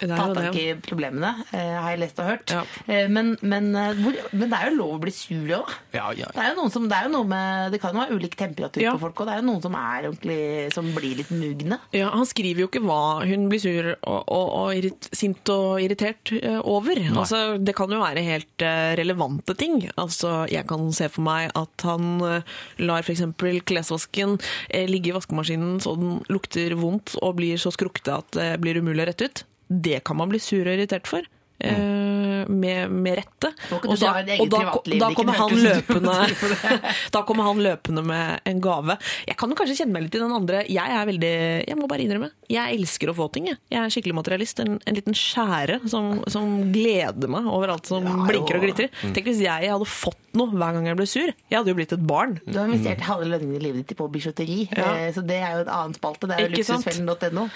ta 0.02 0.26
jo 0.26 0.34
tak 0.36 0.58
i 0.60 0.66
problemene, 0.82 1.30
eh, 1.52 1.74
har 1.78 1.92
jeg 1.94 2.00
lest 2.02 2.18
og 2.22 2.30
hørt. 2.32 2.50
Ja. 2.56 2.64
Eh, 2.90 3.06
Men, 3.16 3.36
men, 3.42 3.70
eh, 3.78 3.94
hvor, 4.02 4.16
men 4.32 4.50
det 4.50 4.58
er 4.58 4.70
jo 4.70 4.76
lov 4.80 4.94
å 4.96 5.00
bli 5.06 5.12
sur 5.14 5.52
òg. 5.60 5.70
Ja, 5.94 6.10
ja. 6.18 6.26
Det 6.34 6.42
er 6.42 6.50
jo 6.52 6.58
noen 6.60 6.72
som, 6.74 6.88
det 6.90 6.96
er 6.98 7.06
jo 7.06 7.12
noe 7.14 7.28
med 7.30 7.72
Det 7.72 7.80
kan 7.80 7.94
jo 7.94 8.00
være 8.02 8.16
ulik 8.18 8.34
temperatur 8.36 8.82
Ja. 8.82 8.92
på 8.96 9.00
folk, 9.06 9.20
og 9.22 9.26
det 9.28 9.34
er 9.36 9.40
jo 9.40 9.46
noen 9.46 9.62
som 9.64 9.74
er 9.78 10.08
ordentlig 10.10 10.72
Som 10.74 10.90
blir 10.96 11.16
litt 11.20 11.30
mugne. 11.30 11.78
Ja, 11.94 12.10
Han 12.10 12.26
skriver 12.28 12.64
jo 12.64 12.68
ikke 12.68 12.82
hva 12.84 13.22
hun 13.24 13.46
blir 13.52 13.60
sur 13.62 13.88
og, 13.94 14.24
og, 14.26 14.46
og 14.58 14.74
irrit, 14.76 15.08
sint 15.16 15.48
og 15.54 15.78
irritert 15.84 16.32
eh, 16.40 16.58
over. 16.64 16.98
Altså, 17.14 17.58
det 17.62 17.74
kan 17.78 17.90
jo 17.94 18.00
være 18.02 18.24
helt 18.26 18.64
eh, 18.66 18.94
relevante 18.98 19.54
ting. 19.58 19.78
Altså, 19.96 20.15
Jeg 20.52 20.66
kan 20.70 20.88
se 20.96 21.10
for 21.12 21.26
meg 21.26 21.50
at 21.58 21.86
han 21.86 22.16
eh, 22.24 22.56
lar 22.82 23.04
f.eks. 23.04 23.24
klesvasken 23.68 24.38
eh, 24.68 24.86
ligge 24.90 25.12
i 25.12 25.16
vaskemaskinen 25.16 25.80
så 25.84 25.96
den 25.98 26.20
lukter 26.32 26.76
vondt 26.78 27.16
og 27.22 27.38
blir 27.40 27.60
så 27.60 27.72
skrukkete 27.74 28.20
at 28.20 28.36
det 28.36 28.50
blir 28.62 28.80
umulig 28.80 29.04
å 29.04 29.10
rette 29.10 29.28
ut. 29.28 29.46
Det 29.66 30.00
kan 30.06 30.18
man 30.18 30.30
bli 30.30 30.40
sur 30.42 30.62
og 30.62 30.74
irritert 30.76 31.08
for. 31.10 31.26
Mm. 31.56 32.60
Med, 32.60 32.90
med 32.92 33.16
rette. 33.16 33.48
Og 33.72 33.96
da, 33.96 34.10
og 34.36 34.50
da, 34.52 34.58
da 35.00 35.08
kommer 35.16 35.38
han 35.40 35.54
løpende 35.56 36.16
Da 37.14 37.22
kommer 37.24 37.48
han 37.48 37.62
løpende 37.64 38.04
med 38.04 38.44
en 38.44 38.60
gave. 38.62 38.98
Jeg 39.24 39.38
kan 39.40 39.50
jo 39.50 39.56
kanskje 39.58 39.78
kjenne 39.80 39.96
meg 39.96 40.06
litt 40.06 40.18
i 40.18 40.22
den 40.22 40.34
andre. 40.36 40.62
Jeg 40.68 40.98
er 40.98 41.08
veldig 41.08 41.34
Jeg 41.64 41.78
må 41.80 41.88
bare 41.90 42.04
innrømme. 42.04 42.30
Jeg 42.52 42.76
elsker 42.78 43.10
å 43.10 43.14
få 43.16 43.26
ting. 43.34 43.46
Jeg, 43.50 43.58
jeg 43.72 43.80
er 43.82 43.92
skikkelig 43.94 44.14
materialist. 44.18 44.60
En, 44.62 44.76
en 44.86 44.94
liten 44.98 45.16
skjære 45.16 45.80
som, 45.90 46.20
som 46.30 46.50
gleder 46.74 47.30
meg 47.32 47.48
over 47.50 47.72
alt 47.74 47.88
som 47.90 48.04
blinker 48.28 48.58
og 48.60 48.66
glitrer. 48.66 48.90
Tenk 49.16 49.26
hvis 49.30 49.40
jeg 49.44 49.70
hadde 49.72 49.88
fått 49.90 50.20
noe 50.36 50.52
hver 50.52 50.76
gang 50.76 50.86
jeg 50.90 50.98
ble 51.00 51.06
sur. 51.08 51.32
Jeg 51.50 51.56
hadde 51.58 51.72
jo 51.72 51.78
blitt 51.78 51.94
et 51.96 52.04
barn. 52.06 52.36
Du 52.46 52.58
har 52.58 52.68
investert 52.68 53.02
halve 53.08 53.30
lønningen 53.32 53.56
i 53.58 53.64
livet 53.64 53.86
ditt 53.88 53.96
på 53.98 54.06
bijouteri, 54.12 54.66
Ja. 54.76 54.90
eh, 55.06 55.08
så 55.16 55.24
det 55.26 55.40
er 55.40 55.56
jo 55.56 55.64
et 55.66 55.72
annet 55.72 55.96
spalte. 55.98 56.28
Det 56.30 56.36
er 56.36 56.46
jo 56.46 56.54
luksusfellen.no. 56.58 57.48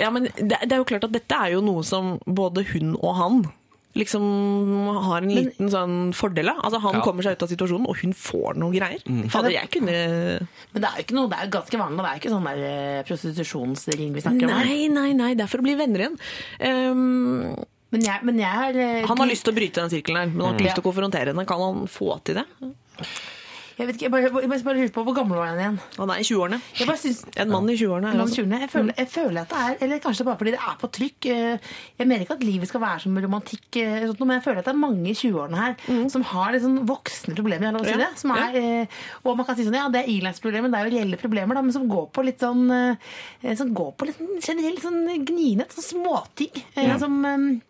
Ja, 0.00 0.10
men 0.14 0.28
det, 0.36 0.56
det 0.64 0.72
er 0.72 0.80
jo 0.80 0.88
klart 0.88 1.04
at 1.06 1.12
dette 1.14 1.36
er 1.46 1.52
jo 1.56 1.62
noe 1.64 1.84
som 1.86 2.16
både 2.26 2.64
hun 2.72 2.94
og 2.96 3.14
han 3.20 3.40
liksom 3.96 4.24
har 5.08 5.24
en 5.24 5.32
liten 5.32 5.70
sånn 5.72 5.94
fordel 6.16 6.50
av. 6.52 6.60
Altså, 6.68 6.80
han 6.84 6.98
Ja. 6.98 7.02
kommer 7.04 7.24
seg 7.26 7.36
ut 7.38 7.42
av 7.46 7.48
situasjonen, 7.50 7.86
og 7.88 7.96
hun 8.02 8.12
får 8.12 8.56
noe 8.60 8.72
greier. 8.74 9.00
Fader, 9.32 9.50
jeg 9.56 9.70
kunne 9.72 9.96
Men 10.72 10.82
det 10.82 10.88
er 10.90 10.96
jo 11.00 11.04
ikke 11.06 11.16
noe, 11.18 11.28
det 11.32 11.38
er 11.38 11.46
jo 11.48 11.54
ganske 11.58 11.80
vanlig. 11.80 11.96
Det 11.96 12.10
er 12.10 12.16
jo 12.16 12.20
ikke 12.22 12.34
sånn 12.36 12.48
der 12.50 12.66
eh, 12.66 13.02
prostitusjonsring 13.08 14.12
vi 14.14 14.20
snakker 14.26 14.44
om. 14.50 14.58
Nei, 14.60 14.88
nei, 14.88 15.12
nei, 15.12 15.32
det 15.34 15.44
er 15.46 15.50
for 15.52 15.58
å 15.58 15.66
bli 15.66 15.74
venner 15.78 16.04
igjen. 16.06 16.18
Um, 16.60 17.56
Men 17.94 18.02
jeg, 18.02 18.18
men 18.26 18.38
jeg 18.42 18.50
har 18.50 18.74
eh, 18.76 19.06
han 19.06 19.16
har 19.22 19.28
lyst 19.30 19.44
til 19.46 19.54
å 19.54 19.56
bryte 19.56 19.80
den 19.80 19.90
sirkelen 19.92 20.18
her, 20.18 20.26
men 20.26 20.40
han 20.42 20.48
har 20.50 20.58
ikke 20.58 20.66
lyst 20.68 20.78
til 20.80 20.84
å 20.84 20.88
konfrontere 20.92 21.32
henne. 21.32 21.46
Kan 21.46 21.60
han 21.62 21.86
få 21.88 22.16
til 22.26 22.40
det? 22.42 22.46
Jeg 23.76 23.86
vet 23.90 23.96
ikke, 23.98 24.04
jeg 24.06 24.12
bare, 24.12 24.22
jeg 24.24 24.48
bare, 24.48 24.64
bare 24.64 24.78
lurer 24.78 24.92
på 24.94 25.02
hvor 25.04 25.14
gammel 25.18 25.36
var 25.36 25.50
han 25.50 25.58
igjen? 25.60 25.74
Han 25.98 26.10
er 26.14 26.20
i 26.22 26.24
20-årene. 26.24 26.58
Jeg 26.78 26.86
bare 26.88 27.00
synes, 27.02 27.18
En 27.36 27.50
mann 27.52 27.66
i 27.68 27.74
20-årene. 27.76 28.08
er 28.08 28.20
altså- 28.22 28.36
Jeg 28.40 28.70
føler, 28.72 28.94
jeg 28.96 29.08
føler 29.12 29.40
at 29.42 29.48
det 29.50 29.58
er 29.58 29.76
Eller 29.84 29.98
kanskje 30.00 30.24
bare 30.24 30.38
fordi 30.38 30.50
det 30.54 30.60
er 30.64 30.76
på 30.80 30.88
trykk. 30.96 31.26
eh, 31.26 31.58
Jeg 31.98 32.06
mener 32.08 32.20
ikke 32.24 32.36
at 32.38 32.44
livet 32.44 32.68
skal 32.68 32.80
være 32.80 33.00
som 33.02 33.16
romantikk, 33.18 33.76
eh, 33.76 34.06
sånt 34.06 34.20
men 34.20 34.40
jeg 34.40 34.44
føler 34.44 34.58
at 34.58 34.64
det 34.64 34.74
er 34.74 34.78
mange 34.78 35.06
i 35.10 35.12
20-årene 35.12 35.56
her 35.56 36.08
som 36.08 36.22
har 36.22 36.52
litt 36.52 36.62
sånn 36.62 36.86
voksne 36.86 37.34
problemer. 37.36 37.68
er 37.68 37.72
lov 37.72 37.82
å 37.82 37.84
si 37.84 37.92
det? 38.00 38.18
Som 38.18 38.30
er, 38.30 38.52
ja. 38.56 38.86
og 39.24 39.36
man 39.36 39.44
kan 39.46 39.56
si 39.56 39.64
sånn, 39.64 39.74
ja, 39.74 39.88
det 39.90 40.04
er 40.04 40.08
ilandsproblemer, 40.08 40.70
det 40.70 40.74
er 40.80 40.88
jo 40.88 40.96
reelle 40.96 41.16
problemer, 41.20 41.54
da, 41.54 41.60
men 41.62 41.72
som 41.72 41.86
går 41.88 42.10
på 42.12 42.24
litt 42.24 42.38
sånn 42.40 42.70
eh, 43.42 43.54
Som 43.56 43.74
går 43.74 43.92
på 43.96 44.06
litt 44.06 44.16
sånn 44.16 44.40
generelt 44.40 44.80
sånn 44.80 45.24
gninet, 45.26 45.68
sånn 45.72 46.02
småting. 46.02 46.62
Ja. 46.76 46.96
Som 46.98 47.24
eh, 47.24 47.34
eh, 47.36 47.60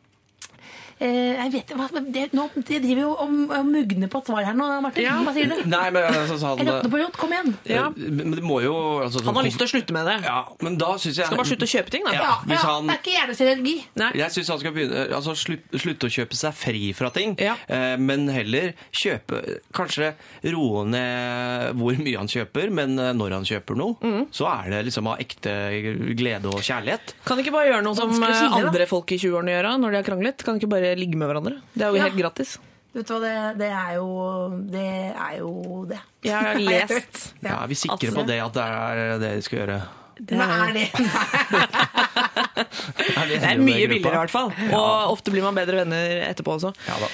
jeg 0.99 1.51
vet 1.53 1.73
hva, 1.77 1.87
det, 2.13 2.23
nå, 2.33 2.47
det 2.57 2.79
driver 2.83 3.01
jo 3.03 3.11
om, 3.21 3.35
og 3.53 3.67
mugne 3.69 4.09
på 4.09 4.21
et 4.23 4.29
svar 4.31 4.45
her 4.49 4.55
nå, 4.57 4.67
Martin. 4.81 5.05
Ja. 5.05 5.17
Hva 5.27 5.33
sier 5.37 5.51
du? 5.51 5.57
Nei, 5.69 5.91
men 5.93 6.07
altså, 6.09 6.39
så 6.41 6.55
Jeg 6.59 6.69
råtner 6.71 6.93
på 6.95 7.01
rot, 7.03 7.17
kom 7.21 7.35
igjen! 7.37 7.53
Ja. 7.69 7.89
Men 7.97 8.33
det 8.37 8.45
må 8.47 8.61
jo 8.65 8.73
altså, 9.05 9.21
Han 9.27 9.37
har 9.37 9.45
lyst 9.45 9.59
til 9.61 9.67
å 9.69 9.73
slutte 9.75 9.93
med 9.97 10.07
det. 10.09 10.17
Ja, 10.25 10.39
men 10.65 10.79
da 10.81 10.95
syns 10.97 11.19
jeg 11.21 11.27
Skal 11.29 11.37
bare 11.41 11.51
slutte 11.51 11.69
å 11.69 11.73
kjøpe 11.75 11.93
ting, 11.93 12.07
da. 12.09 12.15
Ja, 12.17 12.23
Ja, 12.27 12.35
hvis 12.49 12.63
ja, 12.63 12.71
han- 12.71 12.87
Det 12.89 12.95
er 12.97 13.03
ikke 13.03 13.17
hjernekirurgi. 13.19 13.75
Jeg 14.23 14.31
syns 14.37 14.49
han 14.55 14.59
skal 14.63 14.73
begynne, 14.77 15.05
altså 15.21 15.35
slutt, 15.37 15.69
slutte 15.85 16.09
å 16.09 16.15
kjøpe 16.17 16.35
seg 16.41 16.55
fri 16.55 16.85
fra 16.97 17.11
ting, 17.11 17.37
Ja. 17.39 17.57
eh, 17.69 17.97
men 18.01 18.29
heller 18.33 18.73
kjøpe 18.93 19.43
Kanskje 19.77 20.15
roe 20.53 20.85
ned 20.89 21.77
hvor 21.77 21.97
mye 22.01 22.17
han 22.17 22.29
kjøper, 22.31 22.71
men 22.73 22.99
eh, 22.99 23.13
når 23.17 23.37
han 23.37 23.45
kjøper 23.45 23.77
noe, 23.77 23.97
Mm. 24.07 24.27
så 24.33 24.47
er 24.49 24.71
det 24.71 24.81
liksom 24.89 25.07
av 25.09 25.19
ekte 25.23 25.53
glede 26.17 26.47
og 26.51 26.61
kjærlighet. 26.65 27.15
Kan 27.27 27.39
ikke 27.43 27.53
bare 27.55 27.71
gjøre 27.71 27.83
noe 27.85 27.95
som 27.99 28.11
eh, 28.11 28.33
skille, 28.33 28.65
andre 28.67 28.87
folk 28.89 29.13
i 29.13 29.19
20-årene 29.21 29.55
gjør 29.55 29.69
når 29.83 29.91
de 29.95 29.97
har 30.01 30.07
kranglet? 30.09 30.45
Kan 30.47 30.59
ikke 30.61 30.69
bare 30.71 30.86
ligge 30.95 31.17
med 31.19 31.29
hverandre? 31.29 31.57
Det 31.75 31.83
er 31.83 31.89
jo 31.91 31.97
Ja. 31.99 32.03
helt 32.07 32.19
gratis. 32.21 32.59
Vet 32.97 33.07
du 33.09 33.13
hva, 33.13 33.21
det, 33.21 33.59
det 33.61 33.69
er 33.77 33.95
jo 33.99 34.09
Det 34.73 34.87
er 35.13 35.35
jo 35.39 35.85
det. 35.91 35.99
Jeg 36.25 36.35
har 36.47 36.55
lest. 36.71 37.35
Ja, 37.43 37.59
er 37.63 37.67
vi 37.69 37.75
sikre 37.75 37.99
Altså- 37.99 38.15
på 38.21 38.27
det 38.27 38.39
at 38.41 38.53
det 38.55 38.63
er 38.65 39.19
det 39.19 39.31
de 39.37 39.43
skal 39.43 39.59
gjøre? 39.67 39.81
det 40.17 40.33
er, 40.33 40.41
er 43.21 43.27
det 43.29 43.41
Det 43.41 43.49
er 43.51 43.59
mye 43.61 43.87
billigere 43.91 44.15
i 44.17 44.21
hvert 44.23 44.33
fall. 44.33 44.49
Og 44.73 45.13
ofte 45.13 45.31
blir 45.35 45.45
man 45.45 45.55
bedre 45.59 45.77
venner 45.83 46.23
etterpå 46.31 46.57
også. 46.57 46.73
Ja 46.89 46.97
da. 47.03 47.09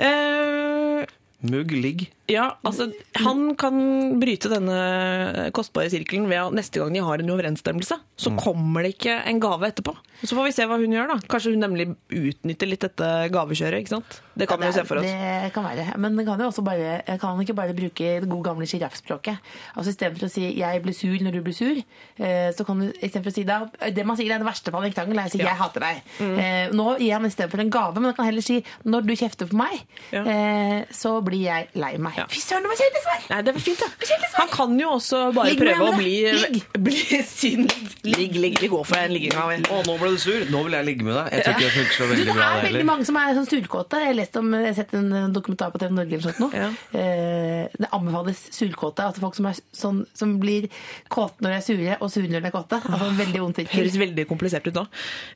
Eh, 0.00 1.04
Mugg, 1.42 1.70
ligg. 1.72 2.08
ja, 2.28 2.56
altså 2.62 2.90
Han 3.24 3.54
kan 3.56 4.20
bryte 4.20 4.50
denne 4.52 5.50
kostbare 5.56 5.88
sirkelen 5.90 6.28
ved 6.28 6.36
at 6.36 6.52
neste 6.52 6.78
gang 6.78 6.92
de 6.92 7.00
har 7.02 7.18
en 7.22 7.30
uoverensstemmelse, 7.32 7.96
så 8.20 8.32
kommer 8.38 8.82
det 8.84 8.94
ikke 8.98 9.16
en 9.26 9.40
gave 9.40 9.66
etterpå. 9.70 9.94
Så 10.22 10.36
får 10.36 10.44
vi 10.44 10.52
se 10.52 10.66
hva 10.68 10.76
hun 10.76 10.92
gjør, 10.92 11.08
da. 11.08 11.16
Kanskje 11.32 11.54
hun 11.54 11.62
nemlig 11.64 11.86
utnytter 12.12 12.68
litt 12.68 12.80
dette 12.84 13.06
gavekjøret. 13.32 13.80
ikke 13.80 13.94
sant? 13.94 14.18
Det 14.36 14.46
kan 14.48 14.60
vi 14.60 14.66
jo 14.68 14.72
se 14.76 14.84
for 14.84 15.00
oss. 15.00 15.04
Det 15.08 15.52
kan 15.54 15.64
være. 15.64 15.96
Men 15.98 16.16
det 16.16 16.26
kan 16.26 16.38
jo 16.40 16.50
også 16.50 16.62
bare, 16.64 17.00
kan 17.18 17.30
han 17.34 17.40
ikke 17.40 17.56
bare 17.56 17.72
bruke 17.76 18.10
det 18.20 18.28
gode 18.28 18.44
gamle 18.44 18.68
sjiraffspråket. 18.68 19.40
Altså 19.76 19.90
Istedenfor 19.94 20.28
å 20.28 20.30
si 20.30 20.52
'jeg 20.60 20.82
blir 20.82 20.92
sur 20.94 21.16
når 21.24 21.32
du 21.32 21.40
blir 21.42 21.54
sur', 21.56 21.82
eh, 22.18 22.52
så 22.52 22.64
kan 22.66 22.78
du 22.80 22.92
istedenfor 23.00 23.30
å 23.30 23.34
si 23.34 23.44
det, 23.44 23.94
det 23.94 24.04
man 24.06 24.16
sier 24.16 24.30
er 24.34 24.38
det 24.38 24.46
verste 24.46 24.70
fall 24.70 24.84
i 24.84 24.86
en 24.88 24.92
krangel, 24.92 25.18
er 25.18 25.24
å 25.26 25.30
si 25.30 25.38
'jeg 25.38 25.56
hater 25.56 25.80
deg'. 25.80 26.02
Mm. 26.20 26.38
Eh, 26.38 26.68
Nå 26.70 26.98
gir 26.98 27.12
han 27.12 27.24
istedenfor 27.24 27.60
en 27.60 27.70
gave, 27.70 27.94
men 27.94 28.04
han 28.04 28.14
kan 28.14 28.24
heller 28.26 28.42
si 28.42 28.62
'når 28.84 29.06
du 29.06 29.12
kjefter 29.16 29.46
på 29.48 29.56
meg, 29.56 29.80
Ja. 30.12 30.22
eh, 30.24 30.84
så 30.92 31.22
blir 31.24 31.29
jeg 31.38 31.68
lei 31.74 31.96
meg'. 31.98 32.16
Ja. 32.16 32.26
Fy 32.30 32.40
søren, 32.40 32.62
det 32.62 32.70
var 32.72 32.80
kjedelig 32.80 33.02
svar! 33.04 33.20
Nei, 33.30 33.42
det 33.42 33.54
var 33.54 33.60
fint, 33.60 33.78
det. 33.78 34.30
Han 34.34 34.48
kan 34.48 34.78
jo 34.80 34.90
også 34.96 35.32
bare 35.34 35.50
Ligg 35.50 35.58
prøve 35.60 35.88
å 35.90 35.96
bli, 35.96 36.14
Ligg. 36.32 36.62
bli 36.88 37.22
sin 37.26 37.68
Ligg, 38.04 38.36
ligg. 38.36 38.60
Vi 38.60 38.68
går 38.68 38.84
for 38.84 38.96
en 38.96 39.12
ligging 39.12 39.34
av 39.36 39.52
en. 39.52 39.64
Å, 39.70 39.82
nå 39.86 39.96
ble 40.00 40.14
du 40.14 40.18
sur. 40.18 40.44
Nå 40.50 40.62
vil 40.66 40.72
jeg 40.78 40.84
ligge 40.88 41.04
med 41.04 41.14
deg. 41.14 41.32
Jeg 41.34 41.44
tror 41.44 41.54
ikke 41.54 41.66
det 41.66 41.74
funker 41.76 41.94
så 41.94 42.08
Du, 42.10 42.24
bra. 42.32 42.34
det 42.34 42.46
er 42.46 42.66
veldig 42.70 42.86
mange 42.88 43.04
som 43.08 43.18
er 43.20 43.34
sånn 43.36 43.48
surkåte. 43.50 44.00
Jeg 44.00 44.14
har 44.14 44.20
jeg 44.20 44.66
har 44.66 44.74
sett 44.74 44.94
en 44.94 45.32
dokumentar 45.34 45.70
på 45.72 45.80
TV 45.80 45.92
Norge 45.94 46.16
eller 46.16 46.24
sånt 46.24 46.40
nå. 46.42 46.48
Ja. 46.56 46.68
Eh, 46.96 47.68
det 47.80 47.90
anbefales 47.92 48.42
surkåte. 48.54 49.04
Altså 49.04 49.22
folk 49.24 49.36
som, 49.36 49.48
er 49.50 49.58
sånn, 49.76 50.02
som 50.16 50.34
blir 50.42 50.68
kåte 51.12 51.44
når 51.44 51.54
de 51.54 51.58
er 51.58 51.64
sure, 51.66 51.98
og 52.00 52.12
sure 52.12 52.30
når 52.30 52.44
de 52.44 52.50
er 52.50 52.54
kåte. 52.54 52.80
Altså 52.80 53.10
veldig 53.20 53.42
vondt 53.44 53.60
sirkel. 53.60 53.80
Høres 53.80 53.98
veldig 54.00 54.26
komplisert 54.30 54.68
ut 54.70 54.80
nå. 54.80 54.86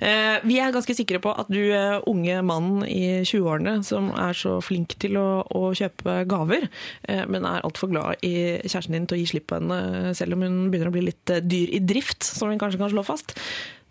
Eh, 0.04 0.38
vi 0.46 0.58
er 0.62 0.74
ganske 0.74 0.96
sikre 0.96 1.20
på 1.24 1.34
at 1.34 1.50
du 1.52 1.60
eh, 1.66 1.98
unge 2.10 2.40
mann 2.46 2.84
i 2.88 3.22
20-årene 3.26 3.78
som 3.86 4.10
er 4.16 4.36
så 4.38 4.56
flink 4.64 4.96
til 5.02 5.18
å, 5.20 5.28
å 5.44 5.70
kjøpe 5.84 6.16
gaver, 6.30 6.68
eh, 7.08 7.22
men 7.30 7.46
er 7.48 7.64
altfor 7.64 7.92
glad 7.92 8.24
i 8.26 8.34
kjæresten 8.64 8.96
din 8.96 9.08
til 9.08 9.18
å 9.18 9.22
gi 9.22 9.30
slipp 9.34 9.48
på 9.52 9.60
henne, 9.60 10.12
selv 10.18 10.36
om 10.36 10.44
hun 10.46 10.58
begynner 10.72 10.92
å 10.92 10.96
bli 10.96 11.06
litt 11.10 11.32
eh, 11.32 11.44
dyr 11.44 11.76
i 11.76 11.82
drift, 11.84 12.26
som 12.26 12.52
vi 12.52 12.60
kanskje 12.60 12.82
kan 12.82 12.92
slå 12.92 13.06
fast. 13.06 13.36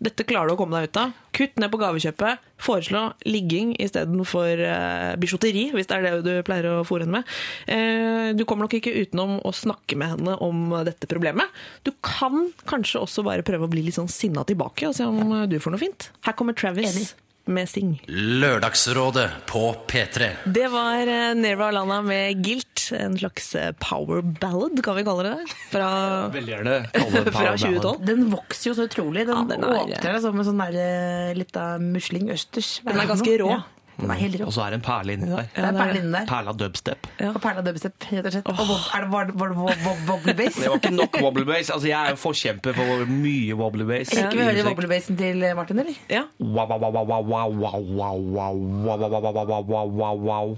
Dette 0.02 0.26
klarer 0.26 0.50
du 0.50 0.54
å 0.56 0.58
komme 0.58 0.76
deg 0.76 0.90
ut 0.90 0.98
av. 1.00 1.12
Kutt 1.34 1.60
ned 1.60 1.70
på 1.70 1.78
gavekjøpet. 1.80 2.42
Foreslå 2.64 3.02
ligging 3.28 3.72
istedenfor 3.82 4.60
uh, 4.60 5.14
bijouteri, 5.20 5.68
hvis 5.74 5.88
det 5.90 5.96
er 5.96 6.06
det 6.06 6.12
du 6.26 6.32
pleier 6.46 6.68
å 6.70 6.84
fòre 6.86 7.06
henne 7.06 7.20
med. 7.20 7.34
Eh, 7.70 8.32
du 8.36 8.44
kommer 8.48 8.66
nok 8.66 8.76
ikke 8.80 8.94
utenom 8.94 9.36
å 9.46 9.54
snakke 9.54 9.98
med 10.00 10.16
henne 10.16 10.36
om 10.44 10.74
dette 10.86 11.08
problemet. 11.10 11.62
Du 11.86 11.92
kan 12.04 12.50
kanskje 12.68 13.02
også 13.04 13.24
bare 13.26 13.46
prøve 13.46 13.68
å 13.68 13.72
bli 13.72 13.86
litt 13.86 13.98
sånn 13.98 14.10
sinna 14.10 14.44
tilbake 14.48 14.90
og 14.90 14.96
se 14.98 15.06
om 15.08 15.20
eh, 15.24 15.46
du 15.50 15.60
får 15.62 15.76
noe 15.76 15.84
fint. 15.86 16.10
Her 16.26 16.36
kommer 16.38 16.58
Travis 16.58 16.90
Enig. 16.90 17.12
Med 17.46 17.68
Sing. 17.68 17.94
Lørdagsrådet 18.08 19.28
på 19.48 19.62
P3. 19.90 20.28
Det 20.44 20.68
var 20.72 21.06
Nerva 21.38 21.68
Alana 21.70 21.84
Lana 21.84 22.02
med 22.02 22.42
Guilt, 22.44 22.84
en 22.96 23.16
slags 23.18 23.54
eh, 23.54 23.72
power 23.80 24.20
ballad, 24.22 24.82
kan 24.84 24.96
vi 24.98 25.04
kalle 25.06 25.24
det. 25.30 25.48
Fra, 25.72 25.88
Veldig 26.34 26.52
gjerne 26.54 26.76
kalle 26.92 27.24
det 27.24 27.32
fra 27.36 27.38
power 27.38 27.56
ballad. 27.56 27.82
2012. 27.82 28.06
Den 28.12 28.26
vokser 28.32 28.70
jo 28.70 28.76
så 28.78 28.88
utrolig. 28.88 29.26
Den, 29.28 29.36
Ja, 29.36 29.44
den 29.54 29.64
er- 29.64 29.82
åpner 29.84 30.20
som 30.24 30.38
en 30.40 30.48
sånn 30.50 30.62
der 30.64 31.34
litt 31.34 31.54
lita 31.54 31.78
musling 31.78 32.30
østers. 32.34 32.80
Den 32.84 32.98
er 33.00 33.06
ganske 33.06 33.38
rå. 33.40 33.50
Ja, 33.52 33.62
den 34.00 34.10
er 34.10 34.18
helt 34.20 34.36
rå. 34.40 34.46
Og 34.48 34.52
så 34.56 34.64
er 34.66 34.74
det 34.74 34.78
en 34.80 34.84
perle 34.86 35.12
inni 35.16 35.28
der. 35.30 35.46
Det 35.54 35.64
er 35.64 35.76
perle 35.78 35.98
inni 36.00 36.12
der. 36.16 36.26
Perla 36.30 36.52
dubstep. 36.52 37.06
Ja. 37.20 37.30
Og 37.34 37.40
perla 37.44 37.62
dubstep, 37.66 37.94
rett 38.10 38.26
og 38.26 38.32
slett. 38.34 38.48
Og 38.50 38.58
wob- 38.58 38.88
er 38.96 39.04
det, 39.04 39.10
var 39.12 39.30
var 39.42 39.48
det 39.52 39.56
wob- 39.60 39.84
wob- 39.86 40.04
wobbly 40.10 40.34
bass? 40.40 40.58
Det 40.60 40.68
var 40.72 40.80
ikke 40.82 40.94
nok 40.96 41.18
wobble 41.22 41.44
bass. 41.48 41.70
Altså, 41.70 41.88
jeg 41.88 41.98
er 42.00 42.10
jo 42.16 42.20
forkjemper 42.24 42.74
for 42.80 43.06
mye 43.10 43.54
wobble 43.60 43.86
bass. 43.88 44.10
Rekker 44.18 44.38
vi 44.38 44.44
å 44.44 44.50
høre 44.50 44.66
wobbly 44.70 44.90
bassen 44.90 45.16
til 45.20 45.42
eh, 45.46 45.54
Martin, 45.58 45.78
eller? 45.84 45.98
Ja. 46.10 46.24
Wow, 46.40 46.66
wow, 46.68 46.78
wow, 46.80 46.92
wow, 46.92 47.22
wow, 47.22 47.50
wow, 47.50 47.80
wow, 47.80 47.80
wow, 47.94 48.18
wow, 48.18 48.98
wow, 48.98 49.08
wow, 49.08 49.32
wow, 49.32 49.44
wow, 49.44 49.62
wow, 49.62 49.86
wow, 49.88 50.14
wow. 50.28 50.56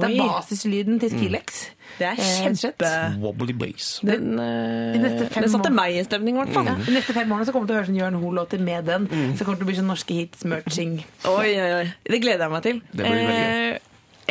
Det 0.00 0.08
er 0.10 0.18
basislyden 0.20 0.98
til 1.02 1.10
Skrillex. 1.12 1.62
det 1.98 2.06
er 2.08 2.18
Eh, 2.18 2.52
kjempe... 2.54 2.90
Wobbly 3.22 3.52
bass. 3.60 4.00
Den, 4.02 4.38
eh, 4.38 4.92
De 4.96 5.02
neste 5.04 5.28
fem 5.30 5.44
den 5.46 5.52
satte 5.52 5.70
meg 5.74 5.94
i 5.98 6.04
stemning, 6.06 6.36
i 6.38 6.42
hvert 6.42 6.54
fall. 6.56 6.66
Ja. 6.70 6.74
De 6.86 6.92
neste 6.96 7.14
fem 7.16 7.30
årene 7.34 7.46
så 7.48 7.52
kommer 7.54 7.66
du 7.68 7.72
til 7.72 7.76
å 7.76 7.80
høre 7.82 7.90
sånn 7.92 7.98
Jørn 8.00 8.18
Hoel-låter 8.22 8.60
med 8.64 8.84
den. 8.90 9.08
Så 9.38 9.44
kommer 9.44 9.58
det 9.58 9.64
til 9.64 9.68
å 9.68 9.70
bli 9.72 9.78
sånn 9.80 9.90
norske 9.92 10.14
hits, 10.18 10.44
merching. 10.48 10.96
Oi, 11.30 11.50
oi, 11.60 11.70
oi. 11.82 11.86
Det 12.08 12.20
gleder 12.24 12.46
jeg 12.48 12.54
meg 12.56 12.62
til. 12.68 12.80
Det 12.92 13.02
blir 13.04 13.18
veldig 13.20 13.74
Eh, 13.74 13.78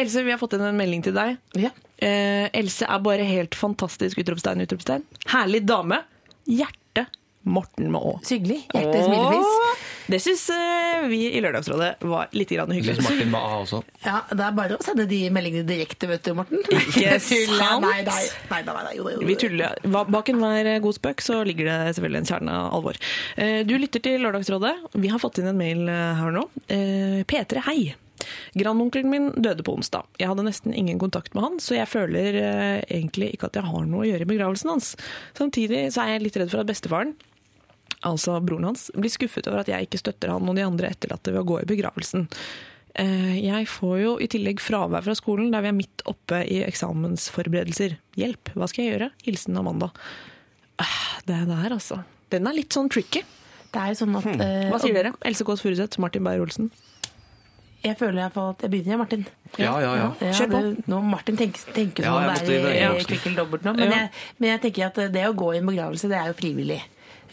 Else, 0.04 0.24
vi 0.26 0.32
har 0.34 0.39
fått 0.41 0.54
inn 0.58 0.62
en 0.66 0.78
melding 0.78 1.04
til 1.06 1.14
deg. 1.14 1.36
Ja. 1.62 1.70
Eh, 2.01 2.49
Else 2.58 2.88
er 2.89 2.99
bare 3.06 3.24
helt 3.30 3.54
fantastisk! 3.54 4.18
Utropstegn, 4.18 4.64
utropstegn. 4.66 5.04
Herlig 5.30 5.62
dame. 5.70 5.99
Hjerte 6.49 7.06
Morten 7.45 7.91
med 7.91 8.01
Å. 8.01 8.16
Så 8.26 8.38
hyggelig. 8.39 8.64
Hjerte 8.74 9.04
smilefjes. 9.06 9.51
Det 10.12 10.20
syns 10.20 10.43
eh, 10.51 11.06
vi 11.08 11.20
i 11.32 11.39
Lørdagsrådet 11.43 11.91
var 12.12 12.32
litt 12.36 12.51
grann 12.51 12.72
Litt 12.74 12.82
hyggelig. 12.84 13.04
Martin 13.06 13.32
med 13.32 13.39
A 13.39 13.60
også. 13.62 13.80
Ja, 14.04 14.18
Det 14.30 14.43
er 14.47 14.56
bare 14.58 14.78
å 14.78 14.84
sende 14.84 15.06
de 15.10 15.22
meldingene 15.34 15.68
direkte, 15.70 16.10
vet 16.12 16.26
du, 16.28 16.34
Morten. 16.38 16.60
Ikke 16.82 17.16
sant? 17.24 17.86
Nei, 17.88 18.01
nei, 18.04 18.64
nei. 18.89 19.18
Vi 19.24 19.38
tuller. 19.39 19.80
Bak 19.88 20.32
enhver 20.34 20.72
god 20.84 20.97
spøk 20.99 21.24
så 21.24 21.41
ligger 21.47 21.70
det 21.72 21.95
selvfølgelig 21.97 22.24
en 22.24 22.32
kjerne 22.34 22.60
av 22.66 22.78
alvor. 22.80 22.99
Eh, 23.38 23.62
Du 23.68 23.76
lytter 23.80 24.04
til 24.04 24.20
Lørdagsrådet. 24.26 24.76
Vi 24.99 25.12
har 25.14 25.22
fått 25.24 25.39
inn 25.41 25.51
en 25.54 25.60
mail 25.60 25.86
eh, 25.88 26.14
her 26.20 26.36
nå. 26.36 26.47
Eh, 26.68 27.22
P3, 27.30 27.64
hei. 27.70 27.82
Grandonkelen 28.56 29.10
min 29.12 29.26
døde 29.36 29.64
på 29.66 29.74
onsdag. 29.76 30.06
Jeg 30.22 30.30
hadde 30.30 30.45
nesten 30.47 30.76
ingen 30.78 30.99
kontakt 31.01 31.34
med 31.36 31.43
han, 31.43 31.58
så 31.64 31.76
jeg 31.76 31.89
føler 31.91 32.38
eh, 32.39 32.80
egentlig 32.88 33.34
ikke 33.36 33.49
at 33.49 33.58
jeg 33.60 33.68
har 33.68 33.88
noe 33.89 34.04
å 34.06 34.08
gjøre 34.08 34.28
i 34.28 34.30
begravelsen 34.30 34.72
hans. 34.76 34.93
Samtidig 35.38 35.86
så 35.95 36.06
er 36.06 36.14
jeg 36.16 36.28
litt 36.28 36.38
redd 36.39 36.51
for 36.54 36.64
at 36.64 36.70
bestefaren, 36.70 37.16
altså 38.04 38.38
broren 38.43 38.66
hans, 38.72 38.89
blir 38.95 39.12
skuffet 39.14 39.47
over 39.47 39.64
at 39.64 39.72
jeg 39.72 39.88
ikke 39.88 39.99
støtter 40.01 40.32
han 40.34 40.47
og 40.49 40.56
de 40.56 40.66
andre 40.66 40.89
etterlatte 40.93 41.32
ved 41.34 41.41
å 41.43 41.47
gå 41.54 41.62
i 41.64 41.68
begravelsen. 41.70 42.28
Eh, 42.95 43.39
Jeg 43.41 43.66
får 43.68 43.95
jo 44.04 44.12
i 44.22 44.28
tillegg 44.30 44.60
fravær 44.62 45.01
fra 45.04 45.16
skolen 45.18 45.51
der 45.51 45.62
vi 45.66 45.72
er 45.72 45.78
midt 45.80 46.04
oppe 46.06 46.43
i 46.45 46.62
eksamensforberedelser. 46.68 47.97
Hjelp, 48.20 48.51
hva 48.54 48.68
skal 48.70 48.86
jeg 48.86 48.93
gjøre? 48.93 49.12
Hilsen 49.26 49.58
Amanda. 49.58 49.89
Ah, 50.78 51.20
Det 51.26 51.39
der, 51.47 51.70
altså. 51.74 52.04
Den 52.30 52.47
er 52.47 52.54
litt 52.54 52.74
sånn 52.74 52.89
tricky. 52.89 53.24
Det 53.74 53.82
er 53.82 53.93
jo 53.93 54.06
sånn 54.06 54.16
at 54.20 54.26
eh, 54.38 54.70
Hva 54.70 54.80
sier 54.82 54.93
dere? 54.93 55.14
Else 55.26 55.43
Kåss 55.47 55.62
Furuseth, 55.66 55.97
Martin 56.01 56.24
Beyer-Olsen. 56.26 56.70
Jeg 57.84 57.97
føler 57.99 58.16
i 58.16 58.24
hvert 58.24 58.36
fall 58.38 58.51
at 58.54 58.62
jeg 58.64 58.72
begynner, 58.72 58.99
Martin. 59.01 59.26
Ja, 59.60 59.74
ja, 59.84 59.89
ja. 59.99 60.06
Ja, 60.22 60.32
Kjør 60.38 60.51
på. 60.54 60.60
det- 60.64 60.86
Nå 60.88 61.01
Martin 61.04 61.36
tenker, 61.38 61.60
tenker 61.76 62.04
Ja, 62.06 62.14
som 62.14 62.45
det 62.45 62.62
er 62.62 62.93
være 62.93 63.32
i 63.34 63.36
dobbelt 63.36 63.64
nå, 63.66 63.74
men, 63.76 63.89
Ja. 63.91 63.97
jeg, 63.97 64.10
men 64.39 64.49
jeg 64.51 64.62
tenker 64.62 64.86
at 64.86 65.12
det 65.12 65.26
å 65.28 65.34
gå 65.36 65.54
i 65.54 65.58
en 65.58 65.66
begravelse, 65.68 66.08
det 66.08 66.16
er 66.18 66.28
jo 66.32 66.34
frivillig. 66.34 66.82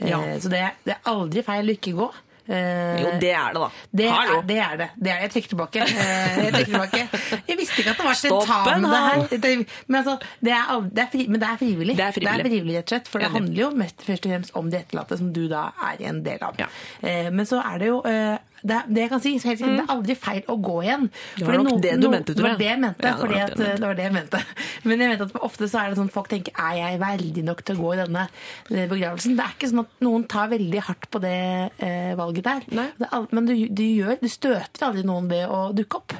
Eh, 0.01 0.09
Ja. 0.11 0.19
Så 0.41 0.49
det, 0.53 0.65
det 0.85 0.97
er 0.97 1.01
aldri 1.15 1.43
feil 1.47 1.69
å 1.71 1.77
ikke 1.79 1.93
gå. 1.99 2.11
Eh, 2.51 2.97
Jo, 2.99 3.11
det 3.23 3.29
er 3.31 3.53
det, 3.55 3.61
da. 3.61 3.67
Det 3.95 4.07
er, 4.11 4.31
det 4.49 4.57
er 4.59 4.77
det. 4.81 4.87
det 4.99 5.11
er, 5.13 5.19
jeg 5.23 5.31
trekker 5.31 5.51
tilbake. 5.53 5.85
Eh, 5.87 6.39
Jeg 6.41 6.53
trekker 6.55 6.73
tilbake. 6.73 7.03
Jeg 7.47 7.59
visste 7.61 7.83
ikke 7.85 7.93
at 7.93 8.01
det 8.01 8.07
var 8.09 8.19
sentamen, 8.19 8.87
det 8.91 9.45
her. 9.45 9.65
Men, 9.87 9.99
altså, 10.01 10.17
det 10.43 10.53
er, 10.57 10.73
er 11.05 11.11
fri, 11.13 11.27
men 11.29 11.41
det 11.45 11.49
er 11.53 11.61
frivillig. 11.61 11.97
Det 12.01 12.07
er 12.09 12.17
frivillig. 12.17 12.75
rett 12.81 12.89
og 12.89 12.95
slett. 12.97 13.09
For 13.13 13.23
det 13.23 13.31
handler 13.37 13.63
jo 13.63 13.71
mest, 13.85 14.03
først 14.09 14.27
og 14.27 14.33
fremst 14.35 14.57
om 14.59 14.71
de 14.73 14.81
etterlatte, 14.81 15.19
som 15.21 15.31
du 15.37 15.45
da 15.53 15.69
er 15.93 16.03
en 16.11 16.23
del 16.27 16.43
av. 16.43 16.59
Ja. 16.59 16.67
Eh, 17.07 17.31
Men 17.31 17.47
så 17.47 17.61
er 17.63 17.79
det 17.79 17.93
jo 17.93 18.01
eh, 18.09 18.39
det, 18.63 18.79
det 18.89 19.03
jeg 19.05 19.11
kan 19.13 19.21
si, 19.25 19.33
helt 19.39 19.61
det 19.63 19.69
er 19.83 19.93
aldri 19.95 20.15
feil 20.19 20.43
å 20.53 20.57
gå 20.61 20.77
igjen. 20.85 21.07
Mm. 21.09 21.37
Det 21.39 21.47
var 21.47 21.59
nok 21.61 21.69
no- 21.71 21.81
det 21.81 21.93
du 22.01 22.07
no- 22.07 22.11
mente, 22.13 22.35
tror 22.35 22.37
Det 22.37 22.43
var 22.45 22.51
jeg. 22.51 22.59
det 22.61 22.69
jeg 22.71 22.81
mente. 22.85 23.07
Ja, 23.07 23.15
det 23.17 23.29
var 23.31 23.45
at, 23.47 23.57
det 23.61 23.87
var 23.87 24.03
jeg 24.05 24.13
mente. 24.17 24.43
Men 24.85 25.05
jeg 25.05 25.13
mente 25.15 25.29
at 25.31 25.39
ofte 25.51 25.69
så 25.71 25.81
er 25.83 25.91
det 25.95 26.01
sånn 26.01 26.13
folk 26.13 26.29
tenker 26.33 26.53
er 26.57 26.75
jeg 26.81 27.01
verdig 27.01 27.45
nok 27.47 27.63
til 27.65 27.77
å 27.79 27.83
gå 27.85 27.95
i 27.95 28.01
denne 28.03 28.27
begravelsen. 28.71 29.37
Det 29.39 29.47
er 29.47 29.55
ikke 29.57 29.71
sånn 29.73 29.85
at 29.85 30.05
noen 30.05 30.27
tar 30.31 30.51
veldig 30.53 30.85
hardt 30.91 31.09
på 31.11 31.23
det 31.25 31.37
eh, 31.79 32.13
valget 32.21 32.45
der. 32.51 32.69
Er, 33.11 33.27
men 33.33 33.49
du, 33.49 33.55
du, 33.69 33.83
gjør, 33.87 34.19
du 34.21 34.29
støter 34.31 34.87
aldri 34.91 35.07
noen 35.09 35.31
ved 35.31 35.47
å 35.49 35.71
dukke 35.77 36.03
opp. 36.03 36.17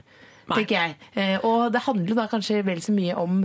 Nei. 0.51 0.65
tenker 0.65 0.75
jeg. 0.75 0.95
Eh, 1.15 1.45
og 1.47 1.69
det 1.71 1.85
handler 1.85 2.17
da 2.19 2.25
kanskje 2.27 2.65
vel 2.67 2.81
så 2.83 2.91
mye 2.91 3.15
om 3.21 3.45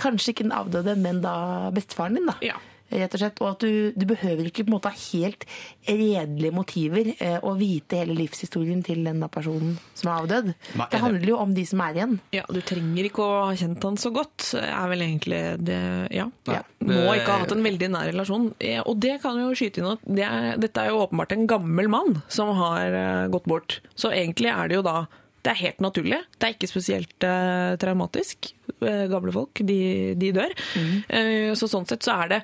kanskje 0.00 0.32
ikke 0.32 0.48
den 0.48 0.54
avdøde, 0.56 0.96
men 0.98 1.20
da 1.22 1.70
bestefaren 1.74 2.16
din. 2.18 2.26
da. 2.26 2.34
Ja. 2.42 2.56
Rett 2.90 3.14
og 3.14 3.20
slett, 3.22 3.40
og 3.40 3.48
at 3.52 3.62
du, 3.64 3.92
du 3.94 4.04
behøver 4.10 4.48
ikke 4.48 4.64
på 4.66 4.70
en 4.72 4.76
måte 4.76 4.90
ha 4.90 4.98
helt 5.12 5.44
redelige 5.88 6.54
motiver 6.54 7.12
eh, 7.18 7.36
og 7.40 7.58
vite 7.60 8.00
hele 8.00 8.16
livshistorien 8.18 8.82
til 8.86 9.04
den 9.06 9.22
personen 9.32 9.76
som 9.96 10.10
er 10.10 10.24
avdød. 10.24 10.50
Nei, 10.80 10.88
Det 10.92 11.00
handler 11.02 11.28
jo 11.32 11.38
om 11.40 11.54
de 11.54 11.64
som 11.68 11.82
er 11.86 12.00
igjen. 12.00 12.16
Ja, 12.34 12.44
Du 12.50 12.60
trenger 12.66 13.06
ikke 13.06 13.22
å 13.24 13.38
ha 13.46 13.54
kjent 13.58 13.86
han 13.86 13.98
så 14.00 14.12
godt, 14.14 14.50
er 14.58 14.90
vel 14.90 15.06
egentlig 15.06 15.40
det 15.62 15.80
Ja. 16.14 16.26
Nei, 16.48 16.60
Må 16.80 17.14
ikke 17.14 17.30
ha 17.30 17.38
hatt 17.44 17.54
en 17.54 17.64
veldig 17.64 17.90
nær 17.94 18.10
relasjon. 18.10 18.50
Og 18.86 19.00
det 19.00 19.16
kan 19.22 19.38
jo 19.38 19.54
skyte 19.54 19.82
inn 19.82 19.90
at 19.94 20.04
det 20.06 20.26
er, 20.26 20.56
dette 20.60 20.82
er 20.82 20.90
jo 20.90 21.04
åpenbart 21.06 21.32
en 21.36 21.46
gammel 21.50 21.88
mann 21.92 22.20
som 22.28 22.52
har 22.58 22.90
eh, 22.96 23.26
gått 23.32 23.46
bort. 23.50 23.80
Så 23.94 24.10
egentlig 24.14 24.50
er 24.52 24.68
det 24.70 24.80
jo 24.80 24.86
da 24.86 25.06
Det 25.40 25.54
er 25.54 25.60
helt 25.62 25.78
naturlig. 25.80 26.18
Det 26.36 26.44
er 26.48 26.52
ikke 26.52 26.68
spesielt 26.68 27.24
eh, 27.24 27.76
traumatisk. 27.80 28.50
Eh, 28.80 29.04
gamle 29.10 29.34
folk, 29.34 29.62
de, 29.66 29.80
de 30.20 30.32
dør. 30.36 30.52
Mm. 30.76 31.54
så 31.58 31.66
sånn 31.70 31.86
sett 31.88 32.04
så 32.04 32.14
er 32.22 32.30
det 32.30 32.38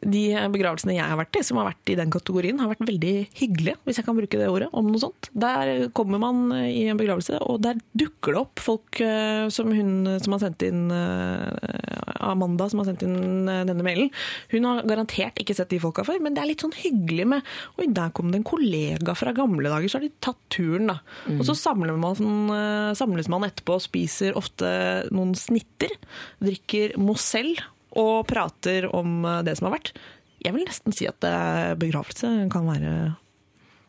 de 0.00 0.22
begravelsene 0.52 0.94
jeg 0.96 1.06
har 1.06 1.18
vært 1.18 1.38
i, 1.38 1.42
som 1.44 1.58
har 1.60 1.70
vært 1.70 1.92
i 1.92 1.96
den 1.98 2.12
kategorien, 2.12 2.60
har 2.60 2.70
vært 2.72 2.86
veldig 2.88 3.14
hyggelige, 3.40 3.76
hvis 3.86 4.00
jeg 4.00 4.06
kan 4.06 4.16
bruke 4.18 4.40
det 4.40 4.48
ordet, 4.50 4.70
om 4.76 4.88
noe 4.88 5.02
sånt. 5.02 5.30
Der 5.32 5.88
kommer 5.96 6.20
man 6.22 6.54
i 6.56 6.86
en 6.90 7.00
begravelse, 7.00 7.40
og 7.44 7.60
der 7.64 7.80
dukker 7.98 8.36
det 8.36 8.42
opp 8.42 8.62
folk 8.62 9.00
eh, 9.04 9.46
som 9.52 9.72
hun 9.74 10.18
som 10.22 10.36
har 10.36 10.42
sendt 10.44 10.64
inn 10.66 10.88
eh, 10.94 12.10
Amanda, 12.30 12.68
som 12.70 12.82
har 12.82 12.90
sendt 12.90 13.04
inn 13.06 13.48
eh, 13.48 13.64
denne 13.68 13.84
mailen. 13.86 14.10
Hun 14.52 14.68
har 14.68 14.86
garantert 14.88 15.40
ikke 15.40 15.56
sett 15.56 15.72
de 15.72 15.80
folka 15.82 16.04
før, 16.06 16.20
men 16.22 16.36
det 16.36 16.44
er 16.44 16.50
litt 16.52 16.64
sånn 16.64 16.76
hyggelig 16.76 17.28
med 17.34 17.54
Oi, 17.80 17.88
der 17.94 18.12
kom 18.16 18.30
det 18.32 18.40
en 18.40 18.46
kollega 18.46 19.14
fra 19.18 19.34
gamle 19.36 19.70
dager, 19.72 19.90
så 19.90 19.98
har 19.98 20.06
de 20.06 20.12
tatt 20.22 20.40
turen, 20.52 20.90
da. 20.90 20.98
Og 21.36 21.44
så 21.48 21.56
samles 21.58 21.98
man, 22.00 22.34
eh, 22.54 22.92
samles 22.98 23.30
man 23.32 23.46
etterpå 23.48 23.78
og 23.78 23.84
spiser 23.84 24.36
ofte 24.38 24.70
noen 25.14 25.34
snitter, 25.70 25.96
drikker 26.42 26.96
Mosell 27.00 27.54
og 27.98 28.26
prater 28.30 28.86
om 28.94 29.24
eh, 29.24 29.42
det 29.46 29.56
som 29.58 29.70
har 29.70 29.78
vært. 29.78 29.94
Jeg 30.44 30.54
vil 30.54 30.64
nesten 30.66 30.94
si 30.94 31.06
at 31.08 31.22
eh, 31.26 31.74
begravelse 31.76 32.48
kan 32.52 32.64
være 32.68 32.92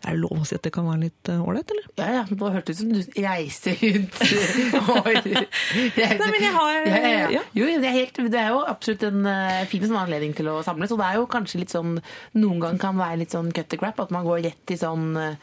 Er 0.02 0.16
det 0.16 0.20
lov 0.24 0.40
å 0.42 0.46
si 0.50 0.56
at 0.58 0.64
det 0.66 0.72
kan 0.74 0.88
være 0.90 1.04
litt 1.06 1.30
eh, 1.30 1.38
ålreit, 1.46 1.70
eller? 1.72 1.86
Ja, 2.02 2.08
ja, 2.16 2.24
men 2.28 2.40
Det 2.40 2.50
hørtes 2.56 2.80
ut 2.80 2.82
som 2.82 2.94
du 2.96 3.22
reiser 3.22 3.78
rundt. 3.78 4.18
Nei, 6.02 6.32
men 6.34 6.42
jeg 6.42 6.54
har- 6.56 6.88
ja, 6.88 6.96
ja, 6.98 7.12
ja. 7.12 7.28
ja. 7.38 7.44
Jo, 7.54 7.68
det 7.70 7.86
er, 7.86 7.96
helt, 8.00 8.18
det 8.34 8.40
er 8.42 8.50
jo 8.56 8.64
absolutt 8.66 9.06
en 9.12 9.22
uh, 9.30 9.62
fin 9.70 9.86
sånn 9.86 10.00
anledning 10.02 10.34
til 10.38 10.50
å 10.50 10.58
samles. 10.66 10.92
Og 10.96 10.98
det 11.04 11.06
er 11.12 11.20
jo 11.22 11.28
kanskje 11.30 11.62
litt 11.62 11.74
sånn 11.76 12.00
Noen 12.34 12.64
ganger 12.64 12.82
kan 12.82 12.98
være 12.98 13.22
litt 13.22 13.36
sånn 13.38 13.54
cut 13.54 13.70
the 13.70 13.78
crap. 13.78 14.02
At 14.02 14.12
man 14.16 14.26
går 14.26 14.42
rett 14.50 14.74
i 14.74 14.80
sånn 14.82 15.12
uh, 15.22 15.38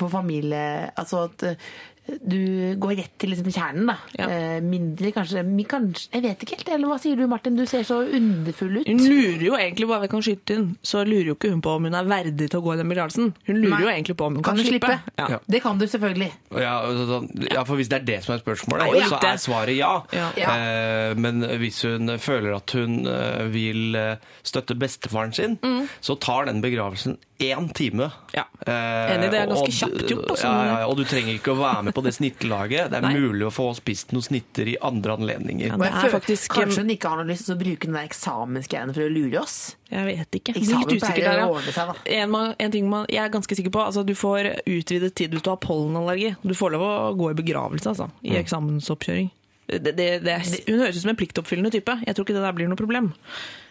på 0.00 0.08
familie 0.12 0.64
Altså 0.96 1.26
at 1.28 1.44
eh, 1.48 1.60
du 2.06 2.74
går 2.78 2.96
rett 3.00 3.14
til 3.18 3.32
liksom 3.32 3.48
kjernen, 3.50 3.88
da. 3.90 3.96
Ja. 4.18 4.26
Eh, 4.30 4.58
mindre 4.64 5.10
kanskje, 5.14 5.42
kanskje 5.68 6.12
Jeg 6.12 6.22
vet 6.22 6.44
ikke 6.44 6.56
helt. 6.56 6.68
Eller 6.76 6.90
hva 6.90 6.98
sier 7.02 7.18
du, 7.18 7.26
Martin? 7.30 7.56
Du 7.58 7.64
ser 7.66 7.82
så 7.86 8.00
underfull 8.04 8.80
ut. 8.80 8.88
Hun 8.88 9.02
lurer 9.02 9.44
jo 9.48 9.56
egentlig, 9.58 9.88
bare 9.90 10.04
vi 10.06 10.10
kan 10.12 10.22
skyte 10.24 10.56
inn, 10.56 10.68
så 10.86 11.02
lurer 11.06 11.32
jo 11.32 11.36
ikke 11.36 11.50
hun 11.50 11.62
på 11.64 11.74
om 11.76 11.88
hun 11.88 11.98
er 11.98 12.08
verdig 12.08 12.48
til 12.52 12.60
å 12.60 12.64
gå 12.64 12.74
i 12.74 12.80
den 12.80 12.92
begravelsen. 12.92 13.32
Hun 13.48 13.60
lurer 13.60 13.74
Nei. 13.74 13.82
jo 13.82 13.92
egentlig 13.94 14.16
på 14.20 14.28
om 14.28 14.38
hun 14.38 14.46
Kan 14.46 14.56
kan, 14.56 14.64
du 14.64 14.70
slippe? 14.70 14.98
Ja. 15.18 15.28
Ja. 15.36 15.40
Det 15.46 15.62
kan 15.64 15.78
du 15.78 15.86
selvfølgelig. 15.90 16.30
Ja, 16.62 16.74
altså 16.86 17.06
sånn- 17.10 17.30
ja, 17.52 17.64
for 17.64 17.76
hvis 17.76 17.90
det 17.90 18.00
er 18.00 18.06
det 18.12 18.18
som 18.24 18.34
er 18.36 18.42
spørsmålet, 18.44 18.92
Nei, 18.92 19.06
så 19.10 19.20
er 19.22 19.42
svaret 19.42 19.76
ja. 19.76 19.92
Ja. 20.12 20.30
Ja. 20.38 20.56
Eh, 20.56 21.14
men 21.18 21.42
hvis 21.58 21.82
hun 21.82 22.18
føler 22.22 22.56
at 22.56 22.70
hun 22.76 23.06
eh, 23.06 23.46
vil 23.50 23.94
eh, 23.98 24.16
støtte 24.46 24.78
bestefaren 24.78 25.34
sin, 25.34 25.58
så 26.00 26.18
tar 26.20 26.46
den 26.46 26.62
begravelsen 26.62 27.18
én 27.38 27.68
time. 27.74 28.06
Mm. 28.06 28.10
Ja. 28.32 28.44
Eh, 28.66 29.14
Enig, 29.14 29.30
det 29.30 29.40
er 29.40 29.50
ganske 29.50 29.72
kjapt 29.72 30.08
gjort, 30.10 30.30
Også, 30.34 30.44
Ja, 30.44 30.64
ja, 30.66 30.78
ja, 30.80 30.86
og 30.88 30.96
du 30.96 31.04
trenger 31.04 31.34
ikke 31.34 31.52
å 31.52 31.58
være 31.60 31.82
med 31.88 31.94
på 31.96 32.02
det 32.06 32.12
snittelaget. 32.16 32.90
Det 32.90 32.98
er 32.98 33.04
Nei. 33.04 33.14
mulig 33.14 33.46
å 33.48 33.52
få 33.52 33.66
spist 33.76 34.12
noen 34.16 34.24
snitter 34.24 34.70
i 34.72 34.76
andre 34.80 35.16
anledninger. 35.16 35.68
Ja, 35.68 35.76
det 35.76 35.90
er 35.92 36.14
faktisk- 36.14 36.52
Kanskje 36.56 36.84
hun 36.84 36.90
ikke 36.96 37.08
har 37.08 37.16
noe 37.22 37.28
lyst 37.30 37.46
til 37.46 37.56
å 37.56 37.60
bruke 37.60 37.80
den 37.86 37.92
der 37.98 38.08
eksamensgreiene 38.08 38.94
for 38.94 39.02
å 39.02 39.10
lure 39.12 39.40
oss? 39.42 39.76
Jeg 39.90 40.04
vet 40.06 40.30
ikke. 40.40 40.56
Eksamen 40.56 40.88
Litt 40.88 41.02
usikker 41.02 41.22
der, 41.22 41.38
ja. 41.38 41.72
seg. 41.72 41.96
En, 42.06 42.34
en 42.58 42.70
ting 42.70 42.88
man, 42.90 43.06
jeg 43.08 43.24
er 43.24 43.28
ganske 43.28 43.54
sikker 43.54 43.70
på, 43.70 43.84
altså 43.84 44.04
du 44.04 44.14
får 44.14 44.62
utvidet 44.66 45.14
tid 45.14 45.30
hvis 45.32 45.42
du 45.42 45.50
har 45.50 45.58
pollenallergi. 45.58 46.36
Du 46.42 46.54
får 46.54 46.72
lov 46.72 46.82
å 46.82 47.16
gå 47.16 47.30
i 47.30 47.34
begravelse 47.42 47.86
altså, 47.92 48.10
i 48.24 48.36
eksamensoppkjøring. 48.40 49.30
Det, 49.66 49.82
det, 49.96 50.22
det 50.22 50.30
er, 50.30 50.42
hun 50.70 50.78
høres 50.78 50.96
ut 50.96 51.02
som 51.02 51.10
en 51.10 51.18
pliktoppfyllende 51.18 51.72
type. 51.74 51.94
Jeg 52.06 52.14
tror 52.14 52.24
ikke 52.26 52.36
det 52.38 52.42
der 52.46 52.52
blir 52.54 52.68
noe 52.70 52.78
problem. 52.78 53.12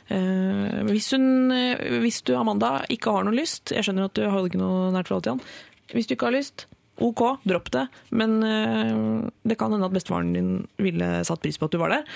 Eh, 0.07 0.83
hvis, 0.85 1.09
hun, 1.15 1.51
eh, 1.51 1.99
hvis 2.03 2.21
du, 2.25 2.35
Amanda, 2.37 2.83
ikke 2.93 3.09
har 3.15 3.25
noe 3.25 3.33
lyst 3.33 3.73
Jeg 3.73 3.87
skjønner 3.87 4.05
at 4.05 4.13
du 4.13 4.27
har 4.29 4.45
ikke 4.45 4.61
noe 4.61 4.91
nært 4.93 5.09
forhold 5.09 5.25
til 5.25 5.37
han. 5.37 5.43
Hvis 5.93 6.09
du 6.09 6.15
ikke 6.15 6.29
har 6.29 6.35
lyst, 6.35 6.67
ok, 7.01 7.23
dropp 7.47 7.71
det. 7.73 7.87
Men 8.15 8.37
eh, 8.45 8.93
det 9.45 9.57
kan 9.59 9.73
hende 9.73 9.89
at 9.89 9.95
bestefaren 9.95 10.33
din 10.37 10.53
ville 10.81 11.11
satt 11.27 11.41
pris 11.43 11.57
på 11.59 11.69
at 11.69 11.75
du 11.75 11.81
var 11.81 11.93
der. 11.93 12.07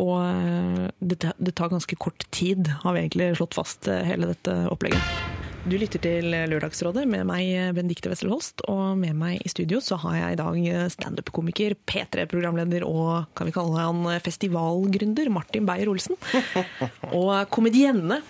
Og 0.00 0.90
det, 1.00 1.54
tar 1.54 1.72
ganske 1.72 2.00
kort 2.00 2.26
tid, 2.34 2.72
har 2.84 2.96
vi 2.96 3.04
egentlig 3.04 3.34
slått 3.38 3.56
fast 3.56 3.88
hele 3.88 4.32
dette 4.32 4.58
opplegget. 4.72 5.43
Du 5.64 5.78
lytter 5.80 5.96
til 5.96 6.26
Lørdagsrådet 6.28 7.06
med 7.08 7.22
meg, 7.24 7.48
Benedikte 7.72 8.10
Wessel 8.12 8.28
Holst. 8.28 8.60
Og 8.68 8.98
med 9.00 9.16
meg 9.16 9.40
i 9.40 9.48
studio 9.48 9.78
så 9.80 9.96
har 10.02 10.18
jeg 10.18 10.34
i 10.34 10.38
dag 10.42 10.90
standup-komiker, 10.92 11.72
P3-programleder 11.88 12.84
og 12.84 13.30
kan 13.32 13.48
vi 13.48 13.54
kalle 13.56 13.78
han 13.80 14.04
festivalgründer, 14.20 15.32
Martin 15.32 15.64
Beyer-Olsen. 15.64 16.20
Og 17.16 17.32
komedienne. 17.48 18.20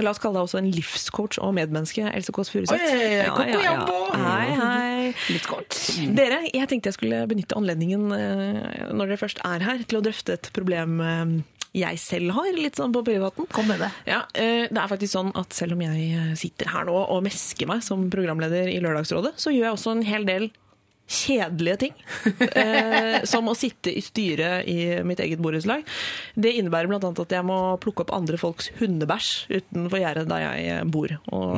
La 0.00 0.10
oss 0.10 0.20
kalle 0.22 0.40
deg 0.40 0.46
også 0.48 0.58
en 0.58 0.70
livscoach 0.72 1.38
og 1.44 1.52
medmenneske, 1.54 2.06
Else 2.16 2.32
Kåss 2.32 2.50
Furuseth. 2.50 2.80
Ja, 2.80 3.28
ja, 3.28 3.58
ja. 3.60 3.72
Hei, 4.16 4.46
hei. 4.56 5.38
Kort. 5.44 5.76
Dere, 6.16 6.40
jeg 6.48 6.68
tenkte 6.70 6.88
jeg 6.88 6.96
skulle 6.96 7.22
benytte 7.28 7.58
anledningen 7.58 8.08
eh, 8.16 8.88
når 8.90 9.12
dere 9.12 9.20
først 9.20 9.42
er 9.44 9.64
her, 9.66 9.84
til 9.84 10.00
å 10.00 10.04
drøfte 10.04 10.38
et 10.38 10.48
problem 10.56 10.98
eh, 11.04 11.34
jeg 11.72 12.00
selv 12.00 12.34
har, 12.36 12.48
litt 12.56 12.76
sånn 12.76 12.92
på 12.92 13.04
privaten. 13.06 13.48
Kom 13.52 13.70
med 13.70 13.80
det. 13.80 13.88
Ja, 14.08 14.22
eh, 14.36 14.68
det 14.68 14.76
er 14.76 14.90
faktisk 14.90 15.14
sånn 15.14 15.32
at 15.38 15.56
selv 15.56 15.76
om 15.76 15.84
jeg 15.84 16.08
eh, 16.12 16.32
sitter 16.38 16.68
her 16.72 16.84
nå 16.88 16.96
og 17.00 17.22
mesker 17.24 17.70
meg 17.70 17.84
som 17.86 18.10
programleder 18.12 18.68
i 18.68 18.80
Lørdagsrådet, 18.84 19.38
så 19.40 19.54
gjør 19.54 19.70
jeg 19.70 19.78
også 19.78 19.94
en 19.96 20.04
hel 20.06 20.28
del 20.28 20.50
kjedelige 21.12 21.76
ting. 21.86 21.94
Eh, 22.62 23.22
som 23.28 23.46
å 23.48 23.54
sitte 23.56 23.90
i 23.92 24.00
styret 24.04 24.68
i 24.68 24.76
mitt 25.06 25.20
eget 25.22 25.40
borettslag. 25.42 25.84
Det 26.34 26.52
innebærer 26.58 26.90
bl.a. 26.90 26.98
at 27.00 27.34
jeg 27.34 27.46
må 27.46 27.56
plukke 27.82 28.04
opp 28.04 28.12
andre 28.14 28.38
folks 28.40 28.68
hundebæsj 28.78 29.30
utenfor 29.50 30.02
gjerdet 30.02 30.26
der 30.30 30.44
jeg 30.60 30.86
bor. 30.92 31.14
Og 31.32 31.56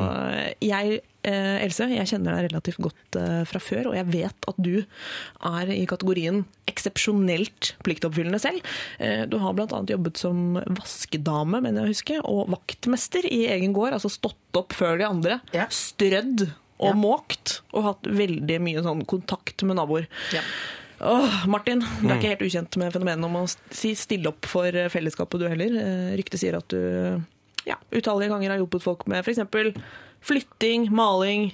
jeg, 0.65 1.01
eh, 1.27 1.57
Else, 1.65 1.89
jeg 1.91 2.11
kjenner 2.11 2.37
deg 2.37 2.49
relativt 2.49 2.83
godt 2.85 3.19
eh, 3.21 3.43
fra 3.49 3.63
før, 3.63 3.91
og 3.91 3.99
jeg 3.99 4.11
vet 4.13 4.51
at 4.51 4.61
du 4.63 4.75
er 4.85 5.75
i 5.75 5.85
kategorien 5.91 6.45
eksepsjonelt 6.75 7.73
pliktoppfyllende 7.87 8.41
selv. 8.43 8.61
Eh, 8.99 9.25
Du 9.31 9.39
har 9.43 9.55
bl.a. 9.57 9.81
jobbet 9.89 10.19
som 10.21 10.59
vaskedame, 10.77 11.63
mener 11.63 11.83
jeg 11.83 11.87
å 11.87 11.95
huske, 11.95 12.21
og 12.25 12.51
vaktmester 12.53 13.25
i 13.31 13.47
egen 13.55 13.73
gård. 13.77 13.95
Altså 13.97 14.11
stått 14.13 14.59
opp 14.61 14.75
før 14.77 14.99
de 15.01 15.09
andre, 15.09 15.41
Ja. 15.55 15.67
strødd 15.71 16.51
og 16.81 16.89
Ja. 16.91 16.93
måkt, 16.99 17.61
og 17.73 17.85
hatt 17.85 18.03
veldig 18.03 18.61
mye 18.61 18.83
sånn 18.83 19.05
kontakt 19.07 19.63
med 19.63 19.77
naboer. 19.77 20.07
Ja. 20.35 20.43
Åh, 21.01 21.47
Martin, 21.51 21.81
du 21.81 22.09
er 22.09 22.17
ikke 22.19 22.31
helt 22.39 22.45
ukjent 22.47 22.77
med 22.81 22.93
fenomenet 22.95 23.25
om 23.25 23.35
å 23.37 23.57
si 23.75 23.95
stille 23.95 24.27
opp 24.31 24.47
for 24.47 24.71
fellesskapet 24.71 25.39
du 25.43 25.49
heller. 25.49 25.75
Eh, 25.77 26.17
Ryktet 26.17 26.39
sier 26.41 26.57
at 26.57 26.69
du 26.69 27.23
ja, 27.67 27.77
utallige 27.93 28.31
ganger 28.31 28.51
har 28.55 28.59
hjulpet 28.59 28.83
folk 28.83 29.07
med 29.11 29.25
f.eks. 29.25 29.41
flytting, 30.25 30.89
maling, 30.95 31.53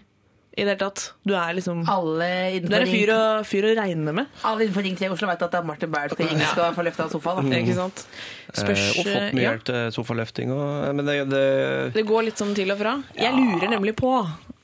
i 0.50 0.64
det 0.64 0.72
hele 0.72 0.78
tatt. 0.80 1.02
Du 1.22 1.30
er 1.38 1.54
liksom 1.54 1.84
Alle 1.88 2.26
Du 2.64 2.72
er 2.74 2.82
en 2.82 2.90
fyr 2.90 3.12
å, 3.14 3.20
fyr 3.46 3.68
å 3.68 3.72
regne 3.78 4.14
med, 4.16 4.30
alle 4.42 4.66
innenfor 4.66 4.82
Ring 4.82 4.96
3 4.98 5.06
i 5.06 5.12
Oslo 5.14 5.28
vet 5.30 5.44
at 5.46 5.52
det 5.54 5.60
er 5.60 5.66
Martin 5.68 5.92
Beyer 5.92 6.10
skal 6.10 6.26
ringe 6.26 6.48
skal 6.50 6.74
få 6.74 6.84
løfta 6.88 7.06
sofaen. 7.12 7.52
Ikke 7.60 7.76
sant? 7.78 8.02
Spørs, 8.50 8.82
Eh, 8.82 8.98
og 8.98 9.06
fått 9.06 9.36
mye 9.38 9.44
hjelp 9.46 9.66
til 9.68 9.92
sofaløfting. 9.94 10.54
Og, 10.56 10.88
men 10.98 11.06
det, 11.06 11.16
det 11.30 11.44
Det 11.94 12.04
går 12.08 12.26
litt 12.26 12.42
sånn 12.42 12.56
til 12.58 12.74
og 12.74 12.80
fra. 12.82 12.96
Jeg 13.14 13.36
lurer 13.36 13.70
nemlig 13.76 13.94
på 14.00 14.10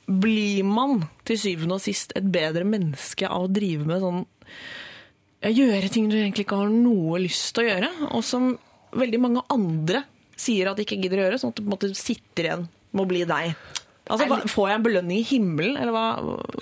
Blir 0.07 0.66
man 0.66 1.01
til 1.26 1.39
syvende 1.39 1.78
og 1.78 1.82
sist 1.82 2.12
et 2.18 2.26
bedre 2.30 2.66
menneske 2.66 3.26
av 3.26 3.47
å 3.47 3.51
drive 3.51 3.87
med 3.89 4.03
sånn 4.05 4.20
ja, 5.43 5.51
Gjøre 5.51 5.89
ting 5.91 6.11
du 6.11 6.14
egentlig 6.18 6.47
ikke 6.47 6.61
har 6.61 6.70
noe 6.70 7.18
lyst 7.22 7.55
til 7.55 7.64
å 7.64 7.70
gjøre, 7.70 7.91
og 8.11 8.22
som 8.26 8.53
veldig 8.97 9.18
mange 9.22 9.43
andre 9.53 10.05
sier 10.39 10.70
at 10.70 10.78
de 10.78 10.87
ikke 10.87 10.99
gidder 11.03 11.20
å 11.20 11.26
gjøre, 11.26 11.41
sånn 11.43 11.53
at 11.53 11.59
du 11.59 11.64
på 11.64 11.68
en 11.70 11.74
måte 11.74 11.91
sitter 11.99 12.49
igjen 12.49 12.64
med 12.93 13.03
å 13.05 13.11
bli 13.11 13.24
deg. 13.28 13.53
Altså, 14.07 14.26
hva, 14.30 14.38
Får 14.50 14.68
jeg 14.70 14.78
en 14.80 14.86
belønning 14.86 15.18
i 15.18 15.26
himmelen, 15.26 15.76
eller 15.80 15.94
hva? 15.94 16.07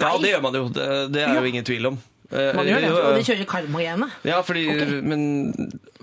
Ja, 0.00 0.14
det 0.20 0.30
gjør 0.32 0.44
man 0.46 0.58
jo. 0.58 0.66
Det, 0.72 0.88
det 1.14 1.24
er 1.26 1.34
jo 1.36 1.50
ingen 1.50 1.66
tvil 1.68 1.90
om. 1.92 1.98
Eh, 2.32 2.50
Man 2.56 2.66
gjør 2.66 2.80
det, 2.80 2.92
Og 2.98 3.18
de 3.18 3.24
kjører 3.26 3.48
karma 3.50 3.82
igjen, 3.82 4.04
da. 4.06 4.08
Ja, 4.30 4.38
fordi, 4.46 4.64
men, 5.04 5.26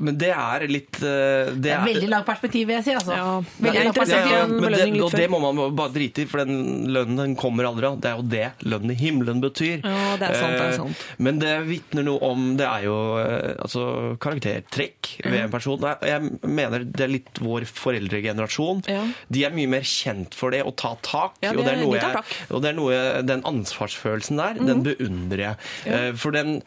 men 0.01 0.17
det 0.21 0.31
er 0.33 0.65
litt 0.67 0.97
eh, 1.01 1.51
Det 1.53 1.61
Det 1.63 1.71
er 1.75 1.85
veldig 1.85 2.09
lavt 2.11 2.25
perspektiv, 2.27 2.67
vil 2.67 2.75
jeg 2.79 2.85
si. 2.89 2.95
Altså. 2.97 3.15
Ja, 3.15 3.29
veldig 3.61 3.79
er 3.81 3.87
lavt 3.87 3.99
perspektiv. 4.01 4.31
Ja, 4.31 4.39
ja, 4.41 4.47
men 4.47 4.75
det, 4.75 5.01
og 5.05 5.15
det 5.21 5.27
må 5.31 5.39
man 5.45 5.61
bare 5.77 5.93
drite 5.95 6.23
i, 6.23 6.27
for 6.31 6.43
den 6.43 6.89
lønnen 6.91 7.21
den 7.21 7.35
kommer 7.39 7.69
aldri 7.69 7.87
av. 7.91 7.99
Det 8.01 8.09
er 8.11 8.17
jo 8.19 8.27
det 8.33 8.47
lønnen 8.73 8.91
i 8.95 8.97
himmelen 8.99 9.41
betyr. 9.43 9.85
Ja, 9.85 10.15
det 10.21 10.29
er 10.31 10.39
sant, 10.41 10.57
det 10.57 10.65
er 10.65 10.71
Eh, 10.71 10.77
sant. 10.81 11.05
Men 11.21 11.39
det 11.41 11.53
vitner 11.67 12.03
noe 12.07 12.19
om 12.31 12.45
Det 12.57 12.65
er 12.67 12.85
jo 12.87 12.97
eh, 13.21 13.55
altså, 13.61 13.85
karaktertrekk 14.23 15.11
ved 15.25 15.39
en 15.45 15.51
person. 15.53 15.79
Det 15.81 15.89
er- 16.01 16.07
Jeg 16.11 16.51
mener 16.59 16.83
det 16.85 17.01
er 17.05 17.11
litt 17.11 17.39
vår 17.39 17.65
foreldregenerasjon. 17.69 18.83
Ja. 18.89 19.03
De 19.31 19.45
er 19.45 19.53
mye 19.55 19.69
mer 19.69 19.85
kjent 19.87 20.33
for 20.37 20.51
det 20.51 20.63
å 20.65 20.73
ta 20.75 20.95
tak. 21.01 21.37
Ja, 21.43 21.51
og, 21.51 21.57
det 21.61 21.65
det 21.65 21.73
er- 21.73 21.77
er 21.77 21.85
noe 21.85 21.95
jeg. 22.01 22.23
Og 22.51 22.61
det 22.61 22.69
er 22.71 22.77
noe, 22.77 23.21
den 23.23 23.41
ansvarsfølelsen 23.47 24.37
der, 24.37 24.53
den 24.59 24.83
beundrer 24.83 25.37
jeg. 25.45 25.55
Eh, 25.85 26.11
For, 26.21 26.31
den, 26.31 26.61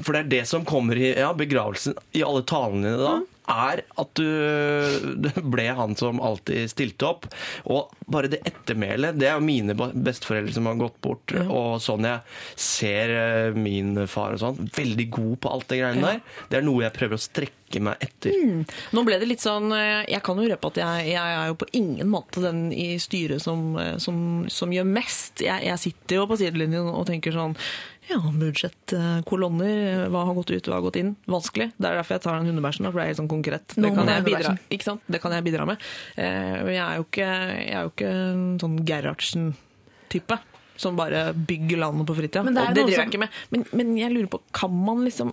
for 0.00 0.12
det 0.14 0.20
er 0.24 0.32
det 0.38 0.42
som 0.50 0.64
kommer 0.68 0.98
i 1.00 1.12
ja, 1.18 1.32
begravelsen 1.36 1.96
i 2.14 2.22
alle 2.26 2.44
talene 2.48 2.88
dine 2.92 2.98
da. 3.04 3.14
Mhm. 3.20 3.30
Er 3.44 3.82
at 4.00 4.14
du 4.16 4.24
ble 5.52 5.66
han 5.76 5.92
som 6.00 6.16
alltid 6.24 6.70
stilte 6.72 7.04
opp. 7.10 7.26
Og 7.68 7.90
bare 8.08 8.30
det 8.32 8.38
ettermælet 8.48 9.18
Det 9.20 9.26
er 9.28 9.36
jo 9.36 9.44
mine 9.44 9.74
besteforeldre 9.76 10.54
som 10.56 10.68
har 10.70 10.78
gått 10.80 10.96
bort. 11.04 11.34
Og 11.44 11.76
sånn 11.84 12.06
jeg 12.08 12.22
ser 12.56 13.12
eh, 13.12 13.58
min 13.58 14.06
far 14.08 14.32
og 14.38 14.40
sånn. 14.40 14.70
Veldig 14.78 15.06
god 15.12 15.36
på 15.44 15.52
alt 15.52 15.68
det 15.74 15.82
greiene 15.82 16.00
Ja. 16.00 16.14
der. 16.14 16.40
Det 16.54 16.58
er 16.62 16.66
noe 16.70 16.86
jeg 16.86 16.96
prøver 16.96 17.18
å 17.20 17.24
strekke 17.26 17.82
meg 17.84 18.00
etter. 18.06 18.32
Nå 18.96 19.04
ble 19.04 19.18
det 19.20 19.26
litt 19.28 19.42
sånn 19.44 19.72
eh, 19.74 20.04
Jeg 20.14 20.22
kan 20.24 20.38
jo 20.40 20.48
røpe 20.48 20.70
at 20.72 20.80
jeg, 20.80 21.08
jeg 21.12 21.36
er 21.42 21.48
jo 21.50 21.56
på 21.60 21.68
ingen 21.76 22.08
måte 22.12 22.40
den 22.44 22.68
i 22.72 22.94
styret 23.02 23.44
som, 23.44 23.74
eh, 23.76 23.96
som, 24.00 24.18
som 24.48 24.72
gjør 24.72 24.88
mest. 24.88 25.44
Jeg, 25.44 25.66
jeg 25.68 25.82
sitter 25.84 26.22
jo 26.22 26.28
på 26.32 26.40
sidelinjen 26.40 26.88
og 26.88 27.04
tenker 27.12 27.36
sånn 27.36 27.58
ja, 28.10 28.18
budsjettkolonner. 28.40 30.08
Hva 30.12 30.24
har 30.28 30.34
gått 30.36 30.50
ut, 30.54 30.66
hva 30.68 30.78
har 30.78 30.84
gått 30.86 30.98
inn? 31.00 31.14
Vanskelig. 31.30 31.70
Det 31.78 31.88
er 31.88 31.98
derfor 32.00 32.16
jeg 32.16 32.24
tar 32.26 32.38
den 32.40 32.50
hundebæsjen, 32.52 32.88
for 32.90 32.98
det 33.00 33.04
er 33.04 33.10
helt 33.12 33.20
sånn 33.22 33.30
konkret. 33.30 33.66
Det 33.74 33.90
kan, 33.96 34.10
bidra, 34.26 34.54
det 35.08 35.20
kan 35.22 35.32
jeg 35.36 35.44
bidra 35.46 35.66
med. 35.68 35.84
Eh, 36.16 36.56
men 36.64 36.72
jeg 36.74 36.84
er 36.84 36.96
jo 37.00 37.06
ikke, 37.08 37.28
er 37.28 37.78
jo 37.86 37.92
ikke 37.94 38.10
en 38.24 38.42
sånn 38.62 38.76
Gerhardsen-type. 38.88 40.38
Som 40.76 40.96
bare 40.98 41.28
bygger 41.34 41.78
landet 41.78 42.08
på 42.08 42.16
fritida. 42.18 42.42
Det 42.42 42.54
det 42.54 42.74
driver 42.74 42.96
jeg 42.98 43.10
ikke 43.12 43.20
med. 43.22 43.36
Men, 43.54 43.64
men 43.78 43.92
jeg 43.96 44.10
lurer 44.10 44.26
på, 44.32 44.40
kan 44.52 44.72
man 44.74 45.04
liksom 45.06 45.30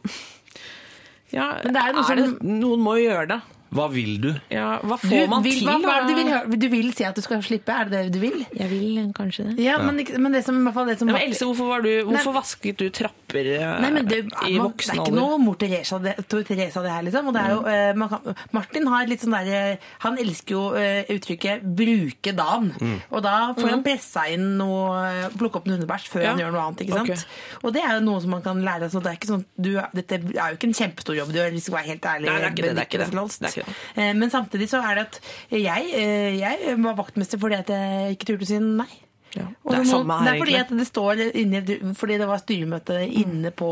ja, 1.33 1.47
Men 1.63 1.73
det 1.73 1.81
er 1.81 1.93
noe 1.95 2.03
som- 2.05 2.19
det, 2.19 2.43
Noen 2.43 2.79
må 2.83 2.97
jo 2.99 3.07
gjøre 3.09 3.27
det. 3.31 3.41
Hva 3.71 3.85
vil 3.87 4.17
du? 4.19 4.29
Ja, 4.51 4.81
hva 4.83 4.97
Du 4.99 5.05
får 5.07 5.29
man 5.31 5.43
vil, 5.45 5.53
til? 5.61 5.67
hva, 5.69 5.77
hva 5.79 5.93
er 6.01 6.07
det 6.09 6.15
du, 6.17 6.17
vil, 6.51 6.59
du 6.59 6.65
vil 6.73 6.89
si 6.91 7.05
at 7.07 7.15
du 7.15 7.21
skal 7.23 7.39
slippe? 7.45 7.71
Er 7.71 7.87
det 7.87 8.01
det 8.09 8.13
du 8.17 8.19
vil? 8.19 8.41
Jeg 8.51 8.67
vil 8.67 8.97
kanskje 9.15 9.45
det. 9.47 9.63
Ja, 9.63 9.77
men, 9.79 10.01
men 10.19 10.35
det 10.35 10.41
som 10.43 10.57
i 10.59 10.63
hvert 10.65 10.75
fall 10.75 10.89
det 10.91 10.97
som 10.99 11.07
Ja, 11.07 11.15
men 11.15 11.23
Else, 11.29 11.45
hvorfor, 11.47 11.69
var 11.71 11.85
du, 11.85 11.91
hvorfor 12.09 12.35
vasket 12.35 12.81
du 12.81 12.89
trapper 12.91 13.47
eh, 13.53 13.63
Nei, 13.85 13.91
men 13.95 14.09
det, 14.09 14.19
i 14.49 14.57
man, 14.59 14.73
det 14.75 14.89
er 14.91 14.99
ikke 14.99 15.15
noe 15.15 15.37
mor 15.39 15.55
Teresa 15.61 16.01
det, 16.03 16.17
Tor 16.27 16.43
Teresa 16.49 16.83
det 16.83 16.91
her, 16.91 17.05
liksom. 17.07 17.29
Og 17.31 17.37
det 17.37 17.45
er 17.45 17.53
jo, 17.55 17.61
eh, 17.71 17.93
man 18.01 18.11
kan, 18.11 18.35
Martin 18.57 18.89
har 18.91 19.07
litt 19.07 19.23
sånn 19.23 19.37
der, 19.37 19.79
Han 20.03 20.19
elsker 20.19 20.57
jo 20.57 20.65
eh, 20.75 21.07
uttrykket 21.15 21.63
'bruke 21.63 22.35
dagen'. 22.35 22.73
Og 23.07 23.23
da 23.23 23.37
får 23.55 23.71
han 23.71 23.85
pressa 23.87 24.25
inn 24.33 24.57
noe 24.59 25.31
Plukke 25.37 25.61
opp 25.61 25.71
en 25.71 25.77
hundebæsj 25.77 26.09
før 26.11 26.25
Ja. 26.27 26.35
han 26.35 26.43
gjør 26.43 26.51
noe 26.57 26.65
annet. 26.67 26.83
ikke 26.83 26.99
sant? 26.99 27.09
Okay. 27.15 27.63
Og 27.63 27.73
det 27.73 27.85
er 27.87 27.95
jo 27.95 28.03
noe 28.09 28.19
som 28.19 28.35
man 28.35 28.43
kan 28.43 28.59
lære. 28.67 28.91
Så 28.91 28.99
det 28.99 29.13
er 29.13 29.17
ikke 29.21 29.31
sånn, 29.31 29.45
du, 29.55 29.71
dette 29.95 30.19
er 30.19 30.51
jo 30.51 30.59
ikke 30.59 30.67
en 30.67 30.77
kjempestor 30.81 31.15
jobb 31.15 31.31
du 31.31 31.39
gjør, 31.39 31.55
hvis 31.55 31.63
du 31.63 31.71
skal 31.71 31.79
være 31.79 31.91
helt 31.95 32.05
ærlig. 32.17 32.27
Nei, 32.27 32.37
det 32.41 32.43
er 32.43 32.51
ikke 32.51 32.67
det, 32.67 32.75
det 32.75 32.83
er 32.83 32.91
ikke 32.91 33.03
det. 33.07 33.60
Det. 33.61 33.77
Eh, 33.95 34.11
Men 34.17 34.33
samtidig 34.33 34.69
så 34.71 34.81
er 34.81 34.99
det 34.99 35.05
at 35.07 35.21
jeg, 35.51 35.93
eh, 35.93 36.39
jeg 36.39 36.75
var 36.83 36.97
vaktmester 36.99 37.41
fordi 37.41 37.59
at 37.61 37.71
jeg 37.73 38.17
ikke 38.17 38.31
turte 38.33 38.47
å 38.47 38.51
si 38.51 38.59
nei. 38.63 38.89
Ja, 39.37 39.45
det 39.47 39.77
er 39.77 39.87
samme 39.87 40.17
her, 40.19 40.25
det 40.25 40.31
er 40.31 40.41
fordi 40.41 40.55
egentlig. 40.55 40.75
at 40.75 40.81
det 40.81 40.87
står 40.89 41.21
inne, 41.41 41.93
fordi 41.97 42.17
det 42.21 42.27
var 42.27 42.41
styremøte 42.41 42.97
inne 43.07 43.51
på 43.55 43.69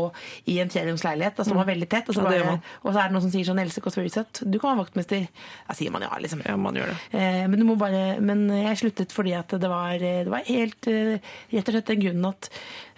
i 0.50 0.58
en 0.62 0.72
treromsleilighet. 0.72 1.36
Da 1.36 1.46
står 1.46 1.60
man 1.60 1.68
veldig 1.68 1.88
tett, 1.90 2.08
og 2.08 2.16
så, 2.16 2.24
Ja, 2.24 2.30
bare, 2.30 2.44
man. 2.54 2.62
og 2.82 2.92
så 2.92 3.02
er 3.02 3.10
det 3.10 3.16
noen 3.16 3.26
som 3.26 3.34
sier 3.34 3.48
sånn 3.48 3.62
Else 3.62 3.84
Kåss 3.84 3.98
Furuseth, 3.98 4.44
du 4.44 4.58
kan 4.58 4.72
være 4.72 4.84
vaktmester. 4.84 5.26
Da 5.68 5.76
sier 5.76 5.94
man 5.94 6.06
ja, 6.06 6.12
liksom. 6.22 6.44
Ja, 6.46 6.56
man 6.56 6.78
gjør 6.78 6.92
det. 6.92 6.98
Eh, 7.12 7.44
men, 7.46 7.58
du 7.60 7.66
må 7.68 7.76
bare, 7.80 8.20
men 8.24 8.46
jeg 8.48 8.80
sluttet 8.80 9.12
fordi 9.14 9.34
at 9.36 9.52
det 9.52 9.70
var, 9.70 9.98
det 10.00 10.30
var 10.32 10.46
helt 10.48 10.90
eh, 10.90 11.18
rett 11.52 11.68
og 11.68 11.76
slett 11.76 11.92
den 11.92 12.04
grunnen 12.04 12.30
at 12.30 12.50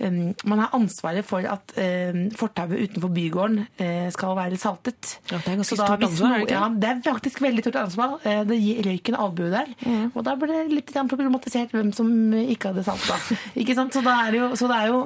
um, 0.03 0.21
man 0.49 0.63
har 0.63 0.77
ansvaret 0.77 1.27
for 1.27 1.47
at 1.49 1.75
um, 1.77 2.25
fortauet 2.37 2.87
utenfor 2.89 3.13
bygården 3.15 3.63
uh, 3.81 4.09
skal 4.15 4.37
være 4.39 4.61
saltet. 4.61 5.17
Ja, 5.31 5.39
det 5.39 5.53
er 5.55 5.61
ganske 5.61 5.79
da 5.79 5.89
stort 5.89 6.07
ansvar, 6.09 6.35
er 6.35 6.43
det 6.43 6.49
ikke 6.49 6.59
Ja, 6.59 6.69
det 6.83 6.91
er 6.91 7.03
faktisk 7.07 7.43
veldig 7.45 7.65
stort 7.67 7.81
ansvar. 7.83 8.17
Eh, 8.29 8.43
Det 8.49 8.59
gir 8.61 8.83
røyken 8.87 9.17
albue 9.19 9.51
der. 9.53 9.71
Mm. 9.87 10.11
Og 10.15 10.25
da 10.27 10.35
ble 10.39 10.51
det 10.51 10.77
litt 10.77 10.93
problematisert 10.93 11.73
hvem 11.75 11.93
som 11.97 12.11
ikke 12.57 12.71
hadde 12.73 12.85
salta. 12.87 13.17
ikke 13.59 13.75
sant? 13.79 13.93
Så, 13.97 14.03
da 14.05 14.19
er 14.29 14.37
jo, 14.41 14.51
så 14.59 14.69
det 14.71 14.77
er 14.83 14.93
jo 14.93 15.01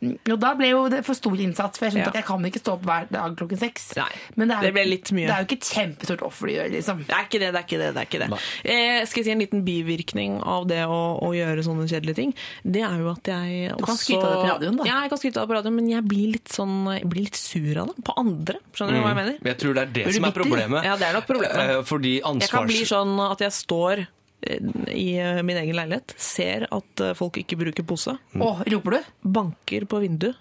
Og 0.00 0.38
da 0.40 0.54
ble 0.56 0.70
jo 0.70 0.78
det 0.88 1.02
for 1.04 1.12
stor 1.12 1.34
innsats, 1.44 1.76
for 1.76 1.84
jeg 1.84 1.92
skjønte 1.92 2.08
Ja. 2.08 2.12
at 2.14 2.18
jeg 2.22 2.24
kan 2.24 2.44
ikke 2.48 2.60
stå 2.62 2.72
opp 2.78 2.84
hver 2.88 3.08
dag 3.12 3.34
klokken 3.36 3.58
seks. 3.60 3.90
Nei, 3.98 4.06
Men 4.40 4.48
det, 4.48 4.54
er, 4.56 4.62
det 4.64 4.70
ble 4.72 4.84
litt 4.88 5.10
mye. 5.12 5.26
Det 5.28 5.34
er 5.34 5.42
jo 5.42 5.48
ikke 5.50 5.58
et 5.58 5.68
kjempestort 5.74 6.22
offer 6.24 6.48
du 6.48 6.52
gjør, 6.54 6.70
liksom. 6.72 7.02
Det 7.04 7.12
er 7.18 7.26
ikke 7.26 7.40
det, 7.42 7.50
det 7.52 7.60
er 7.60 7.66
ikke 7.66 7.80
det. 7.82 7.88
det, 7.92 8.00
er 8.00 8.08
ikke 8.08 8.20
det. 8.22 8.38
Eh, 8.64 9.00
skal 9.10 9.20
jeg 9.20 9.26
si 9.28 9.32
en 9.34 9.42
liten 9.44 9.60
bivirkning 9.66 10.38
av 10.40 10.64
det 10.70 10.78
å, 10.88 11.00
å 11.20 11.28
gjøre 11.36 11.66
sånne 11.66 11.84
kjedelige 11.90 12.16
ting? 12.16 12.32
Det 12.64 12.80
er 12.86 12.96
jo 13.02 13.10
at 13.12 13.28
jeg 13.28 13.74
også 13.74 13.82
Du 13.82 13.84
kan 13.90 14.00
skryte 14.00 14.22
av 14.24 14.32
det 14.32 14.38
på 14.40 14.48
radioen, 14.54 14.78
da. 14.80 14.86
Ja, 14.88 14.96
jeg 15.04 15.12
kan 15.12 15.20
skryte 15.20 15.36
av 15.36 15.44
det 15.44 15.52
på 15.52 15.58
radioen, 15.58 15.76
men 15.82 15.90
jeg 15.92 16.06
blir 16.14 16.32
litt 16.38 16.48
sånn 16.56 16.78
Jeg 16.96 17.10
blir 17.12 17.26
litt 17.28 17.36
sur 17.42 17.82
av 17.84 17.90
det. 17.92 17.96
På 18.08 18.16
andre. 18.24 18.56
Skjønner 18.72 18.96
du 18.96 19.02
hva 19.04 19.12
jeg 19.12 19.18
mener? 19.20 19.36
Jeg 19.52 19.58
tror 19.60 19.76
det 19.76 19.84
er 19.84 19.92
det 19.98 20.06
som 20.06 20.24
er 20.24 20.32
bitter? 20.32 20.40
problemet. 20.40 20.88
Ja, 20.88 20.96
det 20.96 21.10
er 21.10 21.18
nok 21.20 21.28
problemet. 21.28 21.60
Eh, 21.76 21.82
Fordi 21.92 22.14
Jeg 22.24 22.48
kan 22.56 22.66
bli 22.72 22.80
sånn 22.88 23.12
at 23.28 23.44
jeg 23.44 23.52
står 23.52 24.06
i 24.42 25.08
eh, 25.20 25.42
min 25.46 25.56
egen 25.60 25.76
leilighet, 25.76 26.14
ser 26.16 26.66
at 26.72 27.00
eh, 27.04 27.14
folk 27.18 27.36
ikke 27.42 27.58
bruker 27.60 27.84
pose, 27.86 28.14
Å, 28.36 28.52
roper 28.72 28.96
du? 28.98 29.10
banker 29.38 29.84
på 29.90 30.00
vinduet, 30.00 30.36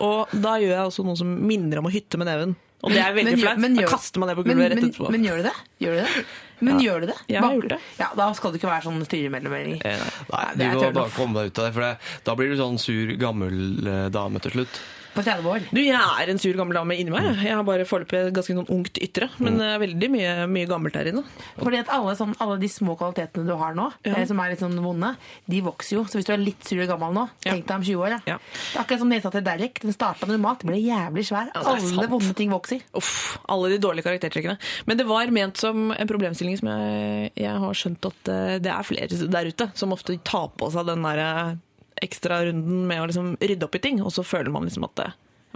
og 0.00 0.28
da 0.32 0.54
gjør 0.60 0.74
jeg 0.76 0.88
også 0.90 1.04
noe 1.04 1.16
som 1.20 1.28
minner 1.46 1.80
om 1.80 1.88
å 1.88 1.92
hytte 1.92 2.16
med 2.20 2.28
neven. 2.30 2.56
Og 2.80 2.88
det 2.94 3.02
er 3.04 3.12
veldig 3.12 3.32
Men 3.36 3.40
flaut. 3.42 3.58
Da 3.60 3.82
gjør- 3.82 3.90
kaster 3.92 4.20
man 4.22 4.28
det 4.30 4.36
på 4.38 4.44
gulvet 4.46 4.70
rett 4.72 4.78
etterpå. 4.86 5.10
Men 5.12 5.24
gjør 5.26 5.36
du 5.36 5.42
det? 5.44 5.52
Gjør 5.84 5.92
du 5.92 6.00
det? 6.00 6.24
Men 6.64 6.78
Ja. 6.80 6.84
gjør 6.86 7.00
du 7.02 7.06
det? 7.10 7.16
Jeg 7.28 7.42
har 7.44 7.60
det. 7.68 7.78
Ja, 7.98 8.06
Da 8.16 8.32
skal 8.32 8.52
du 8.52 8.56
ikke 8.58 8.70
være 8.70 8.84
sånn 8.86 9.04
styremedlemmering. 9.04 9.82
Eh, 9.84 9.98
nei. 10.32 10.46
Nei, 10.56 10.72
du 10.72 10.80
er 10.86 10.88
må 10.88 10.94
bare 10.94 11.10
komme 11.12 11.34
deg 11.42 11.50
ut 11.52 11.58
av 11.60 11.64
det, 11.66 11.74
for 11.74 11.80
det, 11.84 11.98
da 12.24 12.34
blir 12.34 12.48
du 12.48 12.56
sånn 12.56 12.78
sur, 12.80 13.12
gammel 13.20 13.86
eh, 13.86 14.08
dame 14.08 14.40
til 14.40 14.50
slutt. 14.56 14.80
På 15.14 15.22
30 15.26 15.46
år. 15.50 15.64
Du, 15.74 15.80
jeg 15.82 15.96
er 15.98 16.30
en 16.30 16.38
sur 16.38 16.54
gammel 16.58 16.76
dame 16.78 16.94
inni 17.00 17.10
meg. 17.10 17.24
Jeg 17.42 17.54
har 17.56 17.64
bare 17.66 17.84
foreløpig 17.88 18.30
ganske 18.36 18.54
noen 18.54 18.68
ungt 18.70 19.00
ytre, 19.02 19.26
men 19.42 19.56
det 19.58 19.66
er 19.74 19.80
veldig 19.82 20.08
mye, 20.12 20.34
mye 20.46 20.68
gammelt 20.70 20.94
her 20.98 21.08
inne. 21.10 21.24
Fordi 21.58 21.80
at 21.80 21.90
alle, 21.94 22.14
sånn, 22.18 22.34
alle 22.40 22.58
de 22.62 22.68
små 22.70 22.94
kvalitetene 23.00 23.46
du 23.48 23.54
har 23.58 23.74
nå, 23.74 23.88
Ja. 24.06 24.14
eh, 24.20 24.26
som 24.30 24.38
er 24.40 24.52
litt 24.52 24.62
sånn 24.62 24.76
vonde, 24.84 25.14
de 25.50 25.60
vokser 25.66 25.96
jo. 25.98 26.04
Så 26.06 26.20
hvis 26.20 26.28
du 26.28 26.32
er 26.34 26.38
litt 26.42 26.62
sur 26.68 26.78
og 26.84 26.88
gammel 26.92 27.12
nå, 27.16 27.24
tenk 27.42 27.66
deg 27.66 27.74
om 27.76 27.82
20 27.88 28.04
år. 28.06 28.16
Ja. 28.30 28.36
Er 28.76 28.82
akkurat 28.84 29.02
som 29.02 29.10
nesa 29.10 29.32
til 29.34 29.42
Derek. 29.46 29.80
Den 29.82 29.92
starta 29.96 30.26
normalt, 30.30 30.62
ble 30.68 30.78
jævlig 30.78 31.26
svær. 31.26 31.50
Ja, 31.54 31.64
alle 31.74 32.06
vonde 32.12 32.34
ting 32.38 32.50
vokser. 32.54 32.80
Uff, 32.94 33.38
alle 33.50 33.72
de 33.74 33.78
dårlige 33.82 34.06
karaktertrekkene. 34.06 34.58
Men 34.86 34.96
det 35.00 35.06
var 35.10 35.26
ment 35.34 35.56
som 35.58 35.90
en 35.92 36.08
problemstilling 36.10 36.58
som 36.60 36.68
jeg, 36.70 37.32
jeg 37.34 37.56
har 37.66 37.74
skjønt 37.74 38.06
at 38.12 38.30
eh, 38.30 38.58
det 38.62 38.70
er 38.70 38.86
flere 38.86 39.26
der 39.30 39.50
ute 39.50 39.70
som 39.74 39.92
ofte 39.92 40.14
tar 40.22 40.48
på 40.56 40.70
seg 40.70 40.86
den 40.86 41.02
derre 41.02 41.58
ekstrarunden 42.02 42.86
med 42.88 43.00
å 43.02 43.06
liksom 43.10 43.34
rydde 43.40 43.64
opp 43.66 43.74
i 43.74 43.82
ting, 43.84 44.00
og 44.02 44.12
så 44.14 44.24
føler 44.26 44.50
man 44.54 44.64
liksom 44.68 44.84
at 44.88 44.94
det 45.02 45.10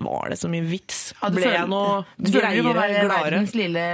var 0.05 0.28
det 0.32 0.38
så 0.40 0.49
mye 0.51 0.64
vits? 0.66 1.12
Ja, 1.22 1.28
Ble 1.30 1.45
føler- 1.45 1.55
jeg 1.61 1.68
noe 1.70 2.05
Du 2.18 2.30
føler 2.32 2.57
du 2.57 2.62
må 2.66 2.72
greiere, 2.74 2.80
være 2.80 3.05
gladere? 3.07 3.24
verdens 3.30 3.55
lille 3.55 3.84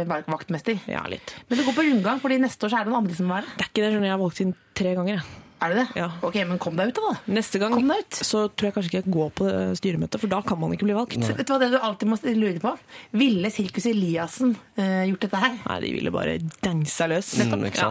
eh, 0.00 0.04
vaktmester. 0.28 0.80
Ja, 0.86 1.00
litt. 1.08 1.34
Men 1.48 1.58
det 1.58 1.64
går 1.66 1.76
på 1.78 1.84
rundgang, 1.88 2.20
fordi 2.20 2.36
neste 2.42 2.66
år 2.66 2.70
så 2.74 2.80
er 2.80 2.84
det 2.84 2.92
noen 2.92 3.04
andre 3.06 3.16
som 3.16 3.28
være 3.32 3.46
det. 3.46 3.54
Det 3.56 3.64
er 3.64 3.70
ikke 3.70 3.84
det, 3.86 3.92
skjønner 3.94 4.10
jeg 4.10 4.16
har 4.18 4.24
valgt 4.24 4.40
inn 4.44 4.54
tre 4.74 4.94
ganger. 4.98 5.14
jeg. 5.16 5.24
Er 5.60 5.74
det 5.74 5.82
det? 5.82 6.00
Ja. 6.00 6.08
Ok, 6.24 6.36
men 6.48 6.58
kom 6.62 6.78
deg 6.78 6.92
ut 6.92 6.98
da. 7.00 7.12
Neste 7.28 7.60
gang 7.60 7.74
Kom 7.76 7.90
deg 7.90 8.00
ut. 8.00 8.18
så 8.24 8.46
tror 8.48 8.70
jeg 8.70 8.74
kanskje 8.76 8.90
ikke 8.90 9.00
jeg 9.02 9.12
går 9.12 9.32
på 9.36 9.48
det 9.48 9.58
styremøtet, 9.80 10.22
for 10.22 10.32
da 10.32 10.40
kan 10.46 10.58
man 10.60 10.72
ikke 10.72 10.86
bli 10.88 10.96
valgt. 10.96 11.18
Vet 11.20 11.44
du 11.44 11.52
hva 11.52 11.58
det 11.60 11.70
du 11.74 11.78
alltid 11.78 12.08
må 12.08 12.18
lure 12.38 12.62
på? 12.62 12.72
Ville 13.20 13.50
Sirkus 13.52 13.88
Eliassen 13.90 14.54
uh, 14.56 15.02
gjort 15.10 15.26
dette 15.26 15.42
her? 15.42 15.58
Nei, 15.66 15.78
de 15.84 15.92
ville 15.98 16.14
bare 16.14 16.38
dansa 16.64 17.08
løs. 17.10 17.34
Mm. 17.40 17.66
Ja. 17.76 17.90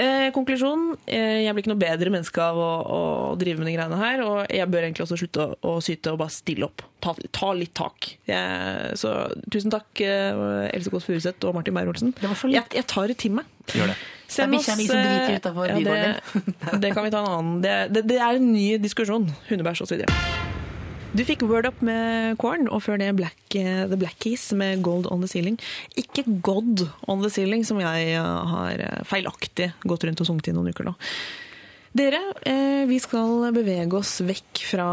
Eh, 0.00 0.28
konklusjon, 0.34 0.94
eh, 1.06 1.44
jeg 1.44 1.54
blir 1.54 1.64
ikke 1.64 1.72
noe 1.74 1.82
bedre 1.82 2.12
menneske 2.14 2.40
av 2.42 2.58
å, 2.58 2.70
å 2.96 3.00
drive 3.40 3.60
med 3.60 3.68
de 3.68 3.76
greiene 3.76 4.00
her, 4.00 4.24
og 4.24 4.40
jeg 4.48 4.70
bør 4.72 4.86
egentlig 4.88 5.04
også 5.06 5.20
slutte 5.20 5.44
å, 5.44 5.56
å 5.74 5.76
syte 5.84 6.14
og 6.14 6.20
bare 6.22 6.34
stille 6.34 6.68
opp. 6.68 6.84
Ta, 7.04 7.12
ta 7.36 7.52
litt 7.56 7.74
tak. 7.76 8.14
Jeg, 8.28 8.96
så 9.00 9.12
tusen 9.52 9.72
takk, 9.74 9.90
eh, 10.00 10.70
Else 10.72 10.92
Kåss 10.92 11.08
Furuseth 11.10 11.44
og 11.48 11.58
Martin 11.58 11.76
Beyer-Olsen. 11.76 12.14
Jeg, 12.48 12.64
jeg 12.72 12.88
tar 12.90 13.12
det 13.12 13.18
til 13.20 13.36
meg. 13.40 13.50
Gjør 13.72 13.92
det. 13.92 13.96
Send 14.34 14.50
Det 14.52 14.58
er 14.58 14.58
bikkja 14.58 14.76
mi 14.76 14.86
som 14.88 15.00
driter 15.00 15.36
utafor 15.38 15.68
ja, 15.68 15.76
det, 15.84 16.40
det 16.82 16.90
kan 16.96 17.06
vi 17.06 17.12
ta 17.14 17.20
en 17.22 17.30
annen. 17.30 17.60
Det, 17.64 17.74
det, 17.94 18.04
det 18.10 18.18
er 18.18 18.40
en 18.40 18.50
ny 18.52 18.66
diskusjon. 18.82 19.28
Hundebæsj 19.50 19.84
osv. 19.86 20.04
Du 21.14 21.22
fikk 21.22 21.44
Word 21.46 21.68
Up 21.68 21.78
med 21.86 22.34
Corn, 22.42 22.66
og 22.66 22.82
før 22.82 22.98
det 22.98 23.12
Black, 23.14 23.38
eh, 23.54 23.84
The 23.86 23.98
Black 24.00 24.18
Keys 24.24 24.48
med 24.58 24.82
Gold 24.82 25.06
On 25.14 25.22
The 25.22 25.30
Ceiling. 25.30 25.60
Ikke 26.00 26.24
God 26.26 26.88
On 27.06 27.22
The 27.22 27.30
Ceiling, 27.30 27.62
som 27.68 27.78
jeg 27.78 28.16
eh, 28.16 28.50
har 28.50 28.82
eh, 28.82 29.04
feilaktig 29.06 29.70
gått 29.86 30.08
rundt 30.08 30.24
og 30.24 30.26
sunget 30.26 30.50
i 30.50 30.56
noen 30.56 30.74
uker 30.74 30.90
nå. 30.90 30.96
Dere, 31.94 32.18
eh, 32.42 32.82
vi 32.90 32.96
skal 32.98 33.52
bevege 33.54 33.94
oss 33.94 34.16
vekk 34.26 34.64
fra 34.66 34.86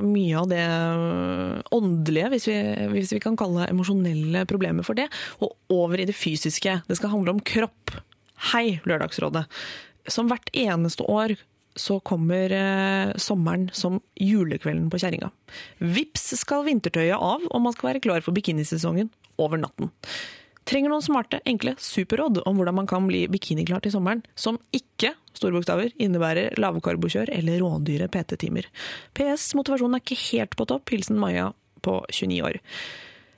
mye 0.00 0.38
av 0.40 0.48
det 0.48 0.64
eh, 0.64 1.74
åndelige, 1.76 2.30
hvis 2.32 2.48
vi, 2.48 2.56
hvis 2.94 3.12
vi 3.18 3.20
kan 3.20 3.36
kalle 3.36 3.68
emosjonelle 3.68 4.46
problemer 4.48 4.86
for 4.86 4.96
det, 4.96 5.10
og 5.44 5.52
over 5.68 6.00
i 6.00 6.08
det 6.08 6.16
fysiske. 6.16 6.80
Det 6.88 6.96
skal 6.96 7.12
handle 7.12 7.36
om 7.36 7.44
kropp. 7.44 7.92
Hei, 8.38 8.78
Lørdagsrådet. 8.86 9.46
Som 10.08 10.30
hvert 10.30 10.50
eneste 10.56 11.04
år 11.10 11.34
så 11.78 11.98
kommer 12.06 12.52
eh, 12.54 13.12
sommeren 13.20 13.68
som 13.76 14.00
julekvelden 14.18 14.88
på 14.90 14.98
kjerringa. 15.02 15.30
Vips 15.78 16.32
skal 16.40 16.64
vintertøyet 16.66 17.18
av, 17.18 17.44
og 17.44 17.62
man 17.62 17.74
skal 17.74 17.92
være 17.92 18.02
klar 18.02 18.24
for 18.24 18.34
bikinisesongen 18.34 19.10
over 19.38 19.60
natten. 19.60 19.92
Trenger 20.68 20.92
noen 20.92 21.04
smarte, 21.04 21.40
enkle 21.48 21.72
superråd 21.80 22.42
om 22.44 22.58
hvordan 22.58 22.76
man 22.76 22.88
kan 22.90 23.06
bli 23.08 23.22
bikiniklar 23.32 23.80
til 23.84 23.94
sommeren, 23.94 24.20
som 24.36 24.58
ikke 24.74 25.14
store 25.38 25.54
bokstaver, 25.54 25.94
innebærer 25.96 26.58
lavkarbokjør 26.60 27.30
eller 27.32 27.62
rådyre 27.62 28.10
PT-timer. 28.12 28.66
PS, 29.16 29.52
motivasjonen 29.56 29.96
er 29.96 30.04
ikke 30.04 30.20
helt 30.26 30.58
på 30.58 30.66
topp. 30.68 30.90
Hilsen 30.92 31.20
Maja 31.20 31.52
på 31.86 32.00
29 32.10 32.42
år. 32.50 32.58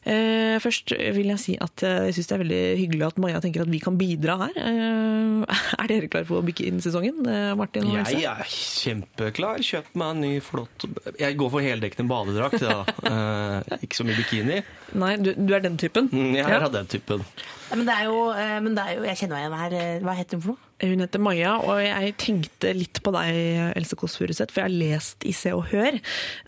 Eh, 0.01 0.57
først 0.65 0.95
vil 0.97 1.29
jeg 1.29 1.41
si 1.43 1.55
at 1.61 1.83
eh, 1.85 2.07
jeg 2.09 2.15
syns 2.17 2.31
det 2.31 2.35
er 2.37 2.41
veldig 2.41 2.61
hyggelig 2.81 3.05
at 3.11 3.19
Maja 3.21 3.41
tenker 3.45 3.67
at 3.67 3.69
vi 3.73 3.81
kan 3.85 3.99
bidra 4.01 4.39
her. 4.47 4.55
Eh, 4.57 5.59
er 5.83 5.91
dere 5.93 6.09
klare 6.13 6.29
for 6.29 6.47
bikinisesongen, 6.47 7.21
eh, 7.29 7.51
Martin 7.61 7.85
og 7.91 7.99
Else? 8.01 8.17
Jeg 8.17 8.31
er 8.31 8.55
kjempeklar. 8.55 9.61
Kjøp 9.61 9.93
meg 10.01 10.15
en 10.15 10.23
ny 10.25 10.33
flott 10.45 10.87
Jeg 11.21 11.37
går 11.41 11.53
for 11.53 11.65
heldekkende 11.65 12.09
badedrakt, 12.11 12.65
da. 12.65 12.81
Eh, 13.11 13.81
ikke 13.85 13.97
så 13.99 14.05
mye 14.07 14.17
bikini. 14.17 14.61
Nei, 15.01 15.15
du, 15.21 15.33
du 15.37 15.51
er 15.57 15.63
den 15.65 15.77
typen? 15.81 16.07
Mm, 16.13 16.35
Jeg 16.39 16.47
er 16.47 16.65
av 16.69 16.73
den 16.75 16.87
typen. 16.91 17.25
Men, 17.71 17.85
det 17.87 17.95
er 17.95 18.09
jo, 18.09 18.19
eh, 18.35 18.57
men 18.65 18.75
det 18.75 18.83
er 18.83 18.97
jo 18.99 19.05
Jeg 19.07 19.19
kjenner 19.21 19.37
meg 19.37 19.45
igjen 19.45 19.59
her. 19.61 19.75
eh, 19.79 20.01
Hva 20.05 20.15
heter 20.19 20.37
hun 20.39 20.43
for 20.43 20.53
noe? 20.55 20.67
Hun 20.81 21.03
heter 21.05 21.21
Maja, 21.21 21.53
og 21.61 21.77
jeg 21.85 22.15
tenkte 22.17 22.71
litt 22.73 23.03
på 23.05 23.13
deg, 23.13 23.37
Else 23.77 23.97
Kåss 24.01 24.15
Furuseth, 24.17 24.49
for 24.55 24.63
jeg 24.63 24.71
har 24.71 24.77
lest 24.97 25.27
i 25.29 25.33
Se 25.37 25.51
og 25.53 25.67
Hør 25.69 25.99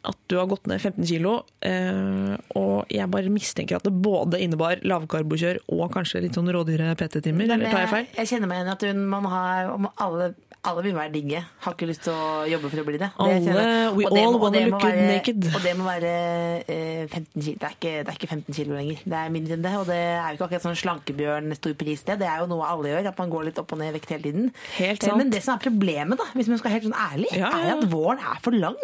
at 0.09 0.16
du 0.32 0.39
har 0.39 0.47
gått 0.49 0.66
ned 0.70 0.81
15 0.81 1.05
kilo, 1.11 1.35
eh, 1.69 2.32
og 2.57 2.89
jeg 2.89 3.11
bare 3.12 3.28
mistenker 3.35 3.77
at 3.77 3.85
det 3.85 3.93
både 3.93 4.40
innebar 4.40 4.81
lavkarbokjør 4.89 5.61
og 5.77 5.85
kanskje 5.93 6.23
litt 6.24 6.39
sånn 6.39 6.49
rådyre 6.49 6.94
PT-timer, 6.97 7.44
eller 7.53 7.69
tar 7.69 7.85
jeg 7.85 7.93
feil? 7.93 8.09
Jeg 8.23 8.31
kjenner 8.32 8.49
meg 8.49 8.62
igjen 8.62 8.73
at 8.73 8.86
hun, 8.89 9.05
man 9.12 9.28
har 9.35 9.70
om 9.74 9.90
alle, 10.01 10.31
alle 10.64 10.82
vil 10.84 10.94
være 10.94 11.10
digge. 11.10 11.40
Har 11.64 11.72
ikke 11.74 11.86
lyst 11.89 12.05
til 12.06 12.12
å 12.14 12.44
jobbe 12.47 12.68
for 12.70 12.78
å 12.78 12.84
bli 12.86 12.98
det. 13.01 13.09
we 13.18 14.05
Og 14.06 14.12
det 14.14 14.20
all 14.22 14.36
wanna 14.39 14.60
look 14.68 14.80
good 14.80 14.93
være- 14.93 15.06
naked. 15.10 15.47
Og 15.56 15.62
det 15.64 15.72
må 15.76 15.84
være 15.89 16.12
eh, 16.68 17.06
15 17.09 17.43
kilo. 17.43 17.56
Det 17.59 17.66
er, 17.66 17.74
ikke, 17.74 17.93
det 18.05 18.09
er 18.12 18.18
ikke 18.20 18.28
15 18.30 18.55
kilo 18.55 18.76
lenger. 18.76 18.98
Det 19.05 19.18
er 19.18 19.28
mindre 19.34 19.56
enn 19.56 19.62
det. 19.66 19.72
Og 19.80 19.86
det 19.86 19.97
er 19.98 20.28
jo 20.28 20.36
ikke 20.39 20.47
akkurat 20.47 20.66
sånn 20.68 20.78
slankebjørn 20.82 21.56
stor 21.59 21.74
pris 21.74 22.02
det. 22.06 22.18
Det 22.22 22.28
er 22.30 22.39
jo 22.44 22.47
noe 22.52 22.62
alle 22.70 22.93
gjør, 22.93 23.09
at 23.10 23.18
man 23.18 23.30
går 23.34 23.44
litt 23.51 23.59
opp 23.59 23.72
og 23.74 23.78
ned 23.82 23.90
i 23.90 23.97
vekt 23.98 24.14
hele 24.14 24.22
tiden. 24.28 24.52
Helt 24.78 25.02
Eh, 25.02 25.09
sant. 25.09 25.18
Men 25.18 25.30
det 25.34 25.43
som 25.43 25.56
er 25.59 25.64
problemet, 25.66 26.18
da, 26.22 26.24
hvis 26.36 26.47
man 26.52 26.59
skal 26.62 26.70
være 26.70 26.78
helt 26.80 26.93
sånn 26.93 27.01
ærlig, 27.10 27.32
ja, 27.34 27.51
ja. 27.51 27.59
er 27.66 27.78
at 27.82 27.90
våren 27.90 28.18
er 28.22 28.39
for 28.40 28.52
lang. 28.55 28.78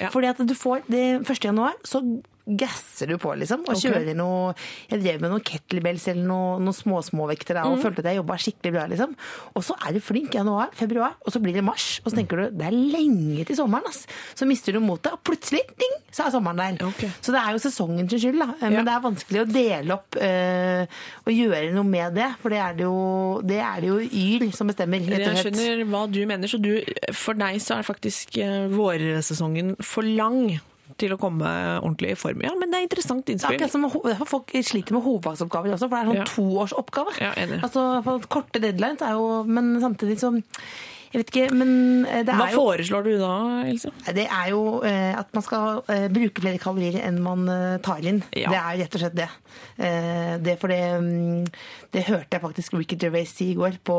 Ja. 0.00 0.10
Fordi 0.12 0.28
at 0.28 0.36
du 0.46 0.54
får 0.54 0.82
det 0.92 1.24
1. 1.24 1.44
januar, 1.48 1.72
så 1.82 2.02
gasser 2.46 3.06
du 3.06 3.16
på, 3.22 3.32
liksom, 3.38 3.62
og 3.68 3.76
Ok. 3.76 3.84
kjører 3.84 4.16
noe 4.18 4.54
Jeg 4.90 5.00
drev 5.02 5.20
med 5.22 5.30
noen 5.30 5.44
kettlebells 5.46 6.08
eller 6.10 6.26
noe, 6.26 6.58
noen 6.58 6.74
småsmåvekter 6.74 7.54
da, 7.54 7.66
og 7.68 7.78
mm. 7.78 7.82
følte 7.84 8.02
at 8.02 8.10
jeg 8.10 8.18
jobba 8.18 8.38
skikkelig 8.42 8.72
bra, 8.74 8.86
liksom. 8.90 9.14
Og 9.54 9.64
så 9.64 9.76
er 9.86 9.94
du 9.94 10.00
flink 10.02 10.34
i 10.34 10.40
januar, 10.40 10.72
februar, 10.74 11.14
og 11.22 11.32
så 11.32 11.40
blir 11.42 11.54
det 11.54 11.64
mars, 11.64 12.00
og 12.02 12.10
så 12.10 12.18
tenker 12.18 12.42
du 12.42 12.58
det 12.58 12.66
er 12.66 12.74
lenge 12.74 13.46
til 13.46 13.56
sommeren, 13.56 13.86
ass. 13.88 14.06
Så 14.34 14.48
mister 14.48 14.74
du 14.74 14.80
motet, 14.82 15.12
og 15.14 15.22
plutselig, 15.22 15.62
ding, 15.78 15.94
så 16.10 16.26
er 16.26 16.34
sommeren 16.34 16.58
der. 16.58 16.86
Okay. 16.88 17.12
Så 17.22 17.34
det 17.34 17.40
er 17.40 17.54
jo 17.54 17.62
sesongen 17.62 18.10
sin 18.10 18.22
skyld, 18.24 18.42
da. 18.42 18.50
Men 18.60 18.80
Ja. 18.80 18.82
det 18.82 18.94
er 18.96 19.06
vanskelig 19.06 19.42
å 19.42 19.48
dele 19.52 19.94
opp 19.94 20.18
øh, 20.18 20.86
og 21.26 21.32
gjøre 21.32 21.72
noe 21.72 21.86
med 21.86 22.18
det, 22.18 22.28
for 22.42 22.50
det 22.50 22.58
er 22.58 22.74
det 22.74 22.84
jo, 22.88 23.40
det 23.44 23.60
er 23.62 23.80
det 23.80 23.88
jo 23.88 24.00
Yl 24.02 24.52
som 24.52 24.66
bestemmer, 24.66 24.98
rett 25.06 25.28
og 25.28 25.36
Jeg 25.36 25.46
skjønner 25.46 25.84
hva 25.88 26.02
du 26.10 26.20
mener, 26.26 26.50
så 26.50 26.58
du, 26.60 26.74
for 27.14 27.38
deg 27.38 27.62
så 27.62 27.78
er 27.78 27.86
faktisk 27.86 28.36
eh, 28.42 28.66
vårsesongen 28.72 29.76
for 29.80 30.02
lang 30.02 30.58
til 30.98 31.14
å 31.14 31.18
komme 31.20 31.48
ordentlig 31.82 32.12
i 32.12 32.18
form. 32.18 32.42
Ja, 32.44 32.52
men 32.58 32.70
det 32.72 32.78
er 32.80 32.86
interessant 32.88 33.28
innspill. 33.32 33.58
Det 33.58 33.66
er 33.66 33.68
akkurat 33.68 34.16
som 34.18 34.26
folk 34.28 34.52
sliter 34.66 34.96
med 34.96 35.04
hovedfagsoppgaver 35.06 35.74
også, 35.76 35.88
for 35.88 35.96
det 35.96 36.02
er 36.02 36.10
sånn 36.10 36.20
Ja. 36.22 36.28
toårsoppgave. 36.32 37.12
Ja, 37.20 37.32
altså, 37.62 37.84
korte 38.28 38.60
deadlines 38.60 39.02
er 39.02 39.12
jo 39.16 39.44
Men 39.44 39.80
samtidig 39.80 40.18
så 40.20 40.32
Jeg 41.12 41.20
vet 41.20 41.30
ikke, 41.32 41.54
men 41.54 41.72
det 42.06 42.22
det 42.26 42.34
Hva 42.38 42.46
er 42.48 42.54
jo 42.54 42.60
foreslår 42.62 43.04
du 43.04 43.10
da, 43.20 43.32
Else? 43.68 43.90
det 44.16 44.24
er 44.32 44.46
jo 44.50 44.62
eh, 44.88 45.12
at 45.18 45.28
man 45.36 45.44
skal 45.44 45.82
eh, 45.92 46.06
bruke 46.12 46.40
flere 46.40 46.58
kalorier 46.62 47.02
enn 47.04 47.18
man 47.22 47.42
eh, 47.52 47.76
tar 47.84 48.00
inn. 48.00 48.22
Ja. 48.32 48.48
Det 48.48 48.60
er 48.62 48.78
rett 48.82 48.96
og 48.96 49.02
slett 49.04 49.18
det. 49.18 49.28
Eh, 49.76 50.38
det 50.40 50.54
for 50.60 50.72
det, 50.72 50.80
mm, 51.02 51.44
det 51.92 52.04
hørte 52.08 52.38
jeg 52.38 52.42
faktisk 52.46 52.72
Ricky 52.78 52.96
Gervais 53.02 53.28
si 53.28 53.50
i 53.52 53.56
går 53.58 53.76
på, 53.84 53.96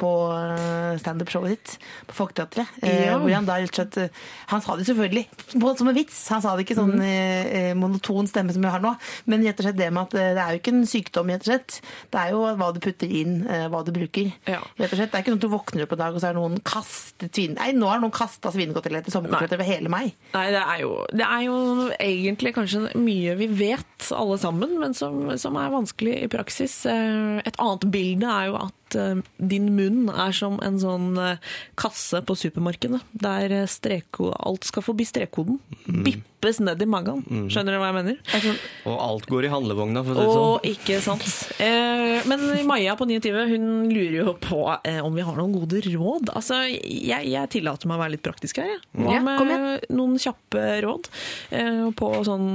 på 0.00 0.10
eh, 0.32 0.96
standup-showet 1.02 1.52
sitt 1.52 1.74
på 2.08 2.16
Folketeatret. 2.22 2.72
Eh, 2.82 3.02
Ja. 3.12 3.18
hvor 3.18 3.32
han 3.34 3.44
da 3.48 3.58
rett 3.60 3.72
og 3.72 3.76
slett 3.82 3.96
eh, 3.98 4.20
Han 4.52 4.60
sa 4.64 4.76
det 4.76 4.86
selvfølgelig 4.88 5.26
på- 5.60 5.76
som 5.76 5.88
en 5.88 5.94
vits. 5.96 6.18
Han 6.32 6.42
sa 6.44 6.54
det 6.56 6.64
ikke 6.66 6.78
sånn 6.78 6.96
eh, 7.02 7.70
eh, 7.70 7.74
monoton 7.76 8.28
stemme 8.30 8.52
som 8.54 8.62
jeg 8.64 8.72
har 8.72 8.80
nå, 8.84 8.94
men 9.26 9.44
rett 9.44 9.60
og 9.60 9.66
slett 9.66 9.76
det 9.80 9.90
med 9.92 10.02
at 10.08 10.14
eh, 10.16 10.32
det 10.36 10.42
er 10.46 10.56
jo 10.56 10.60
ikke 10.62 10.74
en 10.76 10.86
sykdom, 10.88 11.32
rett 11.34 11.44
og 11.44 11.50
slett. 11.52 11.78
Det 12.12 12.20
er 12.24 12.32
jo 12.36 12.42
hva 12.56 12.72
du 12.72 12.80
putter 12.84 13.10
inn, 13.20 13.36
eh, 13.48 13.66
hva 13.72 13.82
du 13.84 13.92
bruker. 13.92 14.32
Ja. 14.48 14.60
Rett 14.78 14.92
og 14.92 14.96
slett. 15.00 15.12
Det 15.12 15.18
er 15.20 15.24
ikke 15.26 15.34
sånn 15.34 15.42
at 15.42 15.46
du 15.46 15.52
våkner 15.52 15.84
opp 15.86 15.92
en 15.96 16.02
dag, 16.04 16.14
og 16.16 16.21
så 16.22 16.30
er 16.30 16.38
noen 16.38 16.58
kastet 16.66 17.34
svin... 17.36 17.56
Nei, 17.58 17.70
nå 17.76 17.88
har 17.90 18.00
noen 18.02 18.14
kasta 18.14 18.52
svinekoteletter, 18.54 19.12
sommerkoteletter 19.14 19.58
over 19.60 19.68
hele 19.68 19.92
meg. 19.92 20.12
Nei, 20.36 20.46
det 20.54 20.62
er, 20.62 20.76
jo, 20.84 20.92
det 21.12 21.26
er 21.26 21.46
jo 21.48 21.56
egentlig 21.98 22.54
kanskje 22.56 22.84
mye 22.98 23.34
vi 23.40 23.50
vet 23.62 24.10
alle 24.16 24.38
sammen, 24.40 24.78
men 24.80 24.94
som, 24.96 25.24
som 25.40 25.58
er 25.60 25.72
vanskelig 25.74 26.16
i 26.24 26.30
praksis. 26.32 26.82
Eh, 26.90 27.42
Et 27.46 27.58
annet 27.58 27.88
bilde 27.92 28.30
er 28.30 28.52
jo 28.52 28.60
at 28.62 28.78
eh, 28.98 29.22
din 29.38 29.70
munn 29.76 30.08
er 30.12 30.34
som 30.36 30.58
en 30.64 30.78
sånn 30.82 31.12
eh, 31.20 31.36
kasse 31.78 32.22
på 32.26 32.36
supermarkedet, 32.38 33.00
der 33.12 33.56
eh, 33.62 34.02
alt 34.42 34.64
skal 34.68 34.82
forbi 34.84 35.04
strekkoden. 35.08 35.58
Bippes 35.86 36.58
ned 36.62 36.80
i 36.82 36.86
magen. 36.90 37.22
Skjønner 37.52 37.76
du 37.76 37.78
hva 37.78 37.90
jeg 37.92 37.98
mener? 38.00 38.58
Og 38.90 38.96
alt 38.98 39.26
går 39.30 39.46
i 39.46 39.50
handlevogna, 39.52 40.02
for 40.06 40.12
å 40.12 40.16
si 40.16 40.22
det 40.22 40.32
Og 40.32 40.36
sånn. 40.38 40.70
ikke 40.72 40.98
sant. 41.04 41.28
Eh, 41.62 42.26
men 42.30 42.66
Maja 42.66 42.96
på 42.98 43.06
29 43.06 43.46
hun 43.52 43.68
lurer 43.92 44.18
jo 44.22 44.34
på 44.42 44.60
eh, 44.88 44.98
om 45.04 45.14
vi 45.14 45.22
har 45.26 45.38
noen 45.38 45.54
gode 45.54 45.82
råd. 45.86 46.32
Altså, 46.34 46.62
jeg, 46.66 47.30
jeg 47.30 47.52
tillater 47.54 47.90
meg 47.90 47.98
å 48.00 48.02
være 48.04 48.16
litt 48.16 48.24
praktisk 48.26 48.58
her. 48.62 48.72
jeg. 48.74 48.82
Hva 48.98 49.16
Ja, 49.16 49.22
med 49.22 49.86
noen 49.94 50.18
kjappe 50.22 50.66
råd 50.84 51.10
eh, 51.54 51.84
på 51.98 52.12
sånn 52.26 52.48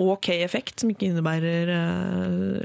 OK 0.00 0.30
effekt, 0.40 0.80
som 0.80 0.92
ikke 0.92 1.10
innebærer 1.10 1.70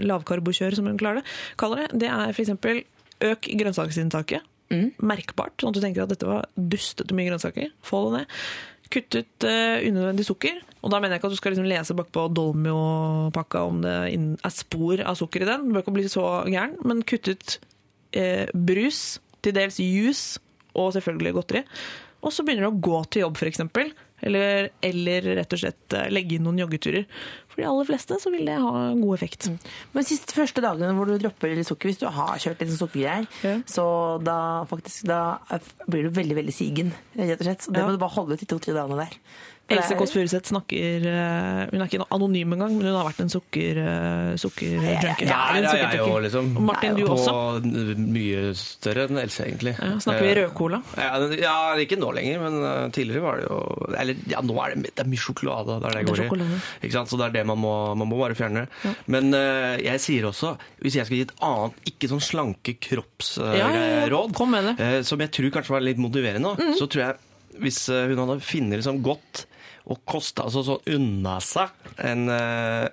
lavkarbokjør, 0.06 0.76
som 0.78 0.88
hun 0.90 1.00
klarer 1.00 1.22
det. 1.22 1.30
kaller 1.60 1.86
det. 1.86 2.04
Det 2.06 2.12
er 2.12 2.32
f.eks. 2.36 2.86
øk 3.24 3.50
grønnsaksinntaket. 3.60 4.46
Merkbart, 4.98 5.60
sånn 5.62 5.72
at 5.72 5.78
du 5.78 5.84
tenker 5.84 6.06
at 6.06 6.14
dette 6.14 6.28
var 6.28 6.48
dustete 6.56 7.16
mye 7.16 7.30
grønnsaker. 7.30 7.70
Få 7.86 8.08
det 8.08 8.22
ned. 8.22 8.40
Kutt 8.94 9.18
ut 9.18 9.46
uh, 9.48 9.78
unødvendig 9.82 10.26
sukker. 10.28 10.60
Og 10.86 10.92
da 10.94 11.00
mener 11.02 11.16
jeg 11.16 11.24
ikke 11.24 11.32
at 11.32 11.36
du 11.36 11.40
skal 11.40 11.56
liksom 11.56 11.70
lese 11.70 11.98
bakpå 11.98 12.28
Dolmio-pakka 12.38 13.64
om 13.66 13.80
det 13.82 13.94
er 14.14 14.54
spor 14.54 15.02
av 15.02 15.18
sukker 15.18 15.46
i 15.46 15.50
den. 15.50 15.68
Du 15.68 15.76
bør 15.76 15.86
ikke 15.86 15.96
bli 15.96 16.10
så 16.12 16.26
gæren, 16.46 16.76
men 16.86 17.06
kutt 17.08 17.30
ut 17.32 17.60
uh, 18.18 18.46
brus, 18.54 19.06
til 19.46 19.54
dels 19.54 19.78
juice 19.78 20.42
og 20.76 20.94
selvfølgelig 20.96 21.34
godteri. 21.36 21.60
og 22.26 22.34
så 22.34 22.44
begynner 22.44 22.66
du 22.66 22.72
å 22.72 22.84
gå 22.88 23.04
til 23.14 23.22
jobb 23.22 23.38
f.eks. 23.38 23.62
Eller, 24.26 24.72
eller 24.82 25.28
rett 25.38 25.54
og 25.54 25.60
slett 25.60 25.94
eh, 25.94 26.08
legge 26.10 26.38
inn 26.38 26.46
noen 26.48 26.64
joggeturer. 26.64 27.04
For 27.56 27.64
de 27.64 27.68
aller 27.72 27.88
fleste 27.88 28.18
så 28.20 28.32
vil 28.34 28.46
det 28.50 28.58
ha 28.60 28.72
god 29.00 29.14
effekt. 29.16 29.48
Men 29.96 30.04
siste 30.04 30.36
første 30.36 30.60
dagene 30.64 30.92
hvor 30.98 31.08
du 31.08 31.16
dropper 31.18 31.56
litt 31.56 31.70
sukker, 31.70 31.88
hvis 31.88 32.02
du 32.02 32.08
har 32.12 32.36
kjørt 32.44 32.60
litt 32.60 32.76
sukkergreier, 32.76 33.28
Ja. 33.46 33.56
så 33.66 33.86
da 34.24 34.66
faktisk 34.68 35.08
da 35.08 35.38
blir 35.88 36.04
du 36.04 36.10
veldig, 36.12 36.36
veldig 36.36 36.54
sigen, 36.54 36.92
rett 37.16 37.40
og 37.40 37.46
slett. 37.48 37.62
Så 37.64 37.72
det 37.72 37.80
Ja. 37.80 37.88
må 37.88 37.92
du 37.96 37.98
bare 38.04 38.16
holde 38.18 38.34
ut 38.36 38.40
de 38.40 38.46
to-tre 38.46 38.74
dagene 38.76 38.98
der. 39.08 39.16
Else 39.66 39.96
Kåss 39.98 40.12
Furuseth 40.14 40.52
snakker 40.52 41.06
eh, 41.10 41.62
Hun 41.72 41.82
er 41.82 41.88
ikke 41.88 42.06
anonym 42.14 42.54
engang, 42.54 42.76
men 42.78 42.86
hun 42.86 42.98
har 43.00 43.08
vært 43.08 43.24
en 43.24 43.32
sukker, 43.34 43.80
uh, 43.82 44.36
sukkerjunkie. 44.38 45.26
Ja, 45.26 45.40
ja, 45.58 45.72
ja, 45.80 45.90
jo, 45.98 46.20
liksom. 46.22 46.52
Og 46.60 46.68
Martin, 46.68 46.94
du 47.00 47.06
på 47.10 47.18
mye 47.98 48.52
større 48.60 49.08
enn 49.10 49.18
Else, 49.24 49.48
egentlig. 49.48 49.74
Ja, 49.80 49.96
snakker 50.04 50.22
vi 50.22 50.32
Eh, 50.36 50.38
rødcola? 50.42 50.82
Ja, 51.00 51.10
ja, 51.40 51.56
ikke 51.82 51.98
nå 51.98 52.12
lenger, 52.14 52.42
men 52.46 52.60
eh, 52.62 52.92
tidligere 52.94 53.24
var 53.24 53.42
det 53.42 53.48
jo 53.48 53.60
Eller 53.96 54.22
ja, 54.30 54.42
nå 54.46 54.56
er 54.62 54.76
det, 54.76 54.92
det 54.92 55.06
er 55.06 55.10
mye 55.10 55.24
sjokolade. 55.26 55.80
Det 55.82 55.90
er 55.90 55.98
det 55.98 56.04
er 56.04 56.10
går 56.12 56.24
i. 56.46 56.62
Ikke 56.86 56.98
sant? 57.00 57.10
Så 57.12 57.20
det 57.22 57.30
er 57.30 57.36
det 57.40 57.46
man 57.50 57.62
må, 57.62 57.74
man 57.98 58.12
må 58.12 58.20
bare 58.22 58.38
fjerne. 58.38 58.68
Men 59.12 59.34
eh, 59.34 59.82
jeg 59.86 60.04
sier 60.04 60.30
også, 60.30 60.56
hvis 60.84 61.00
jeg 61.00 61.10
skal 61.10 61.18
gi 61.18 61.26
et 61.26 61.36
annet, 61.46 61.82
ikke 61.94 62.12
sånn 62.12 62.24
slanke 62.24 62.78
kroppsråd, 62.86 63.56
Ja, 63.58 63.72
ja, 63.74 64.06
ja. 64.06 65.02
Som 65.08 65.24
jeg 65.24 65.34
tror 65.34 65.54
kanskje 65.58 65.74
var 65.74 65.86
litt 65.86 66.02
motiverende, 66.02 66.54
så 66.78 66.86
tror 66.86 67.08
jeg 67.08 67.24
hvis 67.64 67.86
eh, 67.94 68.08
hun 68.12 68.22
hadde 68.24 68.42
funnet 68.44 68.82
liksom 68.82 69.02
godt 69.06 69.46
og 69.86 70.02
kosta 70.10 70.46
altså 70.48 70.64
sånn 70.66 70.96
unna 70.96 71.38
seg 71.44 71.92
en 72.02 72.30
uh, 72.32 72.88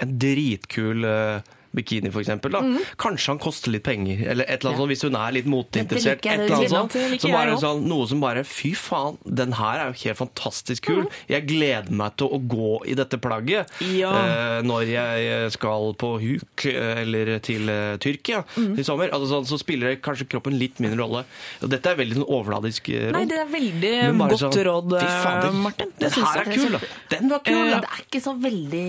en 0.00 0.14
dritkul 0.18 1.04
eh, 1.06 1.50
bikini, 1.76 2.10
for 2.10 2.20
eksempel. 2.24 2.50
Da. 2.56 2.60
Mm. 2.66 2.78
Kanskje 3.00 3.32
han 3.34 3.38
koster 3.42 3.70
litt 3.74 3.84
penger, 3.86 4.24
eller 4.32 4.44
et 4.48 4.60
eller 4.60 4.72
annet 4.72 4.80
sånt, 4.82 4.90
hvis 4.92 5.04
hun 5.06 5.16
er 5.20 5.34
litt 5.36 5.46
moteinteressert. 5.50 6.24
Et 6.26 6.40
eller 6.40 6.56
annet 6.56 6.70
sånt. 6.74 6.96
Så 7.22 7.30
bare 7.32 7.56
sånn, 7.62 7.84
noe 7.90 8.06
som 8.10 8.20
bare 8.22 8.44
Fy 8.44 8.72
faen, 8.74 9.18
den 9.24 9.52
her 9.58 9.78
er 9.84 9.92
jo 9.92 9.98
helt 10.04 10.18
fantastisk 10.18 10.88
kul. 10.90 11.04
Jeg 11.30 11.46
gleder 11.46 11.90
meg 11.94 12.16
til 12.20 12.28
å 12.34 12.40
gå 12.50 12.72
i 12.90 12.94
dette 12.98 13.18
plagget 13.22 13.70
Ja. 13.94 14.10
eh, 14.10 14.62
når 14.66 14.86
jeg 14.90 15.52
skal 15.54 15.94
på 16.00 16.10
huk 16.20 16.64
eh, 16.66 17.02
eller 17.04 17.38
til 17.44 17.68
eh, 17.70 17.96
Tyrkia 18.02 18.44
Mm. 18.56 18.78
i 18.78 18.82
sommer. 18.82 19.10
Altså, 19.14 19.28
sånn, 19.30 19.46
så 19.46 19.58
spiller 19.60 19.96
kanskje 20.02 20.26
kroppen 20.28 20.56
litt 20.58 20.80
mindre 20.82 20.98
rolle. 21.04 21.24
Og 21.62 21.70
dette 21.70 21.86
er 21.92 21.96
veldig 22.00 22.18
sånn 22.18 22.26
overfladisk 22.28 22.88
eh, 22.90 23.06
råd. 23.10 23.16
Nei, 23.16 23.24
det 23.30 23.38
er 23.38 23.50
veldig 23.52 23.92
godt 24.18 24.38
sånn, 24.42 24.56
råd, 24.66 24.96
faen, 25.00 25.60
Martin. 25.62 25.92
Det 26.00 26.10
Den 26.10 26.24
her 26.26 26.40
er 26.40 26.50
kul, 26.50 26.72
da! 26.74 26.80
Den 27.14 27.28
var 27.30 27.42
kul, 27.46 27.70
da! 27.70 27.80
det 27.80 27.90
er 27.94 28.04
ikke 28.06 28.22
så 28.24 28.34
veldig 28.40 28.84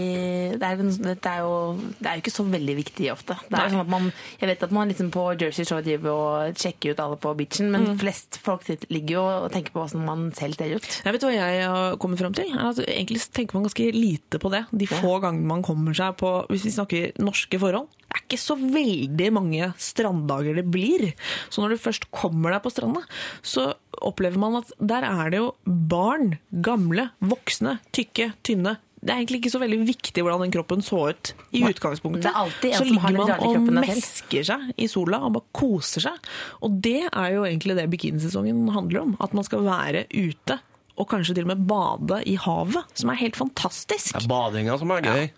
det 0.61 0.67
er, 0.67 0.81
det 0.81 1.31
er 1.31 1.39
jo, 1.43 1.53
det 1.99 2.09
er 2.11 2.21
ikke 2.21 2.33
så 2.33 2.45
veldig 2.51 2.70
viktig 2.77 3.11
ofte. 3.13 3.35
Det 3.49 3.57
er 3.59 3.69
sånn 3.73 3.81
at 3.83 3.89
man, 3.91 4.11
jeg 4.39 4.49
vet 4.49 4.63
at 4.63 4.71
man 4.71 4.87
liksom 4.91 5.11
på 5.11 5.25
Jersey 5.41 5.65
Shore 5.65 5.83
driver 5.85 6.11
og 6.11 6.55
sjekker 6.61 6.91
ut 6.95 6.99
alle 7.03 7.17
på 7.21 7.35
beachen, 7.37 7.71
men 7.71 7.85
Mm. 7.91 7.97
flest 7.99 8.37
folk 8.43 8.63
ligger 8.89 9.13
jo 9.17 9.23
og 9.45 9.51
tenker 9.51 9.71
på 9.73 9.81
hvordan 9.83 10.05
man 10.05 10.31
selv 10.37 10.55
ser 10.55 10.75
ut. 10.75 11.01
Jeg 11.05 11.13
vet 11.13 11.21
hva 11.21 11.31
jeg 11.33 11.65
har 11.67 11.97
kommet 11.97 12.19
frem 12.19 12.33
til? 12.33 12.51
Er 12.53 12.69
at 12.69 12.77
egentlig 12.87 13.21
tenker 13.33 13.53
man 13.55 13.63
ganske 13.67 13.91
lite 13.93 14.39
på 14.39 14.51
det. 14.51 14.65
De 14.71 14.85
få 14.87 15.19
gangene 15.21 15.45
man 15.47 15.63
kommer 15.63 15.93
seg 15.93 16.15
på 16.17 16.45
Hvis 16.49 16.63
vi 16.65 16.71
snakker 16.71 17.11
norske 17.19 17.59
forhold. 17.59 17.87
Det 18.11 18.17
er 18.17 18.23
ikke 18.27 18.41
så 18.43 18.55
veldig 18.59 19.31
mange 19.33 19.73
stranddager 19.79 20.55
det 20.55 20.65
blir. 20.71 21.13
Så 21.49 21.61
når 21.61 21.69
du 21.69 21.77
først 21.77 22.09
kommer 22.11 22.51
deg 22.51 22.61
på 22.63 22.71
stranda, 22.73 23.03
så 23.41 23.73
opplever 24.01 24.37
man 24.37 24.57
at 24.59 24.71
der 24.79 25.03
er 25.07 25.29
det 25.31 25.39
jo 25.39 25.53
barn, 25.65 26.37
gamle, 26.61 27.09
voksne, 27.21 27.79
tykke, 27.95 28.33
tynne. 28.43 28.77
Det 29.01 29.09
er 29.09 29.17
egentlig 29.17 29.39
ikke 29.41 29.53
så 29.55 29.59
veldig 29.63 29.79
viktig 29.87 30.21
hvordan 30.21 30.43
den 30.45 30.51
kroppen 30.53 30.83
så 30.85 30.99
ut 31.09 31.31
i 31.57 31.63
utgangspunktet. 31.65 32.27
Det 32.27 32.29
er 32.29 32.37
alltid 32.37 32.67
en 32.69 32.77
så 32.77 32.85
som 32.85 32.91
ligger 32.93 33.15
man 33.17 33.45
og 33.47 33.71
mesker 33.79 34.45
seg 34.45 34.67
i 34.77 34.89
sola 34.91 35.23
og 35.25 35.33
bare 35.39 35.55
koser 35.57 36.05
seg. 36.05 36.29
Og 36.61 36.75
det 36.85 37.07
er 37.09 37.31
jo 37.33 37.47
egentlig 37.47 37.79
det 37.79 37.87
bikinisesongen 37.95 38.69
handler 38.75 39.01
om. 39.01 39.15
At 39.25 39.33
man 39.37 39.47
skal 39.47 39.65
være 39.65 40.05
ute. 40.13 40.59
Og 41.01 41.09
kanskje 41.09 41.33
til 41.33 41.47
og 41.47 41.53
med 41.55 41.65
bade 41.65 42.21
i 42.29 42.37
havet, 42.37 42.93
som 42.99 43.09
er 43.09 43.21
helt 43.23 43.39
fantastisk. 43.39 44.13
Det 44.13 44.21
er 44.21 44.29
badinga 44.29 44.77
som 44.77 44.93
er 44.93 45.07
gøy. 45.07 45.29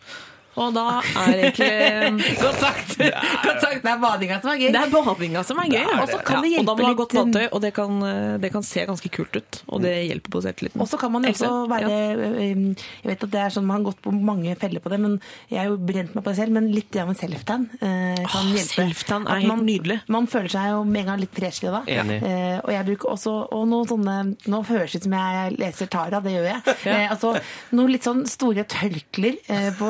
Og 0.59 0.73
da 0.75 0.83
er 1.01 1.33
egentlig 1.49 2.33
Godt 2.43 2.59
sagt! 2.61 2.95
Godt 3.47 3.61
sagt, 3.63 3.79
Det 3.83 3.89
er 3.91 4.01
badinga 4.01 4.39
som 4.43 4.51
er 4.53 4.59
gøy. 4.61 4.69
Det 4.75 4.81
er 4.83 4.91
badinga 4.93 5.43
som 5.47 5.59
er 5.63 5.69
gøy. 5.71 5.79
Er 5.81 6.01
Og 6.03 6.07
så 6.11 6.17
det. 6.19 6.25
kan 6.27 6.43
det 6.45 6.51
Ja, 6.53 6.59
og 6.61 6.67
da 6.67 6.75
må 6.75 6.83
du 6.83 6.85
ha 6.85 6.93
godt 6.99 7.15
badetøy, 7.17 7.45
og 7.51 7.61
det 7.63 7.71
kan, 7.73 7.95
eh, 8.05 8.37
det 8.43 8.51
kan 8.53 8.63
se 8.67 8.83
ganske 8.85 9.09
kult 9.13 9.35
ut. 9.39 9.61
Og 9.73 9.81
det 9.83 9.93
hjelper 10.07 10.33
på 10.35 10.41
selvtilliten. 10.45 10.81
Og 10.83 10.89
så 10.91 10.99
kan 11.01 11.11
man 11.13 11.25
jo 11.25 11.31
også 11.33 11.51
være 11.71 11.89
Jeg 11.89 12.75
vet 13.09 13.23
at 13.25 13.31
det 13.33 13.41
er 13.41 13.53
sånn 13.55 13.65
man 13.67 13.79
har 13.81 13.87
gått 13.89 14.01
på 14.05 14.13
mange 14.13 14.53
feller 14.61 14.83
på 14.83 14.91
det, 14.93 14.99
men 15.01 15.15
jeg 15.49 15.59
har 15.63 15.71
jo 15.71 15.77
brent 15.81 16.13
meg 16.15 16.23
på 16.25 16.29
det 16.33 16.37
selv. 16.41 16.53
Men 16.53 16.69
litt 16.73 16.91
grann 16.93 17.15
self-tan 17.17 17.65
eh, 17.81 18.21
kan 18.29 18.51
hjelpe. 18.53 18.75
self-tan 18.77 19.27
er 19.29 19.43
helt 19.47 19.65
nydelig. 19.65 19.99
Man 20.13 20.27
føler 20.29 20.51
seg 20.53 20.69
jo 20.73 20.83
med 20.85 21.03
en 21.03 21.11
gang 21.13 21.23
litt 21.23 21.33
freshere 21.37 21.73
da. 21.79 21.81
Enig. 21.89 22.19
Eh, 22.27 22.57
og 22.63 22.71
jeg 22.75 22.87
bruker 22.91 23.13
også 23.15 23.33
og 23.53 23.65
noen 23.71 23.89
sånne 23.89 24.15
Nå 24.49 24.59
høres 24.67 24.93
det 24.93 25.01
ut 25.01 25.07
som 25.07 25.15
jeg 25.17 25.55
leser 25.59 25.89
Tara, 25.91 26.19
det 26.23 26.33
gjør 26.35 26.47
jeg. 26.51 26.61
Ja. 26.85 26.93
Eh, 26.97 27.11
altså 27.13 27.33
noen 27.73 27.91
litt 27.95 28.05
sånn 28.05 28.23
store 28.29 28.65
tørklær 28.69 29.37
eh, 29.47 29.69
på 29.79 29.89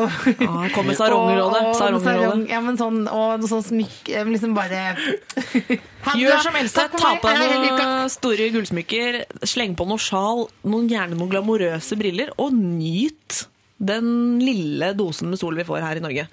Ah, 0.54 0.68
kommer 0.76 0.94
sarongrådet, 0.98 1.62
Og- 1.62 1.76
og 1.96 2.02
sarong- 2.04 2.48
Ja, 2.50 2.60
men 2.62 2.78
sånn, 2.78 3.08
og 3.12 3.42
sånn 3.50 3.64
smykk 3.64 4.10
eh, 4.14 4.24
Liksom 4.26 4.54
bare 4.56 4.96
Gjør 6.20 6.42
som 6.44 6.56
Else, 6.60 6.88
ta 7.00 7.14
på 7.16 7.32
deg 7.32 7.54
noen 7.64 8.10
store 8.12 8.50
gullsmykker, 8.54 9.22
sleng 9.48 9.76
på 9.80 9.88
noe 9.88 9.98
sjal, 9.98 10.48
noen, 10.68 10.90
gjerne 10.92 11.16
noen 11.18 11.32
glamorøse 11.32 11.98
briller, 11.98 12.30
og 12.38 12.52
nyt 12.54 13.46
den 13.78 14.40
lille 14.44 14.94
dosen 14.98 15.32
med 15.32 15.40
sol 15.42 15.58
vi 15.58 15.66
får 15.68 15.84
her 15.84 16.00
i 16.00 16.04
Norge. 16.04 16.28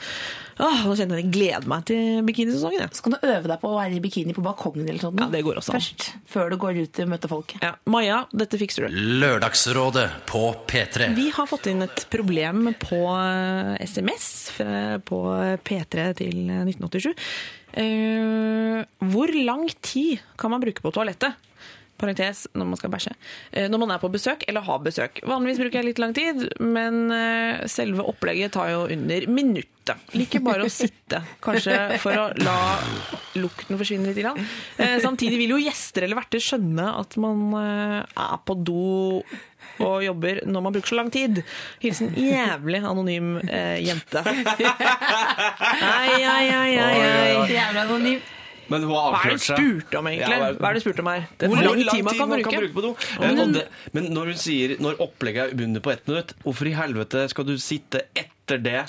Åh, 0.60 0.82
nå 0.84 0.94
kjenner 0.98 1.16
jeg 1.16 1.20
jeg 1.24 1.32
gleder 1.34 1.68
meg 1.70 1.84
til 1.88 2.24
bikinisesongen. 2.26 2.82
Ja. 2.82 2.88
Så 2.92 3.04
kan 3.04 3.14
du 3.14 3.22
øve 3.24 3.48
deg 3.48 3.60
på 3.62 3.70
å 3.70 3.78
være 3.78 3.96
i 3.96 4.02
bikini 4.04 4.34
på 4.36 4.44
balkongen 4.44 4.84
eller 4.84 5.00
sånn. 5.02 5.20
Ja, 5.20 5.28
det 5.32 5.42
går 5.46 5.60
også. 5.60 5.74
Først, 5.76 6.08
før 6.28 6.52
du 6.52 6.58
går 6.60 6.80
ut 6.82 7.00
og 7.04 7.12
møter 7.12 7.32
folket. 7.32 7.64
Ja. 7.64 7.72
Maja, 7.90 8.22
dette 8.42 8.60
fikser 8.60 8.86
du. 8.86 8.98
Lørdagsrådet 9.22 10.06
på 10.28 10.42
P3. 10.68 11.12
Vi 11.16 11.30
har 11.36 11.48
fått 11.48 11.70
inn 11.72 11.86
et 11.86 12.04
problem 12.12 12.74
på 12.82 13.00
eh, 13.14 13.76
SMS 13.88 14.28
på 15.08 15.22
P3 15.64 16.10
til 16.20 16.44
1987. 16.60 17.14
Uh, 17.70 18.82
hvor 19.12 19.30
lang 19.30 19.68
tid 19.78 20.18
kan 20.40 20.50
man 20.50 20.62
bruke 20.62 20.82
på 20.82 20.90
toalettet? 20.90 21.38
Parentes 22.00 22.46
når 22.56 22.70
man 22.72 22.80
skal 22.80 22.92
bæsje. 22.94 23.12
Eh, 23.52 23.68
når 23.70 23.82
man 23.84 23.92
er 23.94 24.00
på 24.02 24.10
besøk 24.12 24.46
eller 24.48 24.64
har 24.66 24.80
besøk. 24.84 25.20
Vanligvis 25.28 25.60
bruker 25.62 25.80
jeg 25.80 25.90
litt 25.90 26.00
lang 26.02 26.14
tid, 26.16 26.46
men 26.64 27.12
eh, 27.14 27.66
selve 27.70 28.06
opplegget 28.08 28.56
tar 28.56 28.72
jo 28.72 28.86
under 28.90 29.28
minuttet. 29.30 30.00
Liker 30.16 30.42
bare 30.44 30.66
å 30.66 30.72
sitte, 30.80 31.22
kanskje 31.44 31.76
for 32.02 32.16
å 32.16 32.26
la 32.40 32.56
lukten 33.40 33.78
forsvinne 33.80 34.10
litt. 34.10 34.20
Grann. 34.20 34.40
Eh, 34.80 34.98
samtidig 35.04 35.38
vil 35.40 35.54
jo 35.56 35.62
gjester 35.62 36.04
eller 36.06 36.18
verter 36.20 36.42
skjønne 36.44 36.90
at 37.00 37.16
man 37.20 37.46
er 37.60 38.36
på 38.44 38.58
do 38.58 39.22
og 39.80 40.02
jobber 40.04 40.42
når 40.48 40.64
man 40.64 40.74
bruker 40.74 40.92
så 40.92 40.98
lang 40.98 41.10
tid. 41.12 41.40
Hilsen 41.82 42.12
jævlig 42.18 42.82
anonym 42.84 43.38
eh, 43.46 43.78
jente. 43.84 44.22
Ai, 44.24 46.20
ai, 46.20 46.46
ai, 46.50 46.74
ai, 46.76 47.00
ai. 47.00 47.48
Jævlig 47.48 47.82
anonym. 47.86 48.20
Men 48.70 48.84
hun 48.86 48.90
Hva 48.92 49.00
har 49.10 49.10
er 49.10 49.30
det 49.30 49.34
avslørt 49.34 49.40
du 49.40 49.44
seg. 49.44 49.58
spurte 49.58 49.98
om, 49.98 50.06
egentlig? 50.06 50.38
Ja, 50.38 50.52
hva 50.54 50.68
er- 50.70 50.74
det 50.74 50.82
du 50.82 50.84
spurte 50.86 51.00
om 51.04 51.10
her? 51.10 51.26
Er 51.40 51.48
Hvor 51.48 51.62
lang 51.62 51.80
tid 51.90 52.04
man 52.04 52.14
kan 52.14 52.28
bruke? 52.30 52.72
på 52.74 52.82
do. 52.86 52.90
Eh, 53.20 53.30
og 53.44 53.52
det, 53.56 53.64
men 53.92 54.04
når 54.14 54.24
hun 54.30 54.34
sier 54.46 54.76
når 54.80 55.00
opplegget 55.02 55.52
er 55.52 55.64
under 55.64 55.80
på 55.80 55.90
ett 55.92 56.06
minutt, 56.08 56.34
hvorfor 56.44 56.66
i 56.70 56.74
helvete 56.78 57.28
skal 57.32 57.44
du 57.44 57.56
sitte 57.58 58.02
etter 58.14 58.62
det 58.62 58.84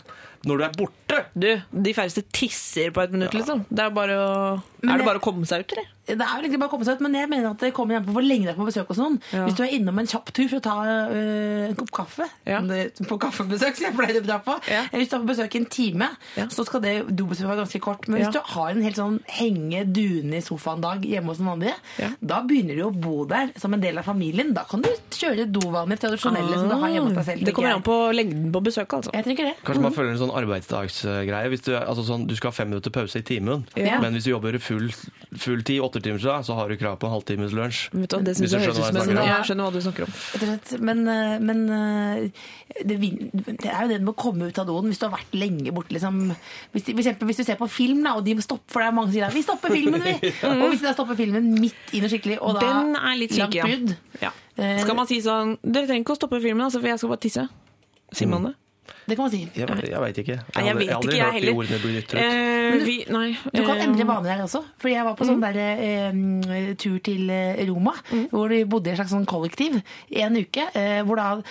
når 0.46 0.58
du 0.58 0.64
er 0.66 0.72
borte? 0.78 1.26
Du, 1.38 1.50
de 1.82 1.94
færreste 1.94 2.24
tisser 2.34 2.92
på 2.94 3.02
et 3.04 3.12
minutt, 3.12 3.34
liksom. 3.34 3.66
Det 3.70 3.80
er, 3.80 3.90
bare 3.90 4.16
å, 4.18 4.62
Men 4.82 4.90
er 4.94 4.98
det 4.98 5.06
jeg- 5.06 5.10
bare 5.12 5.20
å 5.20 5.26
komme 5.28 5.46
seg 5.46 5.60
ut, 5.66 5.72
eller? 5.74 5.88
Det 6.08 6.18
er 6.18 6.32
jo 6.34 6.42
egentlig 6.42 6.60
bare 6.60 6.70
å 6.70 6.72
komme 6.74 6.86
seg 6.88 6.96
ut, 6.98 7.02
men 7.06 7.14
jeg 7.14 7.30
mener 7.30 7.52
at 7.52 7.60
det 7.62 7.74
kommer 7.78 7.96
an 7.96 8.06
på 8.06 8.12
hvor 8.16 8.24
lenge 8.26 8.44
du 8.48 8.50
er 8.50 8.56
på 8.58 8.66
besøk 8.66 8.88
hos 8.90 8.98
noen. 8.98 9.20
Ja. 9.32 9.46
Hvis 9.46 9.56
du 9.56 9.64
er 9.64 9.70
innom 9.78 10.00
en 10.02 10.08
kjapp 10.10 10.32
tur 10.34 10.48
for 10.50 10.58
å 10.58 10.64
ta 10.66 10.76
øh, 10.84 11.70
en 11.70 11.76
kopp 11.76 11.92
kaffe 11.92 12.26
Ja. 12.46 12.58
om 12.60 12.68
det- 12.68 12.96
På 13.08 13.20
kaffebesøk, 13.22 13.76
som 13.78 13.86
jeg 13.86 13.94
pleier 13.96 14.20
å 14.22 14.26
dra 14.26 14.40
på. 14.40 14.56
Ja. 14.68 14.82
Hvis 14.92 15.10
du 15.10 15.16
er 15.16 15.22
på 15.22 15.30
besøk 15.30 15.56
i 15.56 15.60
en 15.60 15.66
time, 15.66 16.10
Ja. 16.36 16.46
så 16.48 16.66
skal 16.66 16.82
det 16.82 17.08
dobesøket 17.16 17.48
være 17.48 17.62
ganske 17.66 17.80
kort. 17.80 18.08
Men 18.08 18.20
hvis 18.22 18.34
Ja. 18.34 18.40
du 18.40 18.40
har 18.54 18.70
en 18.72 18.82
helt 18.82 18.96
sånn 18.96 19.20
henge 19.28 19.86
dune 19.94 20.34
i 20.34 20.42
sofaen-dag 20.42 21.02
hjemme 21.06 21.28
hos 21.28 21.40
noen 21.40 21.54
andre, 21.62 21.74
Ja. 22.00 22.10
da 22.26 22.42
begynner 22.42 22.76
du 22.76 22.84
å 22.90 22.92
bo 23.00 23.26
der 23.26 23.52
som 23.58 23.74
en 23.74 23.80
del 23.82 23.98
av 24.00 24.04
familien. 24.06 24.54
Da 24.54 24.64
kan 24.64 24.82
du 24.82 24.90
kjøre 25.12 25.52
dovaner 25.52 25.98
tradisjonelle 25.98 26.54
som 26.56 26.68
du 26.68 26.76
har 26.76 26.90
hjemme 26.90 27.14
hos 27.16 27.26
deg 27.26 27.26
selv. 27.38 27.42
Ah, 27.42 27.46
Det 27.46 27.54
kommer 27.54 27.76
an 27.76 27.84
på 27.84 28.12
lengden 28.14 28.52
på 28.52 28.64
besøket, 28.64 28.90
altså. 29.04 29.12
jeg. 29.14 29.24
Tenker 29.24 29.44
det. 29.46 29.56
Kanskje 29.64 29.82
man 29.82 29.94
føler 29.94 30.12
en 30.12 30.18
sånn 30.18 30.36
arbeidsdagsgreie. 30.36 31.50
Hvis 31.50 31.62
du, 31.64 31.72
altså 31.76 32.04
sånn, 32.04 32.28
du 32.28 32.36
skal 32.36 32.50
ha 32.52 32.56
fem 32.56 32.70
minutter 32.70 32.90
pause 32.90 33.16
i 33.18 33.22
timen, 33.22 33.66
Ja. 33.78 34.00
men 34.02 34.14
hvis 34.14 34.24
du 34.26 34.32
jobber 34.32 34.58
full, 34.60 34.90
full 35.38 35.62
tid, 35.64 35.82
åtte 35.92 36.02
timer, 36.02 36.22
så, 36.24 36.38
så 36.48 36.56
har 36.58 36.72
du 36.72 36.78
krav 36.80 36.98
på 37.02 37.10
en 37.10 37.14
halvtimes 37.14 37.54
lunsj. 37.58 37.84
Vet 37.94 38.16
du, 38.16 38.18
det 38.26 38.36
Hvis 38.40 38.54
du 38.54 38.58
jeg 38.58 38.66
høres 38.66 38.80
ut 38.80 38.86
som 38.88 38.98
skjønner 38.98 39.20
hva 39.20 39.28
jeg 39.28 39.28
en 39.28 39.28
snakker 39.28 39.28
om. 39.28 39.32
Jeg 39.32 39.50
skjønner 39.50 39.68
hva 39.68 39.74
du 39.76 39.82
snakker 39.86 40.08
om. 40.08 40.86
Men, 40.90 41.04
øh, 41.14 41.36
men 41.50 41.62
øh, 41.78 42.46
det, 42.88 42.98
det 43.62 43.70
er 43.70 43.84
jo 43.84 43.92
det 43.92 44.00
med 44.02 44.14
å 44.14 44.18
komme 44.18 44.50
ut 44.50 44.62
av 44.64 44.70
doen 44.72 44.90
hvis 44.90 45.02
du 45.02 45.06
har 45.08 45.14
vært 45.16 45.36
lenge 45.38 45.76
borte. 45.76 45.94
Liksom. 45.96 46.22
Hvis, 46.74 46.88
for 46.90 47.04
eksempel, 47.04 47.30
hvis 47.30 47.42
du 47.42 47.46
ser 47.48 47.60
på 47.60 47.70
film, 47.72 48.02
da, 48.08 48.16
og 48.18 48.26
de 48.26 48.38
stopper, 48.42 48.72
for 48.72 48.84
det 48.84 48.90
er 48.90 48.96
mange 48.98 49.12
som 49.12 49.18
sier 49.18 49.28
at 49.28 49.36
'vi 49.36 49.44
stopper 49.46 49.76
filmen', 49.76 50.06
vi! 50.08 50.34
Og 50.62 50.68
hvis 50.72 50.82
de 50.86 50.94
stopper 50.96 51.18
filmen 51.20 51.52
midt 51.60 51.94
i 51.94 52.02
noe 52.02 52.12
skikkelig, 52.12 52.40
og 52.42 52.58
da 52.58 52.68
Den 52.68 52.96
er 52.96 53.16
litt 53.20 53.36
langt 53.38 53.56
ja. 53.56 53.68
ja. 54.22 54.32
Eh, 54.56 54.82
Skal 54.84 54.98
man 54.98 55.08
si 55.10 55.20
sånn 55.24 55.58
Dere 55.64 55.88
trenger 55.90 56.06
ikke 56.06 56.16
å 56.16 56.20
stoppe 56.20 56.42
filmen, 56.44 56.64
altså, 56.66 56.82
for 56.82 56.92
jeg 56.92 57.02
skal 57.02 57.14
bare 57.14 57.24
tisse. 57.28 57.48
Sier 58.12 58.32
man 58.32 58.50
det? 58.50 58.56
Det 59.12 59.18
kan 59.20 59.26
man 59.28 59.34
si. 59.34 59.42
Jeg, 59.60 59.68
jeg 59.92 60.02
veit 60.06 60.20
ikke. 60.24 60.38
Jeg, 60.40 60.56
jeg 60.56 60.64
hadde- 60.64 60.80
vet 60.80 60.88
jeg 60.88 61.02
ikke, 61.04 61.18
jeg 61.20 61.34
hørt 61.36 61.44
de 61.44 61.54
ordene 61.60 61.80
bli 61.84 61.94
ytret. 62.00 62.22
Eh, 62.24 62.86
vi, 62.88 62.96
nei. 63.12 63.28
Du 63.52 63.62
kan 63.68 63.76
eh, 63.76 63.84
endre 63.90 64.06
bane 64.08 64.24
der 64.30 64.44
også. 64.46 64.62
Fordi 64.80 64.94
jeg 64.96 65.04
var 65.10 65.16
på 65.20 65.28
sånn 65.28 65.42
der, 65.44 65.60
eh, 65.60 66.74
tur 66.80 66.98
til 67.04 67.28
Roma, 67.68 67.70
Roma, 67.82 67.94
hvor 68.32 68.48
vi 68.52 68.62
bodde 68.70 68.88
i 68.88 68.94
et 68.94 69.00
slags 69.00 69.12
sånn 69.12 69.26
kollektiv 69.28 69.78
i 70.12 70.22
en 70.24 70.36
uke. 70.40 70.64
Eh, 70.78 71.02
hvor 71.08 71.18
da 71.20 71.42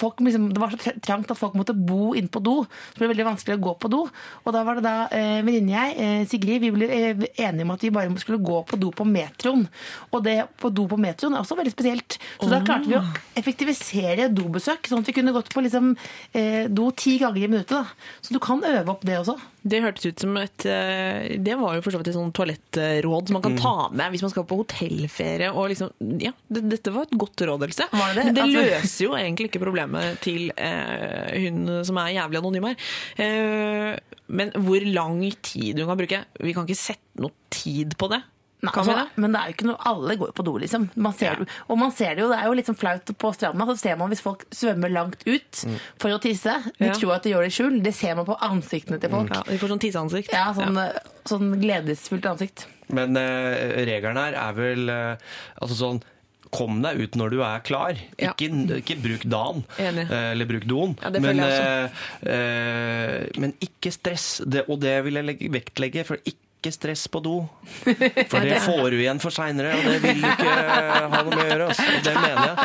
folk 0.00 0.18
liksom, 0.24 0.48
Det 0.54 0.60
var 0.62 0.70
så 0.74 0.92
trangt 1.04 1.30
at 1.30 1.38
folk 1.38 1.54
måtte 1.58 1.74
bo 1.76 2.14
inne 2.18 2.28
på 2.32 2.42
do. 2.42 2.62
Så 2.64 2.98
det 2.98 3.04
ble 3.04 3.10
veldig 3.14 3.26
vanskelig 3.28 3.58
å 3.58 3.62
gå 3.68 3.74
på 3.84 3.90
do. 3.92 4.00
Og 4.44 4.52
da 4.56 4.64
var 4.66 4.78
det 4.80 4.84
da 4.86 4.96
eh, 5.14 5.42
venninne 5.46 5.74
jeg, 5.76 5.96
eh, 5.98 6.24
Sigrid, 6.30 6.60
vi 6.64 6.70
ble 6.74 6.88
eh, 6.88 7.24
enige 7.44 7.66
om 7.66 7.74
at 7.74 7.84
vi 7.84 7.90
bare 7.94 8.10
skulle 8.22 8.40
gå 8.42 8.62
på 8.66 8.78
do 8.80 8.90
på 8.90 9.06
metroen. 9.06 9.66
Og 10.10 10.24
det 10.24 10.38
på 10.58 10.72
do 10.74 10.86
på 10.90 10.98
metroen 10.98 11.36
er 11.36 11.44
også 11.44 11.58
veldig 11.58 11.74
spesielt. 11.76 12.18
Så 12.40 12.48
da 12.50 12.60
klarte 12.64 12.88
vi 12.90 12.96
å 12.98 13.04
effektivisere 13.38 14.28
dobesøk, 14.34 14.88
sånn 14.88 15.02
at 15.04 15.08
vi 15.10 15.14
kunne 15.16 15.34
gått 15.36 15.52
på 15.54 15.62
liksom, 15.64 15.92
eh, 16.34 16.66
do 16.68 16.87
ti 16.96 17.16
ganger 17.20 17.42
i 17.44 17.48
minuttet. 17.50 17.74
Da. 17.74 17.84
Så 18.24 18.34
du 18.34 18.38
kan 18.42 18.62
øve 18.64 18.92
opp 18.94 19.04
det 19.06 19.18
også. 19.20 19.34
Det 19.68 19.80
hørtes 19.84 20.06
ut 20.08 20.22
som 20.22 20.36
et 20.40 20.64
eh, 20.70 21.34
Det 21.44 21.56
var 21.60 21.74
jo 21.76 21.82
for 21.84 21.92
så 21.92 21.98
vidt 22.00 22.08
et 22.12 22.16
sånn 22.16 22.30
toalettråd 22.36 23.28
som 23.28 23.36
man 23.36 23.44
kan 23.44 23.56
ta 23.58 23.72
med 23.92 24.14
hvis 24.14 24.22
man 24.24 24.32
skal 24.32 24.46
på 24.48 24.60
hotellferie. 24.62 25.50
Og 25.52 25.68
liksom, 25.72 25.90
ja, 26.22 26.32
det, 26.48 26.64
dette 26.72 26.94
var 26.94 27.08
et 27.08 27.16
godt 27.20 27.44
råd, 27.48 27.66
Else. 27.68 27.88
Det 27.92 28.08
det? 28.16 28.24
Men 28.24 28.34
det 28.38 28.46
Altså- 28.46 28.64
løser 28.70 29.04
jo 29.04 29.12
egentlig 29.18 29.50
ikke 29.50 29.64
problemet 29.66 30.20
til 30.24 30.48
eh, 30.56 31.36
hun 31.44 31.84
som 31.84 32.00
er 32.00 32.14
jævlig 32.16 32.40
anonym 32.40 32.70
her. 32.70 32.88
Eh, 33.18 34.18
men 34.28 34.50
hvor 34.56 34.84
lang 34.92 35.20
tid 35.42 35.78
hun 35.80 35.88
kan 35.88 35.96
bruke 36.00 36.24
Vi 36.44 36.52
kan 36.52 36.66
ikke 36.68 36.76
sette 36.78 37.22
noe 37.22 37.32
tid 37.50 37.96
på 37.98 38.08
det. 38.12 38.22
Nei, 38.60 38.72
altså, 38.74 38.94
det? 38.96 39.06
men 39.22 39.30
det 39.32 39.38
er 39.40 39.46
jo 39.46 39.54
ikke 39.54 39.66
noe, 39.68 39.76
alle 39.86 40.16
går 40.18 40.30
jo 40.32 40.34
på 40.34 40.44
do, 40.48 40.52
liksom. 40.58 40.88
Man 40.96 41.12
ser, 41.14 41.36
det- 41.38 41.48
Og 41.70 41.78
man 41.78 41.92
ser 41.94 42.14
det 42.16 42.24
jo, 42.24 42.28
det 42.32 42.38
er 42.40 42.46
jo 42.48 42.52
litt 42.58 42.66
sånn 42.66 42.78
flaut 42.80 43.04
på 43.18 43.30
stranda, 43.36 43.66
så 43.70 43.76
ser 43.78 43.96
man 43.96 44.10
hvis 44.10 44.20
folk 44.24 44.42
svømmer 44.50 44.90
langt 44.90 45.22
ut 45.26 45.60
for 45.98 46.10
å 46.10 46.18
tisse. 46.20 46.56
De 46.78 46.86
Ja. 46.86 46.92
tror 46.94 47.14
at 47.14 47.22
de 47.22 47.30
gjør 47.30 47.46
det 47.46 47.52
i 47.52 47.56
skjul. 47.62 47.82
Det 47.82 47.94
ser 47.94 48.16
man 48.16 48.26
på 48.26 48.36
ansiktene 48.40 48.98
til 49.00 49.10
folk. 49.10 49.30
Ja, 49.30 49.42
de 49.46 49.58
får 49.58 49.68
sånn 49.68 49.78
tisseansikt. 49.86 50.32
Ja, 50.32 50.52
sånn, 50.52 50.80
sånn 51.24 51.60
gledesfullt 51.62 52.26
ansikt. 52.26 52.66
Men 52.90 53.16
eh, 53.16 53.84
regelen 53.86 54.16
her 54.16 54.32
er 54.34 54.52
vel 54.54 54.88
eh, 54.88 55.16
altså 55.62 55.74
sånn 55.78 56.02
Kom 56.50 56.78
deg 56.80 56.96
ut 56.98 57.12
når 57.12 57.30
du 57.30 57.42
er 57.44 57.60
klar. 57.60 57.98
Ja. 58.18 58.30
Ikke, 58.32 58.48
ikke 58.80 58.94
bruk 59.02 59.24
dagen, 59.28 59.66
Enig. 59.78 60.06
eh, 60.10 60.30
eller 60.32 60.46
bruk 60.48 60.64
doen. 60.64 60.96
Ja, 61.02 61.10
men, 61.20 61.38
eh, 61.40 61.90
eh, 62.24 63.26
men 63.36 63.52
ikke 63.60 63.92
stress. 63.92 64.40
Det, 64.48 64.64
og 64.66 64.80
det 64.80 64.94
vil 65.04 65.18
jeg 65.20 65.26
legge, 65.28 65.50
vektlegge. 65.52 66.06
For 66.08 66.16
ikke 66.24 66.36
stress 66.74 67.06
på 67.08 67.20
do. 67.22 67.46
For 68.30 68.40
det 68.42 68.58
får 68.64 68.90
du 68.90 68.96
igjen 68.98 69.20
for 69.22 69.30
seinere, 69.30 69.74
og 69.78 69.84
det 69.86 70.00
vil 70.02 70.20
du 70.20 70.26
ikke 70.28 70.54
ha 70.54 71.22
noe 71.22 71.30
med 71.30 71.38
å 71.38 71.46
gjøre. 71.48 71.64
Altså. 71.70 71.82
Og 71.86 72.02
det 72.04 72.14
mener 72.18 72.44
jeg. 72.48 72.56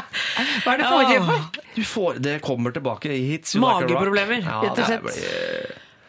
Hva 0.63 0.71
er 0.73 0.77
det 0.81 0.85
forrige 0.89 1.19
Ah. 1.23 1.29
Du 1.73 1.83
får, 1.85 2.13
det 2.25 2.39
kommer 2.41 2.71
tilbake. 2.73 3.09
i 3.13 3.21
hits. 3.31 3.55
Mageproblemer, 3.61 4.41
rett 4.41 4.79
og 4.79 4.85
slett. 4.89 5.03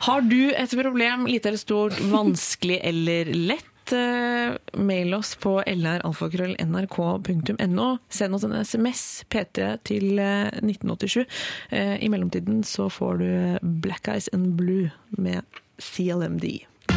Har 0.05 0.21
du 0.25 0.51
et 0.53 0.71
problem, 0.81 1.27
lite 1.31 1.49
eller 1.49 1.59
stort, 1.61 2.01
vanskelig 2.13 2.81
eller 2.85 3.25
lett? 3.35 3.93
eh, 3.93 4.55
Mail 4.81 5.15
oss 5.15 5.35
på 5.37 5.61
lralfakrøll.nrk.no. 5.69 7.99
Send 8.09 8.35
oss 8.35 8.45
en 8.45 8.53
SMS, 8.65 9.25
P3, 9.29 9.79
til 9.85 10.19
eh, 10.19 10.49
1987. 10.63 11.25
Eh, 11.71 11.97
I 12.05 12.09
mellomtiden 12.13 12.63
så 12.65 12.89
får 12.93 13.19
du 13.21 13.59
Black 13.85 14.09
Eyes 14.09 14.29
and 14.33 14.55
Blue 14.59 14.91
med 15.11 15.43
CLMD. 15.79 16.45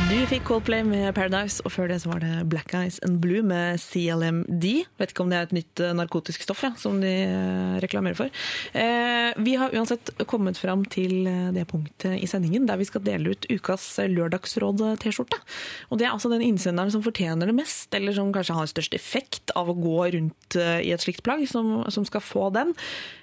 Du 0.08 0.16
fikk 0.24 0.46
Coldplay 0.48 0.86
med 0.88 1.10
Paradise, 1.18 1.60
og 1.68 1.74
før 1.74 1.90
det 1.92 1.98
så 2.00 2.08
var 2.08 2.22
det 2.24 2.46
Black 2.48 2.72
Eyes 2.78 2.96
and 3.04 3.18
Blue 3.20 3.42
med 3.44 3.76
CLMD. 3.82 4.64
Vet 5.02 5.12
ikke 5.12 5.26
om 5.26 5.34
det 5.34 5.36
er 5.36 5.48
et 5.50 5.56
nytt 5.58 5.82
eh, 5.84 5.92
narkotisk 5.98 6.46
stoff 6.46 6.62
ja, 6.64 6.70
som 6.80 7.02
de 7.04 7.12
eh, 7.26 7.74
reklamerer 7.84 8.16
for. 8.16 8.32
Eh, 8.72 9.36
vi 9.44 9.58
har 9.60 9.76
uansett 9.76 10.14
kommet 10.32 10.56
fram 10.62 10.86
til 10.88 11.28
eh, 11.28 11.50
det 11.52 11.66
punktet 11.68 12.22
i 12.24 12.30
sendingen 12.32 12.70
der 12.70 12.80
vi 12.80 12.88
skal 12.88 13.04
dele 13.04 13.34
ut 13.36 13.50
ukas 13.52 13.90
Lørdagsråd-T-skjorte. 14.14 15.42
Og 15.92 16.00
det 16.00 16.08
er 16.08 16.14
altså 16.14 16.32
den 16.32 16.46
innsenderen 16.46 16.94
som 16.96 17.04
fortjener 17.04 17.52
det 17.52 17.58
mest, 17.60 17.92
eller 17.92 18.16
som 18.16 18.32
kanskje 18.32 18.56
har 18.62 18.72
størst 18.72 18.96
effekt 18.96 19.52
av 19.60 19.74
å 19.74 19.76
gå 19.76 20.08
rundt 20.16 20.56
i 20.56 20.94
et 20.96 21.04
slikt 21.04 21.26
plagg, 21.28 21.44
som, 21.52 21.82
som 21.92 22.08
skal 22.08 22.24
få 22.24 22.48
den. 22.56 22.72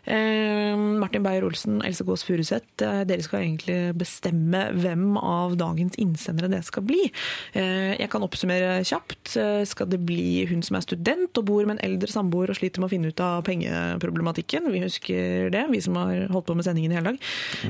Eh, 0.05 0.77
Martin 1.01 1.25
Beyer-Olsen, 1.25 1.81
Else 1.89 2.05
Gås 2.05 2.29
Furuseth, 2.29 2.77
dere 2.85 3.25
skal 3.25 3.47
egentlig 3.47 3.81
bestemme 4.05 4.67
hvem 4.77 5.17
av 5.17 5.57
dagens 5.57 5.97
innsendere 5.97 6.53
det 6.53 6.61
skal 6.67 6.74
bli. 6.83 7.13
Eh, 7.53 7.95
Jeg 7.95 8.11
kan 8.11 8.23
oppsummere 8.23 8.83
kjapt. 8.85 9.37
Eh, 9.37 9.65
Skal 9.65 9.87
det 9.87 10.01
bli 10.05 10.47
hun 10.47 10.63
som 10.63 10.77
er 10.77 10.81
student 10.81 11.37
og 11.39 11.45
bor 11.45 11.65
med 11.67 11.79
en 11.79 11.85
eldre 11.91 12.09
samboer 12.11 12.51
og 12.51 12.57
sliter 12.57 12.81
med 12.81 12.89
å 12.89 12.95
finne 12.95 13.09
ut 13.09 13.21
av 13.21 13.45
pengeproblematikken? 13.45 14.73
Vi 14.73 14.81
husker 14.83 15.51
det, 15.51 15.67
vi 15.71 15.81
som 15.81 15.95
har 15.95 16.27
holdt 16.33 16.47
på 16.47 16.57
med 16.57 16.65
sendingen 16.65 16.91
i 16.93 16.95
hele 16.97 17.13
dag. 17.13 17.19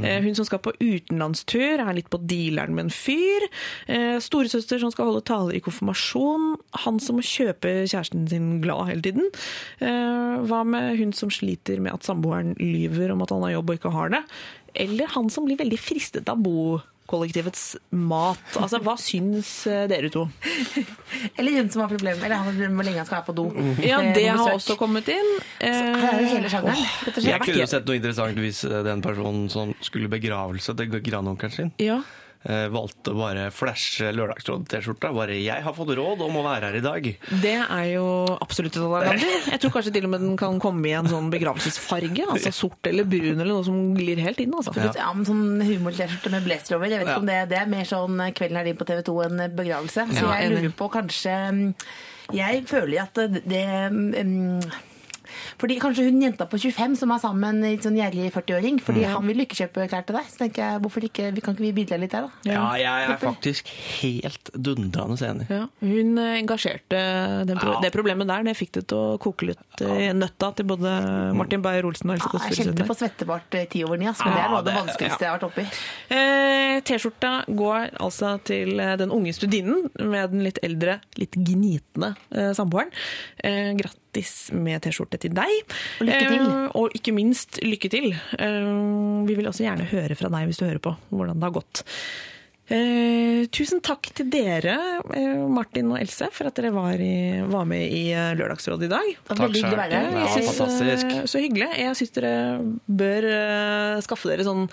Eh, 0.03 0.23
Hun 0.23 0.35
som 0.35 0.45
skal 0.45 0.59
på 0.61 0.73
utenlandstur, 0.81 1.81
er 1.81 1.93
litt 1.95 2.09
på 2.09 2.19
dealeren 2.25 2.75
med 2.75 2.87
en 2.87 2.91
fyr. 2.91 3.45
Storesøster 4.21 4.79
som 4.81 4.91
skal 4.91 5.07
holde 5.11 5.25
taler 5.25 5.55
i 5.57 5.61
konfirmasjon. 5.61 6.57
Han 6.87 7.01
som 7.01 7.17
må 7.17 7.23
kjøpe 7.23 7.85
kjæresten 7.85 8.29
sin 8.29 8.61
glad 8.63 8.89
hele 8.89 9.03
tiden. 9.03 9.31
Hva 9.81 10.65
med 10.65 10.97
hun 10.99 11.13
som 11.13 11.31
sliter 11.31 11.81
med 11.81 11.93
at 11.93 12.07
samboeren 12.07 12.55
lyver 12.59 13.13
om 13.13 13.23
at 13.23 13.31
han 13.31 13.43
har 13.43 13.57
jobb 13.59 13.71
og 13.71 13.79
ikke 13.79 13.93
har 13.95 14.09
det? 14.15 14.23
Eller 14.75 15.07
han 15.15 15.31
som 15.31 15.47
blir 15.47 15.57
veldig 15.61 15.79
fristet 15.79 16.29
av 16.29 16.41
bokollektivets 17.05 17.77
mat. 17.91 18.41
Altså, 18.59 18.81
Hva 18.83 18.95
syns 19.01 19.51
eh, 19.71 19.85
dere 19.91 20.11
to? 20.13 20.25
Eller 21.39 21.61
hun 21.61 21.71
som 21.71 21.85
har 21.85 21.91
problemer, 21.93 22.25
eller 22.25 22.41
han 22.41 22.57
hvor 22.75 22.85
lenge 22.87 22.99
han 22.99 23.07
skal 23.07 23.21
være 23.21 23.29
på 23.29 23.37
do. 23.37 23.47
Ja, 23.85 24.01
Eh, 24.01 24.13
det 24.17 24.25
har 24.29 24.51
også 24.57 24.77
kommet 24.81 25.09
inn. 25.13 25.31
Eh, 25.61 25.71
Her 25.71 26.11
er 26.15 26.19
det 26.23 26.33
hele 26.33 26.51
sjangeren, 26.51 26.83
rett. 27.07 27.23
Jeg 27.25 27.41
kunne 27.45 27.67
sett 27.71 27.87
noe 27.89 27.97
interessant 28.01 28.41
hvis 28.43 28.65
eh, 28.67 28.81
den 28.87 29.03
personen 29.05 29.49
som 29.53 29.75
skulle 29.85 30.09
begravelse 30.13 30.75
til 30.77 31.01
grandonkelen 31.01 31.55
sin, 31.55 31.73
Ja. 31.83 32.01
Eh, 32.45 32.69
valgte 32.69 33.13
å 33.15 33.19
bare 33.19 33.51
flashe 33.55 34.11
Lørdagsråd-T-skjorta. 34.15 35.13
Bare 35.17 35.33
'jeg 35.41 35.63
har 35.63 35.73
fått 35.73 35.95
råd 35.97 36.21
om 36.23 36.37
å 36.37 36.45
være 36.45 36.69
her 36.71 36.77
i 36.77 36.81
dag'. 36.85 37.17
Det 37.43 37.55
er 37.69 37.87
jo 37.95 38.27
absolutt 38.41 38.77
et 38.77 38.83
alternativ. 38.83 39.49
Jeg 39.51 39.61
tror 39.61 39.71
kanskje 39.73 39.93
til 39.95 40.05
og 40.05 40.11
med 40.11 40.21
den 40.21 40.37
kan 40.37 40.61
komme 40.61 40.87
i 40.87 40.93
en 40.93 41.07
sånn 41.09 41.31
begravelsesfarge. 41.31 42.27
Altså 42.31 42.53
sort 42.53 42.87
eller 42.87 43.05
brun 43.05 43.41
eller 43.41 43.53
noe 43.55 43.65
som 43.65 43.95
glir 43.97 44.17
helt 44.21 44.41
inn. 44.41 44.53
Altså. 44.53 44.73
Ja, 44.95 45.13
men 45.13 45.25
sånn 45.25 45.61
humor-T-skjorte 45.65 46.31
med 46.31 46.45
blazer 46.45 46.77
over. 46.77 46.87
Jeg 46.87 47.01
vet 47.01 47.09
ikke 47.09 47.15
Ja. 47.15 47.19
om 47.19 47.27
det, 47.27 47.49
det 47.49 47.59
er 47.59 47.67
mer 47.67 47.85
sånn 47.85 48.33
Kvelden 48.35 48.57
er 48.57 48.65
din 48.65 48.77
på 48.77 48.85
TV 48.87 49.03
2 49.03 49.23
enn 49.25 49.57
begravelse. 49.57 50.07
Så 50.13 50.23
Ja, 50.25 50.41
jeg 50.41 50.51
lurer 50.53 50.73
på 50.73 50.91
kanskje 50.91 51.51
mm, 51.53 51.75
Jeg 52.33 52.65
føler 52.67 53.03
at 53.03 53.15
det, 53.15 53.43
det 53.47 53.67
mm, 53.93 54.61
fordi 55.61 55.79
Kanskje 55.85 56.07
hun 56.07 56.21
jenta 56.23 56.47
på 56.49 56.57
25 56.61 56.95
som 57.01 57.11
er 57.13 57.21
sammen 57.23 57.59
med 57.61 57.71
en 57.75 57.83
sånn 57.85 57.97
gjerrig 57.99 58.31
40-åring. 58.35 58.79
Fordi 58.85 59.03
han 59.11 59.27
vil 59.29 59.43
ikke 59.45 59.59
kjøpe 59.59 59.89
klær 59.91 60.05
til 60.09 60.17
deg. 60.17 60.29
Så 60.31 60.41
tenker 60.45 60.63
jeg, 60.65 60.83
hvorfor 60.85 61.05
ikke, 61.09 61.31
vi 61.37 61.43
kan 61.45 61.57
ikke 61.57 61.65
vi 61.67 61.73
bidra 61.77 61.99
litt 62.01 62.15
der, 62.15 62.29
da? 62.29 62.49
Ja, 62.49 62.63
jeg 62.81 63.09
er 63.11 63.19
faktisk 63.21 63.69
helt 64.01 64.51
dundrende 64.55 65.19
enig. 65.29 65.49
Ja, 65.53 65.67
hun 65.83 66.19
eh, 66.23 66.39
engasjerte 66.41 67.01
den 67.49 67.59
pro 67.61 67.75
Ja. 67.75 67.81
det 67.85 67.93
problemet 67.95 68.29
der. 68.31 68.47
Det 68.49 68.57
fikk 68.59 68.73
det 68.79 68.85
til 68.93 68.99
å 68.99 69.19
koke 69.23 69.51
litt 69.51 69.83
eh, 69.85 70.07
i 70.07 70.13
nøtta 70.17 70.53
til 70.57 70.69
både 70.71 70.95
Martin 71.37 71.63
Beyer-Olsen 71.65 72.11
og 72.13 72.17
Else 72.17 72.31
Kåss 72.31 72.47
Furuseth. 72.47 72.61
jeg 72.63 72.71
kjente 72.73 72.89
på 72.89 72.97
svettebart 72.99 73.59
eh, 73.61 73.67
ti 73.73 73.85
over 73.87 74.01
ni, 74.01 74.07
men 74.09 74.35
det 74.39 74.45
er 74.45 74.53
noe 74.53 74.63
av 74.63 74.69
det 74.69 74.77
vanskeligste 74.79 75.27
jeg 75.27 75.31
har 75.33 75.39
vært 75.41 75.49
oppi. 75.51 75.67
Eh, 76.15 76.79
T-skjorta 76.87 77.33
går 77.49 77.93
altså 78.03 78.35
til 78.47 78.79
eh, 78.81 78.95
den 79.01 79.13
unge 79.15 79.35
studinnen 79.37 79.89
med 80.01 80.33
den 80.35 80.45
litt 80.47 80.59
eldre, 80.67 80.99
litt 81.21 81.37
gnitne 81.37 82.15
eh, 82.35 82.53
samboeren. 82.57 82.93
Eh, 83.45 83.73
grattis 83.79 84.51
med 84.55 84.83
T-skjorte 84.85 85.19
til 85.23 85.34
deg. 85.37 85.75
Og 86.01 86.09
lykke 86.09 86.29
til. 86.29 86.45
Eh, 86.45 86.69
og 86.81 87.01
ikke 87.01 87.17
minst 87.17 87.59
lykke 87.65 87.91
til. 87.93 88.13
Eh, 88.39 88.71
vi 89.29 89.39
vil 89.39 89.51
også 89.51 89.67
gjerne 89.67 89.89
høre 89.91 90.19
fra 90.19 90.31
deg 90.33 90.49
hvis 90.51 90.63
du 90.63 90.69
hører 90.69 90.85
på 90.85 90.95
hvordan 91.11 91.41
det 91.41 91.51
har 91.51 91.59
gått. 91.59 91.85
Eh, 92.65 93.45
tusen 93.53 93.83
takk 93.85 94.09
til 94.17 94.31
dere, 94.33 94.75
eh, 95.13 95.43
Martin 95.53 95.91
og 95.93 95.99
Else, 96.01 96.31
for 96.33 96.49
at 96.49 96.57
dere 96.57 96.71
var, 96.73 96.97
i, 96.97 97.43
var 97.45 97.67
med 97.69 97.93
i 97.93 98.07
eh, 98.17 98.33
Lørdagsrådet 98.39 98.89
i 98.89 98.93
dag. 98.95 99.11
Det 99.19 99.35
var 99.35 99.43
veldig 99.43 99.61
hyggelig 99.61 99.77
å 99.77 99.83
være. 99.83 100.01
Ja, 100.01 100.31
fantastisk. 100.47 101.13
Så 101.29 101.43
hyggelig. 101.45 101.69
Jeg 101.83 101.99
syns 102.01 102.15
dere 102.17 102.33
bør 102.89 103.29
skaffe 104.07 104.33
dere 104.33 104.49
sånn 104.49 104.65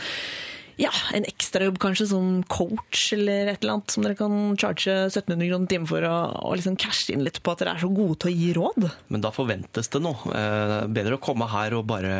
ja, 0.81 0.91
en 1.13 1.25
ekstrajobb 1.29 1.77
kanskje 1.81 2.07
som 2.11 2.41
coach 2.49 3.11
eller 3.15 3.51
et 3.51 3.61
eller 3.61 3.77
annet 3.77 3.93
som 3.93 4.05
dere 4.05 4.17
kan 4.17 4.33
charge 4.59 4.95
1700 5.11 5.49
kroner 5.51 5.69
timen 5.71 5.89
for, 5.89 6.07
og, 6.07 6.37
og 6.41 6.57
liksom 6.57 6.77
cashe 6.81 7.13
inn 7.13 7.25
litt 7.25 7.41
på 7.43 7.53
at 7.53 7.61
dere 7.61 7.75
er 7.77 7.83
så 7.83 7.91
gode 7.91 8.17
til 8.23 8.31
å 8.31 8.35
gi 8.35 8.49
råd. 8.57 8.89
Men 9.13 9.25
da 9.25 9.33
forventes 9.35 9.91
det 9.93 10.01
noe. 10.03 10.33
Eh, 10.35 10.75
bedre 10.91 11.19
å 11.19 11.23
komme 11.23 11.49
her 11.51 11.77
og 11.77 11.85
bare 11.91 12.15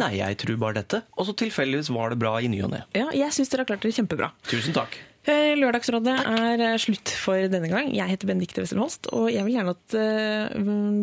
Nei, 0.00 0.14
jeg 0.18 0.38
tror 0.40 0.58
bare 0.60 0.80
dette. 0.80 1.02
Og 1.20 1.28
så 1.28 1.36
tilfeldigvis 1.44 1.92
var 1.92 2.12
det 2.12 2.20
bra 2.22 2.36
i 2.40 2.48
ny 2.50 2.62
og 2.66 2.72
ne. 2.74 2.84
Ja, 2.96 3.10
jeg 3.14 3.36
syns 3.36 3.52
dere 3.52 3.66
har 3.66 3.72
klart 3.74 3.84
det 3.84 3.94
kjempebra. 3.96 4.32
Tusen 4.48 4.76
takk. 4.76 4.96
Eh, 5.28 5.52
Lørdagsrådet 5.60 6.14
er 6.16 6.62
eh, 6.64 6.78
slutt 6.80 7.10
for 7.20 7.36
denne 7.52 7.68
gang. 7.68 7.90
Jeg 7.92 8.08
heter 8.08 8.30
Benedikte 8.30 8.62
Wessel 8.62 8.78
Holst, 8.80 9.10
og 9.12 9.26
jeg 9.28 9.44
vil 9.44 9.58
gjerne 9.58 9.74
at 9.76 9.96
eh, 10.00 10.54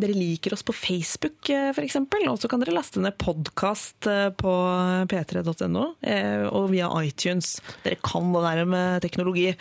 dere 0.02 0.15
liker 0.18 0.56
oss 0.56 0.65
på 0.65 0.73
Facebook 0.73 1.52
f.eks. 1.53 1.99
Og 2.02 2.39
så 2.41 2.49
kan 2.49 2.64
dere 2.64 2.73
laste 2.73 3.03
ned 3.03 3.14
podkast 3.22 4.07
på 4.41 4.53
p3.no 5.11 5.84
eh, 6.02 6.48
og 6.49 6.72
via 6.73 6.89
iTunes. 7.06 7.60
Dere 7.85 7.99
kan 8.02 8.34
det 8.34 8.41
der 8.48 8.64
med 8.65 9.06
teknologi. 9.06 9.52